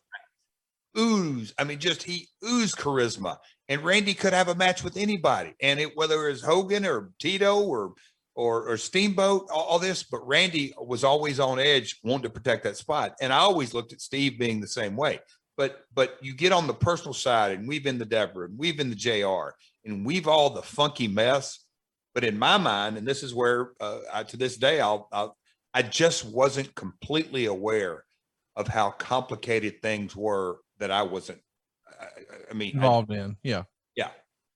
ooze. 0.99 1.55
I 1.57 1.65
mean, 1.65 1.79
just 1.79 2.03
he 2.03 2.29
ooze 2.45 2.75
charisma. 2.75 3.39
And 3.69 3.83
Randy 3.83 4.15
could 4.15 4.33
have 4.33 4.49
a 4.49 4.55
match 4.55 4.83
with 4.83 4.97
anybody. 4.97 5.55
And 5.63 5.79
it 5.79 5.97
whether 5.97 6.27
it 6.27 6.33
was 6.33 6.43
Hogan 6.43 6.85
or 6.85 7.13
Tito 7.19 7.61
or 7.63 7.95
or, 8.37 8.69
or 8.69 8.77
Steamboat, 8.77 9.49
all, 9.53 9.63
all 9.65 9.79
this, 9.79 10.03
but 10.05 10.25
Randy 10.27 10.73
was 10.79 11.03
always 11.03 11.41
on 11.41 11.59
edge, 11.59 11.99
wanting 12.05 12.23
to 12.25 12.31
protect 12.31 12.63
that 12.65 12.77
spot. 12.77 13.15
And 13.21 13.33
I 13.33 13.39
always 13.39 13.75
looked 13.75 13.93
at 13.93 14.01
Steve 14.01 14.39
being 14.39 14.61
the 14.61 14.69
same 14.69 14.95
way. 14.97 15.19
But 15.57 15.81
but 15.95 16.19
you 16.21 16.35
get 16.35 16.53
on 16.53 16.67
the 16.67 16.75
personal 16.75 17.15
side 17.15 17.53
and 17.59 17.67
we've 17.67 17.83
been 17.83 17.97
the 17.99 18.05
Deborah 18.05 18.47
and 18.47 18.59
we've 18.59 18.77
been 18.77 18.91
the 18.91 18.95
JR 18.95 19.55
and 19.87 20.05
we've 20.05 20.29
all 20.29 20.51
the 20.51 20.61
funky 20.63 21.09
mess. 21.09 21.61
But 22.15 22.25
in 22.25 22.39
my 22.39 22.59
mind, 22.59 22.99
and 22.99 23.07
this 23.09 23.23
is 23.23 23.35
where 23.35 23.73
uh, 23.81 23.99
I, 24.13 24.23
to 24.25 24.37
this 24.37 24.57
day, 24.59 24.81
I'll, 24.81 25.09
I'll 25.13 25.37
I 25.73 25.83
just 25.83 26.25
wasn't 26.27 26.75
completely 26.75 27.47
aware 27.47 28.05
of 28.55 28.69
how 28.69 28.91
complicated 28.91 29.81
things 29.83 30.15
were 30.15 30.59
that 30.79 30.91
I 30.91 31.03
wasn't. 31.03 31.41
I, 32.01 32.05
I- 32.05 32.09
I 32.51 32.55
mean, 32.55 32.73
I- 32.75 32.77
Involved 32.77 33.11
in. 33.13 33.37
Yeah. 33.43 33.63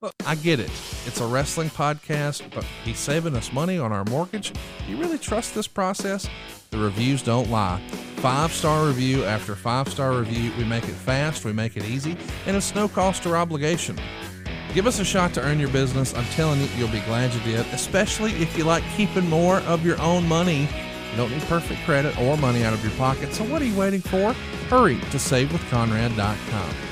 Look, 0.02 0.14
I 0.24 0.34
get 0.34 0.60
it. 0.60 0.70
It's 1.04 1.20
a 1.20 1.26
wrestling 1.26 1.68
podcast, 1.68 2.54
but 2.54 2.64
he's 2.84 2.98
saving 2.98 3.36
us 3.36 3.52
money 3.52 3.78
on 3.78 3.92
our 3.92 4.04
mortgage. 4.06 4.50
Do 4.50 4.90
you 4.90 4.96
really 4.96 5.18
trust 5.18 5.54
this 5.54 5.68
process? 5.68 6.26
The 6.70 6.78
reviews 6.78 7.22
don't 7.22 7.50
lie. 7.50 7.82
Five 8.16 8.50
star 8.50 8.86
review 8.86 9.24
after 9.24 9.54
five 9.54 9.88
star 9.88 10.14
review. 10.14 10.52
We 10.56 10.64
make 10.64 10.84
it 10.84 10.94
fast, 10.94 11.44
we 11.44 11.52
make 11.52 11.76
it 11.76 11.84
easy, 11.84 12.16
and 12.46 12.56
it's 12.56 12.74
no 12.74 12.88
cost 12.88 13.26
or 13.26 13.36
obligation. 13.36 13.98
Give 14.72 14.86
us 14.86 15.00
a 15.00 15.04
shot 15.04 15.34
to 15.34 15.42
earn 15.42 15.60
your 15.60 15.68
business. 15.68 16.14
I'm 16.14 16.24
telling 16.26 16.62
you, 16.62 16.68
you'll 16.78 16.88
be 16.88 17.00
glad 17.00 17.34
you 17.34 17.40
did, 17.40 17.66
especially 17.74 18.32
if 18.34 18.56
you 18.56 18.64
like 18.64 18.84
keeping 18.96 19.28
more 19.28 19.58
of 19.60 19.84
your 19.84 20.00
own 20.00 20.26
money. 20.26 20.60
You 21.10 21.16
don't 21.18 21.30
need 21.30 21.42
perfect 21.42 21.84
credit 21.84 22.18
or 22.18 22.38
money 22.38 22.64
out 22.64 22.72
of 22.72 22.82
your 22.82 22.94
pocket. 22.94 23.34
So, 23.34 23.44
what 23.44 23.60
are 23.60 23.66
you 23.66 23.76
waiting 23.76 24.00
for? 24.00 24.32
Hurry 24.70 24.94
to 24.96 25.18
savewithconrad.com. 25.18 26.89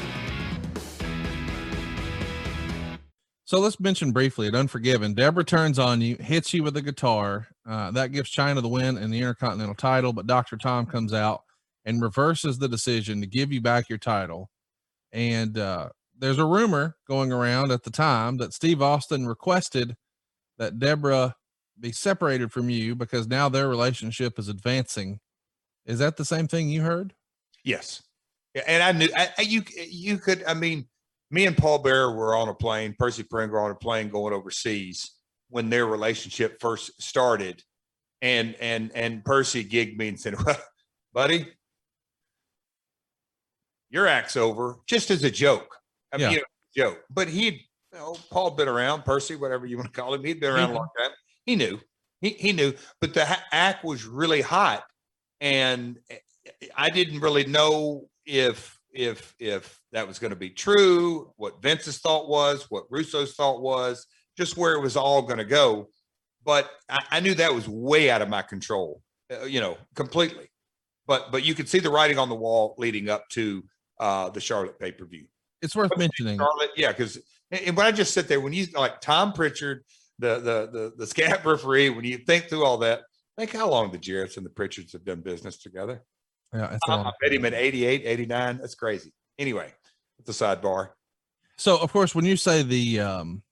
So 3.49 3.61
let's 3.61 3.81
mention 3.81 4.13
briefly 4.13 4.47
at 4.47 4.55
Unforgiven. 4.55 5.15
Deborah 5.15 5.43
turns 5.43 5.79
on 5.79 6.03
you, 6.03 6.17
hits 6.21 6.53
you 6.53 6.63
with 6.63 6.77
a 6.77 6.83
guitar. 6.83 7.49
Uh, 7.67 7.91
that 7.93 8.13
gives 8.13 8.31
Chyna 8.31 8.61
the 8.61 8.69
win 8.69 8.99
and 8.99 9.11
the 9.11 9.21
Intercontinental 9.21 9.75
title, 9.75 10.13
but 10.13 10.27
Dr. 10.27 10.59
Tom 10.59 10.85
comes 10.85 11.15
out 11.15 11.45
and 11.87 12.03
reverses 12.03 12.59
the 12.59 12.69
decision 12.69 13.23
to 13.23 13.27
give 13.27 13.51
you 13.51 13.63
back 13.63 13.89
your 13.89 13.97
title. 13.97 14.51
And 15.13 15.57
uh, 15.57 15.89
there's 16.19 16.37
a 16.37 16.45
rumor 16.45 16.97
going 17.09 17.33
around 17.33 17.73
at 17.73 17.85
the 17.85 17.91
time 17.91 18.37
that 18.37 18.53
Steve 18.53 18.83
Austin 18.83 19.27
requested 19.27 19.97
that 20.59 20.79
Deborah 20.79 21.35
be 21.81 21.91
separated 21.91 22.53
from 22.53 22.69
you 22.69 22.95
because 22.95 23.29
now 23.29 23.49
their 23.49 23.71
relationship 23.71 24.39
is 24.39 24.51
advancing. 24.51 25.21
Is 25.87 26.01
that 26.01 26.19
the 26.19 26.25
same 26.27 26.49
thing 26.49 26.69
you 26.69 26.83
heard? 26.83 27.15
yes, 27.65 28.03
and 28.67 28.83
I 28.83 28.93
knew 28.93 29.09
I- 29.17 29.41
you. 29.41 29.63
You 29.89 30.19
could. 30.19 30.45
I 30.47 30.53
mean, 30.53 30.87
me 31.31 31.47
and 31.47 31.57
Paul 31.57 31.79
Bearer 31.81 32.15
were 32.15 32.35
on 32.35 32.49
a 32.49 32.55
plane. 32.55 32.95
Percy 32.99 33.23
Pringle 33.23 33.59
on 33.59 33.71
a 33.71 33.75
plane 33.75 34.09
going 34.09 34.33
overseas 34.33 35.13
when 35.51 35.71
their 35.71 35.87
relationship 35.87 36.61
first 36.61 37.01
started, 37.03 37.63
and 38.23 38.55
and 38.61 38.91
and 38.95 39.25
Percy 39.25 39.65
gigged 39.65 39.97
me 39.99 40.09
and 40.09 40.19
said, 40.21 40.35
"Well, 40.45 40.57
buddy, 41.13 41.47
your 43.91 44.07
act's 44.07 44.37
over," 44.37 44.77
just 44.87 45.11
as 45.11 45.25
a 45.25 45.31
joke. 45.31 45.77
I 46.13 46.17
mean, 46.17 46.25
Yeah. 46.25 46.31
you 46.31 46.37
know, 46.39 46.45
joke. 46.91 47.05
But 47.11 47.29
he'd, 47.29 47.55
you 47.93 47.99
know, 47.99 48.17
Paul 48.31 48.53
been 48.53 48.69
around, 48.69 49.05
Percy, 49.05 49.37
whatever 49.37 49.67
you 49.67 49.77
want 49.77 49.93
to 49.93 50.01
call 50.01 50.15
him. 50.15 50.25
He'd 50.25 50.41
been 50.41 50.53
around 50.53 50.71
a 50.71 50.75
long 50.75 50.89
time. 50.99 51.11
He 51.45 51.57
knew. 51.57 51.79
He 52.21 52.31
he 52.31 52.53
knew. 52.53 52.73
But 53.01 53.15
the 53.15 53.25
ha- 53.25 53.45
act 53.53 53.85
was 53.85 54.05
really 54.05 54.41
hot, 54.41 54.85
and 55.41 55.99
eh, 56.11 56.17
I 56.77 56.91
didn't 56.91 57.21
really 57.21 57.45
know 57.47 58.09
if 58.27 58.78
if 58.93 59.35
if 59.39 59.81
that 59.93 60.07
was 60.07 60.19
going 60.19 60.31
to 60.31 60.37
be 60.37 60.51
true, 60.51 61.33
what 61.37 61.63
Vince's 61.63 61.99
thought 61.99 62.29
was, 62.29 62.67
what 62.71 62.85
Russo's 62.91 63.35
thought 63.35 63.61
was, 63.61 64.07
just 64.37 64.57
where 64.57 64.75
it 64.75 64.81
was 64.81 64.97
all 64.97 65.23
going 65.23 65.39
to 65.39 65.45
go. 65.45 65.89
But 66.45 66.71
I, 66.89 67.03
I 67.11 67.21
knew 67.21 67.35
that 67.35 67.55
was 67.55 67.69
way 67.69 68.11
out 68.11 68.23
of 68.23 68.29
my 68.29 68.43
control, 68.43 69.03
uh, 69.33 69.45
you 69.45 69.61
know, 69.61 69.77
completely. 69.95 70.51
But 71.07 71.33
but 71.33 71.45
you 71.45 71.55
could 71.55 71.69
see 71.69 71.79
the 71.79 71.91
writing 71.91 72.19
on 72.19 72.29
the 72.29 72.35
wall 72.35 72.75
leading 72.79 73.09
up 73.09 73.29
to 73.31 73.65
uh, 74.01 74.31
the 74.31 74.41
Charlotte 74.41 74.79
pay 74.79 74.93
per 74.93 75.05
view. 75.05 75.27
It's 75.63 75.75
worth 75.75 75.97
mentioning. 75.97 76.39
Charlotte, 76.39 76.71
yeah, 76.77 76.89
because 76.89 77.19
and 77.51 77.77
when 77.77 77.87
I 77.87 77.93
just 77.93 78.15
sit 78.15 78.29
there, 78.29 78.41
when 78.41 78.53
you 78.53 78.67
like 78.75 79.01
Tom 79.01 79.33
Pritchard, 79.33 79.85
the 80.19 80.37
the 80.37 80.71
the 80.73 80.93
the 80.97 81.07
scab 81.07 81.45
referee, 81.47 81.91
when 81.91 82.05
you 82.05 82.19
think 82.19 82.49
through 82.49 82.65
all 82.65 82.79
that, 82.79 83.03
think 83.39 83.53
how 83.53 83.69
long 83.69 83.91
the 83.91 83.99
Jarretts 83.99 84.37
and 84.37 84.45
the 84.45 84.51
Pritchards 84.51 84.93
have 84.93 85.05
done 85.05 85.21
business 85.21 85.59
together. 85.59 86.03
Yeah, 86.53 86.73
it's 86.75 86.89
a 86.89 86.93
I 86.93 86.95
long- 86.97 87.13
bet 87.21 87.33
him 87.33 87.45
in 87.45 87.55
88, 87.55 88.03
89. 88.05 88.59
That's 88.59 88.75
crazy. 88.75 89.13
Anyway, 89.39 89.73
it's 90.19 90.29
a 90.29 90.33
sidebar. 90.45 90.91
So 91.57 91.77
of 91.79 91.93
course, 91.93 92.15
when 92.15 92.25
you 92.25 92.37
say 92.37 92.63
the 92.63 93.01
um 93.01 93.43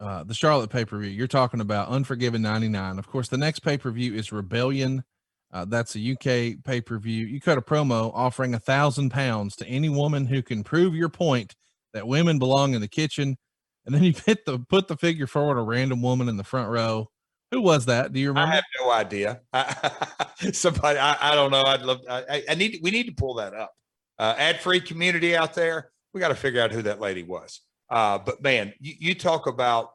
uh 0.00 0.24
the 0.24 0.34
Charlotte 0.34 0.70
pay 0.70 0.84
per 0.84 0.98
view, 0.98 1.10
you're 1.10 1.26
talking 1.26 1.60
about 1.60 1.88
Unforgiven 1.88 2.42
'99. 2.42 2.98
Of 2.98 3.06
course, 3.08 3.28
the 3.28 3.38
next 3.38 3.60
pay 3.60 3.78
per 3.78 3.90
view 3.90 4.14
is 4.14 4.30
Rebellion. 4.32 5.04
Uh, 5.50 5.64
that's 5.64 5.96
a 5.96 6.12
UK 6.12 6.62
pay 6.62 6.80
per 6.82 6.98
view. 6.98 7.24
You 7.26 7.40
cut 7.40 7.56
a 7.56 7.62
promo 7.62 8.10
offering 8.14 8.52
a 8.54 8.58
thousand 8.58 9.10
pounds 9.10 9.56
to 9.56 9.66
any 9.66 9.88
woman 9.88 10.26
who 10.26 10.42
can 10.42 10.62
prove 10.62 10.94
your 10.94 11.08
point 11.08 11.54
that 11.94 12.06
women 12.06 12.38
belong 12.38 12.74
in 12.74 12.82
the 12.82 12.88
kitchen, 12.88 13.38
and 13.86 13.94
then 13.94 14.02
you 14.04 14.12
put 14.26 14.44
the 14.44 14.58
put 14.58 14.88
the 14.88 14.96
figure 14.96 15.26
forward 15.26 15.58
a 15.58 15.62
random 15.62 16.02
woman 16.02 16.28
in 16.28 16.36
the 16.36 16.44
front 16.44 16.68
row. 16.70 17.08
Who 17.50 17.62
was 17.62 17.86
that? 17.86 18.12
Do 18.12 18.20
you 18.20 18.28
remember? 18.28 18.52
I 18.52 18.56
have 18.56 18.64
no 18.80 18.90
idea. 18.90 19.40
Somebody, 20.52 20.98
I, 20.98 21.32
I 21.32 21.34
don't 21.34 21.50
know. 21.50 21.62
I'd 21.62 21.82
love. 21.82 22.00
I, 22.08 22.42
I- 22.48 22.54
need. 22.54 22.80
We 22.82 22.90
need 22.90 23.06
to 23.06 23.12
pull 23.12 23.34
that 23.34 23.54
up. 23.54 23.72
Uh, 24.18 24.34
ad 24.36 24.60
free 24.60 24.80
community 24.80 25.34
out 25.36 25.54
there. 25.54 25.90
We 26.12 26.20
got 26.20 26.28
to 26.28 26.34
figure 26.34 26.60
out 26.60 26.72
who 26.72 26.82
that 26.82 27.00
lady 27.00 27.22
was. 27.22 27.60
Uh, 27.90 28.18
but 28.18 28.42
man, 28.42 28.74
you, 28.80 28.94
you 28.98 29.14
talk 29.14 29.46
about 29.46 29.90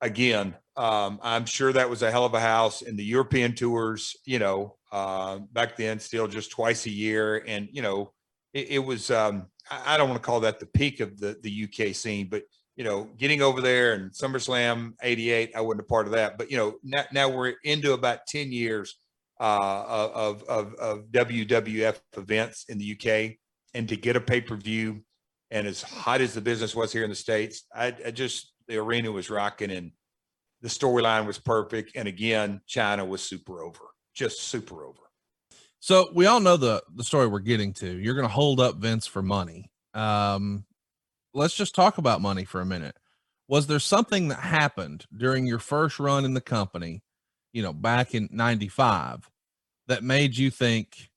again. 0.00 0.54
Um, 0.76 1.20
I'm 1.22 1.44
sure 1.44 1.72
that 1.72 1.88
was 1.88 2.02
a 2.02 2.10
hell 2.10 2.24
of 2.24 2.34
a 2.34 2.40
house 2.40 2.82
in 2.82 2.96
the 2.96 3.04
European 3.04 3.54
tours. 3.54 4.16
You 4.24 4.38
know, 4.38 4.76
uh, 4.90 5.38
back 5.52 5.76
then, 5.76 5.98
still 6.00 6.26
just 6.28 6.50
twice 6.50 6.86
a 6.86 6.90
year, 6.90 7.44
and 7.46 7.68
you 7.72 7.82
know, 7.82 8.12
it, 8.54 8.68
it 8.70 8.78
was. 8.78 9.10
Um, 9.10 9.46
I, 9.70 9.94
I 9.94 9.96
don't 9.98 10.08
want 10.08 10.20
to 10.22 10.26
call 10.26 10.40
that 10.40 10.60
the 10.60 10.66
peak 10.66 11.00
of 11.00 11.18
the 11.18 11.36
the 11.42 11.64
UK 11.64 11.94
scene, 11.94 12.28
but 12.30 12.44
you 12.76 12.84
know, 12.84 13.08
getting 13.18 13.42
over 13.42 13.60
there 13.60 13.94
and 13.94 14.10
SummerSlam 14.10 14.94
'88, 15.02 15.52
I 15.54 15.60
wasn't 15.60 15.80
a 15.80 15.84
part 15.84 16.06
of 16.06 16.12
that. 16.12 16.38
But 16.38 16.50
you 16.50 16.56
know, 16.56 16.76
now, 16.82 17.04
now 17.12 17.28
we're 17.28 17.54
into 17.64 17.92
about 17.92 18.26
10 18.26 18.52
years 18.52 18.96
uh, 19.40 19.84
of, 20.14 20.42
of 20.44 20.74
of 20.74 21.04
WWF 21.10 21.98
events 22.16 22.66
in 22.68 22.78
the 22.78 22.92
UK, 22.92 23.36
and 23.74 23.88
to 23.88 23.96
get 23.96 24.16
a 24.16 24.20
pay 24.20 24.40
per 24.40 24.56
view, 24.56 25.02
and 25.50 25.66
as 25.66 25.82
hot 25.82 26.20
as 26.20 26.34
the 26.34 26.40
business 26.40 26.74
was 26.74 26.92
here 26.92 27.04
in 27.04 27.10
the 27.10 27.16
states, 27.16 27.64
I, 27.74 27.94
I 28.04 28.10
just 28.10 28.52
the 28.68 28.76
arena 28.76 29.10
was 29.12 29.30
rocking, 29.30 29.70
and 29.70 29.92
the 30.62 30.68
storyline 30.68 31.26
was 31.26 31.38
perfect. 31.38 31.92
And 31.94 32.08
again, 32.08 32.60
Chyna 32.68 33.06
was 33.06 33.22
super 33.22 33.62
over, 33.62 33.80
just 34.14 34.40
super 34.42 34.84
over. 34.84 35.00
So 35.80 36.08
we 36.14 36.26
all 36.26 36.40
know 36.40 36.56
the 36.56 36.82
the 36.94 37.04
story 37.04 37.26
we're 37.26 37.40
getting 37.40 37.74
to. 37.74 37.98
You're 37.98 38.14
going 38.14 38.26
to 38.26 38.32
hold 38.32 38.60
up 38.60 38.76
Vince 38.76 39.06
for 39.06 39.20
money. 39.22 39.70
Um, 39.92 40.64
let's 41.34 41.54
just 41.54 41.74
talk 41.74 41.98
about 41.98 42.20
money 42.20 42.44
for 42.44 42.60
a 42.60 42.66
minute. 42.66 42.96
Was 43.48 43.66
there 43.66 43.78
something 43.78 44.28
that 44.28 44.40
happened 44.40 45.04
during 45.14 45.46
your 45.46 45.58
first 45.58 45.98
run 45.98 46.24
in 46.24 46.32
the 46.32 46.40
company, 46.40 47.02
you 47.52 47.62
know, 47.62 47.72
back 47.72 48.14
in 48.14 48.28
'95, 48.32 49.30
that 49.88 50.02
made 50.02 50.36
you 50.36 50.50
think 50.50 51.10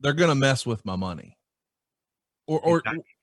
they're 0.00 0.12
going 0.12 0.28
to 0.28 0.34
mess 0.34 0.66
with 0.66 0.84
my 0.84 0.96
money? 0.96 1.38
Or, 2.46 2.60
or 2.60 2.82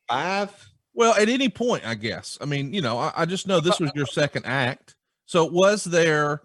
Five? 0.10 0.72
well, 0.96 1.14
at 1.14 1.30
any 1.30 1.50
point, 1.50 1.86
I 1.86 1.94
guess. 1.94 2.38
I 2.42 2.46
mean, 2.46 2.74
you 2.74 2.82
know, 2.82 2.98
I, 2.98 3.14
I 3.16 3.26
just 3.26 3.48
know 3.48 3.60
this 3.60 3.80
was 3.80 3.92
your 3.94 4.08
second 4.08 4.46
act. 4.46 4.96
So 5.28 5.46
was 5.46 5.84
there, 5.84 6.42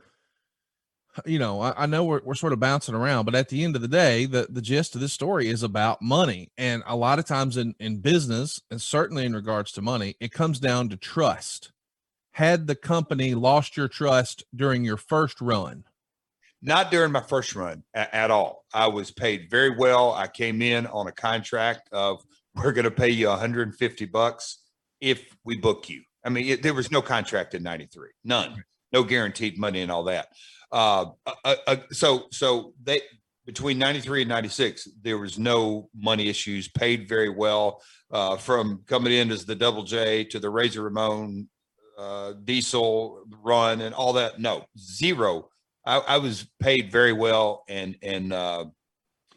you 1.24 1.38
know, 1.38 1.60
I, 1.60 1.84
I 1.84 1.86
know 1.86 2.04
we're, 2.04 2.20
we're 2.24 2.34
sort 2.34 2.52
of 2.52 2.60
bouncing 2.60 2.94
around, 2.94 3.24
but 3.24 3.34
at 3.34 3.48
the 3.48 3.64
end 3.64 3.76
of 3.76 3.82
the 3.82 3.88
day, 3.88 4.26
the, 4.26 4.46
the 4.50 4.60
gist 4.60 4.94
of 4.94 5.00
this 5.00 5.12
story 5.12 5.48
is 5.48 5.62
about 5.62 6.02
money. 6.02 6.50
And 6.58 6.82
a 6.86 6.96
lot 6.96 7.18
of 7.18 7.24
times 7.24 7.56
in, 7.56 7.74
in 7.78 7.98
business, 7.98 8.60
and 8.70 8.80
certainly 8.80 9.24
in 9.24 9.34
regards 9.34 9.72
to 9.72 9.82
money, 9.82 10.16
it 10.20 10.32
comes 10.32 10.58
down 10.58 10.88
to 10.90 10.96
trust. 10.96 11.72
Had 12.32 12.66
the 12.66 12.74
company 12.74 13.34
lost 13.34 13.76
your 13.76 13.88
trust 13.88 14.44
during 14.54 14.84
your 14.84 14.98
first 14.98 15.40
run? 15.40 15.84
Not 16.60 16.90
during 16.90 17.12
my 17.12 17.22
first 17.22 17.54
run 17.54 17.84
a- 17.94 18.14
at 18.14 18.30
all. 18.30 18.64
I 18.74 18.88
was 18.88 19.10
paid 19.10 19.48
very 19.50 19.70
well. 19.70 20.12
I 20.12 20.26
came 20.26 20.60
in 20.60 20.86
on 20.86 21.06
a 21.06 21.12
contract 21.12 21.88
of 21.92 22.22
we're 22.54 22.72
going 22.72 22.84
to 22.84 22.90
pay 22.90 23.10
you 23.10 23.28
150 23.28 24.04
bucks 24.06 24.58
if 25.00 25.36
we 25.44 25.56
book 25.56 25.88
you. 25.88 26.02
I 26.24 26.28
mean, 26.28 26.48
it, 26.48 26.62
there 26.62 26.74
was 26.74 26.90
no 26.90 27.02
contract 27.02 27.54
in 27.54 27.62
'93, 27.62 28.08
none, 28.24 28.64
no 28.92 29.04
guaranteed 29.04 29.58
money 29.58 29.82
and 29.82 29.92
all 29.92 30.04
that. 30.04 30.28
Uh, 30.72 31.06
uh, 31.26 31.54
uh, 31.66 31.76
so, 31.92 32.26
so 32.30 32.74
they 32.82 33.02
between 33.44 33.78
'93 33.78 34.22
and 34.22 34.28
'96, 34.28 34.88
there 35.02 35.18
was 35.18 35.38
no 35.38 35.88
money 35.94 36.28
issues. 36.28 36.68
Paid 36.68 37.08
very 37.08 37.28
well 37.28 37.82
uh, 38.10 38.36
from 38.36 38.82
coming 38.86 39.12
in 39.12 39.30
as 39.30 39.44
the 39.44 39.54
Double 39.54 39.84
J 39.84 40.24
to 40.24 40.38
the 40.38 40.50
Razor 40.50 40.82
Ramon 40.82 41.48
uh, 41.96 42.32
Diesel 42.44 43.24
run 43.42 43.80
and 43.80 43.94
all 43.94 44.12
that. 44.14 44.40
No, 44.40 44.64
zero. 44.78 45.48
I, 45.84 45.98
I 45.98 46.18
was 46.18 46.48
paid 46.60 46.90
very 46.90 47.12
well, 47.12 47.64
and 47.68 47.96
and 48.02 48.32
uh, 48.32 48.66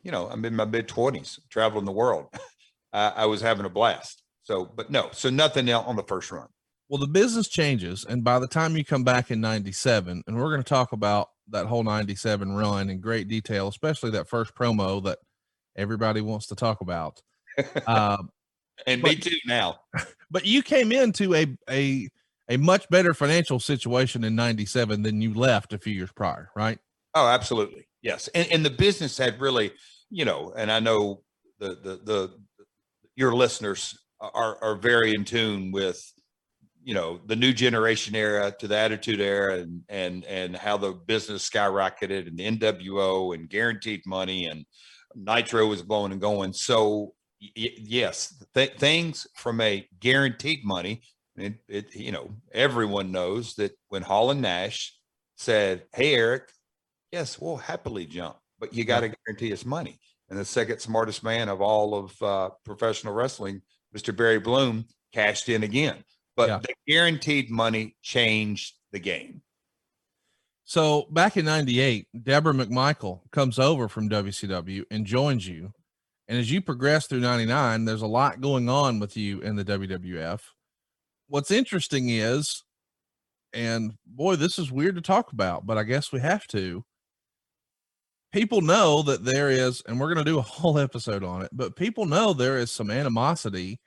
you 0.04 0.12
know, 0.12 0.28
I'm 0.28 0.44
in 0.46 0.56
my 0.56 0.66
mid 0.66 0.88
20s, 0.88 1.40
traveling 1.50 1.86
the 1.86 1.92
world. 1.92 2.28
I, 2.94 3.14
I 3.18 3.26
was 3.26 3.42
having 3.42 3.66
a 3.66 3.70
blast. 3.70 4.24
So, 4.44 4.66
but 4.66 4.90
no, 4.90 5.10
so 5.12 5.30
nothing 5.30 5.72
on 5.72 5.96
the 5.96 6.04
first 6.04 6.32
run. 6.32 6.48
Well, 6.90 7.00
the 7.00 7.08
business 7.08 7.48
changes. 7.48 8.04
And 8.04 8.24
by 8.24 8.40
the 8.40 8.48
time 8.48 8.76
you 8.76 8.84
come 8.84 9.04
back 9.04 9.30
in 9.30 9.40
97, 9.40 10.24
and 10.26 10.36
we're 10.36 10.50
going 10.50 10.64
to 10.64 10.68
talk 10.68 10.92
about 10.92 11.30
that 11.50 11.68
whole 11.68 11.84
97 11.84 12.52
run 12.52 12.90
in 12.90 13.00
great 13.00 13.28
detail, 13.28 13.68
especially 13.68 14.12
that 14.12 14.28
first 14.28 14.56
promo 14.56 15.04
that 15.04 15.20
everybody 15.76 16.22
wants 16.22 16.48
to 16.48 16.56
talk 16.56 16.82
about. 16.82 17.22
Uh, 17.86 18.18
And 18.88 19.04
me 19.04 19.16
too 19.16 19.36
now. 19.46 19.82
but 20.32 20.46
you 20.46 20.64
came 20.64 20.92
into 20.92 21.36
a, 21.36 21.48
a, 21.70 22.08
a 22.50 22.58
much 22.58 22.88
better 22.90 23.14
financial 23.14 23.60
situation 23.60 24.24
in 24.24 24.36
97 24.36 25.04
than 25.04 25.22
you 25.22 25.34
left 25.34 25.74
a 25.74 25.78
few 25.78 25.94
years 25.94 26.12
prior, 26.14 26.50
right? 26.56 26.80
Oh, 27.14 27.28
absolutely. 27.28 27.88
Yes. 28.02 28.30
And, 28.30 28.48
and 28.52 28.66
the 28.66 28.70
business 28.70 29.18
had 29.18 29.42
really, 29.42 29.74
you 30.10 30.26
know, 30.26 30.54
and 30.56 30.72
I 30.72 30.80
know 30.80 31.24
the, 31.60 31.76
the, 31.76 32.00
the, 32.04 32.34
your 33.16 33.36
listeners 33.36 33.98
are, 34.22 34.58
are 34.62 34.76
very 34.76 35.14
in 35.14 35.26
tune 35.26 35.72
with, 35.72 36.02
you 36.84 36.94
know, 36.94 37.20
the 37.26 37.36
new 37.36 37.54
generation 37.54 38.16
era 38.16 38.54
to 38.60 38.68
the 38.68 38.78
attitude 38.78 39.20
era 39.20 39.60
and, 39.60 39.84
and, 39.90 40.26
and 40.26 40.56
how 40.56 40.78
the 40.78 40.92
business 40.92 41.50
skyrocketed 41.50 42.28
and 42.28 42.38
the 42.38 42.58
NWO 42.58 43.36
and 43.36 43.50
guaranteed 43.50 44.02
money 44.06 44.46
and 44.46 44.66
Nitro 45.16 45.68
was 45.68 45.82
blowing 45.82 46.12
and 46.12 46.22
going. 46.22 46.54
So 46.54 47.14
y- 47.42 47.74
yes, 47.78 48.34
th- 48.54 48.78
things 48.78 49.28
from 49.36 49.62
a 49.62 49.88
guaranteed 50.00 50.64
money, 50.64 51.02
it, 51.36 51.56
it, 51.68 51.96
you 51.96 52.12
know, 52.12 52.32
everyone 52.54 53.12
knows 53.12 53.56
that 53.56 53.72
when 53.90 54.02
Hall 54.02 54.32
and 54.32 54.42
Nash 54.42 54.98
said, 55.36 55.84
Hey, 55.94 56.16
Eric, 56.16 56.52
yes, 57.12 57.40
we'll 57.40 57.58
happily 57.58 58.06
jump, 58.06 58.38
but 58.60 58.74
you 58.74 58.84
got 58.84 59.02
to 59.02 59.10
guarantee 59.26 59.54
us 59.54 59.66
money. 59.66 60.00
And 60.30 60.38
the 60.38 60.46
second 60.46 60.80
smartest 60.80 61.24
man 61.24 61.50
of 61.50 61.62
all 61.62 61.96
of 61.96 62.22
uh, 62.22 62.50
professional 62.64 63.14
wrestling, 63.14 63.62
Mr. 63.96 64.16
Barry 64.16 64.40
Bloom, 64.40 64.86
cashed 65.12 65.50
in 65.50 65.64
again. 65.64 66.04
But 66.40 66.48
Yeah. 66.48 66.60
the 66.60 66.74
guaranteed 66.88 67.52
money 67.52 67.98
changed 68.02 68.76
the 68.94 69.00
game. 69.00 69.42
So 70.64 71.08
back 71.12 71.36
in 71.36 71.44
98, 71.44 72.08
Deborah 72.24 72.54
McMichael 72.54 73.30
comes 73.32 73.60
over 73.60 73.90
from 73.90 74.08
WCW 74.08 74.86
and 74.90 75.06
joins 75.06 75.46
you. 75.46 75.74
And 76.30 76.38
as 76.38 76.50
you 76.50 76.62
progress 76.62 77.08
through 77.08 77.20
99, 77.20 77.84
there's 77.84 78.04
a 78.04 78.08
lot 78.08 78.40
going 78.40 78.70
on 78.70 79.00
with 79.00 79.18
you 79.18 79.42
in 79.42 79.58
the 79.58 79.66
WWF. 79.66 80.40
What's 81.28 81.52
interesting 81.52 82.08
is, 82.08 82.64
and 83.52 83.96
boy, 84.06 84.38
this 84.38 84.58
is 84.58 84.72
weird 84.72 84.96
to 84.96 85.02
talk 85.02 85.34
about, 85.34 85.66
but 85.66 85.78
I 85.78 85.84
guess 85.84 86.14
we 86.14 86.22
have 86.22 86.48
to. 86.48 86.86
People 88.32 88.62
know 88.62 89.02
that 89.02 89.26
there 89.26 89.50
is, 89.50 89.82
and 89.88 90.00
we're 90.00 90.14
going 90.14 90.24
to 90.24 90.32
do 90.32 90.40
a 90.40 90.42
whole 90.60 90.80
episode 90.80 91.26
on 91.26 91.42
it, 91.42 91.50
but 91.52 91.76
people 91.76 92.06
know 92.06 92.32
there 92.32 92.60
is 92.60 92.72
some 92.72 92.90
animosity 92.92 93.82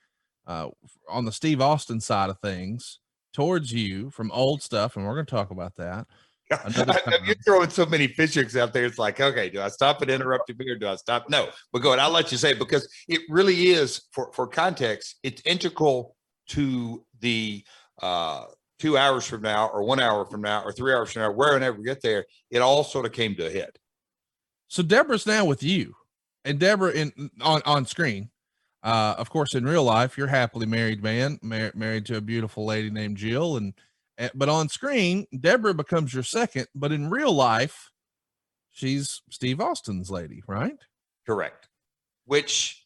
uh, 0.46 0.68
on 1.08 1.24
the 1.24 1.32
Steve 1.32 1.60
Austin 1.60 2.00
side 2.00 2.30
of 2.30 2.38
things 2.40 2.98
towards 3.32 3.72
you 3.72 4.10
from 4.10 4.30
old 4.32 4.62
stuff. 4.62 4.96
And 4.96 5.06
we're 5.06 5.14
going 5.14 5.26
to 5.26 5.30
talk 5.30 5.50
about 5.50 5.76
that. 5.76 6.06
I- 6.52 7.18
You're 7.24 7.34
throwing 7.46 7.70
so 7.70 7.86
many 7.86 8.08
physics 8.08 8.56
out 8.56 8.72
there. 8.72 8.84
It's 8.84 8.98
like, 8.98 9.20
okay, 9.20 9.48
do 9.48 9.60
I 9.60 9.68
stop 9.68 10.02
and 10.02 10.10
interrupt 10.10 10.48
you 10.48 10.54
here? 10.60 10.76
Do 10.76 10.88
I 10.88 10.96
stop? 10.96 11.30
No, 11.30 11.48
but 11.72 11.80
go 11.80 11.90
ahead. 11.90 12.00
I'll 12.00 12.10
let 12.10 12.30
you 12.30 12.38
say 12.38 12.50
it 12.50 12.58
because 12.58 12.86
it 13.08 13.22
really 13.30 13.68
is 13.68 14.02
for, 14.12 14.30
for 14.32 14.46
context. 14.46 15.16
It's 15.22 15.40
integral 15.46 16.14
to 16.48 17.04
the 17.20 17.64
uh, 18.02 18.44
two 18.78 18.98
hours 18.98 19.24
from 19.26 19.42
now, 19.42 19.68
or 19.68 19.84
one 19.84 20.00
hour 20.00 20.26
from 20.26 20.42
now, 20.42 20.62
or 20.62 20.72
three 20.72 20.92
hours 20.92 21.12
from 21.12 21.22
now, 21.22 21.30
wherever 21.32 21.72
we 21.78 21.84
get 21.84 22.02
there. 22.02 22.26
It 22.50 22.58
all 22.58 22.84
sort 22.84 23.06
of 23.06 23.12
came 23.12 23.34
to 23.36 23.46
a 23.46 23.50
head. 23.50 23.70
So 24.68 24.82
Deborah's 24.82 25.26
now 25.26 25.44
with 25.44 25.62
you, 25.62 25.94
and 26.44 26.58
Deborah 26.58 26.90
in 26.92 27.30
on 27.40 27.62
on 27.64 27.86
screen. 27.86 28.28
Uh, 28.82 29.14
of 29.16 29.30
course, 29.30 29.54
in 29.54 29.64
real 29.64 29.84
life, 29.84 30.18
you're 30.18 30.26
happily 30.26 30.66
married 30.66 31.02
man, 31.02 31.38
mar- 31.42 31.72
married 31.74 32.04
to 32.06 32.16
a 32.16 32.20
beautiful 32.20 32.66
lady 32.66 32.90
named 32.90 33.16
Jill, 33.16 33.56
and 33.56 33.74
eh, 34.18 34.28
but 34.34 34.48
on 34.48 34.68
screen, 34.68 35.26
Deborah 35.38 35.74
becomes 35.74 36.12
your 36.12 36.24
second. 36.24 36.66
But 36.74 36.90
in 36.90 37.08
real 37.08 37.32
life, 37.32 37.90
she's 38.72 39.22
Steve 39.30 39.60
Austin's 39.60 40.10
lady, 40.10 40.42
right? 40.48 40.78
Correct. 41.26 41.68
Which, 42.24 42.84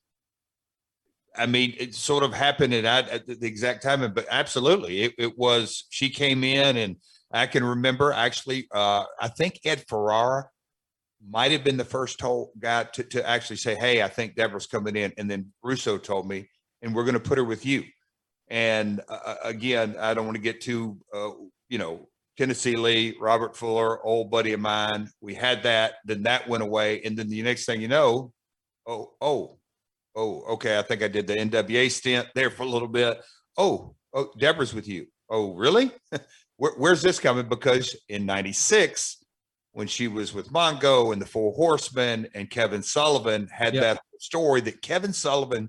I 1.34 1.46
mean, 1.46 1.74
it 1.78 1.94
sort 1.94 2.24
of 2.24 2.34
happened 2.34 2.74
at, 2.74 2.86
at 3.08 3.26
the 3.26 3.46
exact 3.46 3.82
time, 3.82 4.12
but 4.12 4.26
absolutely, 4.30 5.02
it, 5.02 5.14
it 5.16 5.38
was. 5.38 5.86
She 5.88 6.10
came 6.10 6.44
in, 6.44 6.76
and 6.76 6.96
I 7.32 7.46
can 7.46 7.64
remember 7.64 8.12
actually. 8.12 8.68
Uh, 8.70 9.04
I 9.18 9.28
think 9.28 9.60
Ed 9.64 9.84
Ferrara 9.88 10.50
might 11.28 11.52
have 11.52 11.64
been 11.64 11.76
the 11.76 11.84
first 11.84 12.18
told 12.18 12.50
guy 12.58 12.84
to, 12.84 13.02
to 13.04 13.28
actually 13.28 13.56
say, 13.56 13.74
"Hey, 13.74 14.02
I 14.02 14.08
think 14.08 14.34
Deborah's 14.34 14.66
coming 14.66 14.96
in," 14.96 15.12
and 15.18 15.30
then 15.30 15.52
Russo 15.62 15.98
told 15.98 16.28
me, 16.28 16.48
"And 16.82 16.94
we're 16.94 17.04
going 17.04 17.14
to 17.14 17.20
put 17.20 17.38
her 17.38 17.44
with 17.44 17.66
you." 17.66 17.84
And 18.48 19.00
uh, 19.08 19.36
again, 19.42 19.96
I 19.98 20.14
don't 20.14 20.26
want 20.26 20.36
to 20.36 20.42
get 20.42 20.60
too, 20.60 20.98
uh, 21.14 21.30
you 21.68 21.78
know, 21.78 22.08
Tennessee 22.36 22.76
Lee, 22.76 23.16
Robert 23.20 23.56
Fuller, 23.56 24.04
old 24.04 24.30
buddy 24.30 24.52
of 24.52 24.60
mine. 24.60 25.08
We 25.20 25.34
had 25.34 25.62
that, 25.64 25.94
then 26.04 26.22
that 26.24 26.48
went 26.48 26.62
away, 26.62 27.02
and 27.02 27.16
then 27.16 27.28
the 27.28 27.42
next 27.42 27.64
thing 27.64 27.80
you 27.80 27.88
know, 27.88 28.32
oh, 28.86 29.12
oh, 29.20 29.58
oh, 30.14 30.42
okay. 30.54 30.78
I 30.78 30.82
think 30.82 31.02
I 31.02 31.08
did 31.08 31.26
the 31.26 31.34
NWA 31.34 31.90
stint 31.90 32.28
there 32.34 32.50
for 32.50 32.62
a 32.62 32.68
little 32.68 32.88
bit. 32.88 33.20
Oh, 33.56 33.96
oh, 34.14 34.30
Deborah's 34.38 34.74
with 34.74 34.86
you. 34.86 35.06
Oh, 35.28 35.54
really? 35.54 35.90
Where, 36.58 36.72
where's 36.78 37.02
this 37.02 37.20
coming? 37.20 37.50
Because 37.50 37.94
in 38.08 38.24
'96, 38.24 39.18
when 39.76 39.86
she 39.86 40.08
was 40.08 40.32
with 40.32 40.50
Mongo 40.50 41.12
and 41.12 41.20
the 41.20 41.26
Four 41.26 41.52
Horsemen, 41.52 42.26
and 42.32 42.48
Kevin 42.48 42.82
Sullivan 42.82 43.46
had 43.52 43.74
Yep. 43.74 43.82
that 43.82 44.00
story 44.18 44.62
that 44.62 44.80
Kevin 44.80 45.12
Sullivan. 45.12 45.68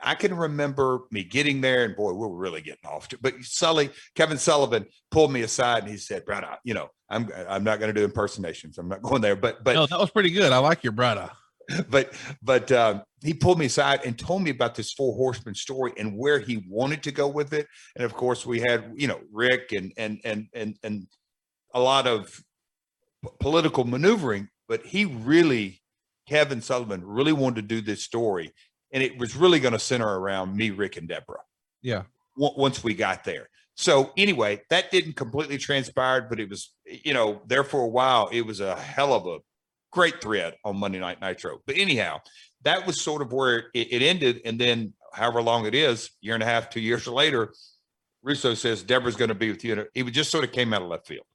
I 0.00 0.14
can 0.14 0.34
remember 0.34 1.00
me 1.10 1.24
getting 1.24 1.60
there, 1.60 1.84
and 1.84 1.94
boy, 1.94 2.12
we 2.12 2.26
were 2.26 2.36
really 2.36 2.62
getting 2.62 2.86
off 2.86 3.08
to. 3.08 3.18
But 3.20 3.34
Sully, 3.42 3.90
Kevin 4.14 4.38
Sullivan 4.38 4.86
pulled 5.10 5.30
me 5.30 5.42
aside 5.42 5.82
and 5.82 5.92
he 5.92 5.98
said, 5.98 6.24
"Brad, 6.24 6.44
you 6.64 6.72
know, 6.72 6.88
I'm 7.10 7.30
I'm 7.46 7.64
not 7.64 7.80
going 7.80 7.94
to 7.94 7.98
do 7.98 8.04
impersonations. 8.04 8.78
I'm 8.78 8.88
not 8.88 9.02
going 9.02 9.20
there." 9.20 9.36
But 9.36 9.62
but 9.62 9.74
no, 9.74 9.86
that 9.86 9.98
was 9.98 10.10
pretty 10.10 10.30
good. 10.30 10.50
I 10.50 10.58
like 10.58 10.82
your 10.82 10.92
brother. 10.92 11.30
but 11.90 12.14
but 12.42 12.72
um, 12.72 13.02
he 13.22 13.34
pulled 13.34 13.58
me 13.58 13.66
aside 13.66 14.00
and 14.06 14.18
told 14.18 14.42
me 14.42 14.50
about 14.50 14.74
this 14.74 14.92
four 14.92 15.14
horsemen 15.14 15.54
story 15.54 15.92
and 15.98 16.16
where 16.16 16.38
he 16.38 16.64
wanted 16.66 17.02
to 17.02 17.12
go 17.12 17.28
with 17.28 17.54
it 17.54 17.66
and 17.96 18.04
of 18.04 18.12
course 18.12 18.44
we 18.44 18.60
had 18.60 18.92
you 18.96 19.08
know 19.08 19.18
rick 19.32 19.72
and 19.72 19.90
and 19.96 20.20
and 20.24 20.46
and 20.52 20.76
and 20.82 21.06
a 21.72 21.80
lot 21.80 22.06
of 22.06 22.38
political 23.40 23.84
maneuvering 23.84 24.48
but 24.68 24.84
he 24.84 25.04
really 25.04 25.80
kevin 26.28 26.60
sullivan 26.60 27.04
really 27.04 27.32
wanted 27.32 27.56
to 27.56 27.62
do 27.74 27.80
this 27.80 28.02
story 28.02 28.52
and 28.92 29.02
it 29.02 29.18
was 29.18 29.34
really 29.36 29.60
going 29.60 29.72
to 29.72 29.78
center 29.78 30.08
around 30.18 30.56
me 30.56 30.70
rick 30.70 30.96
and 30.96 31.08
deborah 31.08 31.42
Yeah. 31.82 32.02
on- 32.40 32.54
once 32.56 32.82
we 32.84 32.94
got 32.94 33.24
there 33.24 33.48
So 33.76 34.12
anyway, 34.16 34.62
that 34.70 34.92
didn't 34.92 35.16
completely 35.16 35.58
transpire, 35.58 36.22
but 36.30 36.38
it 36.38 36.48
was, 36.48 36.72
you 36.86 37.12
know, 37.12 37.42
there 37.48 37.64
for 37.64 37.80
a 37.82 37.88
while. 37.88 38.28
It 38.30 38.42
was 38.46 38.60
a 38.60 38.76
hell 38.76 39.12
of 39.12 39.26
a 39.26 39.38
great 39.90 40.20
thread 40.22 40.54
on 40.64 40.76
Monday 40.78 41.00
Night 41.00 41.20
Nitro. 41.20 41.58
But 41.66 41.76
anyhow, 41.76 42.20
that 42.62 42.86
was 42.86 43.00
sort 43.02 43.20
of 43.20 43.32
where 43.32 43.70
it, 43.74 43.88
it 43.90 44.00
ended. 44.00 44.42
And 44.44 44.60
then, 44.60 44.94
however 45.12 45.42
long 45.42 45.66
it 45.66 45.74
is, 45.74 46.10
year 46.20 46.34
and 46.34 46.42
a 46.42 46.46
half, 46.46 46.70
two 46.70 46.78
years 46.80 47.08
later, 47.22 47.52
Russo 48.22 48.54
says 48.54 48.84
Deborah's 48.84 49.16
going 49.16 49.34
to 49.34 49.34
be 49.34 49.50
with 49.50 49.64
you. 49.64 49.72
And 49.72 49.88
he 49.92 50.02
just 50.12 50.30
sort 50.30 50.44
of 50.44 50.52
came 50.52 50.72
out 50.72 50.82
of 50.82 50.88
left 50.88 51.08
field. 51.08 51.26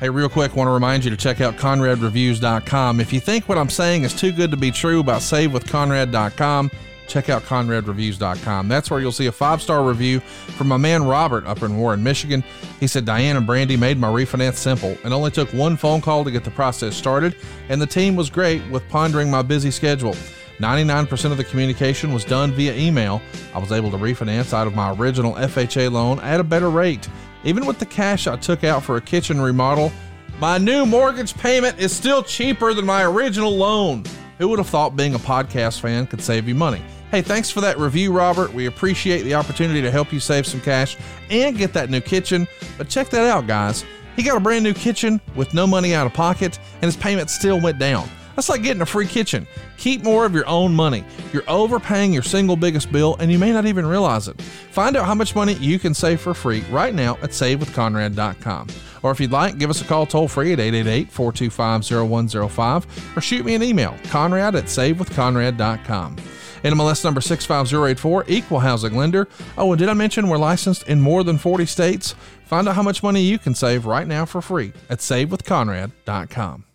Hey, 0.00 0.10
real 0.10 0.28
quick, 0.28 0.54
want 0.56 0.68
to 0.68 0.72
remind 0.72 1.04
you 1.04 1.10
to 1.10 1.16
check 1.16 1.40
out 1.40 1.56
ConradReviews.com. 1.56 3.00
If 3.00 3.12
you 3.12 3.20
think 3.20 3.48
what 3.48 3.56
I'm 3.56 3.70
saying 3.70 4.02
is 4.02 4.12
too 4.12 4.32
good 4.32 4.50
to 4.50 4.56
be 4.56 4.70
true 4.70 5.00
about 5.00 5.22
SaveWithConrad.com, 5.22 6.70
check 7.08 7.30
out 7.30 7.42
ConradReviews.com. 7.44 8.68
That's 8.68 8.90
where 8.90 9.00
you'll 9.00 9.12
see 9.12 9.26
a 9.26 9.32
five 9.32 9.62
star 9.62 9.82
review 9.82 10.20
from 10.20 10.68
my 10.68 10.76
man 10.76 11.04
Robert 11.04 11.46
up 11.46 11.62
in 11.62 11.78
Warren, 11.78 12.02
Michigan. 12.02 12.44
He 12.78 12.86
said, 12.86 13.04
Diane 13.04 13.36
and 13.36 13.46
Brandy 13.46 13.76
made 13.76 13.98
my 13.98 14.08
refinance 14.08 14.56
simple 14.56 14.96
and 15.02 15.14
only 15.14 15.30
took 15.30 15.52
one 15.54 15.76
phone 15.76 16.00
call 16.00 16.24
to 16.24 16.30
get 16.30 16.44
the 16.44 16.50
process 16.50 16.94
started, 16.94 17.36
and 17.68 17.80
the 17.80 17.86
team 17.86 18.16
was 18.16 18.28
great 18.28 18.68
with 18.70 18.86
pondering 18.88 19.30
my 19.30 19.42
busy 19.42 19.70
schedule. 19.70 20.14
99% 20.58 21.30
of 21.30 21.36
the 21.36 21.44
communication 21.44 22.12
was 22.12 22.24
done 22.24 22.52
via 22.52 22.74
email. 22.74 23.20
I 23.54 23.58
was 23.58 23.72
able 23.72 23.90
to 23.90 23.98
refinance 23.98 24.52
out 24.52 24.66
of 24.66 24.74
my 24.74 24.92
original 24.92 25.34
FHA 25.34 25.92
loan 25.92 26.18
at 26.20 26.40
a 26.40 26.44
better 26.44 26.70
rate. 26.70 27.08
Even 27.44 27.66
with 27.66 27.78
the 27.78 27.86
cash 27.86 28.26
I 28.26 28.36
took 28.36 28.64
out 28.64 28.82
for 28.82 28.96
a 28.96 29.00
kitchen 29.00 29.40
remodel, 29.40 29.92
my 30.40 30.58
new 30.58 30.84
mortgage 30.84 31.36
payment 31.36 31.78
is 31.78 31.94
still 31.94 32.22
cheaper 32.22 32.74
than 32.74 32.86
my 32.86 33.04
original 33.04 33.54
loan. 33.56 34.04
Who 34.38 34.48
would 34.48 34.58
have 34.58 34.68
thought 34.68 34.96
being 34.96 35.14
a 35.14 35.18
podcast 35.18 35.80
fan 35.80 36.06
could 36.06 36.20
save 36.20 36.48
you 36.48 36.54
money? 36.54 36.82
Hey, 37.10 37.22
thanks 37.22 37.50
for 37.50 37.60
that 37.60 37.78
review, 37.78 38.12
Robert. 38.12 38.52
We 38.52 38.66
appreciate 38.66 39.22
the 39.22 39.34
opportunity 39.34 39.80
to 39.80 39.90
help 39.90 40.12
you 40.12 40.20
save 40.20 40.46
some 40.46 40.60
cash 40.60 40.96
and 41.30 41.56
get 41.56 41.72
that 41.74 41.88
new 41.88 42.00
kitchen. 42.00 42.48
But 42.76 42.88
check 42.88 43.08
that 43.10 43.24
out, 43.30 43.46
guys. 43.46 43.84
He 44.16 44.22
got 44.22 44.36
a 44.36 44.40
brand 44.40 44.64
new 44.64 44.74
kitchen 44.74 45.20
with 45.34 45.54
no 45.54 45.66
money 45.66 45.94
out 45.94 46.06
of 46.06 46.14
pocket, 46.14 46.58
and 46.74 46.84
his 46.84 46.96
payment 46.96 47.30
still 47.30 47.60
went 47.60 47.78
down. 47.78 48.08
That's 48.36 48.48
like 48.50 48.62
getting 48.62 48.82
a 48.82 48.86
free 48.86 49.06
kitchen. 49.06 49.46
Keep 49.78 50.04
more 50.04 50.26
of 50.26 50.34
your 50.34 50.46
own 50.46 50.74
money. 50.74 51.04
You're 51.32 51.48
overpaying 51.48 52.12
your 52.12 52.22
single 52.22 52.56
biggest 52.56 52.92
bill, 52.92 53.16
and 53.18 53.32
you 53.32 53.38
may 53.38 53.50
not 53.50 53.66
even 53.66 53.86
realize 53.86 54.28
it. 54.28 54.40
Find 54.40 54.96
out 54.96 55.06
how 55.06 55.14
much 55.14 55.34
money 55.34 55.54
you 55.54 55.78
can 55.78 55.94
save 55.94 56.20
for 56.20 56.34
free 56.34 56.60
right 56.70 56.94
now 56.94 57.14
at 57.22 57.30
savewithconrad.com. 57.30 58.68
Or 59.02 59.10
if 59.10 59.20
you'd 59.20 59.32
like, 59.32 59.58
give 59.58 59.70
us 59.70 59.80
a 59.80 59.84
call 59.84 60.04
toll 60.04 60.28
free 60.28 60.52
at 60.52 60.60
888 60.60 61.10
425 61.10 61.84
0105 62.10 63.16
or 63.16 63.20
shoot 63.20 63.44
me 63.44 63.54
an 63.54 63.62
email, 63.62 63.94
conrad 64.10 64.54
at 64.54 64.64
savewithconrad.com. 64.64 66.16
NMLS 66.64 67.04
number 67.04 67.20
65084, 67.20 68.24
equal 68.26 68.60
housing 68.60 68.96
lender. 68.96 69.28
Oh, 69.56 69.72
and 69.72 69.78
did 69.78 69.88
I 69.88 69.94
mention 69.94 70.28
we're 70.28 70.38
licensed 70.38 70.88
in 70.88 71.00
more 71.00 71.22
than 71.22 71.38
40 71.38 71.66
states? 71.66 72.14
Find 72.44 72.68
out 72.68 72.74
how 72.74 72.82
much 72.82 73.02
money 73.02 73.22
you 73.22 73.38
can 73.38 73.54
save 73.54 73.86
right 73.86 74.06
now 74.06 74.24
for 74.24 74.42
free 74.42 74.72
at 74.90 74.98
savewithconrad.com. 74.98 76.65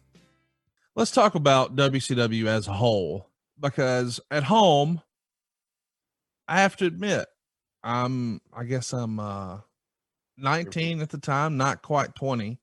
Let's 0.95 1.11
talk 1.11 1.35
about 1.35 1.75
WCW 1.75 2.47
as 2.47 2.67
a 2.67 2.73
whole 2.73 3.29
because 3.59 4.19
at 4.29 4.43
home, 4.43 5.01
I 6.47 6.59
have 6.61 6.75
to 6.77 6.85
admit, 6.85 7.27
I'm, 7.81 8.41
I 8.53 8.65
guess 8.65 8.91
I'm 8.91 9.19
uh, 9.19 9.59
19 10.37 11.01
at 11.01 11.09
the 11.09 11.17
time, 11.17 11.55
not 11.55 11.81
quite 11.81 12.13
20, 12.15 12.59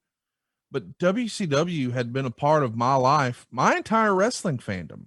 but 0.70 0.98
WCW 0.98 1.92
had 1.92 2.12
been 2.12 2.26
a 2.26 2.30
part 2.30 2.64
of 2.64 2.76
my 2.76 2.96
life, 2.96 3.46
my 3.50 3.76
entire 3.76 4.14
wrestling 4.14 4.58
fandom. 4.58 5.06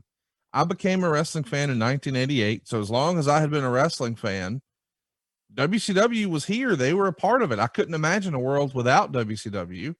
I 0.52 0.64
became 0.64 1.03
a 1.03 1.10
wrestling 1.10 1.43
fan 1.43 1.69
in 1.69 1.80
1988. 1.80 2.68
So 2.68 2.81
as 2.81 2.89
long 2.89 3.19
as 3.19 3.27
I 3.27 3.39
had 3.39 3.52
been 3.52 3.64
a 3.64 3.69
wrestling 3.69 4.15
fan, 4.15 4.61
WCW 5.53 6.26
was 6.26 6.45
here. 6.45 6.76
They 6.76 6.93
were 6.93 7.07
a 7.07 7.14
part 7.14 7.43
of 7.43 7.52
it. 7.52 7.60
I 7.60 7.68
couldn't 7.68 7.93
imagine 7.93 8.34
a 8.34 8.39
world 8.39 8.73
without 8.73 9.11
WCW 9.11 9.95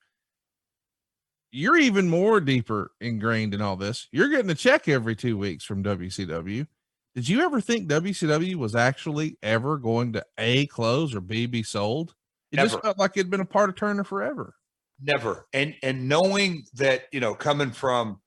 you're 1.52 1.78
even 1.78 2.08
more 2.08 2.40
deeper 2.40 2.92
ingrained 3.02 3.54
in 3.54 3.62
all 3.62 3.76
this. 3.76 4.08
You're 4.12 4.30
getting 4.30 4.50
a 4.50 4.56
check 4.56 4.88
every 4.88 5.16
two 5.16 5.38
weeks 5.38 5.64
from 5.64 5.84
WCW. 5.84 6.66
Did 7.14 7.28
you 7.28 7.42
ever 7.42 7.60
think 7.60 7.90
WCW 7.90 8.56
was 8.56 8.74
actually 8.74 9.38
ever 9.44 9.78
going 9.78 10.14
to 10.14 10.26
A 10.38 10.66
close 10.68 11.14
or 11.14 11.20
B 11.20 11.46
be 11.46 11.62
sold? 11.62 12.16
It 12.52 12.58
Never. 12.58 12.70
just 12.70 12.82
felt 12.82 12.98
like 12.98 13.12
it'd 13.16 13.30
been 13.30 13.42
a 13.42 13.46
part 13.46 13.70
of 13.70 13.76
Turner 13.76 14.04
forever. 14.04 14.56
Never. 15.02 15.48
And 15.52 15.76
and 15.84 16.08
knowing 16.08 16.64
that, 16.76 17.04
you 17.12 17.20
know, 17.20 17.34
coming 17.34 17.72
from 17.72 18.22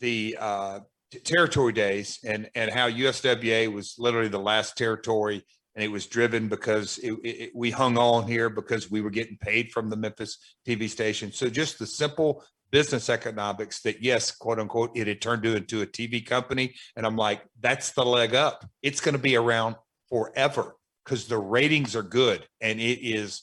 the 0.00 0.36
uh 0.38 0.80
territory 1.24 1.72
days 1.72 2.18
and 2.26 2.50
and 2.54 2.70
how 2.70 2.90
USWA 2.90 3.72
was 3.72 3.94
literally 3.98 4.28
the 4.28 4.40
last 4.40 4.76
territory 4.76 5.44
and 5.76 5.84
it 5.84 5.88
was 5.88 6.06
driven 6.06 6.48
because 6.48 6.98
it, 6.98 7.12
it, 7.22 7.52
we 7.54 7.70
hung 7.70 7.96
on 7.98 8.26
here 8.26 8.48
because 8.48 8.90
we 8.90 9.02
were 9.02 9.10
getting 9.10 9.36
paid 9.36 9.70
from 9.70 9.90
the 9.90 9.96
Memphis 9.96 10.38
TV 10.66 10.88
station. 10.88 11.30
So 11.30 11.50
just 11.50 11.78
the 11.78 11.86
simple 11.86 12.42
business 12.70 13.08
economics 13.08 13.80
that 13.82 14.02
yes, 14.02 14.30
quote 14.30 14.58
unquote, 14.58 14.96
it 14.96 15.06
had 15.06 15.20
turned 15.20 15.44
into 15.44 15.82
a 15.82 15.86
TV 15.86 16.24
company. 16.24 16.74
And 16.96 17.06
I'm 17.06 17.16
like, 17.16 17.42
that's 17.60 17.92
the 17.92 18.04
leg 18.04 18.34
up. 18.34 18.64
It's 18.82 19.00
going 19.00 19.14
to 19.14 19.22
be 19.22 19.36
around 19.36 19.76
forever 20.08 20.76
because 21.04 21.26
the 21.26 21.38
ratings 21.38 21.94
are 21.94 22.02
good 22.02 22.46
and 22.60 22.80
it 22.80 23.00
is 23.00 23.42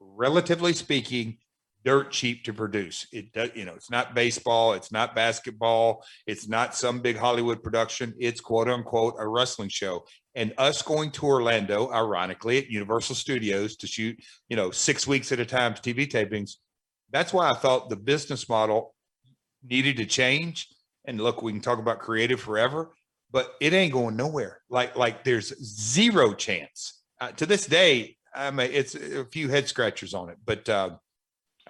relatively 0.00 0.72
speaking 0.72 1.38
dirt 1.84 2.10
cheap 2.10 2.44
to 2.44 2.52
produce. 2.52 3.06
It 3.12 3.32
does, 3.32 3.50
you 3.54 3.64
know, 3.64 3.74
it's 3.74 3.90
not 3.90 4.14
baseball, 4.14 4.74
it's 4.74 4.92
not 4.92 5.14
basketball, 5.14 6.04
it's 6.26 6.48
not 6.48 6.74
some 6.74 7.00
big 7.00 7.16
Hollywood 7.16 7.62
production. 7.62 8.14
It's 8.18 8.40
quote 8.40 8.68
unquote 8.68 9.16
a 9.18 9.26
wrestling 9.26 9.68
show. 9.68 10.04
And 10.34 10.54
us 10.58 10.80
going 10.80 11.10
to 11.12 11.26
Orlando, 11.26 11.90
ironically, 11.90 12.58
at 12.58 12.70
Universal 12.70 13.16
Studios 13.16 13.76
to 13.76 13.86
shoot, 13.86 14.18
you 14.48 14.56
know, 14.56 14.70
six 14.70 15.06
weeks 15.06 15.30
at 15.32 15.40
a 15.40 15.44
time 15.44 15.74
TV 15.74 16.08
tapings 16.08 16.56
that's 17.12 17.32
why 17.32 17.50
I 17.50 17.54
thought 17.54 17.88
the 17.88 17.96
business 17.96 18.48
model 18.48 18.94
needed 19.62 19.96
to 19.98 20.06
change. 20.06 20.68
And 21.04 21.20
look, 21.20 21.42
we 21.42 21.52
can 21.52 21.60
talk 21.60 21.78
about 21.78 21.98
creative 21.98 22.40
forever, 22.40 22.94
but 23.30 23.54
it 23.60 23.72
ain't 23.72 23.92
going 23.92 24.16
nowhere. 24.16 24.60
Like 24.70 24.96
like 24.96 25.24
there's 25.24 25.52
zero 25.62 26.32
chance 26.32 27.02
uh, 27.20 27.32
to 27.32 27.46
this 27.46 27.66
day. 27.66 28.16
I 28.34 28.50
mean, 28.50 28.70
it's 28.72 28.94
a 28.94 29.26
few 29.26 29.48
head 29.48 29.68
scratchers 29.68 30.14
on 30.14 30.30
it, 30.30 30.38
but 30.44 30.68
uh, 30.68 30.90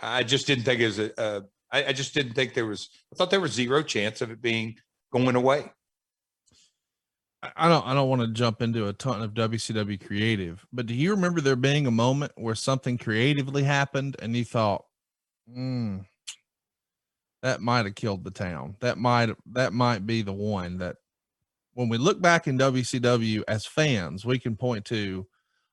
I 0.01 0.23
just 0.23 0.47
didn't 0.47 0.64
think 0.64 0.81
it 0.81 0.86
was 0.86 0.98
a. 0.98 1.10
a 1.19 1.43
I, 1.74 1.86
I 1.86 1.93
just 1.93 2.12
didn't 2.12 2.35
think 2.35 2.55
there 2.55 2.66
was. 2.66 2.89
I 3.12 3.16
thought 3.16 3.31
there 3.31 3.40
was 3.40 3.52
zero 3.52 3.82
chance 3.82 4.20
of 4.20 4.31
it 4.31 4.43
being 4.43 4.77
going 5.12 5.36
away. 5.36 5.70
I 7.56 7.69
don't 7.69 7.85
I 7.86 7.94
don't 7.94 8.09
want 8.09 8.23
to 8.23 8.28
jump 8.28 8.62
into 8.62 8.86
a 8.86 8.93
ton 8.93 9.20
of 9.20 9.35
WCW 9.35 10.05
creative, 10.06 10.64
but 10.73 10.86
do 10.86 10.94
you 10.94 11.10
remember 11.10 11.40
there 11.40 11.56
being 11.56 11.86
a 11.86 11.90
moment 11.90 12.32
where 12.36 12.55
something 12.55 12.98
creatively 12.98 13.64
happened 13.64 14.16
and 14.23 14.36
you 14.36 14.44
thought, 14.44 14.85
Mm, 15.51 16.05
that 17.43 17.60
might 17.60 17.85
have 17.85 17.94
killed 17.94 18.24
the 18.24 18.31
town. 18.31 18.77
That 18.81 18.98
might 18.98 19.31
that 19.52 19.73
might 19.73 20.06
be 20.06 20.23
the 20.23 20.32
one 20.32 20.78
that 20.78 20.97
when 21.74 21.89
we 21.89 21.98
look 21.98 22.20
back 22.20 22.47
in 22.47 22.59
WCW 22.59 23.43
as 23.48 23.66
fans, 23.66 24.24
we 24.24 24.39
can 24.39 24.56
point 24.56 24.85
to 24.86 25.27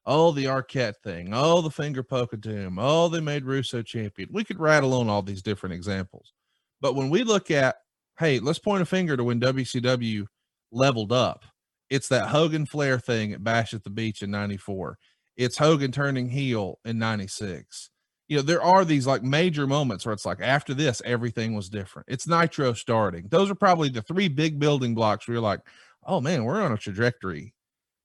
oh 0.06 0.32
the 0.32 0.46
Arquette 0.46 0.98
thing, 1.04 1.30
oh 1.34 1.62
the 1.62 1.70
finger 1.70 2.02
poke 2.02 2.34
of 2.34 2.42
doom, 2.42 2.80
oh 2.80 3.08
they 3.08 3.20
made 3.20 3.46
Russo 3.46 3.82
champion. 3.82 4.30
We 4.32 4.44
could 4.44 4.60
rattle 4.60 4.94
on 4.96 5.10
all 5.10 5.22
these 5.22 5.44
different 5.44 5.76
examples. 5.76 6.34
But 6.82 6.96
when 6.96 7.10
we 7.10 7.24
look 7.24 7.52
at 7.52 7.78
hey, 8.18 8.40
let's 8.40 8.60
point 8.60 8.82
a 8.82 8.86
finger 8.86 9.16
to 9.16 9.24
when 9.24 9.40
WCW 9.40 10.26
leveled 10.72 11.12
up. 11.12 11.46
It's 11.90 12.10
that 12.10 12.28
Hogan 12.28 12.66
Flair 12.66 13.00
thing 13.00 13.34
at 13.34 13.44
Bash 13.44 13.74
at 13.74 13.84
the 13.84 13.90
Beach 13.90 14.22
in 14.22 14.30
94. 14.30 14.98
It's 15.38 15.58
Hogan 15.58 15.92
turning 15.92 16.30
heel 16.30 16.80
in 16.84 17.00
96 17.00 17.90
you 18.30 18.38
know, 18.38 18.44
there 18.44 18.62
are 18.62 18.86
these 18.86 19.08
like 19.08 19.24
major 19.24 19.66
moments 19.66 20.06
where 20.06 20.14
it's 20.14 20.26
like 20.26 20.40
after 20.40 20.76
this, 20.76 21.02
everything 21.04 21.56
was 21.56 21.68
different. 21.68 22.08
It's 22.08 22.28
Nitro 22.28 22.74
starting. 22.74 23.28
Those 23.28 23.50
are 23.50 23.56
probably 23.56 23.90
the 23.90 24.04
three 24.04 24.28
big 24.28 24.60
building 24.60 24.94
blocks 24.94 25.28
where 25.28 25.34
you're 25.34 25.42
like, 25.42 25.62
oh 26.06 26.22
man, 26.22 26.46
we're 26.46 26.62
on 26.62 26.72
a 26.72 26.78
trajectory. 26.78 27.56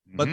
Mm-hmm. 0.08 0.16
But 0.16 0.28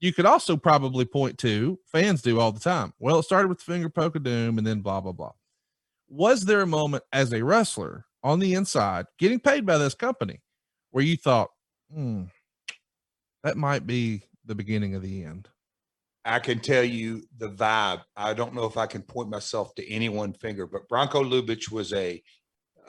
you 0.00 0.12
could 0.12 0.26
also 0.26 0.56
probably 0.56 1.04
point 1.04 1.38
to 1.38 1.78
fans 1.86 2.22
do 2.22 2.40
all 2.40 2.50
the 2.50 2.60
time. 2.60 2.92
Well, 2.98 3.20
it 3.20 3.22
started 3.22 3.46
with 3.46 3.58
the 3.58 3.72
finger 3.72 3.88
poke 3.88 4.16
of 4.16 4.24
doom 4.24 4.58
and 4.58 4.66
then 4.66 4.80
blah, 4.80 5.00
blah, 5.00 5.12
blah. 5.12 5.32
Was 6.08 6.44
there 6.44 6.62
a 6.62 6.66
moment 6.66 7.04
as 7.12 7.32
a 7.32 7.44
wrestler 7.44 8.04
on 8.24 8.40
the 8.40 8.54
inside 8.54 9.06
getting 9.16 9.38
paid 9.38 9.64
by 9.64 9.78
this 9.78 9.94
company 9.94 10.42
where 10.90 11.04
you 11.04 11.16
thought, 11.16 11.50
hmm, 11.92 12.24
that 13.44 13.56
might 13.56 13.86
be 13.86 14.24
the 14.44 14.56
beginning 14.56 14.96
of 14.96 15.02
the 15.02 15.22
end? 15.22 15.48
I 16.26 16.40
can 16.40 16.58
tell 16.58 16.82
you 16.82 17.22
the 17.38 17.50
vibe. 17.50 18.02
I 18.16 18.34
don't 18.34 18.54
know 18.54 18.64
if 18.64 18.76
I 18.76 18.86
can 18.86 19.02
point 19.02 19.30
myself 19.30 19.74
to 19.76 19.88
any 19.88 20.08
one 20.08 20.32
finger, 20.32 20.66
but 20.66 20.88
Bronco 20.88 21.22
Lubich 21.22 21.70
was 21.70 21.92
a 21.92 22.22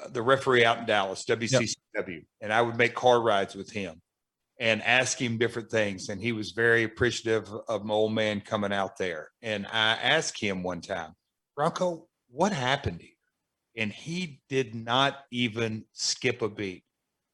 uh, 0.04 0.10
the 0.10 0.22
referee 0.22 0.66
out 0.66 0.80
in 0.80 0.86
Dallas, 0.86 1.24
WCCW, 1.26 1.76
yep. 1.96 2.24
and 2.42 2.52
I 2.52 2.62
would 2.62 2.78
make 2.78 2.96
car 2.96 3.22
rides 3.22 3.56
with 3.56 3.72
him 3.72 4.02
and 4.60 4.82
ask 4.84 5.22
him 5.22 5.38
different 5.38 5.70
things. 5.70 6.10
And 6.10 6.20
he 6.20 6.32
was 6.32 6.52
very 6.52 6.84
appreciative 6.84 7.48
of 7.68 7.86
my 7.86 7.94
old 7.94 8.14
man 8.14 8.42
coming 8.42 8.74
out 8.74 8.98
there. 8.98 9.30
And 9.42 9.68
I 9.68 9.94
asked 9.94 10.42
him 10.42 10.64
one 10.64 10.82
time, 10.82 11.14
Bronco, 11.56 12.08
what 12.30 12.52
happened 12.52 13.02
here? 13.02 13.12
And 13.76 13.92
he 13.92 14.42
did 14.50 14.74
not 14.74 15.20
even 15.32 15.86
skip 15.94 16.42
a 16.42 16.50
beat. 16.50 16.84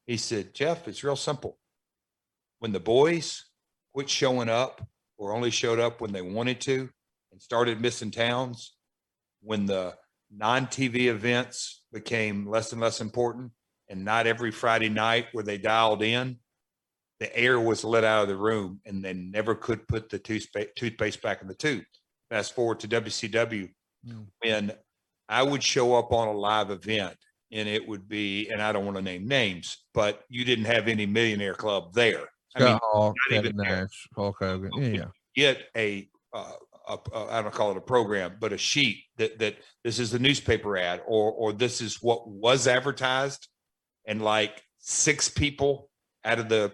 He 0.06 0.18
said, 0.18 0.54
Jeff, 0.54 0.86
it's 0.86 1.02
real 1.02 1.16
simple. 1.16 1.58
When 2.58 2.72
the 2.72 2.80
boys 2.80 3.46
quit 3.94 4.10
showing 4.10 4.50
up 4.50 4.86
or 5.24 5.32
only 5.32 5.50
showed 5.50 5.80
up 5.80 6.02
when 6.02 6.12
they 6.12 6.20
wanted 6.20 6.60
to 6.60 6.90
and 7.32 7.40
started 7.40 7.80
missing 7.80 8.10
towns 8.10 8.76
when 9.40 9.64
the 9.64 9.94
non-TV 10.30 11.06
events 11.06 11.82
became 11.94 12.46
less 12.46 12.72
and 12.72 12.80
less 12.80 13.00
important 13.00 13.50
and 13.88 14.04
not 14.04 14.26
every 14.26 14.50
Friday 14.50 14.90
night 14.90 15.28
where 15.32 15.42
they 15.42 15.56
dialed 15.56 16.02
in, 16.02 16.36
the 17.20 17.34
air 17.34 17.58
was 17.58 17.84
let 17.84 18.04
out 18.04 18.22
of 18.22 18.28
the 18.28 18.36
room 18.36 18.82
and 18.84 19.02
they 19.02 19.14
never 19.14 19.54
could 19.54 19.88
put 19.88 20.10
the 20.10 20.18
toothpaste, 20.18 21.22
back 21.22 21.40
in 21.40 21.48
the 21.48 21.54
tube. 21.54 21.84
Fast 22.28 22.54
forward 22.54 22.80
to 22.80 22.88
WCW 22.88 23.70
Mm. 24.06 24.26
when 24.42 24.72
I 25.30 25.42
would 25.42 25.62
show 25.62 25.94
up 25.94 26.12
on 26.12 26.28
a 26.28 26.32
live 26.32 26.70
event 26.70 27.16
and 27.50 27.66
it 27.66 27.88
would 27.88 28.06
be, 28.06 28.50
and 28.50 28.60
I 28.60 28.72
don't 28.72 28.84
want 28.84 28.98
to 28.98 29.02
name 29.02 29.26
names, 29.26 29.78
but 29.94 30.24
you 30.28 30.44
didn't 30.44 30.66
have 30.66 30.86
any 30.86 31.06
millionaire 31.06 31.54
club 31.54 31.94
there. 31.94 32.28
I 32.54 32.64
mean, 32.64 32.78
Hall, 32.82 33.14
Kevin 33.28 33.46
even 33.46 33.56
there. 33.56 33.82
Nash, 33.82 34.08
Hulk 34.14 34.36
Hogan. 34.38 34.70
Yeah, 34.76 34.88
yeah. 34.88 35.04
get 35.34 35.68
a, 35.76 36.08
uh, 36.32 36.52
a, 36.88 36.98
a, 37.12 37.26
I 37.30 37.42
don't 37.42 37.54
call 37.54 37.70
it 37.70 37.76
a 37.76 37.82
program, 37.82 38.36
but 38.40 38.52
a 38.52 38.58
sheet 38.58 39.04
that, 39.16 39.38
that 39.38 39.56
this 39.82 39.98
is 39.98 40.14
a 40.14 40.18
newspaper 40.18 40.76
ad 40.76 41.02
or, 41.06 41.32
or 41.32 41.52
this 41.52 41.80
is 41.80 42.02
what 42.02 42.28
was 42.28 42.66
advertised. 42.66 43.48
And 44.06 44.22
like 44.22 44.62
six 44.78 45.28
people 45.28 45.90
out 46.24 46.38
of 46.38 46.48
the 46.48 46.72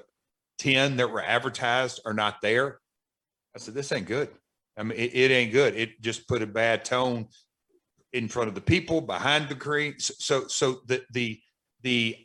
10 0.59 0.97
that 0.97 1.11
were 1.11 1.23
advertised 1.23 2.01
are 2.05 2.13
not 2.13 2.41
there. 2.43 2.81
I 3.55 3.59
said, 3.59 3.75
this 3.75 3.93
ain't 3.93 4.07
good. 4.07 4.29
I 4.77 4.83
mean, 4.83 4.99
it, 4.99 5.15
it 5.15 5.31
ain't 5.31 5.53
good. 5.53 5.75
It 5.75 6.01
just 6.01 6.29
put 6.29 6.43
a 6.43 6.47
bad 6.47 6.85
tone 6.85 7.29
in 8.13 8.29
front 8.29 8.49
of 8.49 8.55
the 8.55 8.61
people 8.61 9.01
behind 9.01 9.49
the 9.49 9.55
screen. 9.55 9.95
So, 9.99 10.15
so, 10.19 10.47
so 10.49 10.81
the, 10.87 11.03
the, 11.13 11.41
the 11.83 12.17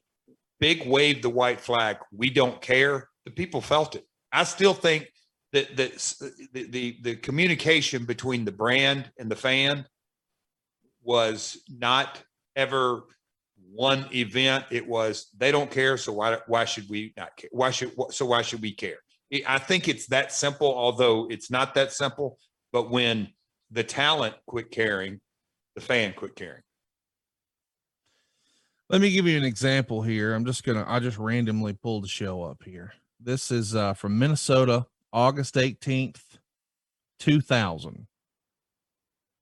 big 0.59 0.87
wave 0.87 1.21
the 1.21 1.29
white 1.29 1.61
flag, 1.61 1.97
we 2.11 2.29
don't 2.29 2.61
care. 2.61 3.09
The 3.25 3.31
people 3.31 3.61
felt 3.61 3.95
it. 3.95 4.05
I 4.31 4.43
still 4.43 4.73
think 4.73 5.07
that, 5.53 5.75
the, 5.75 5.89
the, 6.53 6.97
the 7.01 7.15
communication 7.15 8.05
between 8.05 8.45
the 8.45 8.51
brand 8.51 9.11
and 9.17 9.29
the 9.29 9.35
fan 9.35 9.85
was 11.03 11.61
not 11.69 12.21
ever 12.55 13.03
one 13.71 14.07
event. 14.13 14.65
It 14.71 14.87
was, 14.87 15.29
they 15.37 15.51
don't 15.51 15.71
care. 15.71 15.97
So 15.97 16.13
why, 16.13 16.37
why 16.47 16.65
should 16.65 16.89
we 16.89 17.13
not 17.17 17.35
care? 17.37 17.49
Why 17.51 17.71
should, 17.71 17.91
so 18.11 18.25
why 18.25 18.41
should 18.41 18.61
we 18.61 18.73
care? 18.73 18.97
I- 19.33 19.43
I 19.47 19.57
think 19.59 19.87
it's 19.87 20.07
that 20.07 20.31
simple, 20.31 20.73
although 20.73 21.27
it's 21.29 21.49
not 21.49 21.73
that 21.75 21.91
simple. 21.91 22.37
But 22.71 22.91
when 22.91 23.29
the 23.71 23.83
talent 23.83 24.35
quit 24.45 24.71
caring, 24.71 25.19
the 25.75 25.81
fan 25.81 26.13
quit 26.13 26.35
caring. 26.35 26.61
Let 28.89 29.01
me 29.01 29.11
give 29.11 29.25
you 29.25 29.37
an 29.37 29.43
example 29.43 30.03
here. 30.03 30.33
I'm 30.33 30.45
just 30.45 30.63
gonna 30.63 30.85
I 30.87 30.99
just 30.99 31.17
randomly 31.17 31.73
pulled 31.73 32.03
the 32.03 32.07
show 32.07 32.43
up 32.43 32.61
here. 32.63 32.93
This 33.19 33.51
is 33.51 33.75
uh 33.75 33.93
from 33.93 34.19
Minnesota, 34.19 34.85
August 35.11 35.55
18th, 35.55 36.21
2000. 37.19 38.07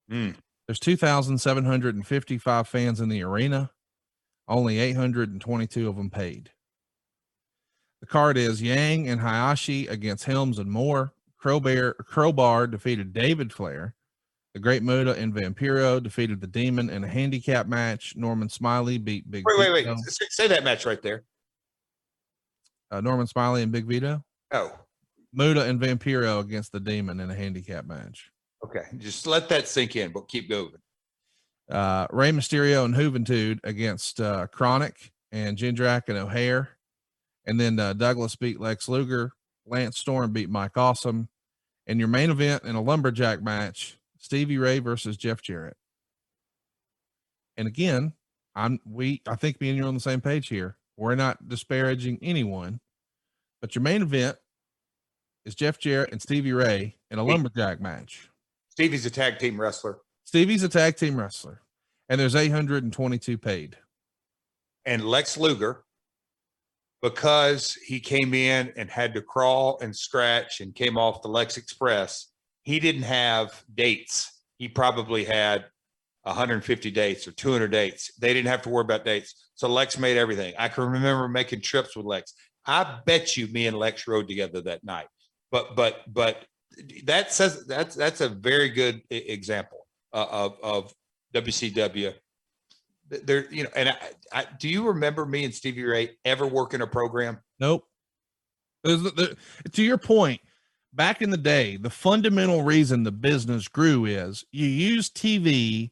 Hmm. 0.08 0.30
There's 0.66 0.78
2,755 0.78 2.68
fans 2.68 3.00
in 3.00 3.08
the 3.08 3.22
arena. 3.22 3.70
Only 4.48 4.78
822 4.78 5.88
of 5.88 5.96
them 5.96 6.10
paid. 6.10 6.50
The 8.00 8.06
card 8.06 8.36
is 8.36 8.62
Yang 8.62 9.08
and 9.08 9.20
Hayashi 9.20 9.86
against 9.86 10.24
Helms 10.24 10.58
and 10.58 10.70
Moore. 10.70 11.12
Crowbar, 11.38 11.94
Crowbar 11.94 12.66
defeated 12.66 13.12
David 13.12 13.52
Flair. 13.52 13.94
The 14.54 14.60
Great 14.60 14.82
Muta 14.82 15.12
and 15.18 15.34
Vampiro 15.34 16.02
defeated 16.02 16.40
the 16.40 16.46
Demon 16.46 16.88
in 16.88 17.02
a 17.02 17.08
handicap 17.08 17.66
match. 17.66 18.14
Norman 18.16 18.48
Smiley 18.48 18.98
beat 18.98 19.30
Big 19.30 19.44
Wait, 19.46 19.58
wait, 19.58 19.86
wait. 19.86 19.98
Say 20.06 20.46
that 20.46 20.64
match 20.64 20.86
right 20.86 21.02
there. 21.02 21.24
Uh, 22.94 23.00
Norman 23.00 23.26
Smiley 23.26 23.62
and 23.62 23.72
Big 23.72 23.86
Vito. 23.86 24.22
Oh, 24.52 24.72
Muta 25.32 25.62
and 25.64 25.80
Vampiro 25.80 26.40
against 26.40 26.70
the 26.72 26.78
Demon 26.80 27.18
in 27.20 27.30
a 27.30 27.34
handicap 27.34 27.86
match. 27.86 28.30
okay. 28.64 28.84
Just 28.98 29.26
let 29.26 29.48
that 29.48 29.66
sink 29.66 29.96
in, 29.96 30.12
but 30.12 30.28
keep 30.28 30.48
going. 30.48 30.70
Uh, 31.70 32.06
Rey 32.10 32.30
Mysterio 32.30 32.84
and 32.84 32.94
Juventud 32.94 33.58
against 33.64 34.20
uh, 34.20 34.46
Kronik 34.54 35.10
and 35.32 35.56
Jindrak 35.58 36.08
and 36.08 36.18
O'Haire. 36.18 36.70
And 37.46 37.58
then 37.58 37.78
uh, 37.80 37.94
Douglas 37.94 38.36
beat 38.36 38.60
Lex 38.60 38.88
Luger. 38.88 39.32
Lance 39.66 39.98
Storm 39.98 40.32
beat 40.32 40.50
Mike 40.50 40.76
Awesome. 40.76 41.28
And 41.86 41.98
your 41.98 42.08
main 42.08 42.30
event 42.30 42.64
in 42.64 42.76
a 42.76 42.82
lumberjack 42.82 43.42
match, 43.42 43.98
Stevie 44.18 44.58
Ray 44.58 44.78
versus 44.78 45.16
Jeff 45.16 45.42
Jarrett. 45.42 45.76
And 47.56 47.66
again, 47.66 48.12
I'm 48.54 48.78
we 48.86 49.20
I 49.26 49.34
think 49.36 49.60
me 49.60 49.68
and 49.70 49.78
you're 49.78 49.88
on 49.88 49.94
the 49.94 50.00
same 50.00 50.20
page 50.20 50.48
here. 50.48 50.76
We're 50.96 51.14
not 51.14 51.48
disparaging 51.48 52.18
anyone, 52.22 52.80
but 53.64 53.74
your 53.74 53.80
main 53.80 54.02
event 54.02 54.36
is 55.46 55.54
Jeff 55.54 55.78
Jarrett 55.78 56.12
and 56.12 56.20
Stevie 56.20 56.52
Ray 56.52 56.98
in 57.10 57.18
a 57.18 57.24
lumberjack 57.24 57.80
match. 57.80 58.28
Stevie's 58.68 59.06
a 59.06 59.10
tag 59.10 59.38
team 59.38 59.58
wrestler, 59.58 60.00
Stevie's 60.24 60.62
a 60.62 60.68
tag 60.68 60.98
team 60.98 61.18
wrestler, 61.18 61.62
and 62.10 62.20
there's 62.20 62.36
822 62.36 63.38
paid. 63.38 63.78
and 64.84 65.02
Lex 65.02 65.38
Luger, 65.38 65.84
because 67.00 67.72
he 67.72 68.00
came 68.00 68.34
in 68.34 68.70
and 68.76 68.90
had 68.90 69.14
to 69.14 69.22
crawl 69.22 69.78
and 69.80 69.96
scratch 69.96 70.60
and 70.60 70.74
came 70.74 70.98
off 70.98 71.22
the 71.22 71.28
Lex 71.28 71.56
Express, 71.56 72.32
he 72.64 72.78
didn't 72.78 73.04
have 73.04 73.64
dates. 73.74 74.42
He 74.58 74.68
probably 74.68 75.24
had 75.24 75.64
150 76.24 76.90
dates 76.90 77.26
or 77.26 77.32
200 77.32 77.68
dates. 77.68 78.12
They 78.18 78.34
didn't 78.34 78.48
have 78.48 78.60
to 78.62 78.68
worry 78.68 78.82
about 78.82 79.06
dates. 79.06 79.48
So 79.54 79.68
Lex 79.68 79.98
made 79.98 80.18
everything. 80.18 80.52
I 80.58 80.68
can 80.68 80.84
remember 80.84 81.28
making 81.28 81.62
trips 81.62 81.96
with 81.96 82.04
Lex. 82.04 82.34
I 82.66 83.00
bet 83.04 83.36
you 83.36 83.46
me 83.48 83.66
and 83.66 83.76
Lex 83.78 84.06
rode 84.08 84.28
together 84.28 84.60
that 84.62 84.84
night. 84.84 85.06
But 85.50 85.76
but 85.76 86.02
but 86.12 86.44
that 87.04 87.32
says 87.32 87.66
that's 87.66 87.94
that's 87.94 88.20
a 88.20 88.28
very 88.28 88.68
good 88.70 89.02
example 89.10 89.86
uh, 90.12 90.26
of 90.30 90.56
of 90.62 90.94
WCW. 91.34 92.14
There, 93.08 93.52
you 93.52 93.64
know, 93.64 93.70
and 93.76 93.90
I, 93.90 93.96
I, 94.32 94.46
do 94.58 94.68
you 94.68 94.88
remember 94.88 95.26
me 95.26 95.44
and 95.44 95.54
Stevie 95.54 95.84
Ray 95.84 96.10
ever 96.24 96.46
working 96.46 96.80
a 96.80 96.86
program? 96.86 97.38
Nope. 97.60 97.86
There's 98.82 99.02
the- 99.02 99.10
the- 99.62 99.70
to 99.70 99.82
your 99.82 99.98
point, 99.98 100.40
back 100.92 101.20
in 101.20 101.30
the 101.30 101.36
day, 101.36 101.76
the 101.76 101.90
fundamental 101.90 102.62
reason 102.62 103.02
the 103.02 103.12
business 103.12 103.68
grew 103.68 104.06
is 104.06 104.44
you 104.52 104.66
use 104.66 105.10
TV 105.10 105.90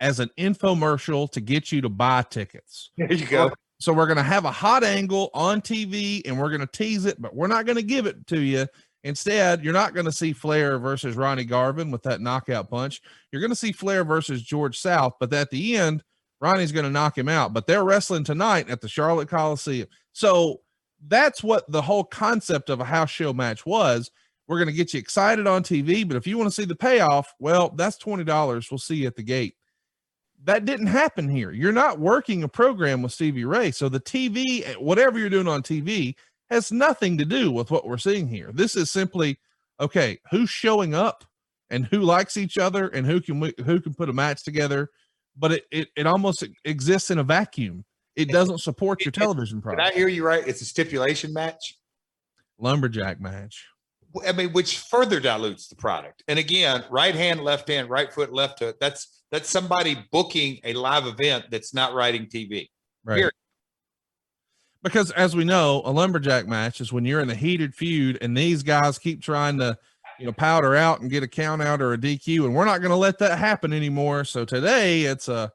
as 0.00 0.18
an 0.18 0.30
infomercial 0.38 1.30
to 1.32 1.40
get 1.40 1.70
you 1.70 1.82
to 1.82 1.88
buy 1.90 2.22
tickets. 2.22 2.90
There 2.96 3.12
you 3.12 3.26
go. 3.26 3.50
So 3.78 3.92
we're 3.92 4.06
going 4.06 4.16
to 4.16 4.22
have 4.22 4.44
a 4.44 4.50
hot 4.50 4.84
angle 4.84 5.30
on 5.34 5.60
TV 5.60 6.22
and 6.24 6.38
we're 6.38 6.48
going 6.48 6.60
to 6.60 6.66
tease 6.66 7.04
it, 7.04 7.20
but 7.20 7.34
we're 7.34 7.46
not 7.46 7.66
going 7.66 7.76
to 7.76 7.82
give 7.82 8.06
it 8.06 8.26
to 8.28 8.40
you. 8.40 8.66
Instead, 9.04 9.62
you're 9.62 9.72
not 9.72 9.94
going 9.94 10.06
to 10.06 10.12
see 10.12 10.32
Flair 10.32 10.78
versus 10.78 11.14
Ronnie 11.14 11.44
Garvin 11.44 11.90
with 11.90 12.02
that 12.02 12.20
knockout 12.20 12.68
punch. 12.70 13.00
You're 13.30 13.40
going 13.40 13.52
to 13.52 13.56
see 13.56 13.72
Flair 13.72 14.02
versus 14.02 14.42
George 14.42 14.78
South, 14.80 15.14
but 15.20 15.32
at 15.32 15.50
the 15.50 15.76
end, 15.76 16.02
Ronnie's 16.40 16.72
going 16.72 16.84
to 16.86 16.90
knock 16.90 17.16
him 17.16 17.28
out. 17.28 17.52
But 17.52 17.66
they're 17.66 17.84
wrestling 17.84 18.24
tonight 18.24 18.68
at 18.68 18.80
the 18.80 18.88
Charlotte 18.88 19.28
Coliseum. 19.28 19.86
So 20.12 20.60
that's 21.06 21.42
what 21.42 21.70
the 21.70 21.82
whole 21.82 22.04
concept 22.04 22.70
of 22.70 22.80
a 22.80 22.84
house 22.84 23.10
show 23.10 23.32
match 23.32 23.64
was. 23.66 24.10
We're 24.48 24.58
going 24.58 24.68
to 24.68 24.74
get 24.74 24.94
you 24.94 24.98
excited 24.98 25.46
on 25.46 25.62
TV, 25.62 26.06
but 26.06 26.16
if 26.16 26.26
you 26.26 26.38
want 26.38 26.48
to 26.48 26.54
see 26.54 26.64
the 26.64 26.76
payoff, 26.76 27.32
well, 27.38 27.70
that's 27.76 27.98
$20. 27.98 28.70
We'll 28.70 28.78
see 28.78 28.96
you 28.96 29.06
at 29.06 29.16
the 29.16 29.22
gate 29.22 29.54
that 30.46 30.64
didn't 30.64 30.86
happen 30.86 31.28
here. 31.28 31.50
You're 31.50 31.72
not 31.72 31.98
working 31.98 32.44
a 32.44 32.48
program 32.48 33.02
with 33.02 33.12
Stevie 33.12 33.44
Ray. 33.44 33.72
So 33.72 33.88
the 33.88 34.00
TV, 34.00 34.64
eh, 34.64 34.74
whatever 34.74 35.18
you're 35.18 35.28
doing 35.28 35.48
on 35.48 35.62
TV, 35.62 36.14
has 36.50 36.70
nothing 36.70 37.18
to 37.18 37.24
do 37.24 37.50
with 37.50 37.70
what 37.72 37.86
we're 37.86 37.98
seeing 37.98 38.28
here. 38.28 38.50
This 38.52 38.76
is 38.76 38.90
simply 38.90 39.38
okay, 39.80 40.18
who's 40.30 40.48
showing 40.48 40.94
up 40.94 41.24
and 41.70 41.84
who 41.86 42.00
likes 42.00 42.36
each 42.36 42.58
other 42.58 42.88
and 42.88 43.04
who 43.04 43.20
can 43.20 43.42
who 43.64 43.80
can 43.80 43.92
put 43.92 44.08
a 44.08 44.12
match 44.12 44.44
together, 44.44 44.90
but 45.36 45.52
it 45.52 45.64
it, 45.70 45.88
it 45.96 46.06
almost 46.06 46.44
exists 46.64 47.10
in 47.10 47.18
a 47.18 47.24
vacuum. 47.24 47.84
It 48.14 48.30
doesn't 48.30 48.60
support 48.60 49.04
your 49.04 49.12
television 49.12 49.60
product. 49.60 49.84
Did 49.84 49.92
I 49.92 49.98
hear 49.98 50.08
you 50.08 50.24
right? 50.24 50.46
It's 50.46 50.62
a 50.62 50.64
stipulation 50.64 51.34
match. 51.34 51.76
Lumberjack 52.58 53.20
match. 53.20 53.66
I 54.26 54.32
mean, 54.32 54.52
which 54.52 54.78
further 54.78 55.20
dilutes 55.20 55.68
the 55.68 55.76
product. 55.76 56.22
And 56.26 56.38
again, 56.38 56.84
right 56.88 57.14
hand, 57.14 57.42
left 57.42 57.68
hand, 57.68 57.90
right 57.90 58.10
foot, 58.10 58.32
left 58.32 58.60
foot. 58.60 58.76
That's 58.80 59.15
that's 59.30 59.50
somebody 59.50 59.96
booking 60.12 60.58
a 60.64 60.74
live 60.74 61.06
event 61.06 61.46
that's 61.50 61.74
not 61.74 61.94
writing 61.94 62.26
TV. 62.26 62.68
Right. 63.04 63.16
Period. 63.16 63.32
Because 64.82 65.10
as 65.12 65.34
we 65.34 65.44
know, 65.44 65.82
a 65.84 65.90
lumberjack 65.90 66.46
match 66.46 66.80
is 66.80 66.92
when 66.92 67.04
you're 67.04 67.20
in 67.20 67.30
a 67.30 67.34
heated 67.34 67.74
feud 67.74 68.18
and 68.20 68.36
these 68.36 68.62
guys 68.62 68.98
keep 68.98 69.20
trying 69.20 69.58
to, 69.58 69.76
you 70.18 70.26
know, 70.26 70.32
powder 70.32 70.76
out 70.76 71.00
and 71.00 71.10
get 71.10 71.22
a 71.22 71.28
count 71.28 71.60
out 71.60 71.82
or 71.82 71.92
a 71.92 71.98
DQ, 71.98 72.44
and 72.44 72.54
we're 72.54 72.64
not 72.64 72.80
going 72.80 72.90
to 72.90 72.96
let 72.96 73.18
that 73.18 73.38
happen 73.38 73.72
anymore. 73.72 74.24
So 74.24 74.44
today 74.44 75.02
it's 75.02 75.28
a 75.28 75.52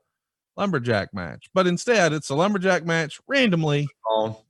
lumberjack 0.57 1.13
match, 1.13 1.49
but 1.53 1.67
instead 1.67 2.13
it's 2.13 2.29
a 2.29 2.35
lumberjack 2.35 2.85
match 2.85 3.19
randomly 3.27 3.87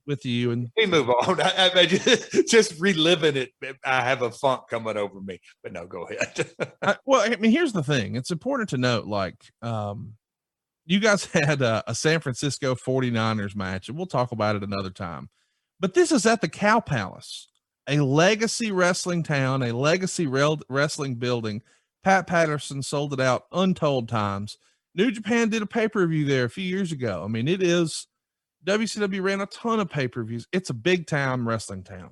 with 0.06 0.24
you. 0.24 0.50
And 0.50 0.70
We 0.76 0.86
move 0.86 1.08
on. 1.08 1.40
I, 1.40 1.70
I 1.74 1.86
just, 1.86 2.32
just 2.48 2.80
reliving 2.80 3.36
it. 3.36 3.50
I 3.84 4.02
have 4.02 4.22
a 4.22 4.30
funk 4.30 4.62
coming 4.68 4.96
over 4.96 5.20
me. 5.20 5.40
But 5.62 5.72
no, 5.72 5.86
go 5.86 6.02
ahead. 6.02 6.50
I, 6.82 6.96
well, 7.04 7.20
I 7.20 7.36
mean, 7.36 7.52
here's 7.52 7.72
the 7.72 7.82
thing. 7.82 8.16
It's 8.16 8.30
important 8.30 8.70
to 8.70 8.78
note, 8.78 9.06
like, 9.06 9.36
um, 9.62 10.14
you 10.86 10.98
guys 10.98 11.24
had 11.32 11.62
a, 11.62 11.84
a 11.86 11.94
San 11.94 12.20
Francisco 12.20 12.74
49ers 12.74 13.54
match, 13.54 13.88
and 13.88 13.96
we'll 13.96 14.06
talk 14.06 14.32
about 14.32 14.56
it 14.56 14.64
another 14.64 14.90
time. 14.90 15.28
But 15.80 15.94
this 15.94 16.12
is 16.12 16.26
at 16.26 16.40
the 16.40 16.48
Cow 16.48 16.80
Palace, 16.80 17.48
a 17.88 18.00
legacy 18.00 18.70
wrestling 18.70 19.22
town, 19.22 19.62
a 19.62 19.72
legacy 19.72 20.26
rel- 20.26 20.60
wrestling 20.68 21.16
building 21.16 21.62
Pat 22.02 22.26
Patterson 22.26 22.82
sold 22.82 23.12
it 23.12 23.20
out 23.20 23.44
untold 23.52 24.08
times. 24.08 24.58
New 24.94 25.10
Japan 25.10 25.48
did 25.48 25.62
a 25.62 25.66
pay 25.66 25.88
per 25.88 26.06
view 26.06 26.24
there 26.24 26.44
a 26.44 26.50
few 26.50 26.64
years 26.64 26.92
ago. 26.92 27.22
I 27.24 27.28
mean, 27.28 27.48
it 27.48 27.62
is 27.62 28.06
WCW 28.66 29.22
ran 29.22 29.40
a 29.40 29.46
ton 29.46 29.80
of 29.80 29.88
pay 29.90 30.08
per 30.08 30.22
views. 30.24 30.46
It's 30.52 30.70
a 30.70 30.74
big 30.74 31.06
time 31.06 31.48
wrestling 31.48 31.82
town. 31.82 32.10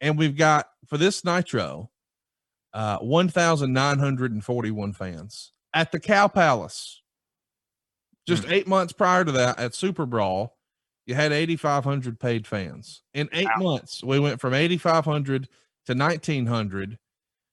And 0.00 0.16
we've 0.18 0.36
got 0.36 0.68
for 0.86 0.96
this 0.96 1.24
Nitro, 1.24 1.90
uh, 2.72 2.98
1,941 2.98 4.92
fans 4.92 5.52
at 5.74 5.92
the 5.92 6.00
Cow 6.00 6.28
Palace. 6.28 7.02
Just 8.26 8.44
Hmm. 8.44 8.52
eight 8.52 8.66
months 8.66 8.92
prior 8.92 9.24
to 9.24 9.32
that 9.32 9.58
at 9.58 9.74
Super 9.74 10.06
Brawl, 10.06 10.56
you 11.06 11.14
had 11.14 11.32
8,500 11.32 12.20
paid 12.20 12.46
fans. 12.46 13.02
In 13.14 13.28
eight 13.32 13.48
months, 13.58 14.02
we 14.04 14.18
went 14.18 14.40
from 14.40 14.52
8,500 14.54 15.48
to 15.86 15.94
1,900, 15.94 16.98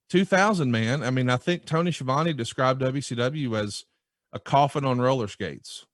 2,000 0.09 0.71
man. 0.71 1.01
I 1.03 1.09
mean, 1.11 1.29
I 1.29 1.37
think 1.37 1.65
Tony 1.65 1.91
Schiavone 1.91 2.33
described 2.33 2.81
WCW 2.81 3.55
as 3.57 3.85
a 4.35 4.39
coffin 4.39 4.85
on 4.85 4.99
roller 4.99 5.27
skates. 5.27 5.85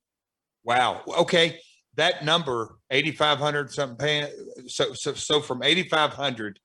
Wow. 0.65 1.03
Okay. 1.07 1.59
That 1.95 2.25
number, 2.25 2.77
8,500 2.89 3.71
something. 3.71 4.25
So, 4.67 4.93
so, 4.93 5.13
so 5.13 5.39
from 5.39 5.63
8,500, 5.63 6.59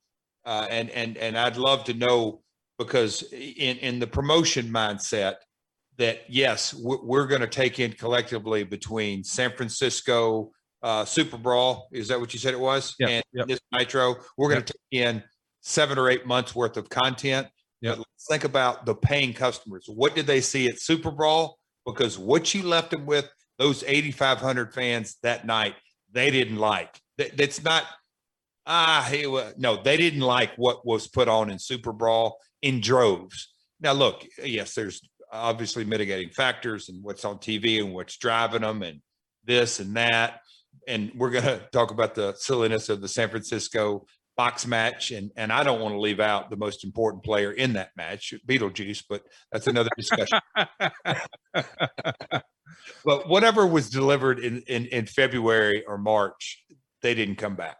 uh, 0.45 0.67
and, 0.71 0.91
and, 0.91 1.17
and 1.19 1.37
I'd 1.39 1.57
love 1.57 1.85
to 1.85 1.95
know 1.95 2.41
because 2.79 3.23
in, 3.33 3.77
in 3.79 3.99
the 3.99 4.07
promotion 4.07 4.67
mindset 4.67 5.37
that 5.99 6.21
yes, 6.29 6.75
we're, 6.75 7.03
we're 7.03 7.27
going 7.27 7.41
to 7.41 7.47
take 7.47 7.79
in 7.81 7.93
collectively 7.93 8.65
between 8.65 9.25
San 9.25 9.51
Francisco, 9.53 10.51
uh, 10.83 11.05
Super 11.05 11.37
Brawl. 11.39 11.89
Is 11.93 12.09
that 12.09 12.21
what 12.21 12.33
you 12.33 12.39
said 12.39 12.55
it 12.55 12.61
was? 12.61 12.95
Yep, 12.99 13.09
And 13.11 13.25
yep. 13.33 13.49
this 13.49 13.61
Nitro, 13.73 14.17
we're 14.37 14.49
going 14.49 14.61
Yep. 14.61 14.67
to 14.67 14.73
take 14.73 15.03
in 15.03 15.23
seven 15.63 15.99
or 15.99 16.09
eight 16.09 16.27
months 16.27 16.55
worth 16.55 16.77
of 16.77 16.89
content. 16.89 17.49
Yep. 17.81 17.97
But 17.97 17.99
let's 17.99 18.27
think 18.29 18.45
about 18.45 18.87
the 18.87 18.95
paying 18.95 19.33
customers. 19.35 19.87
What 19.89 20.15
did 20.15 20.27
they 20.27 20.41
see 20.41 20.69
at 20.69 20.81
Super 20.81 21.11
Brawl? 21.11 21.59
Because 21.87 22.19
what 22.19 22.53
you 22.55 22.63
left 22.63 22.91
them 22.91 23.07
with, 23.07 23.29
those 23.59 23.85
8,500 23.87 24.75
fans 24.75 25.17
that 25.23 25.47
night, 25.47 25.75
they 26.13 26.31
didn't 26.31 26.57
like. 26.57 27.01
That, 27.19 27.37
that's 27.37 27.63
not, 27.63 27.85
ah, 28.67 29.07
he, 29.11 29.27
wa- 29.27 29.53
no, 29.57 29.81
they 29.83 29.97
didn't 29.97 30.21
like 30.21 30.53
what 30.57 30.85
was 30.85 31.07
put 31.07 31.29
on 31.29 31.51
in 31.51 31.59
Super 31.59 31.93
Brawl 31.93 32.39
in 32.63 32.81
droves. 32.81 33.49
Now, 33.81 33.93
look, 33.93 34.27
yes, 34.43 34.75
there's 34.75 35.01
obviously 35.33 35.85
mitigating 35.85 36.31
factors 36.31 36.89
and 36.89 37.03
what's 37.03 37.25
on 37.25 37.39
TV 37.39 37.83
and 37.83 37.95
what's 37.95 38.17
driving 38.17 38.63
them 38.63 38.83
and 38.83 39.01
this 39.45 39.81
and 39.81 39.97
that. 39.97 40.41
And 40.89 41.13
we're 41.17 41.31
going 41.31 41.45
to 41.45 41.63
talk 41.73 41.91
about 41.91 42.15
the 42.15 42.35
silliness 42.37 42.89
of 42.89 43.01
the 43.01 43.09
San 43.09 43.29
Francisco 43.29 44.07
box 44.37 44.67
match. 44.67 45.11
And, 45.11 45.31
and 45.37 45.53
I 45.53 45.63
don't 45.63 45.81
want 45.81 45.95
to 45.95 46.01
leave 46.01 46.21
out 46.21 46.51
the 46.51 46.57
most 46.57 46.85
important 46.85 47.25
player 47.25 47.53
in 47.53 47.73
that 47.75 47.91
match, 47.97 48.35
Beetlejuice, 48.47 49.05
but 49.09 49.23
that's 49.51 49.67
another 49.67 49.91
discussion. 49.97 50.39
but 53.05 53.29
whatever 53.29 53.67
was 53.67 53.91
delivered 53.91 54.39
in, 54.39 54.63
in, 54.63 54.87
in 54.87 55.07
February 55.07 55.85
or 55.87 55.99
March, 55.99 56.65
they 57.03 57.15
didn't 57.15 57.37
come 57.37 57.57
back. 57.57 57.77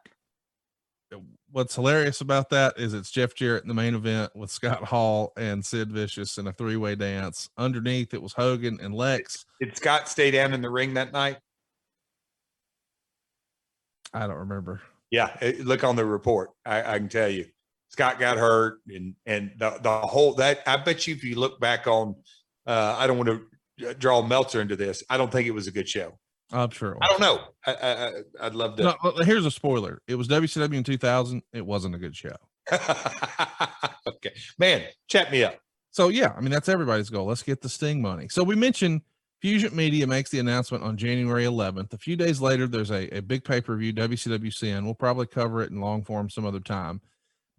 What's 1.53 1.77
hilarious 1.77 2.21
about 2.21 2.51
that 2.51 2.75
is 2.77 2.93
it's 2.93 3.11
Jeff 3.11 3.35
Jarrett 3.35 3.63
in 3.63 3.69
the 3.69 3.75
main 3.75 3.95
event 3.95 4.35
with 4.35 4.51
Scott 4.51 4.83
Hall 4.83 5.33
and 5.37 5.65
Sid 5.65 5.93
Vicious 5.93 6.37
in 6.39 6.49
a 6.49 6.53
three 6.53 6.77
way 6.77 6.97
dance. 6.97 7.49
Underneath 7.57 8.13
it 8.13 8.21
was 8.21 8.33
Hogan 8.33 8.79
and 8.83 8.93
Lex. 8.93 9.47
Did 9.61 9.77
Scott 9.77 10.09
stay 10.09 10.33
down 10.33 10.53
in 10.53 10.61
the 10.61 10.69
ring 10.69 10.95
that 10.95 11.13
night? 11.13 11.39
I 14.13 14.27
don't 14.27 14.37
remember. 14.37 14.83
Yeah, 15.11 15.37
eh, 15.41 15.55
look 15.61 15.85
on 15.85 15.97
the 15.97 16.05
report. 16.05 16.51
I, 16.65 16.95
I 16.95 16.99
can 16.99 17.09
tell 17.09 17.29
you, 17.29 17.47
Scott 17.89 18.19
got 18.19 18.39
hurt, 18.39 18.81
and 18.89 19.15
and 19.25 19.53
the 19.59 19.79
the 19.83 20.01
whole 20.01 20.35
that 20.35 20.61
I 20.67 20.77
bet 20.77 21.07
you 21.07 21.15
if 21.15 21.25
you 21.25 21.39
look 21.39 21.61
back 21.61 21.87
on, 21.87 22.17
uh, 22.67 22.97
I 22.99 23.07
don't 23.07 23.19
want 23.19 23.41
to 23.79 23.95
draw 23.95 24.23
Meltzer 24.23 24.61
into 24.61 24.77
this. 24.77 25.03
I 25.09 25.17
don't 25.17 25.31
think 25.31 25.47
it 25.47 25.53
was 25.53 25.67
a 25.67 25.73
good 25.73 25.89
show. 25.89 26.19
I'm 26.53 26.71
sure. 26.71 26.97
I 27.03 27.07
don't 27.09 27.21
know. 27.21 27.41
I, 27.67 27.73
I, 27.73 28.47
I'd 28.47 28.55
love 28.55 28.77
to. 28.77 28.83
No, 28.85 29.13
here's 29.25 29.45
a 29.47 29.51
spoiler. 29.51 30.01
It 30.07 30.15
was 30.15 30.29
WCW 30.29 30.75
in 30.75 30.85
2000. 30.85 31.43
It 31.53 31.67
wasn't 31.67 31.95
a 31.95 31.99
good 31.99 32.15
show. 32.15 32.37
okay, 32.73 34.33
man, 34.59 34.83
chat 35.09 35.31
me 35.31 35.45
up. 35.45 35.59
So 35.91 36.09
yeah, 36.09 36.35
I 36.37 36.41
mean 36.41 36.51
that's 36.51 36.69
everybody's 36.69 37.11
goal. 37.11 37.27
Let's 37.27 37.43
get 37.43 37.63
the 37.63 37.69
Sting 37.69 38.03
money. 38.03 38.29
So 38.29 38.43
we 38.43 38.55
mentioned 38.55 39.03
Fusient 39.41 39.75
Media 39.75 40.07
makes 40.07 40.31
the 40.31 40.39
announcement 40.39 40.83
on 40.83 40.97
January 40.97 41.45
11th. 41.45 41.93
A 41.93 41.99
few 41.99 42.17
days 42.17 42.41
later, 42.41 42.67
there's 42.67 42.91
a, 42.91 43.09
a 43.17 43.21
big 43.21 43.45
pay 43.45 43.61
per 43.61 43.77
view 43.77 43.93
WCW 43.93 44.53
Sin. 44.53 44.85
We'll 44.85 44.95
probably 44.95 45.27
cover 45.27 45.63
it 45.63 45.71
in 45.71 45.81
long 45.81 46.05
form 46.05 46.31
some 46.31 46.47
other 46.47 46.61
time. 46.61 47.01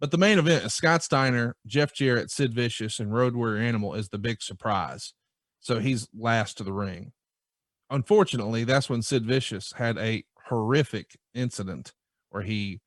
But 0.00 0.10
the 0.10 0.18
main 0.18 0.38
event 0.38 0.64
is 0.64 0.74
Scott 0.74 1.02
Steiner, 1.02 1.56
Jeff 1.66 1.92
Jarrett, 1.92 2.30
Sid 2.30 2.54
Vicious, 2.54 3.00
and 3.00 3.12
Road 3.12 3.34
Warrior 3.34 3.62
Animal 3.62 3.94
is 3.94 4.08
the 4.08 4.18
big 4.18 4.42
surprise. 4.42 5.12
So 5.60 5.80
he's 5.80 6.08
last 6.16 6.56
to 6.58 6.64
the 6.64 6.72
ring. 6.72 7.12
Unfortunately, 7.90 8.64
that's 8.64 8.88
when 8.88 9.02
Sid 9.02 9.24
Vicious 9.24 9.72
had 9.76 9.98
a 9.98 10.24
horrific 10.46 11.16
incident 11.34 11.92
where 12.30 12.42
he 12.42 12.80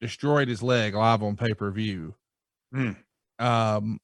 destroyed 0.00 0.48
his 0.48 0.62
leg 0.62 0.94
live 0.94 1.22
on 1.22 1.36
pay 1.36 1.54
per 1.54 1.70
view. 1.70 2.14
Hmm. 2.72 2.92
Um, 3.38 4.00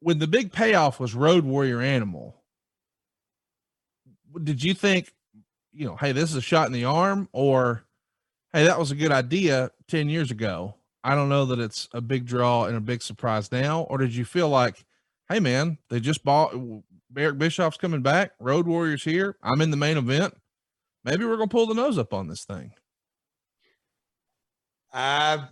when 0.00 0.18
the 0.18 0.26
big 0.26 0.52
payoff 0.52 1.00
was 1.00 1.14
Road 1.14 1.44
Warrior 1.44 1.80
Animal, 1.80 2.37
did 4.42 4.62
you 4.62 4.74
think, 4.74 5.12
you 5.72 5.86
know, 5.86 5.96
hey, 5.96 6.12
this 6.12 6.30
is 6.30 6.36
a 6.36 6.42
shot 6.42 6.66
in 6.66 6.72
the 6.72 6.84
arm, 6.84 7.28
or 7.32 7.84
hey, 8.52 8.64
that 8.64 8.78
was 8.78 8.90
a 8.90 8.96
good 8.96 9.12
idea 9.12 9.70
10 9.88 10.08
years 10.08 10.30
ago? 10.30 10.74
I 11.04 11.14
don't 11.14 11.28
know 11.28 11.44
that 11.46 11.60
it's 11.60 11.88
a 11.92 12.00
big 12.00 12.26
draw 12.26 12.64
and 12.64 12.76
a 12.76 12.80
big 12.80 13.02
surprise 13.02 13.52
now, 13.52 13.82
or 13.82 13.98
did 13.98 14.14
you 14.14 14.24
feel 14.24 14.48
like, 14.48 14.84
hey, 15.28 15.40
man, 15.40 15.78
they 15.88 16.00
just 16.00 16.24
bought 16.24 16.54
Eric 17.16 17.38
Bischoff's 17.38 17.76
coming 17.76 18.02
back, 18.02 18.32
Road 18.38 18.66
Warriors 18.66 19.04
here, 19.04 19.36
I'm 19.42 19.60
in 19.60 19.70
the 19.70 19.76
main 19.76 19.96
event. 19.96 20.34
Maybe 21.04 21.24
we're 21.24 21.36
going 21.36 21.48
to 21.48 21.52
pull 21.52 21.66
the 21.66 21.74
nose 21.74 21.98
up 21.98 22.12
on 22.12 22.28
this 22.28 22.44
thing. 22.44 22.72
I 24.92 25.44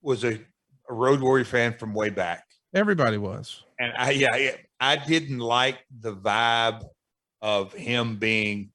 was 0.00 0.24
a, 0.24 0.40
a 0.88 0.94
Road 0.94 1.20
Warrior 1.20 1.44
fan 1.44 1.74
from 1.74 1.94
way 1.94 2.10
back. 2.10 2.44
Everybody 2.74 3.18
was. 3.18 3.62
and 3.78 3.92
I 3.96 4.10
yeah, 4.12 4.36
yeah, 4.36 4.56
I 4.80 4.96
didn't 4.96 5.40
like 5.40 5.78
the 6.00 6.14
vibe 6.14 6.84
of 7.42 7.72
him 7.72 8.16
being 8.16 8.70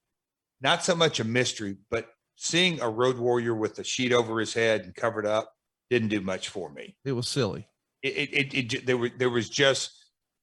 not 0.62 0.84
so 0.84 0.96
much 0.96 1.20
a 1.20 1.24
mystery, 1.24 1.78
but 1.90 2.10
seeing 2.36 2.80
a 2.82 2.90
road 2.90 3.18
warrior 3.18 3.56
with 3.56 3.80
a 3.80 3.84
sheet 3.84 4.14
over 4.14 4.40
his 4.40 4.54
head 4.54 4.82
and 4.82 4.94
covered 4.94 5.26
up 5.26 5.54
didn't 5.90 6.10
do 6.10 6.22
much 6.22 6.50
for 6.50 6.70
me. 6.70 6.96
It 7.06 7.14
was 7.14 7.28
silly. 7.28 7.68
It 8.04 8.10
it, 8.10 8.54
it, 8.54 8.74
it 8.74 8.86
there 8.86 8.98
was 8.98 9.12
there 9.18 9.30
was 9.30 9.50
just 9.50 9.92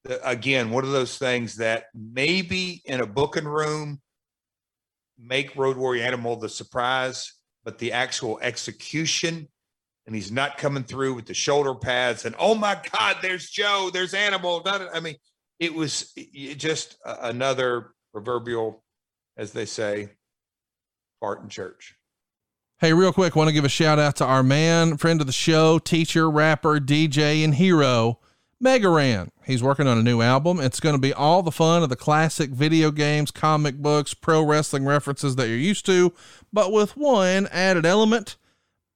uh, 0.09 0.17
again 0.25 0.71
one 0.71 0.85
of 0.85 0.91
those 0.91 1.19
things 1.19 1.57
that 1.57 1.85
maybe 1.95 2.83
in 2.87 3.01
a 3.01 3.07
booking 3.07 3.47
room 3.47 4.01
make 5.19 5.55
road 5.55 5.77
warrior 5.77 6.03
animal 6.03 6.37
the 6.37 6.49
surprise, 6.49 7.33
but 7.63 7.79
the 7.79 7.93
actual 7.93 8.41
execution 8.41 9.49
and 10.07 10.15
he's 10.15 10.33
not 10.33 10.59
coming 10.59 10.85
through 10.85 11.15
with 11.15 11.27
the 11.27 11.35
shoulder 11.35 11.75
pads 11.75 12.25
and 12.25 12.35
oh 12.39 12.55
my 12.55 12.79
god 12.93 13.17
there's 13.23 13.49
joe 13.49 13.91
there's 13.91 14.13
animal 14.13 14.63
i 14.93 15.01
mean 15.01 15.17
it 15.59 15.73
was 15.73 16.13
just 16.59 16.99
another 17.07 17.94
proverbial 18.15 18.81
as 19.37 19.53
they 19.53 19.67
say 19.67 20.09
fart 21.21 21.43
in 21.43 21.49
church 21.49 21.97
Hey, 22.79 22.93
real 22.93 23.13
quick, 23.13 23.37
want 23.37 23.49
to 23.49 23.55
give 23.55 23.65
a 23.65 23.69
shout 23.69 24.01
out 24.01 24.17
to 24.17 24.25
our 24.25 24.43
man, 24.43 24.97
friend 24.97 25.21
of 25.21 25.29
the 25.29 25.33
show, 25.33 25.79
teacher, 25.79 26.29
rapper, 26.29 26.81
DJ, 26.81 27.45
and 27.45 27.55
hero, 27.55 28.19
Megaran. 28.63 29.31
He's 29.47 29.63
working 29.63 29.87
on 29.87 29.97
a 29.97 30.03
new 30.03 30.21
album. 30.21 30.59
It's 30.61 30.81
going 30.81 30.95
to 30.95 31.01
be 31.01 31.13
all 31.13 31.43
the 31.43 31.53
fun 31.53 31.83
of 31.85 31.89
the 31.89 31.97
classic 31.97 32.51
video 32.51 32.91
games, 32.91 33.31
comic 33.31 33.77
books, 33.77 34.13
pro 34.13 34.43
wrestling 34.43 34.85
references 34.85 35.37
that 35.37 35.49
you're 35.49 35.57
used 35.57 35.87
to, 35.87 36.13
but 36.53 36.73
with 36.73 36.97
one 36.97 37.47
added 37.53 37.87
element 37.87 38.37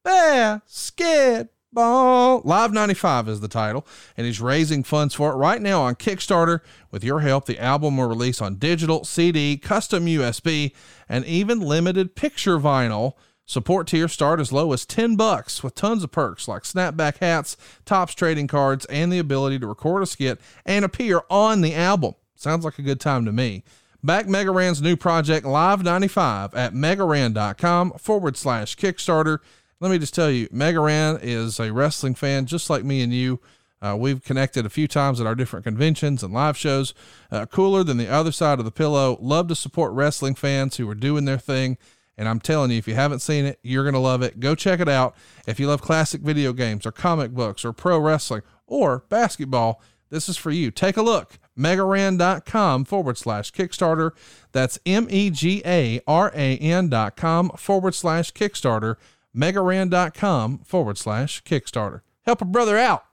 basketball. 0.04 1.48
Live 1.74 2.72
95 2.72 3.28
is 3.28 3.40
the 3.40 3.48
title, 3.48 3.86
and 4.16 4.26
he's 4.26 4.40
raising 4.40 4.82
funds 4.82 5.14
for 5.14 5.32
it 5.32 5.36
right 5.36 5.60
now 5.60 5.82
on 5.82 5.96
Kickstarter. 5.96 6.60
With 6.90 7.04
your 7.04 7.20
help, 7.20 7.46
the 7.46 7.58
album 7.58 7.96
will 7.96 8.08
release 8.08 8.40
on 8.40 8.56
digital, 8.56 9.04
CD, 9.04 9.56
custom 9.58 10.06
USB, 10.06 10.72
and 11.08 11.24
even 11.26 11.60
limited 11.60 12.14
picture 12.14 12.58
vinyl. 12.58 13.12
Support 13.44 13.86
tiers 13.86 14.12
start 14.12 14.40
as 14.40 14.52
low 14.52 14.72
as 14.72 14.84
10 14.84 15.16
bucks 15.16 15.62
with 15.62 15.74
tons 15.74 16.04
of 16.04 16.10
perks 16.10 16.48
like 16.48 16.64
snapback 16.64 17.18
hats, 17.18 17.56
Topps 17.84 18.14
trading 18.14 18.46
cards, 18.46 18.84
and 18.86 19.12
the 19.12 19.18
ability 19.18 19.58
to 19.58 19.66
record 19.66 20.02
a 20.02 20.06
skit 20.06 20.40
and 20.66 20.84
appear 20.84 21.22
on 21.30 21.62
the 21.62 21.74
album. 21.74 22.14
Sounds 22.34 22.64
like 22.64 22.78
a 22.78 22.82
good 22.82 23.00
time 23.00 23.24
to 23.24 23.32
me. 23.32 23.64
Back 24.02 24.26
Megaran's 24.26 24.80
new 24.80 24.96
project 24.96 25.44
Live 25.44 25.82
95 25.82 26.54
at 26.54 26.72
megaran.com 26.72 27.92
forward 27.92 28.36
slash 28.36 28.76
Kickstarter. 28.76 29.38
Let 29.80 29.90
me 29.90 29.98
just 29.98 30.14
tell 30.14 30.30
you, 30.30 30.48
Megaran 30.48 31.20
is 31.22 31.60
a 31.60 31.72
wrestling 31.72 32.16
fan 32.16 32.46
just 32.46 32.68
like 32.68 32.84
me 32.84 33.00
and 33.00 33.14
you. 33.14 33.40
Uh, 33.80 33.96
we've 33.96 34.24
connected 34.24 34.66
a 34.66 34.70
few 34.70 34.88
times 34.88 35.20
at 35.20 35.26
our 35.26 35.36
different 35.36 35.64
conventions 35.64 36.24
and 36.24 36.34
live 36.34 36.56
shows. 36.56 36.94
Uh, 37.30 37.46
cooler 37.46 37.84
than 37.84 37.96
the 37.96 38.08
other 38.08 38.32
side 38.32 38.58
of 38.58 38.64
the 38.64 38.72
pillow. 38.72 39.16
Love 39.20 39.46
to 39.46 39.54
support 39.54 39.92
wrestling 39.92 40.34
fans 40.34 40.76
who 40.76 40.90
are 40.90 40.96
doing 40.96 41.26
their 41.26 41.38
thing. 41.38 41.78
And 42.16 42.28
I'm 42.28 42.40
telling 42.40 42.72
you, 42.72 42.78
if 42.78 42.88
you 42.88 42.96
haven't 42.96 43.20
seen 43.20 43.44
it, 43.44 43.60
you're 43.62 43.84
going 43.84 43.94
to 43.94 44.00
love 44.00 44.22
it. 44.22 44.40
Go 44.40 44.56
check 44.56 44.80
it 44.80 44.88
out. 44.88 45.14
If 45.46 45.60
you 45.60 45.68
love 45.68 45.80
classic 45.80 46.22
video 46.22 46.52
games 46.52 46.84
or 46.84 46.90
comic 46.90 47.30
books 47.30 47.64
or 47.64 47.72
pro 47.72 48.00
wrestling 48.00 48.42
or 48.66 49.04
basketball, 49.08 49.80
this 50.10 50.28
is 50.28 50.36
for 50.36 50.50
you. 50.50 50.72
Take 50.72 50.96
a 50.96 51.02
look. 51.02 51.38
megaran.com 51.56 52.84
forward 52.84 53.16
slash 53.16 53.52
Kickstarter. 53.52 54.10
That's 54.50 54.80
M 54.84 55.06
E 55.08 55.30
G 55.30 55.62
A 55.64 56.00
R 56.08 56.32
A 56.34 56.56
N 56.56 56.88
dot 56.88 57.14
com 57.14 57.50
forward 57.50 57.94
slash 57.94 58.32
Kickstarter. 58.32 58.96
Megaran.com 59.38 60.58
forward 60.58 60.98
slash 60.98 61.42
Kickstarter. 61.44 62.00
Help 62.26 62.42
a 62.42 62.44
brother 62.44 62.76
out. 62.76 63.04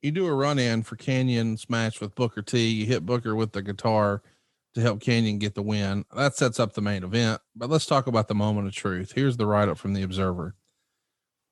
You 0.00 0.10
do 0.10 0.26
a 0.26 0.34
run 0.34 0.58
in 0.58 0.82
for 0.82 0.96
Kanyon's 0.96 1.68
match 1.68 2.00
with 2.00 2.14
Booker 2.14 2.42
T. 2.42 2.66
You 2.68 2.86
hit 2.86 3.06
Booker 3.06 3.34
with 3.34 3.52
the 3.52 3.62
guitar 3.62 4.22
to 4.74 4.80
help 4.80 5.00
Canyon 5.00 5.38
get 5.38 5.54
the 5.54 5.62
win. 5.62 6.04
That 6.14 6.34
sets 6.34 6.58
up 6.58 6.72
the 6.72 6.80
main 6.80 7.04
event. 7.04 7.40
But 7.54 7.70
let's 7.70 7.86
talk 7.86 8.06
about 8.06 8.28
the 8.28 8.34
moment 8.34 8.66
of 8.66 8.74
truth. 8.74 9.12
Here's 9.14 9.36
the 9.36 9.46
write 9.46 9.68
up 9.68 9.78
from 9.78 9.94
the 9.94 10.02
Observer. 10.02 10.54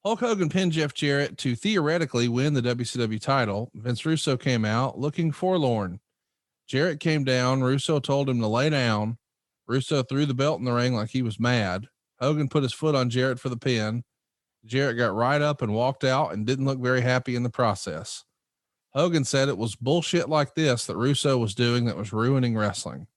Hulk 0.04 0.20
Hogan 0.20 0.48
pinned 0.48 0.72
Jeff 0.72 0.92
Jarrett 0.94 1.38
to 1.38 1.54
theoretically 1.54 2.28
win 2.28 2.54
the 2.54 2.62
WCW 2.62 3.20
title. 3.20 3.70
Vince 3.74 4.04
Russo 4.04 4.36
came 4.36 4.64
out 4.64 4.98
looking 4.98 5.30
forlorn. 5.30 6.00
Jarrett 6.66 6.98
came 6.98 7.24
down. 7.24 7.62
Russo 7.62 8.00
told 8.00 8.28
him 8.28 8.40
to 8.40 8.48
lay 8.48 8.68
down. 8.68 9.18
Russo 9.66 10.02
threw 10.02 10.26
the 10.26 10.34
belt 10.34 10.58
in 10.58 10.64
the 10.64 10.72
ring 10.72 10.94
like 10.94 11.10
he 11.10 11.22
was 11.22 11.38
mad. 11.38 11.88
Hogan 12.22 12.48
put 12.48 12.62
his 12.62 12.72
foot 12.72 12.94
on 12.94 13.10
Jarrett 13.10 13.40
for 13.40 13.48
the 13.48 13.56
pin. 13.56 14.04
Jarrett 14.64 14.96
got 14.96 15.14
right 15.14 15.42
up 15.42 15.60
and 15.60 15.74
walked 15.74 16.04
out 16.04 16.32
and 16.32 16.46
didn't 16.46 16.66
look 16.66 16.78
very 16.78 17.00
happy 17.00 17.34
in 17.34 17.42
the 17.42 17.50
process. 17.50 18.24
Hogan 18.94 19.24
said 19.24 19.48
it 19.48 19.58
was 19.58 19.74
bullshit 19.74 20.28
like 20.28 20.54
this 20.54 20.86
that 20.86 20.96
Russo 20.96 21.36
was 21.36 21.54
doing 21.54 21.86
that 21.86 21.96
was 21.96 22.12
ruining 22.12 22.56
wrestling. 22.56 23.08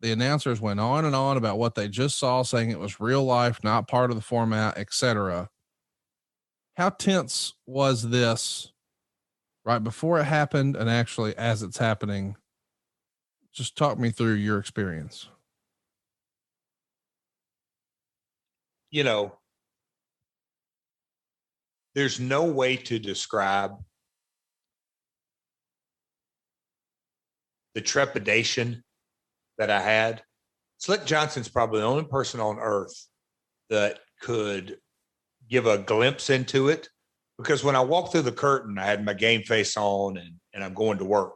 The 0.00 0.12
announcers 0.12 0.60
went 0.60 0.80
on 0.80 1.04
and 1.04 1.14
on 1.14 1.36
about 1.36 1.58
what 1.58 1.74
they 1.74 1.88
just 1.88 2.18
saw, 2.18 2.42
saying 2.42 2.70
it 2.70 2.78
was 2.78 3.00
real 3.00 3.24
life, 3.24 3.62
not 3.62 3.88
part 3.88 4.10
of 4.10 4.16
the 4.16 4.22
format, 4.22 4.78
etc. 4.78 5.50
How 6.76 6.88
tense 6.88 7.52
was 7.66 8.08
this 8.08 8.72
right 9.64 9.82
before 9.82 10.20
it 10.20 10.24
happened 10.24 10.74
and 10.74 10.88
actually 10.88 11.36
as 11.36 11.62
it's 11.62 11.78
happening? 11.78 12.36
Just 13.52 13.76
talk 13.76 13.98
me 13.98 14.10
through 14.10 14.34
your 14.34 14.58
experience. 14.58 15.28
You 18.90 19.04
know, 19.04 19.38
there's 21.94 22.20
no 22.20 22.44
way 22.44 22.76
to 22.76 22.98
describe 22.98 23.72
the 27.74 27.80
trepidation 27.80 28.82
that 29.58 29.70
I 29.70 29.80
had. 29.80 30.22
Slick 30.78 31.04
Johnson's 31.04 31.48
probably 31.48 31.80
the 31.80 31.86
only 31.86 32.04
person 32.04 32.40
on 32.40 32.58
earth 32.58 33.08
that 33.68 33.98
could 34.20 34.78
give 35.50 35.66
a 35.66 35.78
glimpse 35.78 36.30
into 36.30 36.68
it 36.68 36.88
because 37.36 37.62
when 37.64 37.76
I 37.76 37.80
walked 37.80 38.12
through 38.12 38.22
the 38.22 38.32
curtain, 38.32 38.78
I 38.78 38.86
had 38.86 39.04
my 39.04 39.14
game 39.14 39.42
face 39.42 39.76
on 39.76 40.16
and, 40.16 40.34
and 40.54 40.64
I'm 40.64 40.74
going 40.74 40.98
to 40.98 41.04
work. 41.04 41.34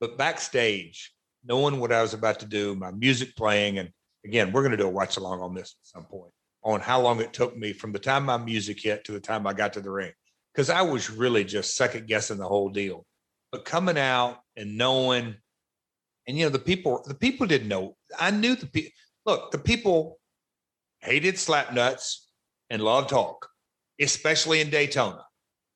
But 0.00 0.18
backstage, 0.18 1.12
knowing 1.44 1.80
what 1.80 1.92
I 1.92 2.02
was 2.02 2.14
about 2.14 2.40
to 2.40 2.46
do, 2.46 2.74
my 2.74 2.90
music 2.90 3.36
playing, 3.36 3.78
and 3.78 3.90
again, 4.24 4.52
we're 4.52 4.62
going 4.62 4.72
to 4.72 4.76
do 4.76 4.86
a 4.86 4.90
watch 4.90 5.16
along 5.16 5.40
on 5.40 5.54
this 5.54 5.76
at 5.80 5.86
some 5.86 6.04
point 6.04 6.32
on 6.62 6.80
how 6.80 7.00
long 7.00 7.20
it 7.20 7.32
took 7.32 7.56
me 7.56 7.72
from 7.72 7.92
the 7.92 7.98
time 7.98 8.24
my 8.24 8.36
music 8.36 8.80
hit 8.82 9.04
to 9.04 9.12
the 9.12 9.20
time 9.20 9.46
I 9.46 9.52
got 9.52 9.72
to 9.74 9.80
the 9.80 9.90
ring 9.90 10.12
because 10.52 10.70
I 10.70 10.82
was 10.82 11.10
really 11.10 11.44
just 11.44 11.76
second 11.76 12.08
guessing 12.08 12.38
the 12.38 12.48
whole 12.48 12.68
deal. 12.68 13.06
But 13.52 13.64
coming 13.64 13.96
out 13.96 14.40
and 14.56 14.76
knowing, 14.76 15.36
and 16.26 16.36
you 16.36 16.44
know, 16.44 16.50
the 16.50 16.58
people, 16.58 17.02
the 17.06 17.14
people 17.14 17.46
didn't 17.46 17.68
know. 17.68 17.96
I 18.18 18.30
knew 18.30 18.56
the 18.56 18.66
people. 18.66 18.90
Look, 19.24 19.50
the 19.52 19.58
people 19.58 20.18
hated 21.00 21.38
slap 21.38 21.72
nuts 21.72 22.28
and 22.70 22.82
loved 22.82 23.10
Hulk, 23.10 23.48
especially 24.00 24.60
in 24.60 24.68
Daytona. 24.68 25.24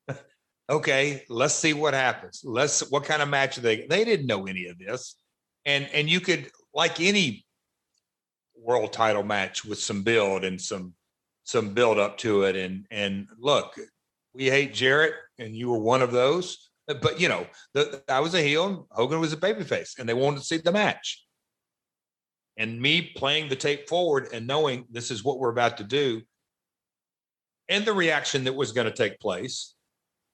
okay, 0.71 1.23
let's 1.29 1.55
see 1.55 1.73
what 1.73 1.95
happens. 1.95 2.43
Let's 2.45 2.91
what 2.91 3.05
kind 3.05 3.23
of 3.23 3.29
match 3.29 3.57
they? 3.57 3.87
They 3.87 4.05
didn't 4.05 4.27
know 4.27 4.47
any 4.47 4.67
of 4.67 4.79
this, 4.79 5.17
and 5.65 5.89
and 5.95 6.11
you 6.11 6.21
could 6.21 6.51
like 6.75 7.01
any 7.01 7.47
world 8.63 8.93
title 8.93 9.23
match 9.23 9.65
with 9.65 9.79
some 9.79 10.03
build 10.03 10.45
and 10.45 10.61
some 10.61 10.95
some 11.45 11.75
build 11.75 11.99
up 11.99 12.19
to 12.19 12.45
it. 12.45 12.57
And 12.57 12.87
and 12.91 13.29
look, 13.39 13.75
we 14.35 14.47
hate 14.47 14.75
Jarrett, 14.75 15.15
and 15.39 15.55
you 15.55 15.71
were 15.71 15.79
one 15.79 16.03
of 16.03 16.13
those. 16.13 16.71
But 16.87 17.21
you 17.21 17.29
know, 17.29 17.47
the, 17.75 18.03
I 18.09 18.21
was 18.21 18.35
a 18.35 18.43
heel, 18.43 18.87
Hogan 18.91 19.21
was 19.21 19.33
a 19.33 19.37
babyface, 19.37 19.99
and 19.99 20.09
they 20.09 20.15
wanted 20.15 20.39
to 20.39 20.45
see 20.45 20.59
the 20.59 20.73
match. 20.73 21.25
And 22.57 22.81
me 22.81 23.13
playing 23.17 23.49
the 23.49 23.57
tape 23.57 23.89
forward 23.89 24.29
and 24.33 24.47
knowing 24.47 24.85
this 24.91 25.11
is 25.11 25.25
what 25.25 25.39
we're 25.39 25.51
about 25.51 25.79
to 25.79 25.85
do, 25.85 26.23
and 27.69 27.85
the 27.85 27.93
reaction 27.93 28.45
that 28.45 28.55
was 28.55 28.73
going 28.73 28.87
to 28.87 28.93
take 28.93 29.21
place, 29.21 29.75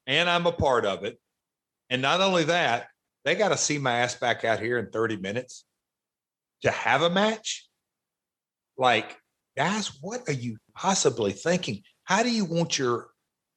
and 0.07 0.29
I'm 0.29 0.47
a 0.47 0.53
part 0.53 0.85
of 0.85 1.05
it. 1.05 1.19
And 1.91 2.03
not 2.03 2.21
only 2.21 2.45
that, 2.45 2.89
they 3.25 3.35
got 3.35 3.51
to 3.51 3.57
see 3.57 3.79
my 3.79 4.01
ass 4.01 4.15
back 4.15 4.45
out 4.45 4.61
here 4.61 4.79
in 4.79 4.91
30 4.91 5.19
minutes 5.19 5.65
to 6.63 6.71
have 6.71 7.03
a 7.03 7.11
match 7.11 7.68
like 8.79 9.17
guys 9.57 9.91
what 10.01 10.23
are 10.29 10.33
you 10.33 10.57
possibly 10.75 11.33
thinking? 11.33 11.83
How 12.05 12.23
do 12.23 12.31
you 12.31 12.45
want 12.45 12.79
your 12.79 13.09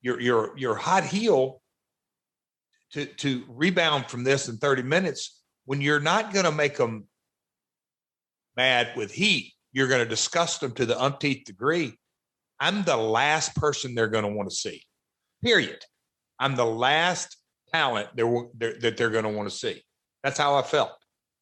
your 0.02 0.20
your 0.20 0.58
your 0.58 0.76
hot 0.76 1.04
heel 1.04 1.62
to 2.94 3.06
to 3.06 3.44
rebound 3.48 4.08
from 4.08 4.24
this 4.24 4.50
in 4.50 4.58
30 4.58 4.84
minutes 4.84 5.42
when 5.66 5.80
you're 5.80 6.00
not 6.00 6.34
going 6.34 6.46
to 6.46 6.52
make 6.52 6.78
them 6.78 7.06
mad 8.58 8.92
with 8.96 9.12
heat? 9.12 9.54
You're 9.72 9.88
going 9.88 10.04
to 10.04 10.10
disgust 10.10 10.60
them 10.60 10.74
to 10.74 10.86
the 10.86 11.02
umpteenth 11.02 11.46
degree. 11.46 11.94
I'm 12.60 12.84
the 12.84 12.98
last 12.98 13.56
person 13.56 13.96
they're 13.96 14.08
going 14.08 14.26
to 14.26 14.32
want 14.32 14.50
to 14.50 14.56
see 14.56 14.84
period. 15.42 15.80
I'm 16.40 16.56
the 16.56 16.66
last 16.66 17.38
talent 17.74 18.10
they're, 18.16 18.48
they're 18.56 18.80
that 18.80 18.98
they're 18.98 19.10
going 19.10 19.24
to 19.24 19.30
want 19.30 19.50
to 19.50 19.56
see. 19.56 19.82
That's 20.24 20.38
how 20.38 20.56
i 20.56 20.62
felt. 20.62 20.92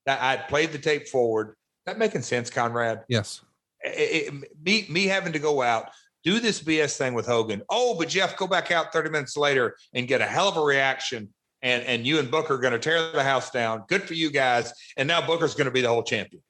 That 0.06 0.22
i'd 0.22 0.48
played 0.48 0.72
the 0.72 0.78
tape 0.78 1.08
forward. 1.08 1.56
That 1.86 1.98
making 1.98 2.22
sense 2.22 2.50
conrad? 2.50 3.04
Yes. 3.08 3.42
It, 3.84 4.34
it- 4.34 4.58
me 4.64 4.86
me 4.90 5.06
having 5.06 5.34
to 5.34 5.40
go 5.40 5.62
out 5.62 5.90
do 6.24 6.40
this 6.40 6.62
BS 6.62 6.98
thing 6.98 7.14
with 7.14 7.26
Hogan. 7.26 7.62
Oh, 7.70 7.96
but 7.98 8.10
Jeff, 8.10 8.36
go 8.36 8.46
back 8.46 8.72
out 8.72 8.92
30 8.92 9.10
minutes 9.10 9.38
later 9.38 9.78
and 9.94 10.08
get 10.08 10.22
a 10.22 10.26
hell 10.26 10.50
of 10.50 10.58
a 10.58 10.62
reaction. 10.62 11.30
And 11.62 11.84
and 11.84 12.06
you 12.06 12.20
and 12.20 12.32
Booker 12.32 12.56
are 12.56 12.60
going 12.60 12.74
to 12.74 12.80
tear 12.80 13.12
the 13.12 13.24
house 13.24 13.52
down. 13.52 13.84
Good 13.88 14.04
for 14.04 14.14
you 14.14 14.32
guys. 14.32 14.74
And 14.96 15.08
now 15.08 15.26
Booker's 15.26 15.56
going 15.56 15.66
to 15.66 15.72
be 15.72 15.82
the 15.82 15.90
whole 15.90 16.04
champion. 16.04 16.42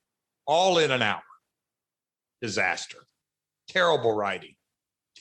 All 0.46 0.78
in 0.78 0.92
an 0.92 1.02
hour. 1.02 1.22
Disaster. 2.42 2.98
Terrible 3.68 4.14
writing, 4.14 4.56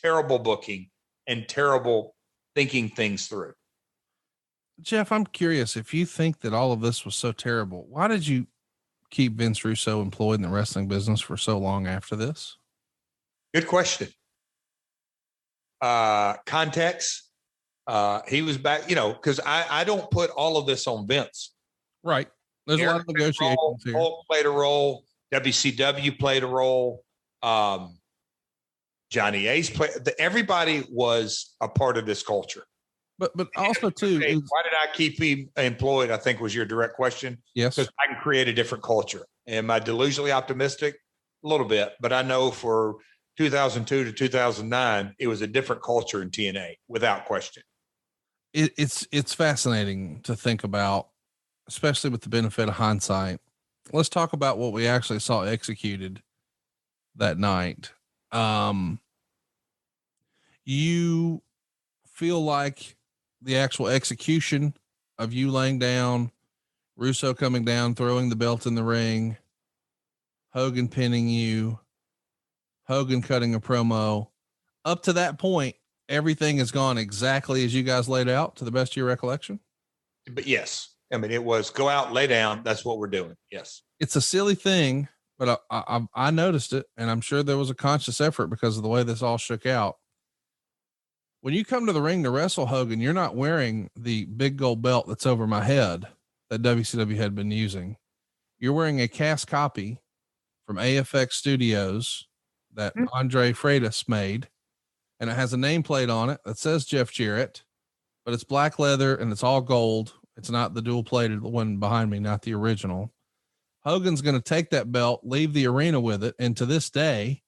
terrible 0.02 0.38
booking, 0.38 0.88
and 1.26 1.46
terrible 1.48 2.14
thinking 2.54 2.88
things 2.88 3.26
through. 3.26 3.52
Jeff, 4.80 5.10
I'm 5.10 5.26
curious 5.26 5.76
if 5.76 5.92
you 5.92 6.06
think 6.06 6.40
that 6.40 6.54
all 6.54 6.72
of 6.72 6.80
this 6.80 7.04
was 7.04 7.14
so 7.16 7.32
terrible, 7.32 7.86
why 7.88 8.08
did 8.08 8.26
you 8.26 8.46
keep 9.10 9.34
Vince 9.34 9.64
Russo 9.64 10.02
employed 10.02 10.36
in 10.36 10.42
the 10.42 10.48
wrestling 10.48 10.88
business 10.88 11.20
for 11.20 11.36
so 11.36 11.58
long 11.58 11.86
after 11.86 12.16
this? 12.16 12.56
Good 13.54 13.66
question. 13.66 14.08
Uh, 15.80 16.34
context. 16.46 17.30
Uh, 17.86 18.20
he 18.28 18.42
was 18.42 18.58
back, 18.58 18.88
you 18.90 18.96
know, 18.96 19.12
because 19.12 19.40
I, 19.40 19.64
I 19.70 19.84
don't 19.84 20.10
put 20.10 20.30
all 20.30 20.58
of 20.58 20.66
this 20.66 20.86
on 20.86 21.06
Vince. 21.06 21.54
Right. 22.04 22.28
There's 22.66 22.80
a 22.80 22.84
lot 22.84 23.00
of 23.00 23.06
Eric 23.18 23.34
a 23.40 23.44
role, 23.44 23.54
negotiations 23.54 23.84
here. 23.84 23.92
Hulk 23.94 24.26
played 24.30 24.46
a 24.46 24.50
role. 24.50 25.04
WCW 25.32 26.18
played 26.18 26.42
a 26.42 26.46
role. 26.46 27.02
Um, 27.42 27.98
Johnny 29.10 29.46
Ace 29.46 29.70
played. 29.70 29.92
The, 30.04 30.14
everybody 30.20 30.84
was 30.90 31.54
a 31.62 31.68
part 31.68 31.96
of 31.96 32.04
this 32.04 32.22
culture. 32.22 32.64
But 33.18 33.32
but 33.36 33.48
also 33.56 33.90
too, 33.90 34.18
Hey, 34.20 34.34
why 34.34 34.62
did 34.62 34.72
I 34.80 34.86
keep 34.94 35.20
him 35.20 35.50
employed? 35.56 36.10
I 36.10 36.16
think 36.18 36.40
was 36.40 36.54
your 36.54 36.64
direct 36.64 36.94
question. 36.94 37.38
yes, 37.54 37.76
Because 37.76 37.92
I 37.98 38.06
can 38.12 38.20
create 38.22 38.46
a 38.48 38.52
different 38.52 38.84
culture. 38.84 39.26
Am 39.46 39.70
I 39.70 39.80
delusionally 39.80 40.30
optimistic? 40.30 40.96
A 41.44 41.48
little 41.48 41.66
bit, 41.66 41.92
but 42.00 42.12
I 42.12 42.22
know 42.22 42.50
for 42.50 42.96
2002 43.38 44.04
to 44.04 44.12
2009, 44.12 45.14
it 45.18 45.26
was 45.26 45.40
a 45.42 45.46
different 45.46 45.82
culture 45.82 46.22
in 46.22 46.30
TNA 46.30 46.74
without 46.88 47.24
question. 47.26 47.62
it, 48.52 48.72
it's 48.76 49.06
it's 49.12 49.34
fascinating 49.34 50.20
to 50.22 50.34
think 50.36 50.64
about, 50.64 51.08
especially 51.68 52.10
with 52.10 52.22
the 52.22 52.28
benefit 52.28 52.68
of 52.68 52.74
hindsight. 52.74 53.40
Let's 53.92 54.08
talk 54.08 54.32
about 54.32 54.58
what 54.58 54.72
we 54.72 54.86
actually 54.86 55.20
saw 55.20 55.42
executed 55.42 56.22
that 57.16 57.38
night. 57.38 57.92
Um, 58.32 59.00
you 60.64 61.42
feel 62.06 62.44
like 62.44 62.96
the 63.42 63.56
actual 63.56 63.88
execution 63.88 64.74
of 65.18 65.32
you 65.32 65.50
laying 65.50 65.78
down, 65.78 66.30
Russo 66.96 67.34
coming 67.34 67.64
down, 67.64 67.94
throwing 67.94 68.28
the 68.28 68.36
belt 68.36 68.66
in 68.66 68.74
the 68.74 68.82
ring, 68.84 69.36
Hogan 70.52 70.88
pinning 70.88 71.28
you, 71.28 71.78
Hogan 72.86 73.22
cutting 73.22 73.54
a 73.54 73.60
promo. 73.60 74.28
Up 74.84 75.02
to 75.04 75.12
that 75.14 75.38
point, 75.38 75.76
everything 76.08 76.58
has 76.58 76.70
gone 76.70 76.98
exactly 76.98 77.64
as 77.64 77.74
you 77.74 77.82
guys 77.82 78.08
laid 78.08 78.28
out 78.28 78.56
to 78.56 78.64
the 78.64 78.70
best 78.70 78.92
of 78.92 78.96
your 78.96 79.06
recollection. 79.06 79.60
But 80.30 80.46
yes, 80.46 80.94
I 81.12 81.18
mean, 81.18 81.30
it 81.30 81.42
was 81.44 81.70
go 81.70 81.88
out, 81.88 82.12
lay 82.12 82.26
down. 82.26 82.62
That's 82.64 82.84
what 82.84 82.98
we're 82.98 83.06
doing. 83.08 83.36
Yes. 83.50 83.82
It's 84.00 84.16
a 84.16 84.20
silly 84.20 84.54
thing, 84.54 85.08
but 85.38 85.48
I, 85.70 85.78
I, 85.78 85.96
I- 86.14 86.26
I 86.28 86.30
noticed 86.30 86.72
it, 86.72 86.86
and 86.96 87.10
I'm 87.10 87.20
sure 87.20 87.42
there 87.42 87.56
was 87.58 87.70
a 87.70 87.74
conscious 87.74 88.20
effort 88.20 88.48
because 88.48 88.76
of 88.76 88.82
the 88.82 88.88
way 88.88 89.02
this 89.02 89.22
all 89.22 89.38
shook 89.38 89.66
out. 89.66 89.96
When 91.40 91.54
you 91.54 91.64
come 91.64 91.86
to 91.86 91.92
the 91.92 92.02
ring 92.02 92.22
to 92.24 92.30
wrestle 92.30 92.66
Hogan, 92.66 93.00
you're 93.00 93.12
not 93.12 93.36
wearing 93.36 93.90
the 93.96 94.24
big 94.24 94.56
gold 94.56 94.82
belt 94.82 95.06
that's 95.06 95.26
over 95.26 95.46
my 95.46 95.62
head. 95.62 96.06
that 96.50 96.62
WCW 96.62 97.16
had 97.16 97.34
been 97.34 97.50
using. 97.50 97.98
You're 98.58 98.72
wearing 98.72 99.02
a 99.02 99.06
cast 99.08 99.46
copy 99.46 99.98
from 100.66 100.76
AFX 100.78 101.32
Studios 101.32 102.26
that 102.72 102.94
Hmm. 102.94 103.04
Andre 103.12 103.52
Freitas 103.52 104.08
made, 104.08 104.48
and 105.20 105.28
it 105.28 105.34
has 105.34 105.52
a 105.52 105.58
nameplate 105.58 106.10
on 106.10 106.30
it 106.30 106.40
that 106.46 106.56
says 106.56 106.86
Jeff 106.86 107.12
Jarrett, 107.12 107.64
but 108.24 108.32
it's 108.32 108.44
black 108.44 108.78
leather 108.78 109.14
and 109.14 109.30
it's 109.30 109.42
all 109.42 109.60
gold. 109.60 110.14
It's 110.38 110.48
not 110.50 110.72
the 110.72 110.80
dual 110.80 111.04
plated 111.04 111.42
one 111.42 111.76
behind 111.76 112.10
me, 112.10 112.18
not 112.18 112.40
the 112.40 112.54
original. 112.54 113.12
Hogan's 113.84 114.22
going 114.22 114.36
to 114.36 114.40
take 114.40 114.70
that 114.70 114.90
belt, 114.90 115.20
leave 115.24 115.52
the 115.52 115.66
arena 115.66 116.00
with 116.00 116.24
it, 116.24 116.34
and 116.38 116.56
to 116.56 116.64
this 116.64 116.88
day, 116.88 117.42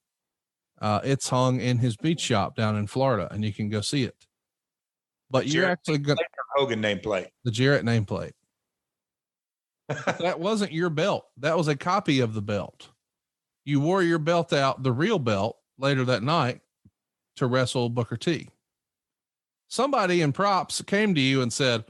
uh, 0.81 1.01
it's 1.05 1.29
hung 1.29 1.61
in 1.61 1.79
his 1.79 1.97
beach 1.97 2.21
shop 2.21 2.57
down 2.57 2.77
in 2.77 2.87
Florida, 2.87 3.29
and 3.31 3.45
you 3.45 3.53
can 3.53 3.69
go 3.69 3.81
see 3.81 4.05
it. 4.05 4.17
But 5.31 5.47
you're 5.47 5.65
Jarrett 5.65 5.79
actually 5.79 5.99
going 5.99 6.19
to 6.19 6.25
Hogan 6.57 6.83
nameplate. 6.83 7.29
the 7.45 7.51
Jarrett 7.51 7.85
nameplate. 7.85 8.33
that 10.19 10.39
wasn't 10.39 10.73
your 10.73 10.91
belt. 10.91 11.27
That 11.39 11.57
was 11.57 11.69
a 11.69 11.77
copy 11.77 12.21
of 12.21 12.35
the 12.35 12.43
belt. 12.43 12.89
You 13.65 13.81
wore 13.81 14.03
your 14.03 14.19
belt 14.19 14.53
out, 14.53 14.83
the 14.83 14.93
real 14.93 15.19
belt, 15.19 15.57
later 15.79 16.05
that 16.05 16.23
night 16.23 16.61
to 17.37 17.47
wrestle 17.47 17.89
Booker 17.89 18.17
T. 18.17 18.49
Somebody 19.69 20.23
in 20.23 20.33
props 20.33 20.83
came 20.83 21.15
to 21.15 21.21
you 21.21 21.43
and 21.43 21.53
said, 21.53 21.85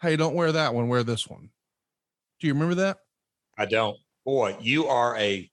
Hey, 0.00 0.16
don't 0.16 0.34
wear 0.34 0.52
that 0.52 0.74
one, 0.74 0.88
wear 0.88 1.02
this 1.02 1.28
one. 1.28 1.50
Do 2.40 2.46
you 2.46 2.54
remember 2.54 2.74
that? 2.76 2.98
I 3.58 3.66
don't. 3.66 3.96
Boy, 4.24 4.56
you 4.60 4.86
are 4.86 5.16
a 5.16 5.50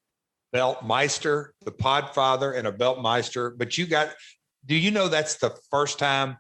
belt 0.52 0.84
meister, 0.86 1.54
the 1.66 1.72
podfather, 1.72 2.58
and 2.58 2.68
a 2.68 2.72
belt 2.72 3.02
meister. 3.02 3.52
But 3.52 3.78
you 3.78 3.86
got, 3.86 4.10
do 4.66 4.76
you 4.76 4.92
know 4.92 5.08
that's 5.08 5.36
the 5.36 5.56
first 5.72 6.00
time 6.00 6.38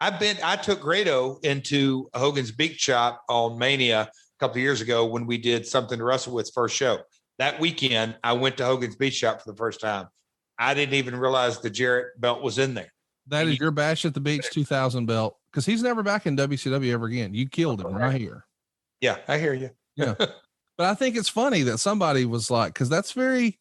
I've 0.00 0.18
been, 0.18 0.38
I 0.42 0.56
took 0.56 0.80
Grado 0.80 1.38
into 1.42 2.08
Hogan's 2.14 2.52
Beach 2.52 2.80
Shop 2.80 3.22
on 3.28 3.58
Mania 3.58 4.02
a 4.02 4.08
couple 4.38 4.56
of 4.56 4.62
years 4.62 4.80
ago 4.80 5.04
when 5.04 5.26
we 5.26 5.36
did 5.36 5.66
something 5.66 5.98
to 5.98 6.04
wrestle 6.04 6.32
with 6.32 6.50
first 6.54 6.74
show. 6.74 7.00
That 7.38 7.60
weekend, 7.60 8.16
I 8.24 8.32
went 8.32 8.56
to 8.58 8.64
Hogan's 8.64 8.96
Beach 8.96 9.14
Shop 9.14 9.42
for 9.42 9.50
the 9.50 9.56
first 9.56 9.80
time. 9.80 10.06
I 10.58 10.72
didn't 10.72 10.94
even 10.94 11.16
realize 11.16 11.60
the 11.60 11.70
Jarrett 11.70 12.18
belt 12.18 12.42
was 12.42 12.58
in 12.58 12.72
there. 12.74 12.92
That 13.26 13.46
is 13.46 13.58
your 13.58 13.70
bash 13.70 14.04
at 14.06 14.14
the 14.14 14.20
beach 14.20 14.46
2000 14.50 15.06
belt 15.06 15.36
because 15.52 15.66
he's 15.66 15.82
never 15.82 16.02
back 16.02 16.26
in 16.26 16.36
WCW 16.36 16.92
ever 16.92 17.06
again. 17.06 17.34
You 17.34 17.48
killed 17.48 17.80
him 17.80 17.92
right 17.92 18.20
here. 18.20 18.46
Yeah, 19.00 19.18
I 19.28 19.38
hear 19.38 19.54
you. 19.54 19.70
But 20.80 20.88
I 20.88 20.94
think 20.94 21.14
it's 21.14 21.28
funny 21.28 21.60
that 21.64 21.76
somebody 21.76 22.24
was 22.24 22.50
like, 22.50 22.72
because 22.72 22.88
that's 22.88 23.12
very 23.12 23.60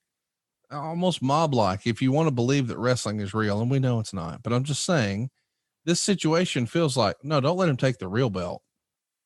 almost 0.72 1.22
mob 1.22 1.54
like 1.54 1.86
if 1.86 2.02
you 2.02 2.14
want 2.14 2.28
to 2.28 2.32
believe 2.32 2.70
that 2.70 2.78
wrestling 2.78 3.20
is 3.20 3.34
real, 3.34 3.60
and 3.60 3.70
we 3.70 3.78
know 3.78 4.00
it's 4.00 4.14
not. 4.14 4.42
But 4.42 4.54
I'm 4.54 4.64
just 4.64 4.86
saying, 4.86 5.30
this 5.84 6.00
situation 6.00 6.66
feels 6.66 6.96
like 6.96 7.18
no, 7.22 7.42
don't 7.42 7.58
let 7.58 7.68
him 7.68 7.76
take 7.76 7.98
the 7.98 8.08
real 8.08 8.30
belt. 8.30 8.62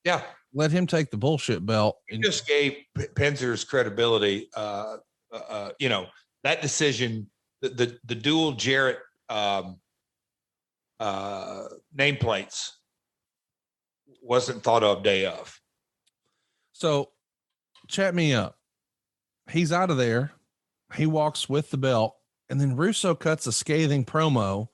Yeah. 0.03 0.23
Let 0.55 0.71
him 0.71 0.87
take 0.87 1.11
the 1.11 1.17
bullshit 1.17 1.67
belt. 1.67 1.97
You 2.09 2.17
just 2.17 2.47
gave 2.47 2.77
P- 2.97 3.05
Penzer's 3.13 3.63
credibility. 3.63 4.49
Uh, 4.55 4.97
uh, 5.31 5.41
uh, 5.47 5.69
you 5.77 5.87
know 5.87 6.07
that 6.43 6.63
decision, 6.63 7.29
the 7.61 7.69
the, 7.69 7.99
the 8.05 8.15
dual 8.15 8.53
Jarrett 8.53 8.97
um, 9.29 9.79
uh, 10.99 11.65
nameplates 11.95 12.71
wasn't 14.19 14.63
thought 14.63 14.81
of 14.83 15.03
day 15.03 15.27
of. 15.27 15.59
So 16.71 17.12
chat 17.87 18.15
me 18.15 18.33
up. 18.33 18.57
He's 19.49 19.71
out 19.71 19.89
of 19.89 19.97
there. 19.97 20.33
He 20.95 21.05
walks 21.05 21.49
with 21.49 21.71
the 21.71 21.77
belt, 21.77 22.15
and 22.49 22.59
then 22.59 22.75
Russo 22.75 23.15
cuts 23.15 23.47
a 23.47 23.51
scathing 23.51 24.05
promo. 24.05 24.69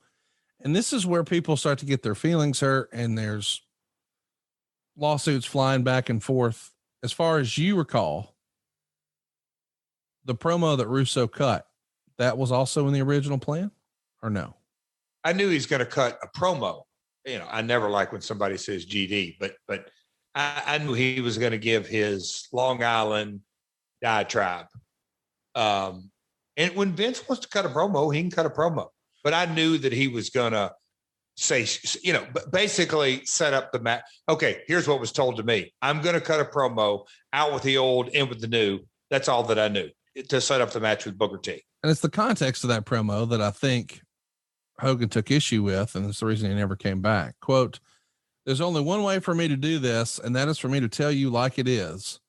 And 0.60 0.76
this 0.76 0.92
is 0.92 1.06
where 1.06 1.24
people 1.24 1.56
start 1.56 1.78
to 1.78 1.86
get 1.86 2.02
their 2.02 2.14
feelings 2.14 2.60
hurt, 2.60 2.90
and 2.92 3.16
there's 3.16 3.62
lawsuits 4.96 5.46
flying 5.46 5.82
back 5.82 6.08
and 6.08 6.22
forth. 6.22 6.72
As 7.02 7.12
far 7.12 7.38
as 7.38 7.56
you 7.56 7.76
recall, 7.76 8.36
the 10.24 10.34
promo 10.34 10.76
that 10.76 10.86
Russo 10.86 11.26
cut, 11.26 11.66
that 12.18 12.36
was 12.36 12.52
also 12.52 12.86
in 12.86 12.92
the 12.92 13.00
original 13.00 13.38
plan, 13.38 13.70
or 14.22 14.28
no? 14.28 14.54
I 15.24 15.32
knew 15.32 15.48
he's 15.48 15.66
going 15.66 15.80
to 15.80 15.86
cut 15.86 16.18
a 16.22 16.28
promo. 16.28 16.82
You 17.24 17.38
know, 17.38 17.48
I 17.50 17.62
never 17.62 17.88
like 17.88 18.12
when 18.12 18.20
somebody 18.20 18.56
says 18.56 18.86
GD, 18.86 19.36
but 19.38 19.54
but 19.66 19.90
I, 20.34 20.62
I 20.66 20.78
knew 20.78 20.92
he 20.92 21.20
was 21.20 21.38
going 21.38 21.52
to 21.52 21.58
give 21.58 21.86
his 21.86 22.48
Long 22.52 22.82
Island 22.82 23.40
diatribe. 24.02 24.66
Um, 25.54 26.10
and 26.56 26.74
when 26.76 26.92
Vince 26.92 27.26
wants 27.28 27.46
to 27.46 27.48
cut 27.48 27.66
a 27.66 27.68
promo, 27.68 28.14
he 28.14 28.20
can 28.20 28.30
cut 28.30 28.46
a 28.46 28.50
promo. 28.50 28.88
But 29.22 29.34
I 29.34 29.46
knew 29.46 29.78
that 29.78 29.92
he 29.92 30.08
was 30.08 30.30
going 30.30 30.52
to 30.52 30.72
say, 31.36 31.66
you 32.02 32.12
know, 32.12 32.26
basically 32.52 33.24
set 33.24 33.54
up 33.54 33.72
the 33.72 33.80
match. 33.80 34.02
Okay, 34.28 34.62
here's 34.66 34.86
what 34.86 35.00
was 35.00 35.12
told 35.12 35.36
to 35.36 35.42
me: 35.42 35.72
I'm 35.82 36.00
going 36.00 36.14
to 36.14 36.20
cut 36.20 36.40
a 36.40 36.44
promo 36.44 37.06
out 37.32 37.52
with 37.52 37.62
the 37.62 37.78
old, 37.78 38.08
in 38.08 38.28
with 38.28 38.40
the 38.40 38.48
new. 38.48 38.80
That's 39.10 39.28
all 39.28 39.42
that 39.44 39.58
I 39.58 39.68
knew 39.68 39.90
to 40.28 40.40
set 40.40 40.60
up 40.60 40.70
the 40.70 40.80
match 40.80 41.04
with 41.04 41.18
Booker 41.18 41.38
T. 41.38 41.62
And 41.82 41.90
it's 41.90 42.00
the 42.00 42.10
context 42.10 42.64
of 42.64 42.68
that 42.68 42.84
promo 42.84 43.28
that 43.30 43.40
I 43.40 43.50
think 43.50 44.02
Hogan 44.78 45.08
took 45.08 45.30
issue 45.30 45.62
with, 45.62 45.94
and 45.94 46.06
it's 46.06 46.20
the 46.20 46.26
reason 46.26 46.50
he 46.50 46.56
never 46.56 46.76
came 46.76 47.00
back. 47.00 47.34
Quote, 47.40 47.80
there's 48.46 48.60
only 48.60 48.80
one 48.80 49.02
way 49.02 49.20
for 49.20 49.34
me 49.34 49.48
to 49.48 49.56
do 49.56 49.78
this, 49.78 50.18
and 50.18 50.34
that 50.36 50.48
is 50.48 50.58
for 50.58 50.68
me 50.68 50.80
to 50.80 50.88
tell 50.88 51.12
you 51.12 51.30
like 51.30 51.58
it 51.58 51.68
is. 51.68 52.20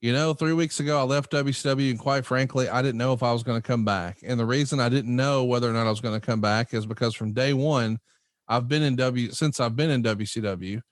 You 0.00 0.12
know, 0.12 0.34
three 0.34 0.52
weeks 0.52 0.80
ago, 0.80 1.00
I 1.00 1.04
left 1.04 1.32
WCW, 1.32 1.90
and 1.90 1.98
quite 1.98 2.26
frankly, 2.26 2.68
I 2.68 2.82
didn't 2.82 2.98
know 2.98 3.14
if 3.14 3.22
I 3.22 3.32
was 3.32 3.42
going 3.42 3.60
to 3.60 3.66
come 3.66 3.84
back. 3.84 4.18
And 4.22 4.38
the 4.38 4.44
reason 4.44 4.78
I 4.78 4.90
didn't 4.90 5.16
know 5.16 5.44
whether 5.44 5.68
or 5.68 5.72
not 5.72 5.86
I 5.86 5.90
was 5.90 6.02
going 6.02 6.20
to 6.20 6.24
come 6.24 6.42
back 6.42 6.74
is 6.74 6.84
because 6.84 7.14
from 7.14 7.32
day 7.32 7.54
one, 7.54 7.98
I've 8.46 8.68
been 8.68 8.82
in 8.82 8.96
W 8.96 9.30
since 9.30 9.60
I've 9.60 9.76
been 9.76 9.90
in 9.90 10.02
WCW, 10.02 10.82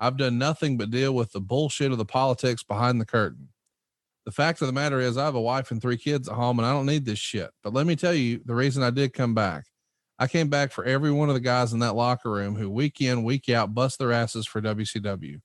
I've 0.00 0.16
done 0.16 0.38
nothing 0.38 0.76
but 0.76 0.90
deal 0.90 1.14
with 1.14 1.30
the 1.32 1.40
bullshit 1.40 1.92
of 1.92 1.98
the 1.98 2.04
politics 2.04 2.64
behind 2.64 3.00
the 3.00 3.06
curtain. 3.06 3.48
The 4.24 4.32
fact 4.32 4.60
of 4.60 4.66
the 4.66 4.72
matter 4.72 5.00
is, 5.00 5.16
I 5.16 5.24
have 5.24 5.36
a 5.36 5.40
wife 5.40 5.70
and 5.70 5.80
three 5.80 5.96
kids 5.96 6.28
at 6.28 6.34
home, 6.34 6.58
and 6.58 6.66
I 6.66 6.72
don't 6.72 6.86
need 6.86 7.04
this 7.04 7.20
shit. 7.20 7.50
But 7.62 7.72
let 7.72 7.86
me 7.86 7.94
tell 7.94 8.12
you, 8.12 8.40
the 8.44 8.56
reason 8.56 8.82
I 8.82 8.90
did 8.90 9.12
come 9.12 9.34
back, 9.34 9.64
I 10.18 10.26
came 10.26 10.48
back 10.48 10.72
for 10.72 10.84
every 10.84 11.10
one 11.10 11.28
of 11.28 11.34
the 11.34 11.40
guys 11.40 11.72
in 11.72 11.78
that 11.80 11.94
locker 11.94 12.30
room 12.30 12.56
who 12.56 12.70
week 12.70 13.00
in, 13.00 13.22
week 13.22 13.48
out 13.50 13.74
bust 13.74 13.98
their 13.98 14.12
asses 14.12 14.46
for 14.46 14.62
WCW. 14.62 15.40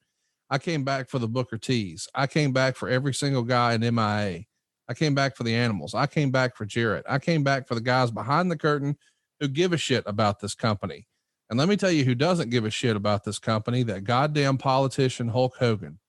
I 0.49 0.57
came 0.57 0.83
back 0.83 1.09
for 1.09 1.19
the 1.19 1.27
Booker 1.27 1.57
T's. 1.57 2.07
I 2.15 2.27
came 2.27 2.53
back 2.53 2.75
for 2.75 2.89
every 2.89 3.13
single 3.13 3.43
guy 3.43 3.73
in 3.73 3.81
MIA. 3.81 4.45
I 4.87 4.93
came 4.93 5.15
back 5.15 5.35
for 5.35 5.43
the 5.43 5.55
animals. 5.55 5.93
I 5.93 6.05
came 6.05 6.31
back 6.31 6.55
for 6.55 6.65
Jarrett. 6.65 7.05
I 7.07 7.19
came 7.19 7.43
back 7.43 7.67
for 7.67 7.75
the 7.75 7.81
guys 7.81 8.11
behind 8.11 8.51
the 8.51 8.57
curtain 8.57 8.97
who 9.39 9.47
give 9.47 9.73
a 9.73 9.77
shit 9.77 10.03
about 10.05 10.39
this 10.39 10.53
company. 10.53 11.07
And 11.49 11.59
let 11.59 11.67
me 11.67 11.75
tell 11.75 11.91
you 11.91 12.05
who 12.05 12.15
doesn't 12.15 12.49
give 12.49 12.63
a 12.65 12.69
shit 12.69 12.95
about 12.95 13.23
this 13.23 13.39
company, 13.39 13.83
that 13.83 14.05
goddamn 14.05 14.57
politician 14.57 15.27
Hulk 15.27 15.55
Hogan. 15.57 15.99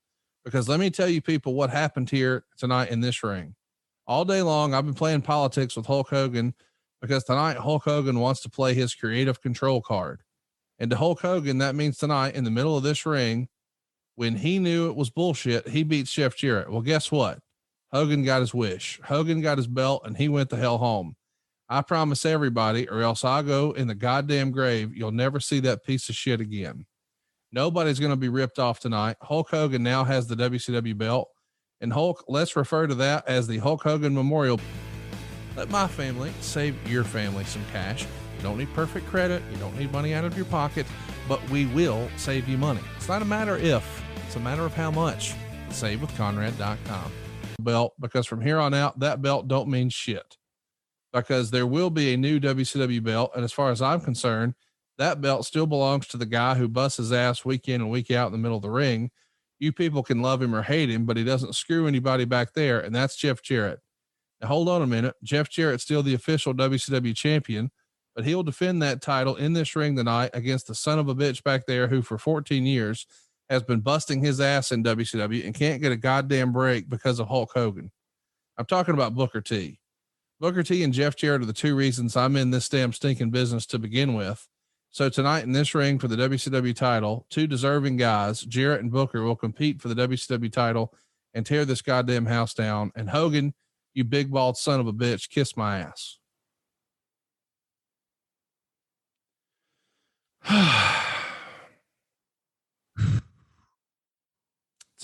Because 0.44 0.68
let 0.68 0.80
me 0.80 0.90
tell 0.90 1.08
you 1.08 1.20
people 1.20 1.54
what 1.54 1.70
happened 1.70 2.10
here 2.10 2.44
tonight 2.56 2.90
in 2.90 3.00
this 3.00 3.22
ring. 3.22 3.54
All 4.06 4.24
day 4.24 4.42
long, 4.42 4.74
I've 4.74 4.84
been 4.84 4.94
playing 4.94 5.22
politics 5.22 5.76
with 5.76 5.86
Hulk 5.86 6.08
Hogan 6.10 6.54
because 7.02 7.24
tonight 7.24 7.58
Hulk 7.58 7.82
Hogan 7.82 8.20
wants 8.20 8.40
to 8.42 8.48
play 8.48 8.72
his 8.72 8.94
creative 8.94 9.42
control 9.42 9.82
card. 9.82 10.22
And 10.78 10.90
to 10.90 10.96
Hulk 10.96 11.20
Hogan, 11.20 11.58
that 11.58 11.74
means 11.74 11.98
tonight 11.98 12.34
in 12.34 12.44
the 12.44 12.50
middle 12.50 12.76
of 12.76 12.84
this 12.84 13.04
ring, 13.04 13.48
when 14.14 14.36
he 14.36 14.58
knew 14.58 14.88
it 14.88 14.96
was 14.96 15.10
bullshit, 15.10 15.68
he 15.68 15.82
beats 15.82 16.12
Jeff 16.12 16.36
Jarrett. 16.36 16.70
Well, 16.70 16.80
guess 16.80 17.10
what? 17.10 17.40
Hogan 17.90 18.24
got 18.24 18.40
his 18.40 18.54
wish. 18.54 19.00
Hogan 19.04 19.42
got 19.42 19.58
his 19.58 19.66
belt 19.66 20.02
and 20.06 20.16
he 20.16 20.28
went 20.28 20.48
the 20.48 20.56
hell 20.56 20.78
home. 20.78 21.16
I 21.68 21.82
promise 21.82 22.24
everybody, 22.24 22.88
or 22.88 23.00
else 23.02 23.24
I'll 23.24 23.42
go 23.42 23.72
in 23.72 23.88
the 23.88 23.94
goddamn 23.94 24.50
grave. 24.50 24.94
You'll 24.94 25.10
never 25.10 25.40
see 25.40 25.60
that 25.60 25.84
piece 25.84 26.08
of 26.08 26.14
shit 26.14 26.40
again. 26.40 26.86
Nobody's 27.50 27.98
going 27.98 28.12
to 28.12 28.16
be 28.16 28.28
ripped 28.28 28.58
off 28.58 28.80
tonight. 28.80 29.16
Hulk 29.22 29.50
Hogan 29.50 29.82
now 29.82 30.04
has 30.04 30.26
the 30.26 30.36
WCW 30.36 30.96
belt. 30.96 31.28
And 31.80 31.92
Hulk, 31.92 32.24
let's 32.28 32.56
refer 32.56 32.86
to 32.86 32.94
that 32.96 33.26
as 33.26 33.46
the 33.46 33.58
Hulk 33.58 33.82
Hogan 33.82 34.14
Memorial. 34.14 34.60
Let 35.56 35.68
my 35.70 35.86
family 35.86 36.32
save 36.40 36.76
your 36.88 37.04
family 37.04 37.44
some 37.44 37.64
cash. 37.72 38.04
You 38.36 38.42
don't 38.42 38.56
need 38.56 38.72
perfect 38.72 39.06
credit. 39.06 39.42
You 39.52 39.58
don't 39.58 39.78
need 39.78 39.92
money 39.92 40.14
out 40.14 40.24
of 40.24 40.34
your 40.34 40.46
pocket, 40.46 40.86
but 41.28 41.46
we 41.50 41.66
will 41.66 42.08
save 42.16 42.48
you 42.48 42.56
money. 42.56 42.80
It's 42.96 43.08
not 43.08 43.20
a 43.20 43.26
matter 43.26 43.56
if, 43.58 44.02
it's 44.26 44.36
a 44.36 44.40
matter 44.40 44.64
of 44.64 44.74
how 44.74 44.90
much. 44.90 45.34
SaveWithConrad.com. 45.68 47.12
Belt, 47.60 47.92
because 48.00 48.26
from 48.26 48.40
here 48.40 48.58
on 48.58 48.72
out, 48.72 48.98
that 49.00 49.20
belt 49.20 49.46
don't 49.46 49.68
mean 49.68 49.90
shit. 49.90 50.36
Because 51.12 51.50
there 51.50 51.66
will 51.66 51.90
be 51.90 52.14
a 52.14 52.16
new 52.16 52.40
WCW 52.40 53.02
belt. 53.02 53.32
And 53.34 53.44
as 53.44 53.52
far 53.52 53.70
as 53.70 53.82
I'm 53.82 54.00
concerned, 54.00 54.54
that 54.96 55.20
belt 55.20 55.44
still 55.44 55.66
belongs 55.66 56.06
to 56.08 56.16
the 56.16 56.26
guy 56.26 56.54
who 56.54 56.68
busts 56.68 56.96
his 56.96 57.12
ass 57.12 57.44
week 57.44 57.68
in 57.68 57.82
and 57.82 57.90
week 57.90 58.10
out 58.10 58.26
in 58.26 58.32
the 58.32 58.38
middle 58.38 58.56
of 58.56 58.62
the 58.62 58.70
ring. 58.70 59.10
You 59.58 59.72
people 59.72 60.02
can 60.02 60.22
love 60.22 60.42
him 60.42 60.54
or 60.54 60.62
hate 60.62 60.90
him, 60.90 61.04
but 61.04 61.18
he 61.18 61.24
doesn't 61.24 61.54
screw 61.54 61.86
anybody 61.86 62.24
back 62.24 62.54
there. 62.54 62.80
And 62.80 62.94
that's 62.94 63.16
Jeff 63.16 63.42
Jarrett. 63.42 63.80
Hold 64.44 64.68
on 64.68 64.82
a 64.82 64.86
minute. 64.86 65.14
Jeff 65.22 65.48
Jarrett's 65.48 65.82
still 65.82 66.02
the 66.02 66.14
official 66.14 66.54
WCW 66.54 67.14
champion, 67.14 67.70
but 68.14 68.24
he'll 68.24 68.42
defend 68.42 68.82
that 68.82 69.00
title 69.00 69.36
in 69.36 69.52
this 69.52 69.76
ring 69.76 69.96
tonight 69.96 70.30
against 70.34 70.66
the 70.66 70.74
son 70.74 70.98
of 70.98 71.08
a 71.08 71.14
bitch 71.14 71.42
back 71.42 71.66
there 71.66 71.88
who, 71.88 72.02
for 72.02 72.18
14 72.18 72.66
years, 72.66 73.06
has 73.48 73.62
been 73.62 73.80
busting 73.80 74.22
his 74.22 74.40
ass 74.40 74.72
in 74.72 74.82
WCW 74.82 75.44
and 75.44 75.54
can't 75.54 75.82
get 75.82 75.92
a 75.92 75.96
goddamn 75.96 76.52
break 76.52 76.88
because 76.88 77.20
of 77.20 77.28
Hulk 77.28 77.52
Hogan. 77.54 77.90
I'm 78.58 78.66
talking 78.66 78.94
about 78.94 79.14
Booker 79.14 79.40
T. 79.40 79.78
Booker 80.40 80.62
T 80.62 80.82
and 80.82 80.92
Jeff 80.92 81.14
Jarrett 81.14 81.42
are 81.42 81.46
the 81.46 81.52
two 81.52 81.76
reasons 81.76 82.16
I'm 82.16 82.36
in 82.36 82.50
this 82.50 82.68
damn 82.68 82.92
stinking 82.92 83.30
business 83.30 83.64
to 83.66 83.78
begin 83.78 84.14
with. 84.14 84.48
So 84.90 85.08
tonight 85.08 85.44
in 85.44 85.52
this 85.52 85.74
ring 85.74 85.98
for 85.98 86.08
the 86.08 86.16
WCW 86.16 86.74
title, 86.74 87.26
two 87.30 87.46
deserving 87.46 87.96
guys, 87.96 88.42
Jarrett 88.42 88.82
and 88.82 88.90
Booker, 88.90 89.22
will 89.22 89.36
compete 89.36 89.80
for 89.80 89.88
the 89.88 89.94
WCW 89.94 90.52
title 90.52 90.92
and 91.32 91.46
tear 91.46 91.64
this 91.64 91.80
goddamn 91.80 92.26
house 92.26 92.52
down. 92.52 92.92
And 92.94 93.08
Hogan, 93.08 93.54
you 93.94 94.04
big 94.04 94.30
bald 94.30 94.56
son 94.56 94.80
of 94.80 94.86
a 94.86 94.92
bitch, 94.92 95.28
kiss 95.28 95.56
my 95.56 95.80
ass. 95.80 96.18
it's 100.48 100.54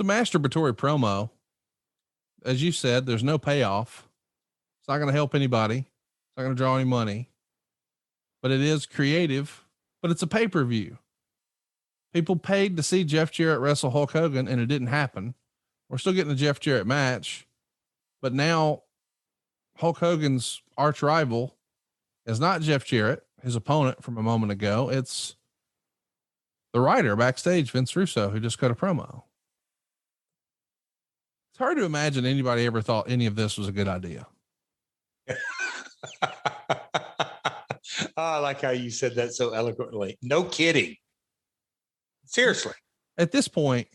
a 0.01 0.05
masturbatory 0.05 0.73
promo. 0.73 1.31
As 2.45 2.63
you 2.63 2.73
said, 2.73 3.07
there's 3.07 3.25
no 3.25 3.39
payoff. 3.39 4.09
It's 4.81 4.89
not 4.89 4.99
going 4.99 5.09
to 5.09 5.15
help 5.15 5.35
anybody. 5.35 5.79
It's 5.79 6.37
not 6.37 6.45
going 6.45 6.57
to 6.57 6.61
draw 6.61 6.77
any 6.77 6.85
money. 6.85 7.31
But 8.43 8.53
it 8.53 8.61
is 8.61 8.87
creative, 8.87 9.65
but 10.01 10.11
it's 10.11 10.23
a 10.23 10.27
pay 10.27 10.49
per 10.49 10.65
view. 10.65 10.99
People 12.13 12.37
paid 12.37 12.77
to 12.77 12.83
see 12.83 13.05
Jeff 13.05 13.31
Jarrett 13.31 13.61
wrestle 13.61 13.91
Hulk 13.91 14.13
Hogan, 14.13 14.49
and 14.49 14.61
it 14.61 14.67
didn't 14.67 14.87
happen. 14.87 15.35
We're 15.89 15.99
still 15.99 16.13
getting 16.13 16.31
the 16.31 16.35
Jeff 16.35 16.61
Jarrett 16.61 16.87
match, 16.87 17.47
but 18.21 18.33
now 18.33 18.83
Hulk 19.77 19.99
Hogan's 19.99 20.63
arch 20.77 21.03
rival 21.03 21.57
is 22.27 22.41
not 22.41 22.63
Jeff 22.63 22.85
Jarrett, 22.85 23.23
his 23.43 23.57
opponent 23.57 24.03
from 24.03 24.19
a 24.19 24.23
moment 24.23 24.53
ago. 24.53 24.91
It's 24.91 25.37
the 26.73 26.81
writer 26.81 27.17
backstage, 27.17 27.71
Vince 27.71 27.95
Russo, 27.97 28.31
who 28.31 28.41
just 28.41 28.59
cut 28.59 28.71
a 28.71 28.75
promo. 28.75 29.23
It's 31.53 31.59
hard 31.59 31.77
to 31.79 31.85
imagine 31.85 32.27
anybody 32.27 32.67
ever 32.67 32.83
thought 32.83 33.11
any 33.11 33.27
of 33.27 33.37
this 33.37 33.57
was 33.59 33.69
a 33.69 33.73
good 33.73 33.89
idea. 33.89 34.27
I 38.17 38.39
like 38.39 38.61
how 38.61 38.71
you 38.71 38.91
said 38.91 39.15
that 39.17 39.33
so 39.33 39.55
eloquently. 39.55 40.19
No 40.23 40.45
kidding. 40.45 40.97
Seriously. 42.25 42.75
At 43.17 43.33
this 43.33 43.49
point, 43.49 43.89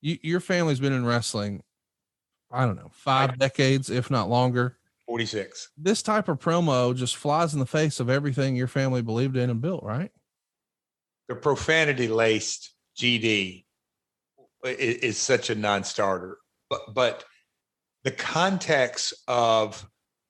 you, 0.00 0.18
your 0.22 0.40
family's 0.40 0.80
been 0.80 0.92
in 0.92 1.04
wrestling, 1.04 1.62
I 2.50 2.64
don't 2.64 2.76
know, 2.76 2.90
five 2.92 3.38
decades, 3.38 3.90
if 3.90 4.10
not 4.10 4.28
longer. 4.28 4.76
46. 5.06 5.70
This 5.76 6.02
type 6.02 6.28
of 6.28 6.38
promo 6.38 6.94
just 6.94 7.16
flies 7.16 7.52
in 7.52 7.60
the 7.60 7.66
face 7.66 8.00
of 8.00 8.08
everything 8.08 8.54
your 8.56 8.68
family 8.68 9.02
believed 9.02 9.36
in 9.36 9.50
and 9.50 9.60
built, 9.60 9.82
right? 9.82 10.10
The 11.28 11.34
profanity 11.34 12.08
laced 12.08 12.74
GD 12.96 13.64
is, 14.64 14.96
is 14.96 15.18
such 15.18 15.50
a 15.50 15.54
non 15.54 15.84
starter. 15.84 16.38
But, 16.68 16.94
but 16.94 17.24
the 18.04 18.10
context 18.10 19.14
of 19.26 19.86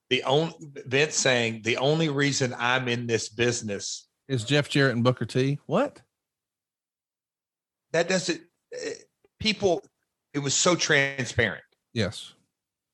the 0.08 0.24
only 0.24 0.54
Vince 0.86 1.16
saying 1.16 1.62
the 1.62 1.76
only 1.76 2.08
reason 2.08 2.54
I'm 2.58 2.88
in 2.88 3.06
this 3.06 3.28
business 3.28 4.08
is 4.28 4.44
Jeff 4.44 4.68
Jarrett 4.68 4.94
and 4.94 5.04
Booker 5.04 5.24
T. 5.24 5.58
What? 5.66 6.00
That 7.92 8.08
doesn't 8.08 8.40
eh, 8.72 8.92
people 9.38 9.82
it 10.34 10.40
was 10.40 10.54
so 10.54 10.74
transparent. 10.74 11.62
Yes. 11.92 12.34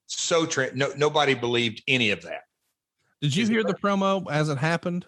So 0.06 0.47
tra- 0.47 0.74
no 0.74 0.93
nobody 0.97 1.35
believed 1.35 1.82
any 1.89 2.10
of 2.10 2.23
that. 2.23 2.43
Did 3.20 3.35
you 3.35 3.47
hear 3.47 3.64
the 3.64 3.74
promo 3.74 4.24
as 4.31 4.48
it 4.48 4.59
happened? 4.59 5.06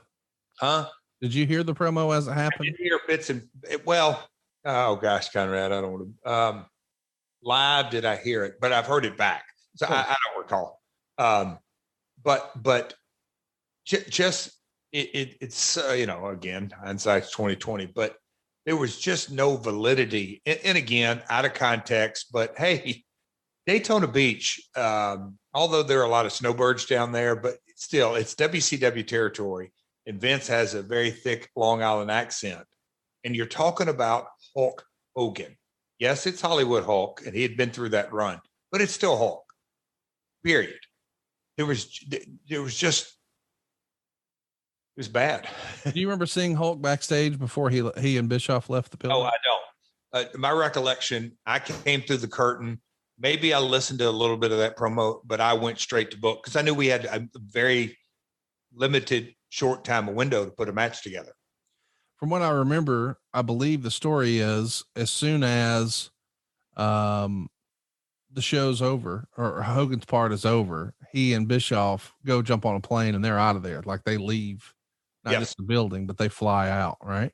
Huh? 0.59 0.89
Did 1.21 1.35
you 1.35 1.47
hear 1.47 1.63
the 1.63 1.75
promo 1.75 2.17
as 2.17 2.27
it 2.27 2.33
happened? 2.33 2.75
Hear 2.79 3.01
bits 3.07 3.31
and 3.31 3.49
well, 3.85 4.29
oh 4.65 4.97
gosh, 4.97 5.31
Conrad, 5.31 5.73
I 5.73 5.81
don't 5.81 5.93
want 5.93 6.09
to 6.25 6.33
um 6.33 6.67
live 7.43 7.91
did 7.91 8.05
I 8.05 8.17
hear 8.17 8.45
it, 8.45 8.55
but 8.61 8.73
I've 8.73 8.87
heard 8.87 9.05
it 9.05 9.17
back. 9.17 9.45
So 9.77 9.87
I, 9.87 10.01
I, 10.01 10.17
don't 10.27 10.43
recall. 10.43 10.81
Um 11.19 11.59
but 12.23 12.51
but 12.61 12.95
j- 13.85 14.05
just 14.09 14.51
it, 14.93 15.11
it 15.15 15.37
it's 15.41 15.77
uh, 15.77 15.93
you 15.93 16.07
know 16.07 16.27
again 16.27 16.73
hindsight's 16.77 17.31
twenty 17.31 17.57
twenty, 17.57 17.87
but 17.87 18.17
there 18.67 18.77
was 18.77 18.99
just 18.99 19.31
no 19.31 19.57
validity. 19.57 20.43
And, 20.45 20.59
and 20.63 20.79
again, 20.79 21.23
out 21.31 21.47
of 21.47 21.55
context, 21.55 22.27
but 22.33 22.53
hey, 22.59 23.05
Daytona 23.69 24.09
Beach, 24.09 24.61
um, 24.75 25.39
although 25.55 25.85
there 25.85 26.01
are 26.01 26.07
a 26.07 26.09
lot 26.09 26.27
of 26.27 26.33
snowbirds 26.33 26.87
down 26.87 27.13
there, 27.13 27.37
but 27.37 27.59
still 27.77 28.17
it's 28.17 28.35
WCW 28.35 29.07
territory. 29.07 29.73
And 30.07 30.21
Vince 30.21 30.49
has 30.49 30.75
a 30.75 30.83
very 30.83 31.13
thick 31.13 31.51
Long 31.55 31.83
Island 31.83 32.11
accent. 32.11 32.65
And 33.25 33.37
you're 33.37 33.47
talking 33.47 33.89
about 33.89 34.27
Hulk 34.57 34.85
Hogan. 35.15 35.57
Yes, 36.01 36.27
it's 36.27 36.41
Hollywood 36.41 36.85
Hulk, 36.85 37.23
and 37.25 37.35
he 37.35 37.43
had 37.43 37.57
been 37.57 37.71
through 37.71 37.91
that 37.91 38.13
run, 38.13 38.41
but 38.73 38.81
it's 38.81 38.93
still 38.93 39.17
Hulk. 39.17 39.45
Period 40.43 40.79
there 41.59 41.67
was 41.67 42.01
there 42.49 42.63
was 42.63 42.75
just 42.75 43.09
it 44.97 45.01
was 45.01 45.09
bad. 45.09 45.47
Do 45.85 46.01
you 46.01 46.07
remember 46.07 46.25
seeing 46.25 46.55
Hulk 46.55 46.81
backstage 46.81 47.39
before 47.39 47.69
he 47.69 47.89
he 47.99 48.17
and 48.17 48.29
Bischoff 48.29 48.71
left 48.71 48.93
the 48.93 48.97
building? 48.97 49.19
Oh, 49.19 49.23
I 49.23 49.37
don't. 49.45 49.63
Uh, 50.11 50.39
my 50.39 50.51
recollection, 50.51 51.37
I 51.45 51.59
came 51.59 52.01
through 52.01 52.17
the 52.19 52.29
curtain. 52.29 52.81
Maybe 53.19 53.53
I 53.53 53.59
listened 53.59 53.99
to 53.99 54.09
a 54.09 54.11
little 54.11 54.37
bit 54.37 54.53
of 54.53 54.59
that 54.59 54.77
promo, 54.77 55.21
but 55.25 55.41
I 55.41 55.53
went 55.55 55.79
straight 55.79 56.11
to 56.13 56.19
book 56.19 56.43
because 56.43 56.57
I 56.57 56.63
knew 56.63 56.75
we 56.75 56.87
had 56.87 57.05
a 57.07 57.27
very 57.35 57.97
limited, 58.73 59.35
short 59.49 59.85
time 59.85 60.15
window 60.15 60.45
to 60.45 60.51
put 60.51 60.69
a 60.69 60.73
match 60.73 61.03
together. 61.03 61.33
From 62.17 62.31
what 62.31 62.43
I 62.43 62.51
remember, 62.51 63.19
I 63.33 63.43
believe 63.43 63.83
the 63.83 63.91
story 63.91 64.39
is 64.39 64.85
as 64.97 65.11
soon 65.11 65.43
as 65.43 66.11
um, 66.77 67.49
the 68.33 68.43
show's 68.43 68.83
over 68.83 69.29
or 69.37 69.63
Hogan's 69.63 70.05
part 70.05 70.33
is 70.33 70.45
over, 70.45 70.95
he 71.13 71.33
and 71.33 71.49
Bischoff 71.49 72.15
go 72.25 72.43
jump 72.43 72.67
on 72.67 72.77
a 72.77 72.81
plane 72.81 73.15
and 73.15 73.25
they're 73.25 73.39
out 73.39 73.57
of 73.57 73.63
there. 73.63 73.83
Like 73.83 74.05
they 74.05 74.17
leave, 74.17 74.75
not 75.25 75.33
yes. 75.33 75.41
just 75.41 75.57
the 75.57 75.63
building, 75.65 76.07
but 76.07 76.19
they 76.19 76.29
fly 76.29 76.71
out. 76.71 76.99
Right. 77.03 77.33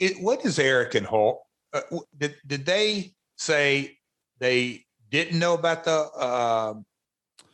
It, 0.00 0.20
what 0.22 0.44
is 0.44 0.58
Eric 0.58 0.94
and 0.94 1.06
Hulk? 1.06 1.40
Uh, 1.72 1.80
did 2.16 2.36
did 2.46 2.66
they 2.66 3.14
say 3.36 3.98
they 4.44 4.84
didn't 5.10 5.38
know 5.38 5.54
about 5.54 5.84
the 5.84 6.10
uh, 6.16 6.74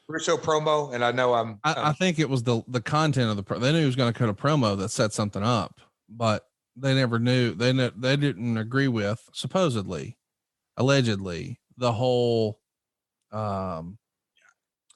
Russo 0.08 0.36
promo? 0.36 0.92
And 0.92 1.04
I 1.04 1.12
know 1.12 1.34
I'm. 1.34 1.60
I, 1.62 1.90
I, 1.90 1.92
think 1.92 2.18
it 2.18 2.28
was 2.28 2.42
the 2.42 2.62
the 2.66 2.80
content 2.80 3.30
of 3.30 3.36
the. 3.36 3.42
Pro- 3.44 3.58
they 3.58 3.70
knew 3.70 3.80
he 3.80 3.86
was 3.86 3.96
going 3.96 4.12
to 4.12 4.18
cut 4.18 4.28
a 4.28 4.34
promo 4.34 4.76
that 4.78 4.88
set 4.90 5.12
something 5.12 5.42
up, 5.42 5.80
but 6.08 6.46
they 6.76 6.94
never 6.94 7.18
knew. 7.18 7.54
They 7.54 7.72
they 7.72 8.16
didn't 8.16 8.56
agree 8.56 8.88
with 8.88 9.22
supposedly, 9.32 10.18
allegedly 10.76 11.60
the 11.76 11.92
whole 11.92 12.60
um 13.32 13.96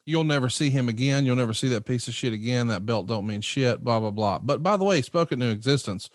you'll 0.05 0.25
never 0.25 0.49
see 0.49 0.71
him 0.71 0.89
again. 0.89 1.25
You'll 1.25 1.37
never 1.37 1.55
see 1.55 1.69
that 1.69 1.87
piece 1.87 2.09
of 2.09 2.15
shit 2.15 2.33
again. 2.33 2.67
That 2.67 2.85
belt 2.85 3.07
don't 3.07 3.27
mean 3.27 3.41
shit, 3.41 3.83
blah, 3.83 4.01
blah, 4.01 4.11
blah. 4.11 4.39
But 4.39 4.63
by 4.63 4.77
the 4.77 4.85
way, 4.85 5.01
spoken 5.01 5.41
to 5.41 5.49
existence, 5.49 6.11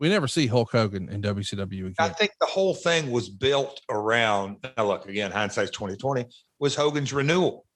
we 0.00 0.08
never 0.08 0.26
see 0.26 0.46
Hulk 0.46 0.72
Hogan 0.72 1.10
in 1.10 1.20
WCW 1.20 1.80
again. 1.80 1.94
I 1.98 2.08
think 2.08 2.32
the 2.40 2.46
whole 2.46 2.74
thing 2.74 3.10
was 3.10 3.28
built 3.28 3.80
around 3.90 4.56
now 4.76 4.86
look 4.86 5.06
again, 5.06 5.30
hindsight's 5.30 5.70
2020 5.70 6.24
was 6.58 6.74
Hogan's 6.74 7.12
renewal. 7.12 7.66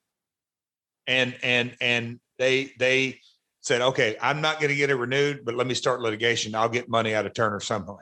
And 1.07 1.37
and 1.43 1.77
and 1.83 2.19
they 2.39 2.73
they 2.79 3.21
said, 3.61 3.83
okay, 3.83 4.17
I'm 4.21 4.41
not 4.41 4.59
going 4.59 4.71
to 4.71 4.75
get 4.75 4.91
it 4.91 4.97
renewed, 4.97 5.45
but 5.45 5.55
let 5.55 5.67
me 5.67 5.75
start 5.75 6.01
litigation. 6.01 6.55
I'll 6.55 6.69
get 6.69 6.89
money 6.89 7.15
out 7.15 7.27
of 7.27 7.35
Turner 7.35 7.61
somehow. 7.61 7.99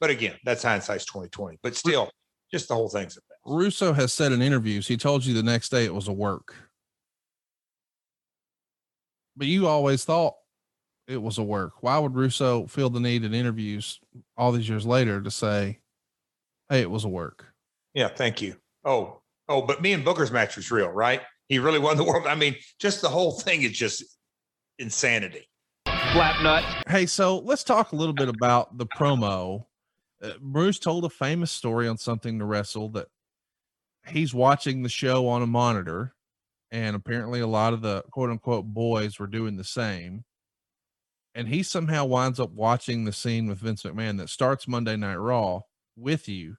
But 0.00 0.10
again, 0.10 0.36
that's 0.44 0.62
hindsight's 0.62 1.06
2020. 1.06 1.58
But 1.62 1.74
still, 1.76 2.10
just 2.52 2.68
the 2.68 2.74
whole 2.74 2.90
thing's 2.90 3.16
a 3.16 3.20
mess. 3.20 3.38
Russo 3.58 3.94
has 3.94 4.12
said 4.12 4.32
in 4.32 4.42
interviews, 4.42 4.86
he 4.86 4.98
told 4.98 5.24
you 5.24 5.32
the 5.32 5.42
next 5.42 5.70
day 5.70 5.86
it 5.86 5.94
was 5.94 6.08
a 6.08 6.12
work. 6.12 6.54
But 9.34 9.46
you 9.46 9.66
always 9.66 10.04
thought 10.04 10.34
it 11.08 11.20
was 11.20 11.38
a 11.38 11.42
work. 11.42 11.82
Why 11.82 11.98
would 11.98 12.14
Russo 12.14 12.66
feel 12.66 12.90
the 12.90 13.00
need 13.00 13.24
in 13.24 13.34
interviews 13.34 14.00
all 14.36 14.52
these 14.52 14.68
years 14.68 14.86
later 14.86 15.20
to 15.20 15.30
say, 15.30 15.78
hey, 16.68 16.80
it 16.80 16.90
was 16.90 17.04
a 17.04 17.08
work? 17.08 17.46
Yeah, 17.94 18.08
thank 18.08 18.42
you. 18.42 18.56
Oh, 18.84 19.20
oh, 19.48 19.62
but 19.62 19.82
me 19.82 19.92
and 19.92 20.04
Booker's 20.04 20.30
match 20.30 20.56
was 20.56 20.70
real, 20.70 20.88
right? 20.88 21.22
He 21.48 21.58
really 21.58 21.78
won 21.78 21.96
the 21.96 22.04
world. 22.04 22.26
I 22.26 22.34
mean, 22.34 22.56
just 22.80 23.02
the 23.02 23.08
whole 23.08 23.32
thing 23.32 23.62
is 23.62 23.72
just 23.72 24.04
insanity. 24.78 25.48
Flap 25.84 26.42
nut. 26.42 26.64
Hey, 26.88 27.06
so 27.06 27.38
let's 27.38 27.64
talk 27.64 27.92
a 27.92 27.96
little 27.96 28.14
bit 28.14 28.28
about 28.28 28.76
the 28.78 28.86
promo 28.86 29.64
uh, 30.22 30.30
Bruce 30.40 30.78
told 30.78 31.04
a 31.04 31.10
famous 31.10 31.50
story 31.50 31.88
on 31.88 31.98
something 31.98 32.38
to 32.38 32.44
wrestle 32.44 32.88
that 32.90 33.08
he's 34.08 34.32
watching 34.32 34.82
the 34.82 34.88
show 34.88 35.28
on 35.28 35.42
a 35.42 35.46
monitor, 35.46 36.14
and 36.70 36.96
apparently 36.96 37.40
a 37.40 37.46
lot 37.46 37.72
of 37.72 37.82
the 37.82 38.02
quote 38.10 38.30
unquote 38.30 38.64
boys 38.66 39.18
were 39.18 39.26
doing 39.26 39.56
the 39.56 39.64
same. 39.64 40.24
And 41.36 41.48
he 41.48 41.62
somehow 41.62 42.06
winds 42.06 42.40
up 42.40 42.52
watching 42.52 43.04
the 43.04 43.12
scene 43.12 43.46
with 43.46 43.58
Vince 43.58 43.82
McMahon 43.82 44.16
that 44.16 44.30
starts 44.30 44.66
Monday 44.66 44.96
Night 44.96 45.16
Raw 45.16 45.60
with 45.94 46.30
you. 46.30 46.56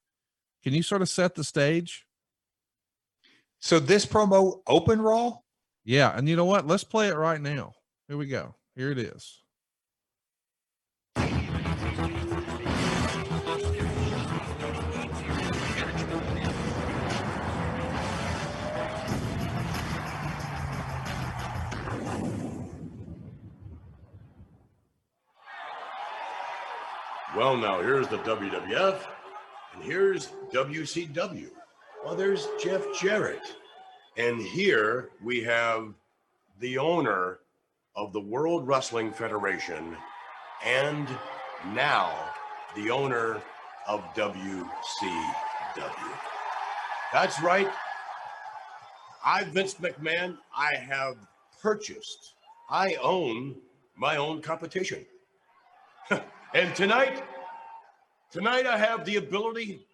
Can 0.63 0.73
you 0.73 0.83
sort 0.83 1.01
of 1.01 1.09
set 1.09 1.33
the 1.33 1.43
stage? 1.43 2.05
So 3.59 3.79
this 3.79 4.05
promo 4.05 4.61
open 4.67 5.01
Raw? 5.01 5.39
Yeah, 5.83 6.15
and 6.15 6.29
you 6.29 6.35
know 6.35 6.45
what? 6.45 6.67
Let's 6.67 6.83
play 6.83 7.07
it 7.07 7.15
right 7.15 7.41
now. 7.41 7.73
Here 8.07 8.17
we 8.17 8.27
go. 8.27 8.53
Here 8.75 8.91
it 8.91 8.99
is. 8.99 9.41
Well, 27.37 27.55
now 27.55 27.83
here's 27.83 28.07
the 28.07 28.17
WWF, 28.17 28.99
and 29.75 29.83
here's 29.83 30.29
WCW. 30.51 31.51
Well, 32.03 32.15
there's 32.15 32.47
Jeff 32.59 32.83
Jarrett. 32.99 33.53
And 34.17 34.41
here 34.41 35.09
we 35.23 35.43
have 35.43 35.93
the 36.59 36.79
owner 36.79 37.37
of 37.95 38.11
the 38.11 38.19
World 38.19 38.65
Wrestling 38.67 39.11
Federation 39.11 39.95
and 40.65 41.07
now 41.75 42.11
the 42.75 42.89
owner 42.89 43.39
of 43.87 44.01
WCW. 44.15 44.65
That's 47.13 47.39
right. 47.43 47.69
I, 49.23 49.43
Vince 49.43 49.75
McMahon, 49.75 50.39
I 50.57 50.73
have 50.73 51.17
purchased, 51.61 52.33
I 52.67 52.95
own 52.95 53.57
my 53.95 54.17
own 54.17 54.41
competition. 54.41 55.05
and 56.53 56.73
tonight, 56.75 57.23
tonight 58.31 58.65
I 58.65 58.77
have 58.77 59.05
the 59.05 59.17
ability 59.17 59.85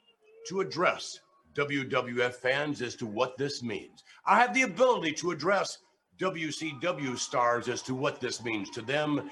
to 0.48 0.62
address 0.62 1.20
WWF 1.56 2.34
fans 2.34 2.82
as 2.82 2.96
to 2.96 3.06
what 3.06 3.38
this 3.38 3.64
means. 3.64 4.04
I 4.26 4.40
have 4.40 4.54
the 4.54 4.64
ability 4.64 5.14
to 5.14 5.32
address 5.32 5.80
WCW 6.20 7.18
stars 7.18 7.68
as 7.68 7.82
to 7.84 7.96
what 7.96 8.20
this 8.20 8.44
means 8.44 8.70
to 8.72 8.82
them. 8.82 9.30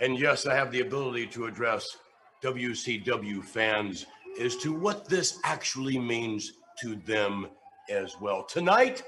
And 0.00 0.18
yes, 0.18 0.46
I 0.46 0.54
have 0.54 0.72
the 0.72 0.80
ability 0.80 1.26
to 1.28 1.46
address 1.46 1.96
WCW 2.42 3.44
fans 3.44 4.06
as 4.40 4.56
to 4.56 4.72
what 4.72 5.08
this 5.08 5.38
actually 5.44 5.98
means 5.98 6.52
to 6.80 6.96
them 6.96 7.48
as 7.90 8.14
well. 8.20 8.44
Tonight, 8.44 9.02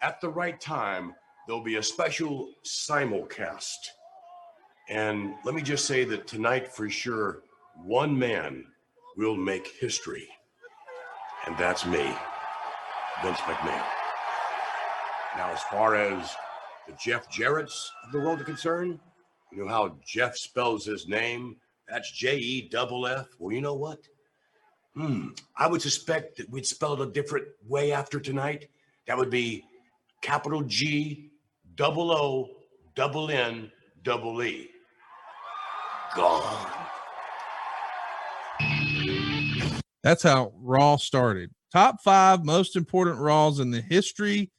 at 0.00 0.20
the 0.20 0.28
right 0.28 0.60
time, 0.60 1.14
there'll 1.46 1.62
be 1.62 1.76
a 1.76 1.82
special 1.82 2.48
simulcast. 2.64 3.88
And 4.88 5.34
let 5.44 5.54
me 5.54 5.62
just 5.62 5.86
say 5.86 6.04
that 6.04 6.26
tonight, 6.26 6.68
for 6.68 6.90
sure, 6.90 7.42
one 7.84 8.18
man 8.18 8.64
will 9.16 9.36
make 9.36 9.66
history. 9.80 10.28
And 11.46 11.56
that's 11.56 11.86
me, 11.86 12.14
Vince 13.22 13.38
McMahon. 13.38 13.84
Now, 15.36 15.50
as 15.50 15.62
far 15.62 15.94
as 15.94 16.34
the 16.86 16.94
Jeff 17.00 17.30
Jarrett's 17.30 17.90
of 18.04 18.12
the 18.12 18.18
world 18.18 18.40
are 18.40 18.44
concerned, 18.44 18.98
you 19.50 19.64
know 19.64 19.68
how 19.68 19.96
Jeff 20.06 20.36
spells 20.36 20.84
his 20.84 21.08
name? 21.08 21.56
That's 21.88 22.10
J 22.12 22.38
E 22.38 22.68
double 22.68 23.06
F. 23.06 23.26
Well, 23.38 23.54
you 23.54 23.60
know 23.60 23.74
what? 23.74 23.98
Hmm. 24.94 25.28
I 25.56 25.66
would 25.66 25.82
suspect 25.82 26.36
that 26.36 26.50
we'd 26.50 26.66
spell 26.66 26.94
it 26.94 27.00
a 27.08 27.10
different 27.10 27.46
way 27.66 27.92
after 27.92 28.20
tonight. 28.20 28.68
That 29.06 29.16
would 29.16 29.30
be 29.30 29.64
capital 30.20 30.62
G, 30.62 31.30
double 31.74 32.12
O, 32.12 32.48
double 32.94 33.30
N, 33.30 33.72
double 34.02 34.42
E. 34.42 34.68
Gone. 36.14 36.66
That's 40.02 40.22
how 40.22 40.52
Raw 40.56 40.96
started. 40.96 41.50
Top 41.72 42.02
five 42.02 42.44
most 42.44 42.76
important 42.76 43.18
Raws 43.18 43.60
in 43.60 43.70
the 43.70 43.80
history 43.80 44.50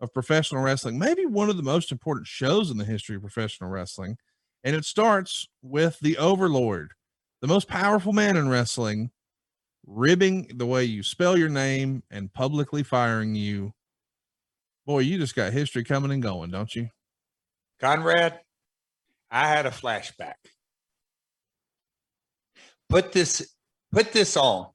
of 0.00 0.12
professional 0.12 0.62
wrestling, 0.62 0.98
maybe 0.98 1.26
one 1.26 1.48
of 1.48 1.56
the 1.56 1.62
most 1.62 1.92
important 1.92 2.26
shows 2.26 2.70
in 2.70 2.78
the 2.78 2.84
history 2.84 3.16
of 3.16 3.22
professional 3.22 3.70
wrestling. 3.70 4.16
And 4.64 4.76
it 4.76 4.84
starts 4.84 5.46
with 5.62 5.98
the 6.00 6.18
Overlord, 6.18 6.92
the 7.40 7.48
most 7.48 7.68
powerful 7.68 8.12
man 8.12 8.36
in 8.36 8.48
wrestling, 8.48 9.10
ribbing 9.86 10.50
the 10.54 10.66
way 10.66 10.84
you 10.84 11.02
spell 11.02 11.36
your 11.36 11.48
name 11.48 12.02
and 12.10 12.32
publicly 12.32 12.82
firing 12.82 13.34
you. 13.34 13.72
Boy, 14.86 15.00
you 15.00 15.18
just 15.18 15.34
got 15.34 15.52
history 15.52 15.84
coming 15.84 16.10
and 16.10 16.22
going, 16.22 16.50
don't 16.50 16.74
you? 16.74 16.88
Conrad, 17.80 18.40
I 19.30 19.48
had 19.48 19.66
a 19.66 19.70
flashback. 19.70 20.34
Put 22.90 23.12
this 23.12 23.54
put 23.92 24.12
this 24.12 24.36
on 24.36 24.68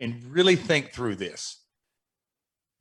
and 0.00 0.24
really 0.24 0.56
think 0.56 0.92
through 0.92 1.16
this. 1.16 1.62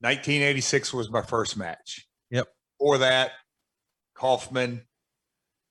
1986 0.02 0.94
was 0.94 1.12
my 1.12 1.22
first 1.22 1.58
match. 1.58 2.08
Yep. 2.32 2.48
For 2.80 2.98
that, 3.00 3.32
Kaufman, 4.16 4.82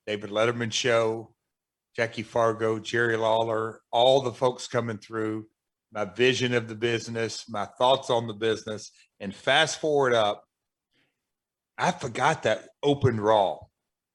David 0.05 0.29
Letterman 0.29 0.71
show, 0.71 1.33
Jackie 1.95 2.23
Fargo, 2.23 2.77
Jerry 2.77 3.17
Lawler, 3.17 3.81
all 3.91 4.21
the 4.21 4.31
folks 4.31 4.67
coming 4.67 4.99
through, 4.99 5.47
my 5.91 6.05
vision 6.05 6.53
of 6.53 6.67
the 6.67 6.75
business, 6.75 7.45
my 7.49 7.65
thoughts 7.65 8.11
on 8.11 8.27
the 8.27 8.33
business, 8.33 8.91
and 9.19 9.33
fast 9.33 9.81
forward 9.81 10.13
up, 10.13 10.43
I 11.77 11.91
forgot 11.91 12.43
that 12.43 12.67
open 12.83 13.19
raw. 13.19 13.57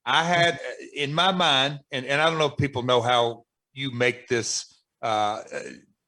I 0.07 0.23
had 0.23 0.61
in 0.95 1.13
my 1.13 1.33
mind, 1.33 1.81
and, 1.91 2.07
and 2.07 2.21
I 2.21 2.29
don't 2.29 2.39
know 2.39 2.47
if 2.47 2.57
people 2.57 2.83
know 2.83 3.01
how 3.01 3.45
you 3.73 3.91
make 3.93 4.29
this 4.29 4.74
uh, 5.05 5.43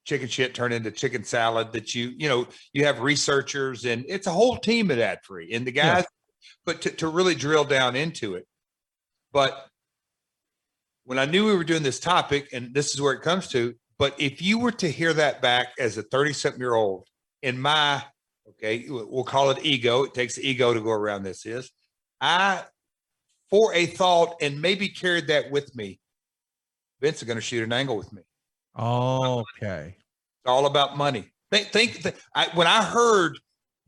chicken 0.04 0.26
shit 0.28 0.54
turn 0.54 0.72
into 0.72 0.90
chicken 0.90 1.22
salad 1.22 1.72
that 1.72 1.94
you 1.94 2.12
you 2.16 2.28
know 2.28 2.46
you 2.72 2.84
have 2.84 3.00
researchers 3.00 3.84
and 3.84 4.04
it's 4.08 4.26
a 4.26 4.32
whole 4.32 4.56
team 4.56 4.90
at 4.90 4.98
ad 4.98 5.18
free 5.22 5.52
and 5.52 5.66
the 5.66 5.72
guys 5.72 6.04
yeah. 6.04 6.50
but 6.64 6.80
to, 6.80 6.90
to 6.90 7.08
really 7.08 7.34
drill 7.34 7.64
down 7.64 7.94
into 7.94 8.36
it 8.36 8.46
but 9.32 9.66
when 11.04 11.18
i 11.18 11.26
knew 11.26 11.44
we 11.44 11.56
were 11.56 11.64
doing 11.64 11.82
this 11.82 12.00
topic 12.00 12.48
and 12.52 12.72
this 12.72 12.94
is 12.94 13.00
where 13.00 13.12
it 13.12 13.20
comes 13.20 13.48
to 13.48 13.74
but 13.98 14.14
if 14.18 14.40
you 14.40 14.58
were 14.58 14.72
to 14.72 14.90
hear 14.90 15.12
that 15.12 15.42
back 15.42 15.68
as 15.78 15.98
a 15.98 16.02
30 16.04 16.32
something 16.32 16.60
year 16.60 16.74
old 16.74 17.04
in 17.42 17.60
my 17.60 18.02
okay 18.48 18.86
we'll 18.88 19.24
call 19.24 19.50
it 19.50 19.58
ego 19.62 20.04
it 20.04 20.14
takes 20.14 20.38
ego 20.38 20.72
to 20.72 20.80
go 20.80 20.90
around 20.90 21.24
this 21.24 21.44
is 21.44 21.72
i 22.20 22.62
for 23.50 23.74
a 23.74 23.86
thought 23.86 24.36
and 24.40 24.62
maybe 24.62 24.88
carried 24.88 25.26
that 25.26 25.50
with 25.50 25.74
me 25.74 25.98
vince 27.00 27.18
is 27.18 27.24
going 27.24 27.36
to 27.36 27.42
shoot 27.42 27.64
an 27.64 27.72
angle 27.72 27.96
with 27.96 28.12
me 28.12 28.22
Oh, 28.76 29.44
okay. 29.56 29.96
It's 29.96 30.50
all 30.50 30.66
about 30.66 30.96
money. 30.96 31.30
Think, 31.50 31.68
think 31.68 32.02
th- 32.02 32.14
I, 32.34 32.48
when 32.54 32.66
I 32.66 32.82
heard 32.82 33.38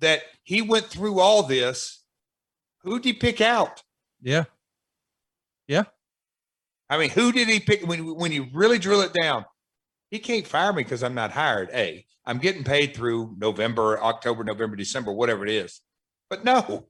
that 0.01 0.23
he 0.43 0.62
went 0.62 0.86
through 0.86 1.20
all 1.20 1.43
this, 1.43 2.02
who 2.82 2.98
did 2.98 3.05
he 3.05 3.12
pick 3.12 3.40
out? 3.40 3.82
Yeah. 4.23 4.44
Yeah. 5.66 5.85
I 6.89 6.97
mean, 6.97 7.10
who 7.10 7.32
did 7.32 7.48
he 7.48 7.60
pick 7.60 7.86
when 7.86 8.15
when 8.15 8.32
you 8.32 8.47
really 8.52 8.78
drill 8.78 9.02
it 9.02 9.12
down? 9.12 9.44
He 10.10 10.19
can't 10.19 10.47
fire 10.47 10.73
me 10.73 10.82
because 10.82 11.02
I'm 11.02 11.15
not 11.15 11.32
hired. 11.32 11.69
A, 11.74 12.05
I'm 12.24 12.39
getting 12.39 12.65
paid 12.65 12.94
through 12.97 13.35
November, 13.36 14.02
October, 14.02 14.43
November, 14.43 14.74
December, 14.74 15.12
whatever 15.12 15.44
it 15.44 15.52
is. 15.52 15.82
But 16.31 16.44
no, 16.44 16.89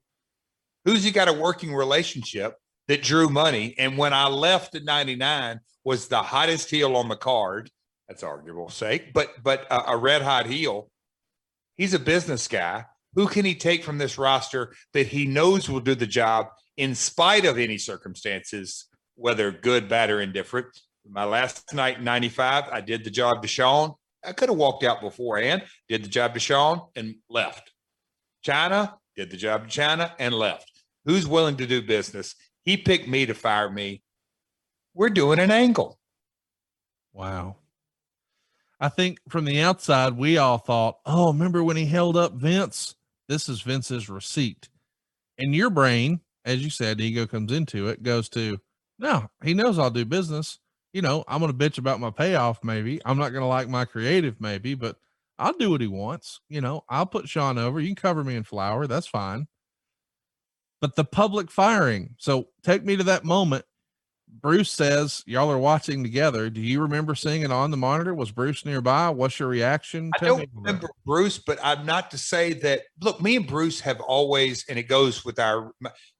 who's 0.84 1.02
he 1.02 1.10
got 1.10 1.28
a 1.28 1.32
working 1.32 1.74
relationship 1.74 2.54
that 2.86 3.02
drew 3.02 3.28
money? 3.28 3.74
And 3.76 3.98
when 3.98 4.12
I 4.12 4.28
left 4.28 4.76
in 4.76 4.84
99, 4.84 5.58
was 5.84 6.06
the 6.06 6.22
hottest 6.22 6.70
heel 6.70 6.96
on 6.96 7.08
the 7.08 7.16
card 7.16 7.70
that's 8.08 8.22
arguable 8.22 8.70
sake, 8.70 9.12
but 9.12 9.34
but 9.42 9.66
a, 9.70 9.92
a 9.92 9.96
red 9.96 10.22
hot 10.22 10.46
heel. 10.46 10.90
He's 11.76 11.94
a 11.94 11.98
business 11.98 12.48
guy. 12.48 12.86
Who 13.14 13.28
can 13.28 13.44
he 13.44 13.54
take 13.54 13.84
from 13.84 13.98
this 13.98 14.18
roster 14.18 14.74
that 14.92 15.08
he 15.08 15.26
knows 15.26 15.68
will 15.68 15.80
do 15.80 15.94
the 15.94 16.06
job 16.06 16.48
in 16.76 16.94
spite 16.94 17.44
of 17.44 17.58
any 17.58 17.78
circumstances, 17.78 18.86
whether 19.14 19.50
good, 19.50 19.88
bad, 19.88 20.10
or 20.10 20.20
indifferent? 20.20 20.66
My 21.10 21.24
last 21.24 21.72
night 21.72 21.98
in 21.98 22.04
95, 22.04 22.64
I 22.70 22.80
did 22.80 23.04
the 23.04 23.10
job 23.10 23.42
to 23.42 23.48
Shawn. 23.48 23.94
I 24.24 24.32
could 24.32 24.48
have 24.48 24.58
walked 24.58 24.84
out 24.84 25.00
beforehand, 25.00 25.64
did 25.88 26.04
the 26.04 26.08
job 26.08 26.34
to 26.34 26.40
Shawn 26.40 26.82
and 26.96 27.16
left. 27.30 27.72
Chyna 28.46 28.94
did 29.16 29.30
the 29.30 29.36
job 29.36 29.68
to 29.68 29.80
Chyna 29.80 30.12
and 30.18 30.34
left. 30.34 30.70
Who's 31.04 31.26
willing 31.26 31.56
to 31.56 31.66
do 31.66 31.80
business? 31.82 32.34
He 32.64 32.76
picked 32.76 33.08
me 33.08 33.26
to 33.26 33.34
fire 33.34 33.70
me. 33.70 34.02
We're 34.94 35.10
doing 35.10 35.38
an 35.38 35.50
angle. 35.50 35.98
Wow. 37.12 37.56
I 38.80 38.88
think 38.88 39.18
from 39.28 39.44
the 39.44 39.60
outside, 39.60 40.16
we 40.16 40.38
all 40.38 40.58
thought, 40.58 40.98
oh, 41.04 41.32
remember 41.32 41.64
when 41.64 41.76
he 41.76 41.86
held 41.86 42.16
up 42.16 42.34
Vince? 42.34 42.94
This 43.28 43.48
is 43.48 43.60
Vince's 43.60 44.08
receipt. 44.08 44.68
And 45.38 45.54
your 45.54 45.70
brain, 45.70 46.20
as 46.44 46.62
you 46.62 46.70
said, 46.70 47.00
ego 47.00 47.26
comes 47.26 47.52
into 47.52 47.88
it, 47.88 48.02
goes 48.02 48.28
to, 48.30 48.58
no, 48.98 49.30
he 49.42 49.54
knows 49.54 49.78
I'll 49.78 49.90
do 49.90 50.04
business. 50.04 50.58
You 50.92 51.02
know, 51.02 51.24
I'm 51.28 51.40
going 51.40 51.56
to 51.56 51.58
bitch 51.58 51.78
about 51.78 52.00
my 52.00 52.10
payoff, 52.10 52.64
maybe. 52.64 53.00
I'm 53.04 53.18
not 53.18 53.30
going 53.30 53.42
to 53.42 53.48
like 53.48 53.68
my 53.68 53.84
creative, 53.84 54.40
maybe, 54.40 54.74
but 54.74 54.96
I'll 55.38 55.52
do 55.52 55.70
what 55.70 55.80
he 55.80 55.86
wants. 55.86 56.40
You 56.48 56.60
know, 56.60 56.84
I'll 56.88 57.06
put 57.06 57.28
Shawn 57.28 57.58
over. 57.58 57.80
You 57.80 57.88
can 57.88 57.96
cover 57.96 58.24
me 58.24 58.36
in 58.36 58.44
flour. 58.44 58.86
That's 58.86 59.06
fine. 59.06 59.46
But 60.80 60.96
the 60.96 61.04
public 61.04 61.50
firing. 61.50 62.14
So 62.18 62.48
take 62.62 62.84
me 62.84 62.96
to 62.96 63.04
that 63.04 63.24
moment 63.24 63.64
Bruce 64.40 64.70
says 64.70 65.22
y'all 65.26 65.50
are 65.50 65.58
watching 65.58 66.02
together. 66.02 66.48
Do 66.48 66.60
you 66.60 66.80
remember 66.80 67.14
seeing 67.14 67.42
it 67.42 67.50
on 67.50 67.70
the 67.70 67.76
monitor? 67.76 68.14
Was 68.14 68.30
Bruce 68.30 68.64
nearby? 68.64 69.10
What's 69.10 69.38
your 69.38 69.48
reaction? 69.48 70.10
I 70.20 70.24
don't 70.24 70.48
remember 70.54 70.88
Bruce, 71.04 71.38
but 71.38 71.58
I'm 71.62 71.84
not 71.84 72.10
to 72.12 72.18
say 72.18 72.52
that. 72.54 72.82
Look, 73.00 73.20
me 73.20 73.36
and 73.36 73.46
Bruce 73.46 73.80
have 73.80 74.00
always, 74.00 74.64
and 74.68 74.78
it 74.78 74.84
goes 74.84 75.24
with 75.24 75.38
our, 75.38 75.72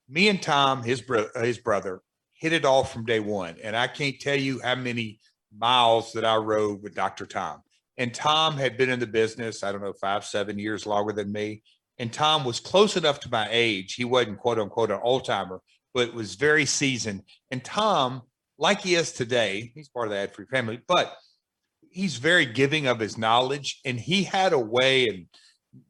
me 0.09 0.28
and 0.28 0.43
Tom, 0.43 0.82
his 0.82 1.01
brother, 1.01 1.30
his 1.43 1.59
brother, 1.59 2.01
hit 2.32 2.52
it 2.52 2.64
off 2.64 2.93
from 2.93 3.05
day 3.05 3.20
one. 3.20 3.56
And 3.62 3.76
I 3.76 3.86
can't 3.86 4.18
tell 4.18 4.39
you 4.39 4.60
how 4.62 4.74
many 4.74 5.20
miles 5.56 6.12
that 6.12 6.24
I 6.24 6.36
rode 6.36 6.82
with 6.82 6.94
Dr. 6.94 7.26
Tom. 7.26 7.62
And 7.97 8.14
Tom 8.14 8.56
had 8.56 8.76
been 8.76 8.90
in 8.90 9.01
the 9.01 9.06
business, 9.06 9.62
I 9.62 9.72
don't 9.72 9.82
know, 9.82 9.93
five, 9.93 10.24
seven 10.24 10.59
years 10.59 10.86
longer 10.86 11.12
than 11.12 11.32
me. 11.32 11.62
And 11.98 12.12
Tom 12.12 12.44
was 12.44 12.60
close 12.60 12.97
enough 12.97 13.18
to 13.20 13.30
my 13.30 13.48
age. 13.51 13.94
He 13.94 14.05
wasn't 14.05 14.39
quote 14.39 14.59
unquote 14.59 14.93
an 14.93 15.01
old 15.02 15.24
timer, 15.24 15.60
but 15.94 16.15
was 16.15 16.35
very 16.35 16.66
seasoned. 16.66 17.23
And 17.51 17.65
Tom, 17.65 18.23
like 18.59 18.81
he 18.81 18.94
is 18.94 19.12
today, 19.12 19.73
he's 19.74 19.89
part 19.89 20.06
of 20.06 20.12
the 20.12 20.19
ad 20.19 20.35
free 20.35 20.47
family, 20.47 20.81
but 20.86 21.16
he's 21.90 22.16
very 22.16 22.47
giving 22.47 22.86
of 22.86 23.01
his 23.01 23.19
knowledge, 23.19 23.81
and 23.85 23.98
he 23.98 24.23
had 24.23 24.52
a 24.52 24.59
way 24.59 25.06
and 25.06 25.27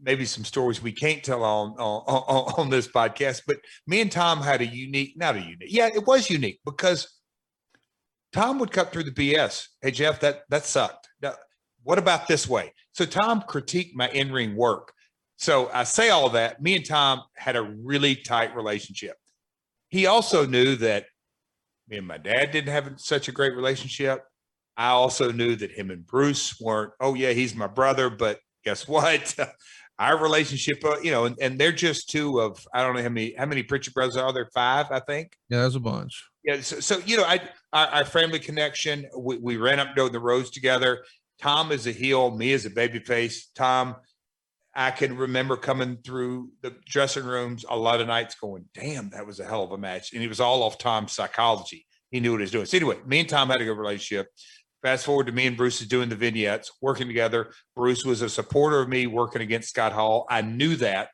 maybe 0.01 0.25
some 0.25 0.45
stories 0.45 0.83
we 0.83 0.93
can't 0.93 1.23
tell 1.23 1.45
on 1.45 1.71
on, 1.73 2.55
on, 2.59 2.71
this 2.71 2.89
podcast. 2.89 3.43
But 3.47 3.59
me 3.87 4.01
and 4.01 4.11
Tom 4.11 4.41
had 4.41 4.61
a 4.61 4.67
unique, 4.67 5.15
not 5.17 5.37
a 5.37 5.41
unique, 5.41 5.69
yeah, 5.69 5.89
it 5.93 6.07
was 6.07 6.31
unique 6.31 6.61
because 6.65 7.09
Tom 8.33 8.59
would 8.59 8.73
cut 8.73 8.93
through 8.93 9.05
the 9.05 9.13
BS. 9.13 9.67
Hey 9.81 9.91
Jeff, 9.91 10.21
that 10.21 10.43
that 10.51 10.65
sucked. 10.65 11.09
Now, 11.23 11.35
what 11.83 11.99
about 11.99 12.29
this 12.29 12.49
way? 12.49 12.73
So 12.93 13.05
Tom 13.05 13.43
critiqued 13.43 13.95
my 13.95 14.09
in 14.09 14.33
ring 14.33 14.57
work. 14.57 14.93
So 15.37 15.71
I 15.73 15.85
say 15.85 16.11
all 16.11 16.31
that. 16.31 16.61
Me 16.61 16.75
and 16.75 16.85
Tom 16.85 17.23
had 17.37 17.55
a 17.55 17.63
really 17.63 18.17
tight 18.17 18.57
relationship. 18.57 19.17
He 19.89 20.07
also 20.07 20.47
knew 20.47 20.77
that 20.77 21.07
me 21.89 21.99
and 21.99 22.07
my 22.07 22.19
dad 22.19 22.51
didn't 22.51 22.73
have 22.73 22.93
such 22.97 23.29
a 23.29 23.33
great 23.33 23.55
relationship. 23.55 24.23
I 24.77 24.91
also 24.91 25.33
knew 25.33 25.57
that 25.57 25.73
him 25.73 25.91
and 25.91 26.07
Bruce 26.07 26.61
weren't, 26.61 26.93
oh, 27.01 27.15
yeah, 27.15 27.33
he's 27.33 27.55
my 27.55 27.67
brother, 27.67 28.11
but 28.11 28.39
guess 28.65 28.87
what? 28.87 29.35
Our 29.99 30.17
relationship, 30.17 30.85
uh, 30.85 31.01
you 31.03 31.11
know, 31.11 31.25
and, 31.25 31.37
and 31.41 31.59
they're 31.59 31.73
just 31.73 32.09
two 32.09 32.41
of, 32.41 32.65
I 32.73 32.85
don't 32.85 32.95
know 32.95 33.03
how 33.03 33.09
many, 33.09 33.35
how 33.37 33.47
many 33.47 33.65
Prichard 33.65 33.95
brothers 33.95 34.17
are 34.17 34.33
there? 34.33 34.49
Five, 34.55 34.87
I 34.93 35.01
think. 35.01 35.33
Yeah, 35.49 35.63
there's 35.63 35.75
a 35.75 35.81
bunch. 35.81 36.23
Yeah. 36.45 36.61
So, 36.61 36.79
so 36.79 36.99
you 37.05 37.17
know, 37.17 37.25
I, 37.25 37.41
our, 37.73 37.87
our 37.89 38.05
family 38.05 38.39
connection, 38.39 39.07
we, 39.19 39.39
we 39.39 39.57
ran 39.57 39.81
up 39.81 39.97
down 39.97 40.13
the 40.13 40.21
roads 40.21 40.51
together. 40.51 41.05
Tom 41.41 41.73
is 41.73 41.89
a 41.89 41.93
heel, 41.93 42.31
me 42.31 42.53
as 42.53 42.65
a 42.65 42.71
baby 42.71 43.01
face. 43.01 43.51
Tom, 43.57 43.97
I 44.79 44.93
can 44.93 45.17
remember 45.17 45.57
coming 45.57 45.99
through 46.05 46.51
the 46.63 46.73
dressing 46.87 47.25
rooms 47.25 47.65
a 47.69 47.77
lot 47.77 48.01
of 48.01 48.07
nights 48.07 48.37
going, 48.37 48.65
damn, 48.75 49.11
that 49.11 49.27
was 49.27 49.41
a 49.41 49.45
hell 49.45 49.65
of 49.65 49.73
a 49.73 49.77
match. 49.77 50.13
And 50.13 50.23
he 50.23 50.29
was 50.29 50.39
all 50.39 50.63
off 50.63 50.79
Tom's 50.79 51.11
psychology. 51.11 51.85
He 52.13 52.21
knew 52.21 52.31
what 52.31 52.39
he 52.39 52.45
was 52.45 52.53
doing. 52.53 52.67
So 52.67 52.77
anyway, 52.77 52.99
me 53.05 53.19
and 53.19 53.29
Tom 53.29 53.51
had 53.51 53.61
a 53.61 53.65
good 53.65 53.77
relationship. 53.77 54.29
Fast 54.81 55.05
forward 55.05 55.27
to 55.27 55.33
me 55.33 55.49
and 55.49 55.57
Bruce 55.57 55.81
is 55.81 55.89
doing 55.89 56.09
the 56.09 56.15
vignettes, 56.15 56.71
working 56.81 57.09
together. 57.09 57.53
Bruce 57.75 58.05
was 58.05 58.23
a 58.23 58.29
supporter 58.29 58.81
of 58.81 58.89
me 58.89 59.09
working 59.09 59.43
against 59.43 59.71
Scott 59.71 59.93
Hall. 59.93 60.27
I 60.31 60.43
knew 60.43 60.77
that. 60.77 61.09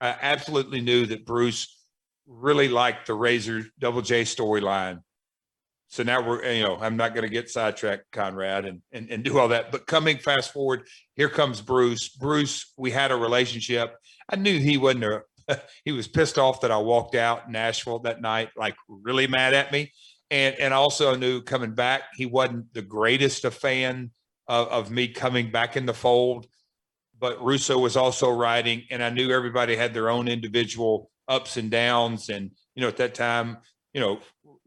I 0.00 0.14
absolutely 0.22 0.80
knew 0.80 1.04
that 1.06 1.26
Bruce 1.26 1.76
really 2.28 2.68
liked 2.68 3.08
the 3.08 3.14
Razor 3.14 3.64
Double 3.80 4.00
J 4.00 4.22
storyline. 4.22 5.00
So 5.88 6.02
now 6.02 6.26
we're, 6.26 6.44
you 6.44 6.62
know, 6.62 6.76
I'm 6.76 6.96
not 6.96 7.14
going 7.14 7.26
to 7.26 7.32
get 7.32 7.48
sidetracked, 7.48 8.10
Conrad, 8.12 8.66
and, 8.66 8.82
and 8.92 9.10
and 9.10 9.24
do 9.24 9.38
all 9.38 9.48
that. 9.48 9.72
But 9.72 9.86
coming 9.86 10.18
fast 10.18 10.52
forward, 10.52 10.86
here 11.16 11.30
comes 11.30 11.60
Bruce. 11.60 12.10
Bruce, 12.10 12.72
we 12.76 12.90
had 12.90 13.10
a 13.10 13.16
relationship. 13.16 13.94
I 14.28 14.36
knew 14.36 14.58
he 14.58 14.76
wasn't 14.76 15.04
a, 15.04 15.22
he 15.84 15.92
was 15.92 16.06
pissed 16.06 16.38
off 16.38 16.60
that 16.60 16.70
I 16.70 16.76
walked 16.76 17.14
out 17.14 17.50
Nashville 17.50 18.00
that 18.00 18.20
night, 18.20 18.50
like 18.56 18.76
really 18.88 19.26
mad 19.26 19.54
at 19.54 19.72
me 19.72 19.90
and 20.30 20.54
and 20.58 20.74
also 20.74 21.12
I 21.12 21.16
knew 21.16 21.40
coming 21.42 21.74
back 21.74 22.02
he 22.14 22.26
wasn't 22.26 22.72
the 22.74 22.82
greatest 22.82 23.44
of 23.44 23.54
fan 23.54 24.10
of, 24.46 24.68
of 24.68 24.90
me 24.90 25.08
coming 25.08 25.50
back 25.50 25.76
in 25.76 25.86
the 25.86 25.94
fold 25.94 26.46
but 27.18 27.42
russo 27.42 27.78
was 27.78 27.96
also 27.96 28.30
writing 28.30 28.84
and 28.90 29.02
i 29.02 29.10
knew 29.10 29.30
everybody 29.30 29.76
had 29.76 29.94
their 29.94 30.08
own 30.10 30.28
individual 30.28 31.10
ups 31.26 31.56
and 31.56 31.70
downs 31.70 32.28
and 32.28 32.50
you 32.74 32.82
know 32.82 32.88
at 32.88 32.96
that 32.96 33.14
time 33.14 33.58
you 33.92 34.00
know 34.00 34.18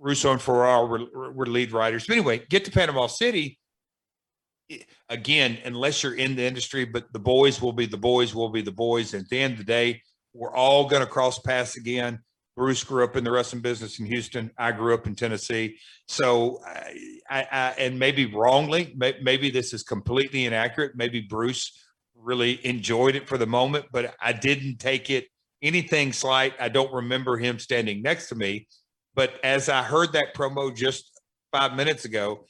russo 0.01 0.31
and 0.31 0.41
Ferrara 0.41 0.85
were, 0.85 1.31
were 1.31 1.45
lead 1.45 1.71
writers 1.71 2.05
but 2.05 2.17
anyway 2.17 2.41
get 2.49 2.65
to 2.65 2.71
panama 2.71 3.07
city 3.07 3.57
again 5.09 5.57
unless 5.65 6.01
you're 6.01 6.15
in 6.15 6.35
the 6.35 6.43
industry 6.43 6.85
but 6.85 7.11
the 7.13 7.19
boys 7.19 7.61
will 7.61 7.73
be 7.73 7.85
the 7.85 7.97
boys 7.97 8.33
will 8.33 8.49
be 8.49 8.61
the 8.61 8.71
boys 8.71 9.13
and 9.13 9.23
at 9.23 9.29
the 9.29 9.39
end 9.39 9.53
of 9.53 9.59
the 9.59 9.65
day 9.65 10.01
we're 10.33 10.55
all 10.55 10.87
going 10.87 11.01
to 11.01 11.07
cross 11.07 11.39
paths 11.39 11.77
again 11.77 12.19
Bruce 12.55 12.83
grew 12.83 13.03
up 13.03 13.15
in 13.15 13.23
the 13.23 13.31
wrestling 13.31 13.61
business 13.61 13.99
in 13.99 14.05
Houston. 14.05 14.51
I 14.57 14.71
grew 14.71 14.93
up 14.93 15.07
in 15.07 15.15
Tennessee. 15.15 15.77
So, 16.07 16.59
I, 17.29 17.47
I, 17.51 17.73
and 17.77 17.97
maybe 17.97 18.25
wrongly, 18.25 18.93
may, 18.97 19.15
maybe 19.21 19.49
this 19.49 19.73
is 19.73 19.83
completely 19.83 20.45
inaccurate. 20.45 20.91
Maybe 20.95 21.21
Bruce 21.21 21.71
really 22.15 22.63
enjoyed 22.65 23.15
it 23.15 23.27
for 23.27 23.37
the 23.37 23.45
moment, 23.45 23.85
but 23.91 24.13
I 24.21 24.33
didn't 24.33 24.77
take 24.77 25.09
it 25.09 25.27
anything 25.61 26.11
slight. 26.11 26.53
I 26.59 26.69
don't 26.69 26.91
remember 26.93 27.37
him 27.37 27.57
standing 27.57 28.01
next 28.01 28.27
to 28.29 28.35
me. 28.35 28.67
But 29.13 29.33
as 29.43 29.69
I 29.69 29.83
heard 29.83 30.13
that 30.13 30.35
promo 30.35 30.75
just 30.75 31.21
five 31.51 31.75
minutes 31.75 32.05
ago, 32.05 32.45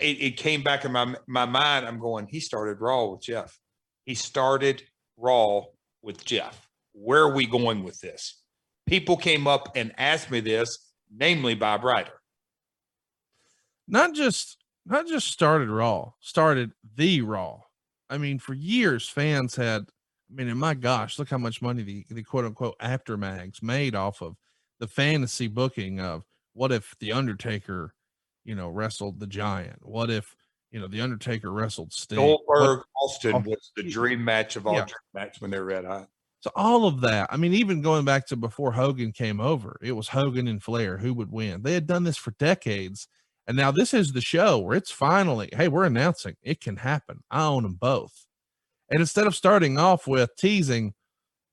it, 0.00 0.20
it 0.20 0.36
came 0.36 0.62
back 0.62 0.84
in 0.84 0.92
my 0.92 1.14
my 1.26 1.44
mind. 1.44 1.86
I'm 1.86 1.98
going. 1.98 2.26
He 2.26 2.40
started 2.40 2.80
Raw 2.80 3.06
with 3.06 3.22
Jeff. 3.22 3.58
He 4.04 4.14
started 4.14 4.82
Raw 5.16 5.62
with 6.02 6.24
Jeff. 6.24 6.68
Where 6.92 7.22
are 7.22 7.34
we 7.34 7.46
going 7.46 7.84
with 7.84 8.00
this? 8.00 8.40
people 8.86 9.16
came 9.16 9.46
up 9.46 9.72
and 9.76 9.92
asked 9.98 10.30
me 10.30 10.40
this, 10.40 10.78
namely 11.14 11.54
Bob 11.54 11.84
Ryder. 11.84 12.20
Not 13.88 14.14
just 14.14 14.56
not 14.86 15.06
just 15.06 15.28
started 15.28 15.68
Raw, 15.68 16.12
started 16.20 16.72
the 16.96 17.20
Raw. 17.22 17.60
I 18.08 18.18
mean, 18.18 18.38
for 18.38 18.54
years 18.54 19.08
fans 19.08 19.56
had. 19.56 19.86
I 20.28 20.34
mean, 20.34 20.48
and 20.48 20.58
my 20.58 20.74
gosh, 20.74 21.20
look 21.20 21.28
how 21.28 21.38
much 21.38 21.62
money 21.62 21.84
the, 21.84 22.04
the 22.10 22.24
quote 22.24 22.44
unquote 22.44 22.74
Apter 22.80 23.16
mags 23.16 23.62
made 23.62 23.94
off 23.94 24.20
of 24.22 24.34
the 24.78 24.88
fantasy 24.88 25.48
booking 25.48 26.00
of 26.00 26.24
what 26.54 26.72
if 26.72 26.94
the 27.00 27.12
Undertaker, 27.12 27.94
you 28.44 28.54
know, 28.54 28.68
wrestled 28.68 29.20
the 29.20 29.26
Giant? 29.26 29.78
What 29.82 30.10
if 30.10 30.34
you 30.70 30.80
know 30.80 30.88
the 30.88 31.00
Undertaker 31.00 31.50
wrestled 31.50 31.92
Sting? 31.92 32.18
Goldberg 32.18 32.80
Austin 33.02 33.34
oh, 33.34 33.38
was 33.40 33.72
the 33.76 33.82
dream 33.82 34.24
match 34.24 34.56
of 34.56 34.66
all 34.66 34.74
yeah. 34.74 34.84
dream 34.84 34.98
match 35.14 35.40
when 35.40 35.50
they 35.50 35.58
were 35.58 35.66
red 35.66 35.84
hot. 35.84 36.08
So 36.40 36.50
all 36.54 36.86
of 36.86 37.00
that, 37.00 37.28
I 37.32 37.36
mean, 37.36 37.54
even 37.54 37.82
going 37.82 38.04
back 38.04 38.26
to 38.28 38.36
before 38.36 38.72
Hogan 38.72 39.12
came 39.12 39.40
over, 39.40 39.78
it 39.82 39.92
was 39.92 40.08
Hogan 40.08 40.46
and 40.48 40.62
Flair 40.62 40.96
who 40.96 41.12
would 41.14 41.32
win. 41.32 41.62
They 41.62 41.72
had 41.72 41.86
done 41.86 42.04
this 42.04 42.16
for 42.16 42.32
decades. 42.32 43.08
And 43.48 43.56
now 43.56 43.70
this 43.70 43.94
is 43.94 44.12
the 44.12 44.20
show 44.20 44.58
where 44.58 44.76
it's 44.76 44.90
finally, 44.90 45.48
hey, 45.52 45.68
we're 45.68 45.84
announcing 45.84 46.36
it 46.42 46.60
can 46.60 46.76
happen. 46.76 47.20
I 47.30 47.46
own 47.46 47.62
them 47.62 47.74
both. 47.74 48.26
And 48.90 49.00
instead 49.00 49.26
of 49.26 49.34
starting 49.34 49.78
off 49.78 50.06
with 50.06 50.36
teasing, 50.36 50.94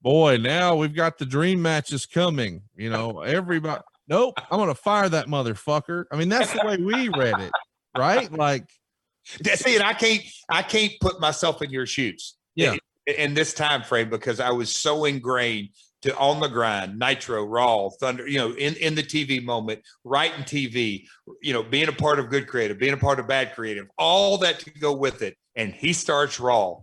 boy, 0.04 0.36
now 0.36 0.76
we've 0.76 0.94
got 0.94 1.18
the 1.18 1.26
dream 1.26 1.60
matches 1.60 2.06
coming. 2.06 2.62
You 2.76 2.90
know, 2.90 3.22
everybody, 3.22 3.82
nope, 4.06 4.34
I'm 4.50 4.58
going 4.58 4.68
to 4.68 4.76
fire 4.76 5.08
that 5.08 5.26
motherfucker. 5.26 6.04
I 6.12 6.16
mean, 6.16 6.28
that's 6.28 6.52
the 6.52 6.64
way 6.64 6.76
we 6.76 7.08
read 7.08 7.40
it, 7.40 7.50
right? 7.98 8.30
Like, 8.30 8.68
see, 9.24 9.74
and 9.74 9.82
I 9.82 9.94
can't, 9.94 10.22
I 10.48 10.62
can't 10.62 10.92
put 11.00 11.18
myself 11.20 11.62
in 11.62 11.70
your 11.70 11.86
shoes. 11.86 12.36
Yeah 12.54 12.76
in 13.06 13.34
this 13.34 13.52
time 13.52 13.82
frame 13.82 14.08
because 14.08 14.40
I 14.40 14.50
was 14.50 14.74
so 14.74 15.04
ingrained 15.04 15.70
to 16.02 16.16
on 16.16 16.40
the 16.40 16.48
grind, 16.48 16.98
Nitro, 16.98 17.44
Raw, 17.44 17.88
Thunder, 17.88 18.28
you 18.28 18.38
know, 18.38 18.52
in, 18.52 18.74
in 18.76 18.94
the 18.94 19.02
TV 19.02 19.42
moment, 19.42 19.82
writing 20.04 20.44
TV, 20.44 21.06
you 21.42 21.52
know, 21.52 21.62
being 21.62 21.88
a 21.88 21.92
part 21.92 22.18
of 22.18 22.30
good 22.30 22.46
creative, 22.46 22.78
being 22.78 22.92
a 22.92 22.98
part 22.98 23.18
of 23.18 23.26
bad 23.26 23.54
creative, 23.54 23.86
all 23.98 24.38
that 24.38 24.60
to 24.60 24.70
go 24.70 24.92
with 24.92 25.22
it. 25.22 25.36
And 25.56 25.72
he 25.72 25.92
starts 25.92 26.40
Raw 26.40 26.80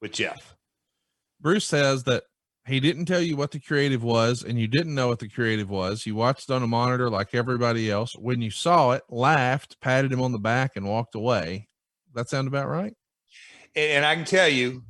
with 0.00 0.12
Jeff. 0.12 0.54
Bruce 1.40 1.64
says 1.64 2.04
that 2.04 2.24
he 2.66 2.80
didn't 2.80 3.04
tell 3.04 3.20
you 3.20 3.36
what 3.36 3.50
the 3.50 3.60
creative 3.60 4.02
was 4.02 4.42
and 4.42 4.58
you 4.58 4.66
didn't 4.66 4.94
know 4.94 5.08
what 5.08 5.18
the 5.18 5.28
creative 5.28 5.68
was. 5.68 6.06
You 6.06 6.14
watched 6.14 6.50
on 6.50 6.62
a 6.62 6.66
monitor 6.66 7.10
like 7.10 7.34
everybody 7.34 7.90
else. 7.90 8.16
When 8.16 8.40
you 8.40 8.50
saw 8.50 8.92
it, 8.92 9.02
laughed, 9.10 9.80
patted 9.80 10.12
him 10.12 10.22
on 10.22 10.32
the 10.32 10.38
back, 10.38 10.72
and 10.76 10.86
walked 10.86 11.14
away. 11.14 11.68
That 12.14 12.28
sound 12.28 12.48
about 12.48 12.68
right? 12.68 12.94
And, 13.76 13.90
and 13.92 14.06
I 14.06 14.14
can 14.14 14.24
tell 14.24 14.48
you, 14.48 14.82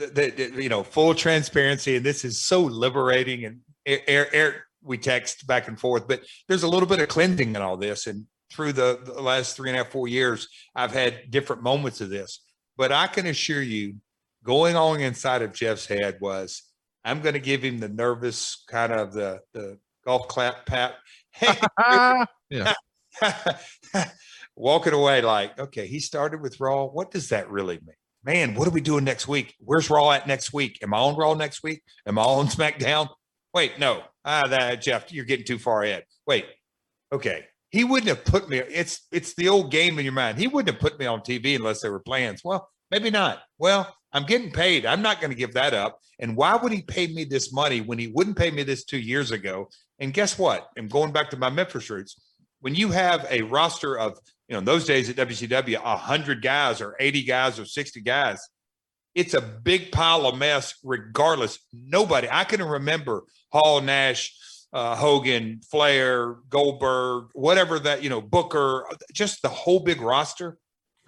that 0.00 0.36
the, 0.36 0.62
you 0.62 0.68
know 0.68 0.82
full 0.82 1.14
transparency 1.14 1.96
and 1.96 2.04
this 2.04 2.24
is 2.24 2.42
so 2.42 2.62
liberating 2.62 3.44
and 3.44 3.60
air, 3.86 4.34
air 4.34 4.64
we 4.82 4.96
text 4.96 5.46
back 5.46 5.68
and 5.68 5.78
forth 5.78 6.08
but 6.08 6.22
there's 6.48 6.62
a 6.62 6.68
little 6.68 6.88
bit 6.88 7.00
of 7.00 7.08
cleansing 7.08 7.54
in 7.54 7.62
all 7.62 7.76
this 7.76 8.06
and 8.06 8.26
through 8.50 8.72
the, 8.72 8.98
the 9.04 9.20
last 9.20 9.56
three 9.56 9.68
and 9.68 9.78
a 9.78 9.84
half 9.84 9.92
four 9.92 10.08
years 10.08 10.48
i've 10.74 10.92
had 10.92 11.30
different 11.30 11.62
moments 11.62 12.00
of 12.00 12.08
this 12.08 12.40
but 12.76 12.90
i 12.90 13.06
can 13.06 13.26
assure 13.26 13.62
you 13.62 13.94
going 14.42 14.74
on 14.74 15.00
inside 15.00 15.42
of 15.42 15.52
jeff's 15.52 15.86
head 15.86 16.16
was 16.20 16.62
i'm 17.04 17.20
going 17.20 17.34
to 17.34 17.40
give 17.40 17.62
him 17.62 17.78
the 17.78 17.88
nervous 17.88 18.64
kind 18.68 18.92
of 18.92 19.12
the 19.12 19.40
the 19.54 19.78
golf 20.04 20.28
clap 20.28 20.66
pat 20.66 20.94
yeah 22.50 22.74
walking 24.56 24.92
away 24.92 25.20
like 25.22 25.58
okay 25.58 25.86
he 25.86 26.00
started 26.00 26.40
with 26.40 26.58
raw 26.60 26.84
what 26.84 27.10
does 27.10 27.28
that 27.28 27.50
really 27.50 27.78
mean 27.86 27.94
man, 28.24 28.54
what 28.54 28.68
are 28.68 28.72
we 28.72 28.80
doing 28.80 29.04
next 29.04 29.28
week? 29.28 29.54
Where's 29.60 29.90
Raw 29.90 30.10
at 30.12 30.26
next 30.26 30.52
week? 30.52 30.78
Am 30.82 30.94
I 30.94 30.98
on 30.98 31.16
Raw 31.16 31.34
next 31.34 31.62
week? 31.62 31.82
Am 32.06 32.18
I 32.18 32.22
on 32.22 32.46
SmackDown? 32.48 33.08
Wait, 33.54 33.78
no. 33.78 34.02
Ah, 34.24 34.46
that 34.48 34.82
Jeff, 34.82 35.12
you're 35.12 35.24
getting 35.24 35.46
too 35.46 35.58
far 35.58 35.82
ahead. 35.82 36.04
Wait, 36.26 36.46
okay. 37.12 37.46
He 37.70 37.84
wouldn't 37.84 38.08
have 38.08 38.24
put 38.24 38.48
me. 38.48 38.58
It's 38.58 39.06
it's 39.12 39.34
the 39.34 39.48
old 39.48 39.70
game 39.70 39.98
in 39.98 40.04
your 40.04 40.12
mind. 40.12 40.38
He 40.38 40.48
wouldn't 40.48 40.74
have 40.74 40.80
put 40.80 40.98
me 40.98 41.06
on 41.06 41.20
TV 41.20 41.54
unless 41.54 41.80
there 41.80 41.92
were 41.92 42.00
plans. 42.00 42.42
Well, 42.44 42.68
maybe 42.90 43.10
not. 43.10 43.40
Well, 43.58 43.94
I'm 44.12 44.24
getting 44.24 44.50
paid. 44.50 44.86
I'm 44.86 45.02
not 45.02 45.20
going 45.20 45.30
to 45.30 45.36
give 45.36 45.54
that 45.54 45.74
up. 45.74 45.98
And 46.18 46.36
why 46.36 46.56
would 46.56 46.72
he 46.72 46.82
pay 46.82 47.06
me 47.06 47.24
this 47.24 47.52
money 47.52 47.80
when 47.80 47.98
he 47.98 48.08
wouldn't 48.08 48.36
pay 48.36 48.50
me 48.50 48.62
this 48.62 48.84
two 48.84 48.98
years 48.98 49.30
ago? 49.30 49.68
And 49.98 50.12
guess 50.12 50.38
what? 50.38 50.68
I'm 50.76 50.88
going 50.88 51.12
back 51.12 51.30
to 51.30 51.36
my 51.36 51.50
Memphis 51.50 51.88
roots. 51.88 52.20
When 52.60 52.74
you 52.74 52.90
have 52.90 53.26
a 53.30 53.42
roster 53.42 53.98
of 53.98 54.18
you 54.48 54.54
know, 54.54 54.58
in 54.58 54.64
those 54.64 54.84
days 54.84 55.08
at 55.08 55.16
WCW, 55.16 55.82
100 55.82 56.42
guys 56.42 56.80
or 56.80 56.96
80 56.98 57.22
guys 57.22 57.58
or 57.58 57.64
60 57.64 58.00
guys, 58.00 58.46
it's 59.14 59.34
a 59.34 59.40
big 59.40 59.92
pile 59.92 60.26
of 60.26 60.36
mess 60.36 60.74
regardless. 60.82 61.58
Nobody, 61.72 62.28
I 62.30 62.44
can 62.44 62.62
remember 62.62 63.22
Hall, 63.52 63.80
Nash, 63.80 64.36
uh, 64.72 64.96
Hogan, 64.96 65.60
Flair, 65.70 66.36
Goldberg, 66.48 67.28
whatever 67.32 67.78
that, 67.78 68.02
you 68.02 68.10
know, 68.10 68.20
Booker, 68.20 68.86
just 69.12 69.42
the 69.42 69.48
whole 69.48 69.80
big 69.80 70.00
roster. 70.00 70.58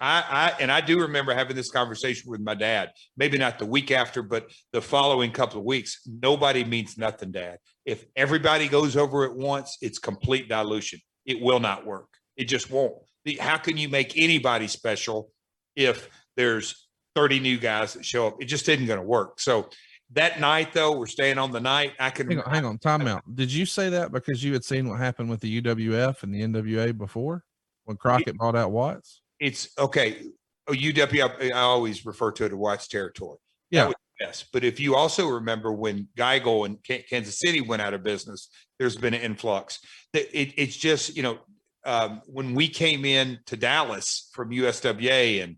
I, 0.03 0.23
I 0.29 0.61
and 0.61 0.69
I 0.69 0.81
do 0.81 0.99
remember 0.99 1.33
having 1.33 1.55
this 1.55 1.71
conversation 1.71 2.29
with 2.29 2.41
my 2.41 2.55
dad. 2.55 2.91
Maybe 3.15 3.37
not 3.37 3.57
the 3.57 3.65
week 3.65 3.89
after, 3.89 4.21
but 4.21 4.51
the 4.73 4.81
following 4.81 5.31
couple 5.31 5.59
of 5.59 5.65
weeks. 5.65 6.01
Nobody 6.05 6.65
means 6.65 6.97
nothing, 6.97 7.31
Dad. 7.31 7.59
If 7.85 8.05
everybody 8.17 8.67
goes 8.67 8.97
over 8.97 9.23
at 9.23 9.33
once, 9.33 9.77
it's 9.81 9.99
complete 9.99 10.49
dilution. 10.49 10.99
It 11.25 11.41
will 11.41 11.61
not 11.61 11.85
work. 11.85 12.09
It 12.35 12.49
just 12.49 12.69
won't. 12.69 12.95
How 13.39 13.55
can 13.55 13.77
you 13.77 13.87
make 13.87 14.17
anybody 14.17 14.67
special 14.67 15.31
if 15.77 16.09
there's 16.35 16.89
30 17.15 17.39
new 17.39 17.57
guys 17.57 17.93
that 17.93 18.03
show 18.03 18.27
up? 18.27 18.41
It 18.41 18.45
just 18.45 18.67
isn't 18.67 18.85
going 18.85 18.99
to 18.99 19.05
work. 19.05 19.39
So 19.39 19.69
that 20.11 20.37
night, 20.37 20.73
though, 20.73 20.97
we're 20.97 21.07
staying 21.07 21.37
on 21.37 21.53
the 21.53 21.61
night. 21.61 21.93
I 21.97 22.09
can 22.09 22.27
Hang 22.27 22.41
on, 22.41 22.51
hang 22.51 22.65
on, 22.65 22.77
time 22.77 23.07
out. 23.07 23.23
Did 23.35 23.53
you 23.53 23.65
say 23.65 23.87
that 23.91 24.11
because 24.11 24.43
you 24.43 24.51
had 24.51 24.65
seen 24.65 24.89
what 24.89 24.99
happened 24.99 25.29
with 25.29 25.39
the 25.39 25.61
UWF 25.61 26.23
and 26.23 26.33
the 26.35 26.41
NWA 26.41 26.97
before 26.97 27.45
when 27.85 27.95
Crockett 27.95 28.37
bought 28.37 28.57
out 28.57 28.71
Watts? 28.71 29.21
It's 29.43 29.77
okay. 29.77 30.21
Oh, 30.67 30.71
UW, 30.71 31.53
I, 31.53 31.59
always 31.59 32.05
refer 32.05 32.31
to 32.31 32.45
it 32.45 32.53
as 32.53 32.57
Watts 32.57 32.87
territory. 32.87 33.39
Yeah. 33.69 33.91
Yes, 34.21 34.45
but 34.53 34.63
if 34.63 34.79
you 34.79 34.95
also 34.95 35.27
remember 35.27 35.73
when 35.73 36.07
Geigel 36.15 36.65
and 36.65 36.77
Ka- 36.87 37.03
Kansas 37.09 37.39
City 37.39 37.59
went 37.59 37.81
out 37.81 37.93
of 37.93 38.03
business, 38.03 38.47
there's 38.79 38.95
been 38.95 39.13
an 39.13 39.19
influx. 39.19 39.79
That 40.13 40.29
it, 40.39 40.53
it's 40.55 40.77
just 40.77 41.17
you 41.17 41.23
know 41.23 41.39
um, 41.83 42.21
when 42.25 42.53
we 42.53 42.69
came 42.69 43.03
in 43.03 43.39
to 43.47 43.57
Dallas 43.57 44.29
from 44.31 44.51
USWA 44.51 45.43
and 45.43 45.57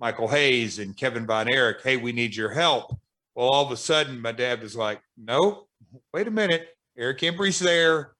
Michael 0.00 0.26
Hayes 0.26 0.80
and 0.80 0.96
Kevin 0.96 1.24
Von 1.24 1.48
Erich, 1.48 1.82
hey, 1.84 1.98
we 1.98 2.10
need 2.10 2.34
your 2.34 2.50
help. 2.50 2.98
Well, 3.36 3.48
all 3.48 3.64
of 3.64 3.70
a 3.70 3.76
sudden, 3.76 4.20
my 4.20 4.32
dad 4.32 4.60
was 4.60 4.74
like, 4.74 5.00
"No, 5.16 5.68
wait 6.12 6.26
a 6.26 6.32
minute, 6.32 6.68
Eric 6.98 7.22
Embry's 7.22 7.60
there. 7.60 8.16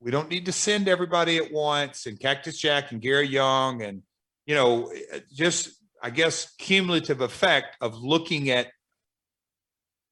We 0.00 0.10
don't 0.10 0.30
need 0.30 0.46
to 0.46 0.52
send 0.52 0.88
everybody 0.88 1.36
at 1.36 1.52
once." 1.52 2.06
And 2.06 2.18
Cactus 2.18 2.58
Jack 2.58 2.92
and 2.92 3.02
Gary 3.02 3.28
Young 3.28 3.82
and 3.82 4.02
you 4.46 4.54
know 4.54 4.92
just 5.34 5.70
I 6.02 6.10
guess 6.10 6.54
cumulative 6.58 7.20
effect 7.20 7.76
of 7.80 7.96
looking 7.98 8.50
at 8.50 8.68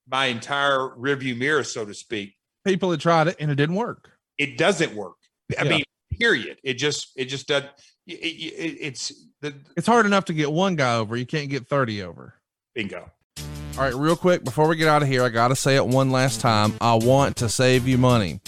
my 0.09 0.27
entire 0.27 0.78
rearview 0.98 1.36
mirror, 1.36 1.65
so 1.65 1.85
to 1.85 1.94
speak. 1.94 2.35
People 2.66 2.90
had 2.90 3.01
tried 3.01 3.28
it 3.28 3.36
and 3.40 3.51
it 3.51 3.55
didn't 3.55 3.77
work. 3.77 4.11
It 4.39 4.59
doesn't 4.59 4.94
work. 4.94 5.15
I 5.59 5.65
Yeah. 5.65 5.70
mean, 5.70 5.85
period. 6.19 6.59
It 6.65 6.74
just, 6.74 7.09
it 7.16 7.27
just 7.27 7.47
does. 7.48 7.62
It, 8.06 8.12
it, 8.15 8.77
it's 8.81 9.12
the 9.40 9.55
It's 9.77 9.86
hard 9.86 10.05
enough 10.06 10.27
to 10.27 10.35
get 10.35 10.51
one 10.52 10.77
guy 10.77 10.97
over. 10.97 11.16
You 11.16 11.24
can't 11.27 11.48
get 11.48 11.66
30 11.69 12.02
over. 12.02 12.35
bingo. 12.74 13.11
All 13.39 13.82
right, 13.82 13.94
real 13.94 14.16
quick, 14.16 14.44
before 14.44 14.69
we 14.69 14.77
get 14.77 14.89
out 14.89 15.02
of 15.02 15.09
here, 15.09 15.23
I 15.24 15.28
got 15.31 15.48
to 15.48 15.56
say 15.56 15.77
it 15.77 15.86
one 15.86 16.11
last 16.11 16.40
time. 16.40 16.74
I 16.81 16.94
want 16.94 17.36
to 17.36 17.48
save 17.48 17.89
you 17.89 17.98
money. 17.98 18.40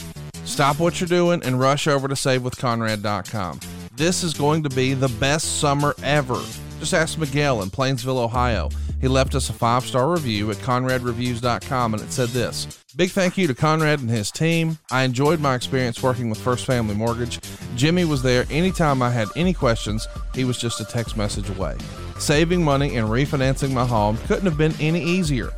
Stop 0.44 0.78
what 0.78 1.00
you're 1.00 1.08
doing 1.08 1.42
and 1.42 1.58
rush 1.58 1.86
over 1.86 2.06
to 2.06 2.14
savewithconrad.com. 2.14 3.60
This 3.96 4.22
is 4.22 4.34
going 4.34 4.62
to 4.62 4.68
be 4.68 4.92
the 4.92 5.08
best 5.08 5.58
summer 5.58 5.94
ever. 6.02 6.38
Just 6.78 6.92
ask 6.92 7.18
Miguel 7.18 7.62
in 7.62 7.70
Plainsville, 7.70 8.18
Ohio. 8.18 8.68
He 9.00 9.08
left 9.08 9.34
us 9.34 9.48
a 9.48 9.54
five 9.54 9.86
star 9.86 10.10
review 10.10 10.50
at 10.50 10.58
conradreviews.com 10.58 11.94
and 11.94 12.02
it 12.02 12.12
said 12.12 12.28
this 12.28 12.84
Big 12.94 13.10
thank 13.10 13.38
you 13.38 13.46
to 13.46 13.54
Conrad 13.54 14.00
and 14.00 14.10
his 14.10 14.30
team. 14.30 14.76
I 14.90 15.04
enjoyed 15.04 15.40
my 15.40 15.54
experience 15.54 16.02
working 16.02 16.28
with 16.28 16.38
First 16.38 16.66
Family 16.66 16.94
Mortgage. 16.94 17.40
Jimmy 17.74 18.04
was 18.04 18.22
there 18.22 18.44
anytime 18.50 19.00
I 19.00 19.08
had 19.08 19.28
any 19.34 19.54
questions, 19.54 20.06
he 20.34 20.44
was 20.44 20.58
just 20.58 20.78
a 20.80 20.84
text 20.84 21.16
message 21.16 21.48
away. 21.48 21.76
Saving 22.18 22.62
money 22.62 22.96
and 22.96 23.08
refinancing 23.08 23.72
my 23.72 23.86
home 23.86 24.18
couldn't 24.26 24.44
have 24.44 24.58
been 24.58 24.74
any 24.78 25.02
easier. 25.02 25.52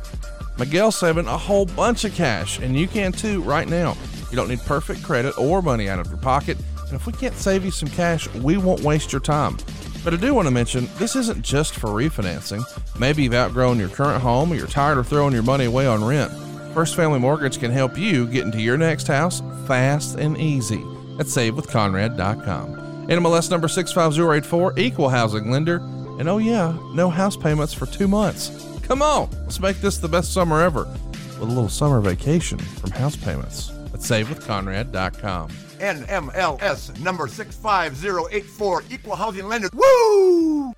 Miguel's 0.57 0.97
saving 0.97 1.27
a 1.27 1.37
whole 1.37 1.65
bunch 1.65 2.05
of 2.05 2.13
cash, 2.13 2.59
and 2.59 2.77
you 2.77 2.87
can 2.87 3.11
too 3.11 3.41
right 3.41 3.67
now. 3.67 3.97
You 4.29 4.35
don't 4.35 4.49
need 4.49 4.59
perfect 4.61 5.03
credit 5.03 5.37
or 5.37 5.61
money 5.61 5.89
out 5.89 5.99
of 5.99 6.07
your 6.07 6.17
pocket, 6.17 6.57
and 6.89 6.99
if 6.99 7.05
we 7.05 7.13
can't 7.13 7.35
save 7.35 7.63
you 7.63 7.71
some 7.71 7.89
cash, 7.89 8.27
we 8.35 8.57
won't 8.57 8.81
waste 8.81 9.11
your 9.11 9.21
time. 9.21 9.57
But 10.03 10.13
I 10.13 10.17
do 10.17 10.33
want 10.33 10.47
to 10.47 10.51
mention 10.51 10.89
this 10.97 11.15
isn't 11.15 11.43
just 11.43 11.75
for 11.75 11.89
refinancing. 11.89 12.63
Maybe 12.99 13.23
you've 13.23 13.33
outgrown 13.33 13.79
your 13.79 13.89
current 13.89 14.21
home 14.21 14.51
or 14.51 14.55
you're 14.55 14.67
tired 14.67 14.97
of 14.97 15.07
throwing 15.07 15.33
your 15.33 15.43
money 15.43 15.65
away 15.65 15.85
on 15.85 16.03
rent. 16.03 16.31
First 16.73 16.95
Family 16.95 17.19
Mortgage 17.19 17.59
can 17.59 17.71
help 17.71 17.97
you 17.97 18.25
get 18.27 18.45
into 18.45 18.61
your 18.61 18.77
next 18.77 19.07
house 19.07 19.41
fast 19.67 20.15
and 20.15 20.37
easy 20.37 20.81
at 21.19 21.25
savewithconrad.com. 21.25 23.07
NMLS 23.07 23.49
number 23.49 23.67
65084, 23.67 24.79
equal 24.79 25.09
housing 25.09 25.51
lender. 25.51 25.77
And 26.19 26.29
oh, 26.29 26.37
yeah, 26.37 26.77
no 26.93 27.09
house 27.09 27.35
payments 27.35 27.73
for 27.73 27.85
two 27.85 28.07
months. 28.07 28.67
Come 28.83 29.01
on, 29.01 29.29
let's 29.41 29.59
make 29.59 29.77
this 29.81 29.97
the 29.97 30.07
best 30.07 30.33
summer 30.33 30.61
ever 30.61 30.85
with 30.85 31.41
a 31.41 31.45
little 31.45 31.69
summer 31.69 32.01
vacation 32.01 32.57
from 32.57 32.91
house 32.91 33.15
payments 33.15 33.69
at 33.93 33.99
savewithconrad.com. 33.99 35.49
NMLS 35.79 36.99
number 37.01 37.27
65084, 37.27 38.83
equal 38.89 39.15
housing 39.15 39.47
lender. 39.47 39.69
Woo! 39.73 40.73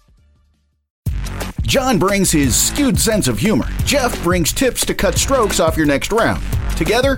John 1.64 1.98
brings 1.98 2.32
his 2.32 2.56
skewed 2.56 3.00
sense 3.00 3.28
of 3.28 3.40
humor. 3.40 3.66
Jeff 3.86 4.22
brings 4.24 4.52
tips 4.52 4.86
to 4.86 4.94
cut 4.94 5.16
strokes 5.18 5.60
off 5.60 5.78
your 5.78 5.86
next 5.86 6.12
round. 6.12 6.44
Together, 6.76 7.18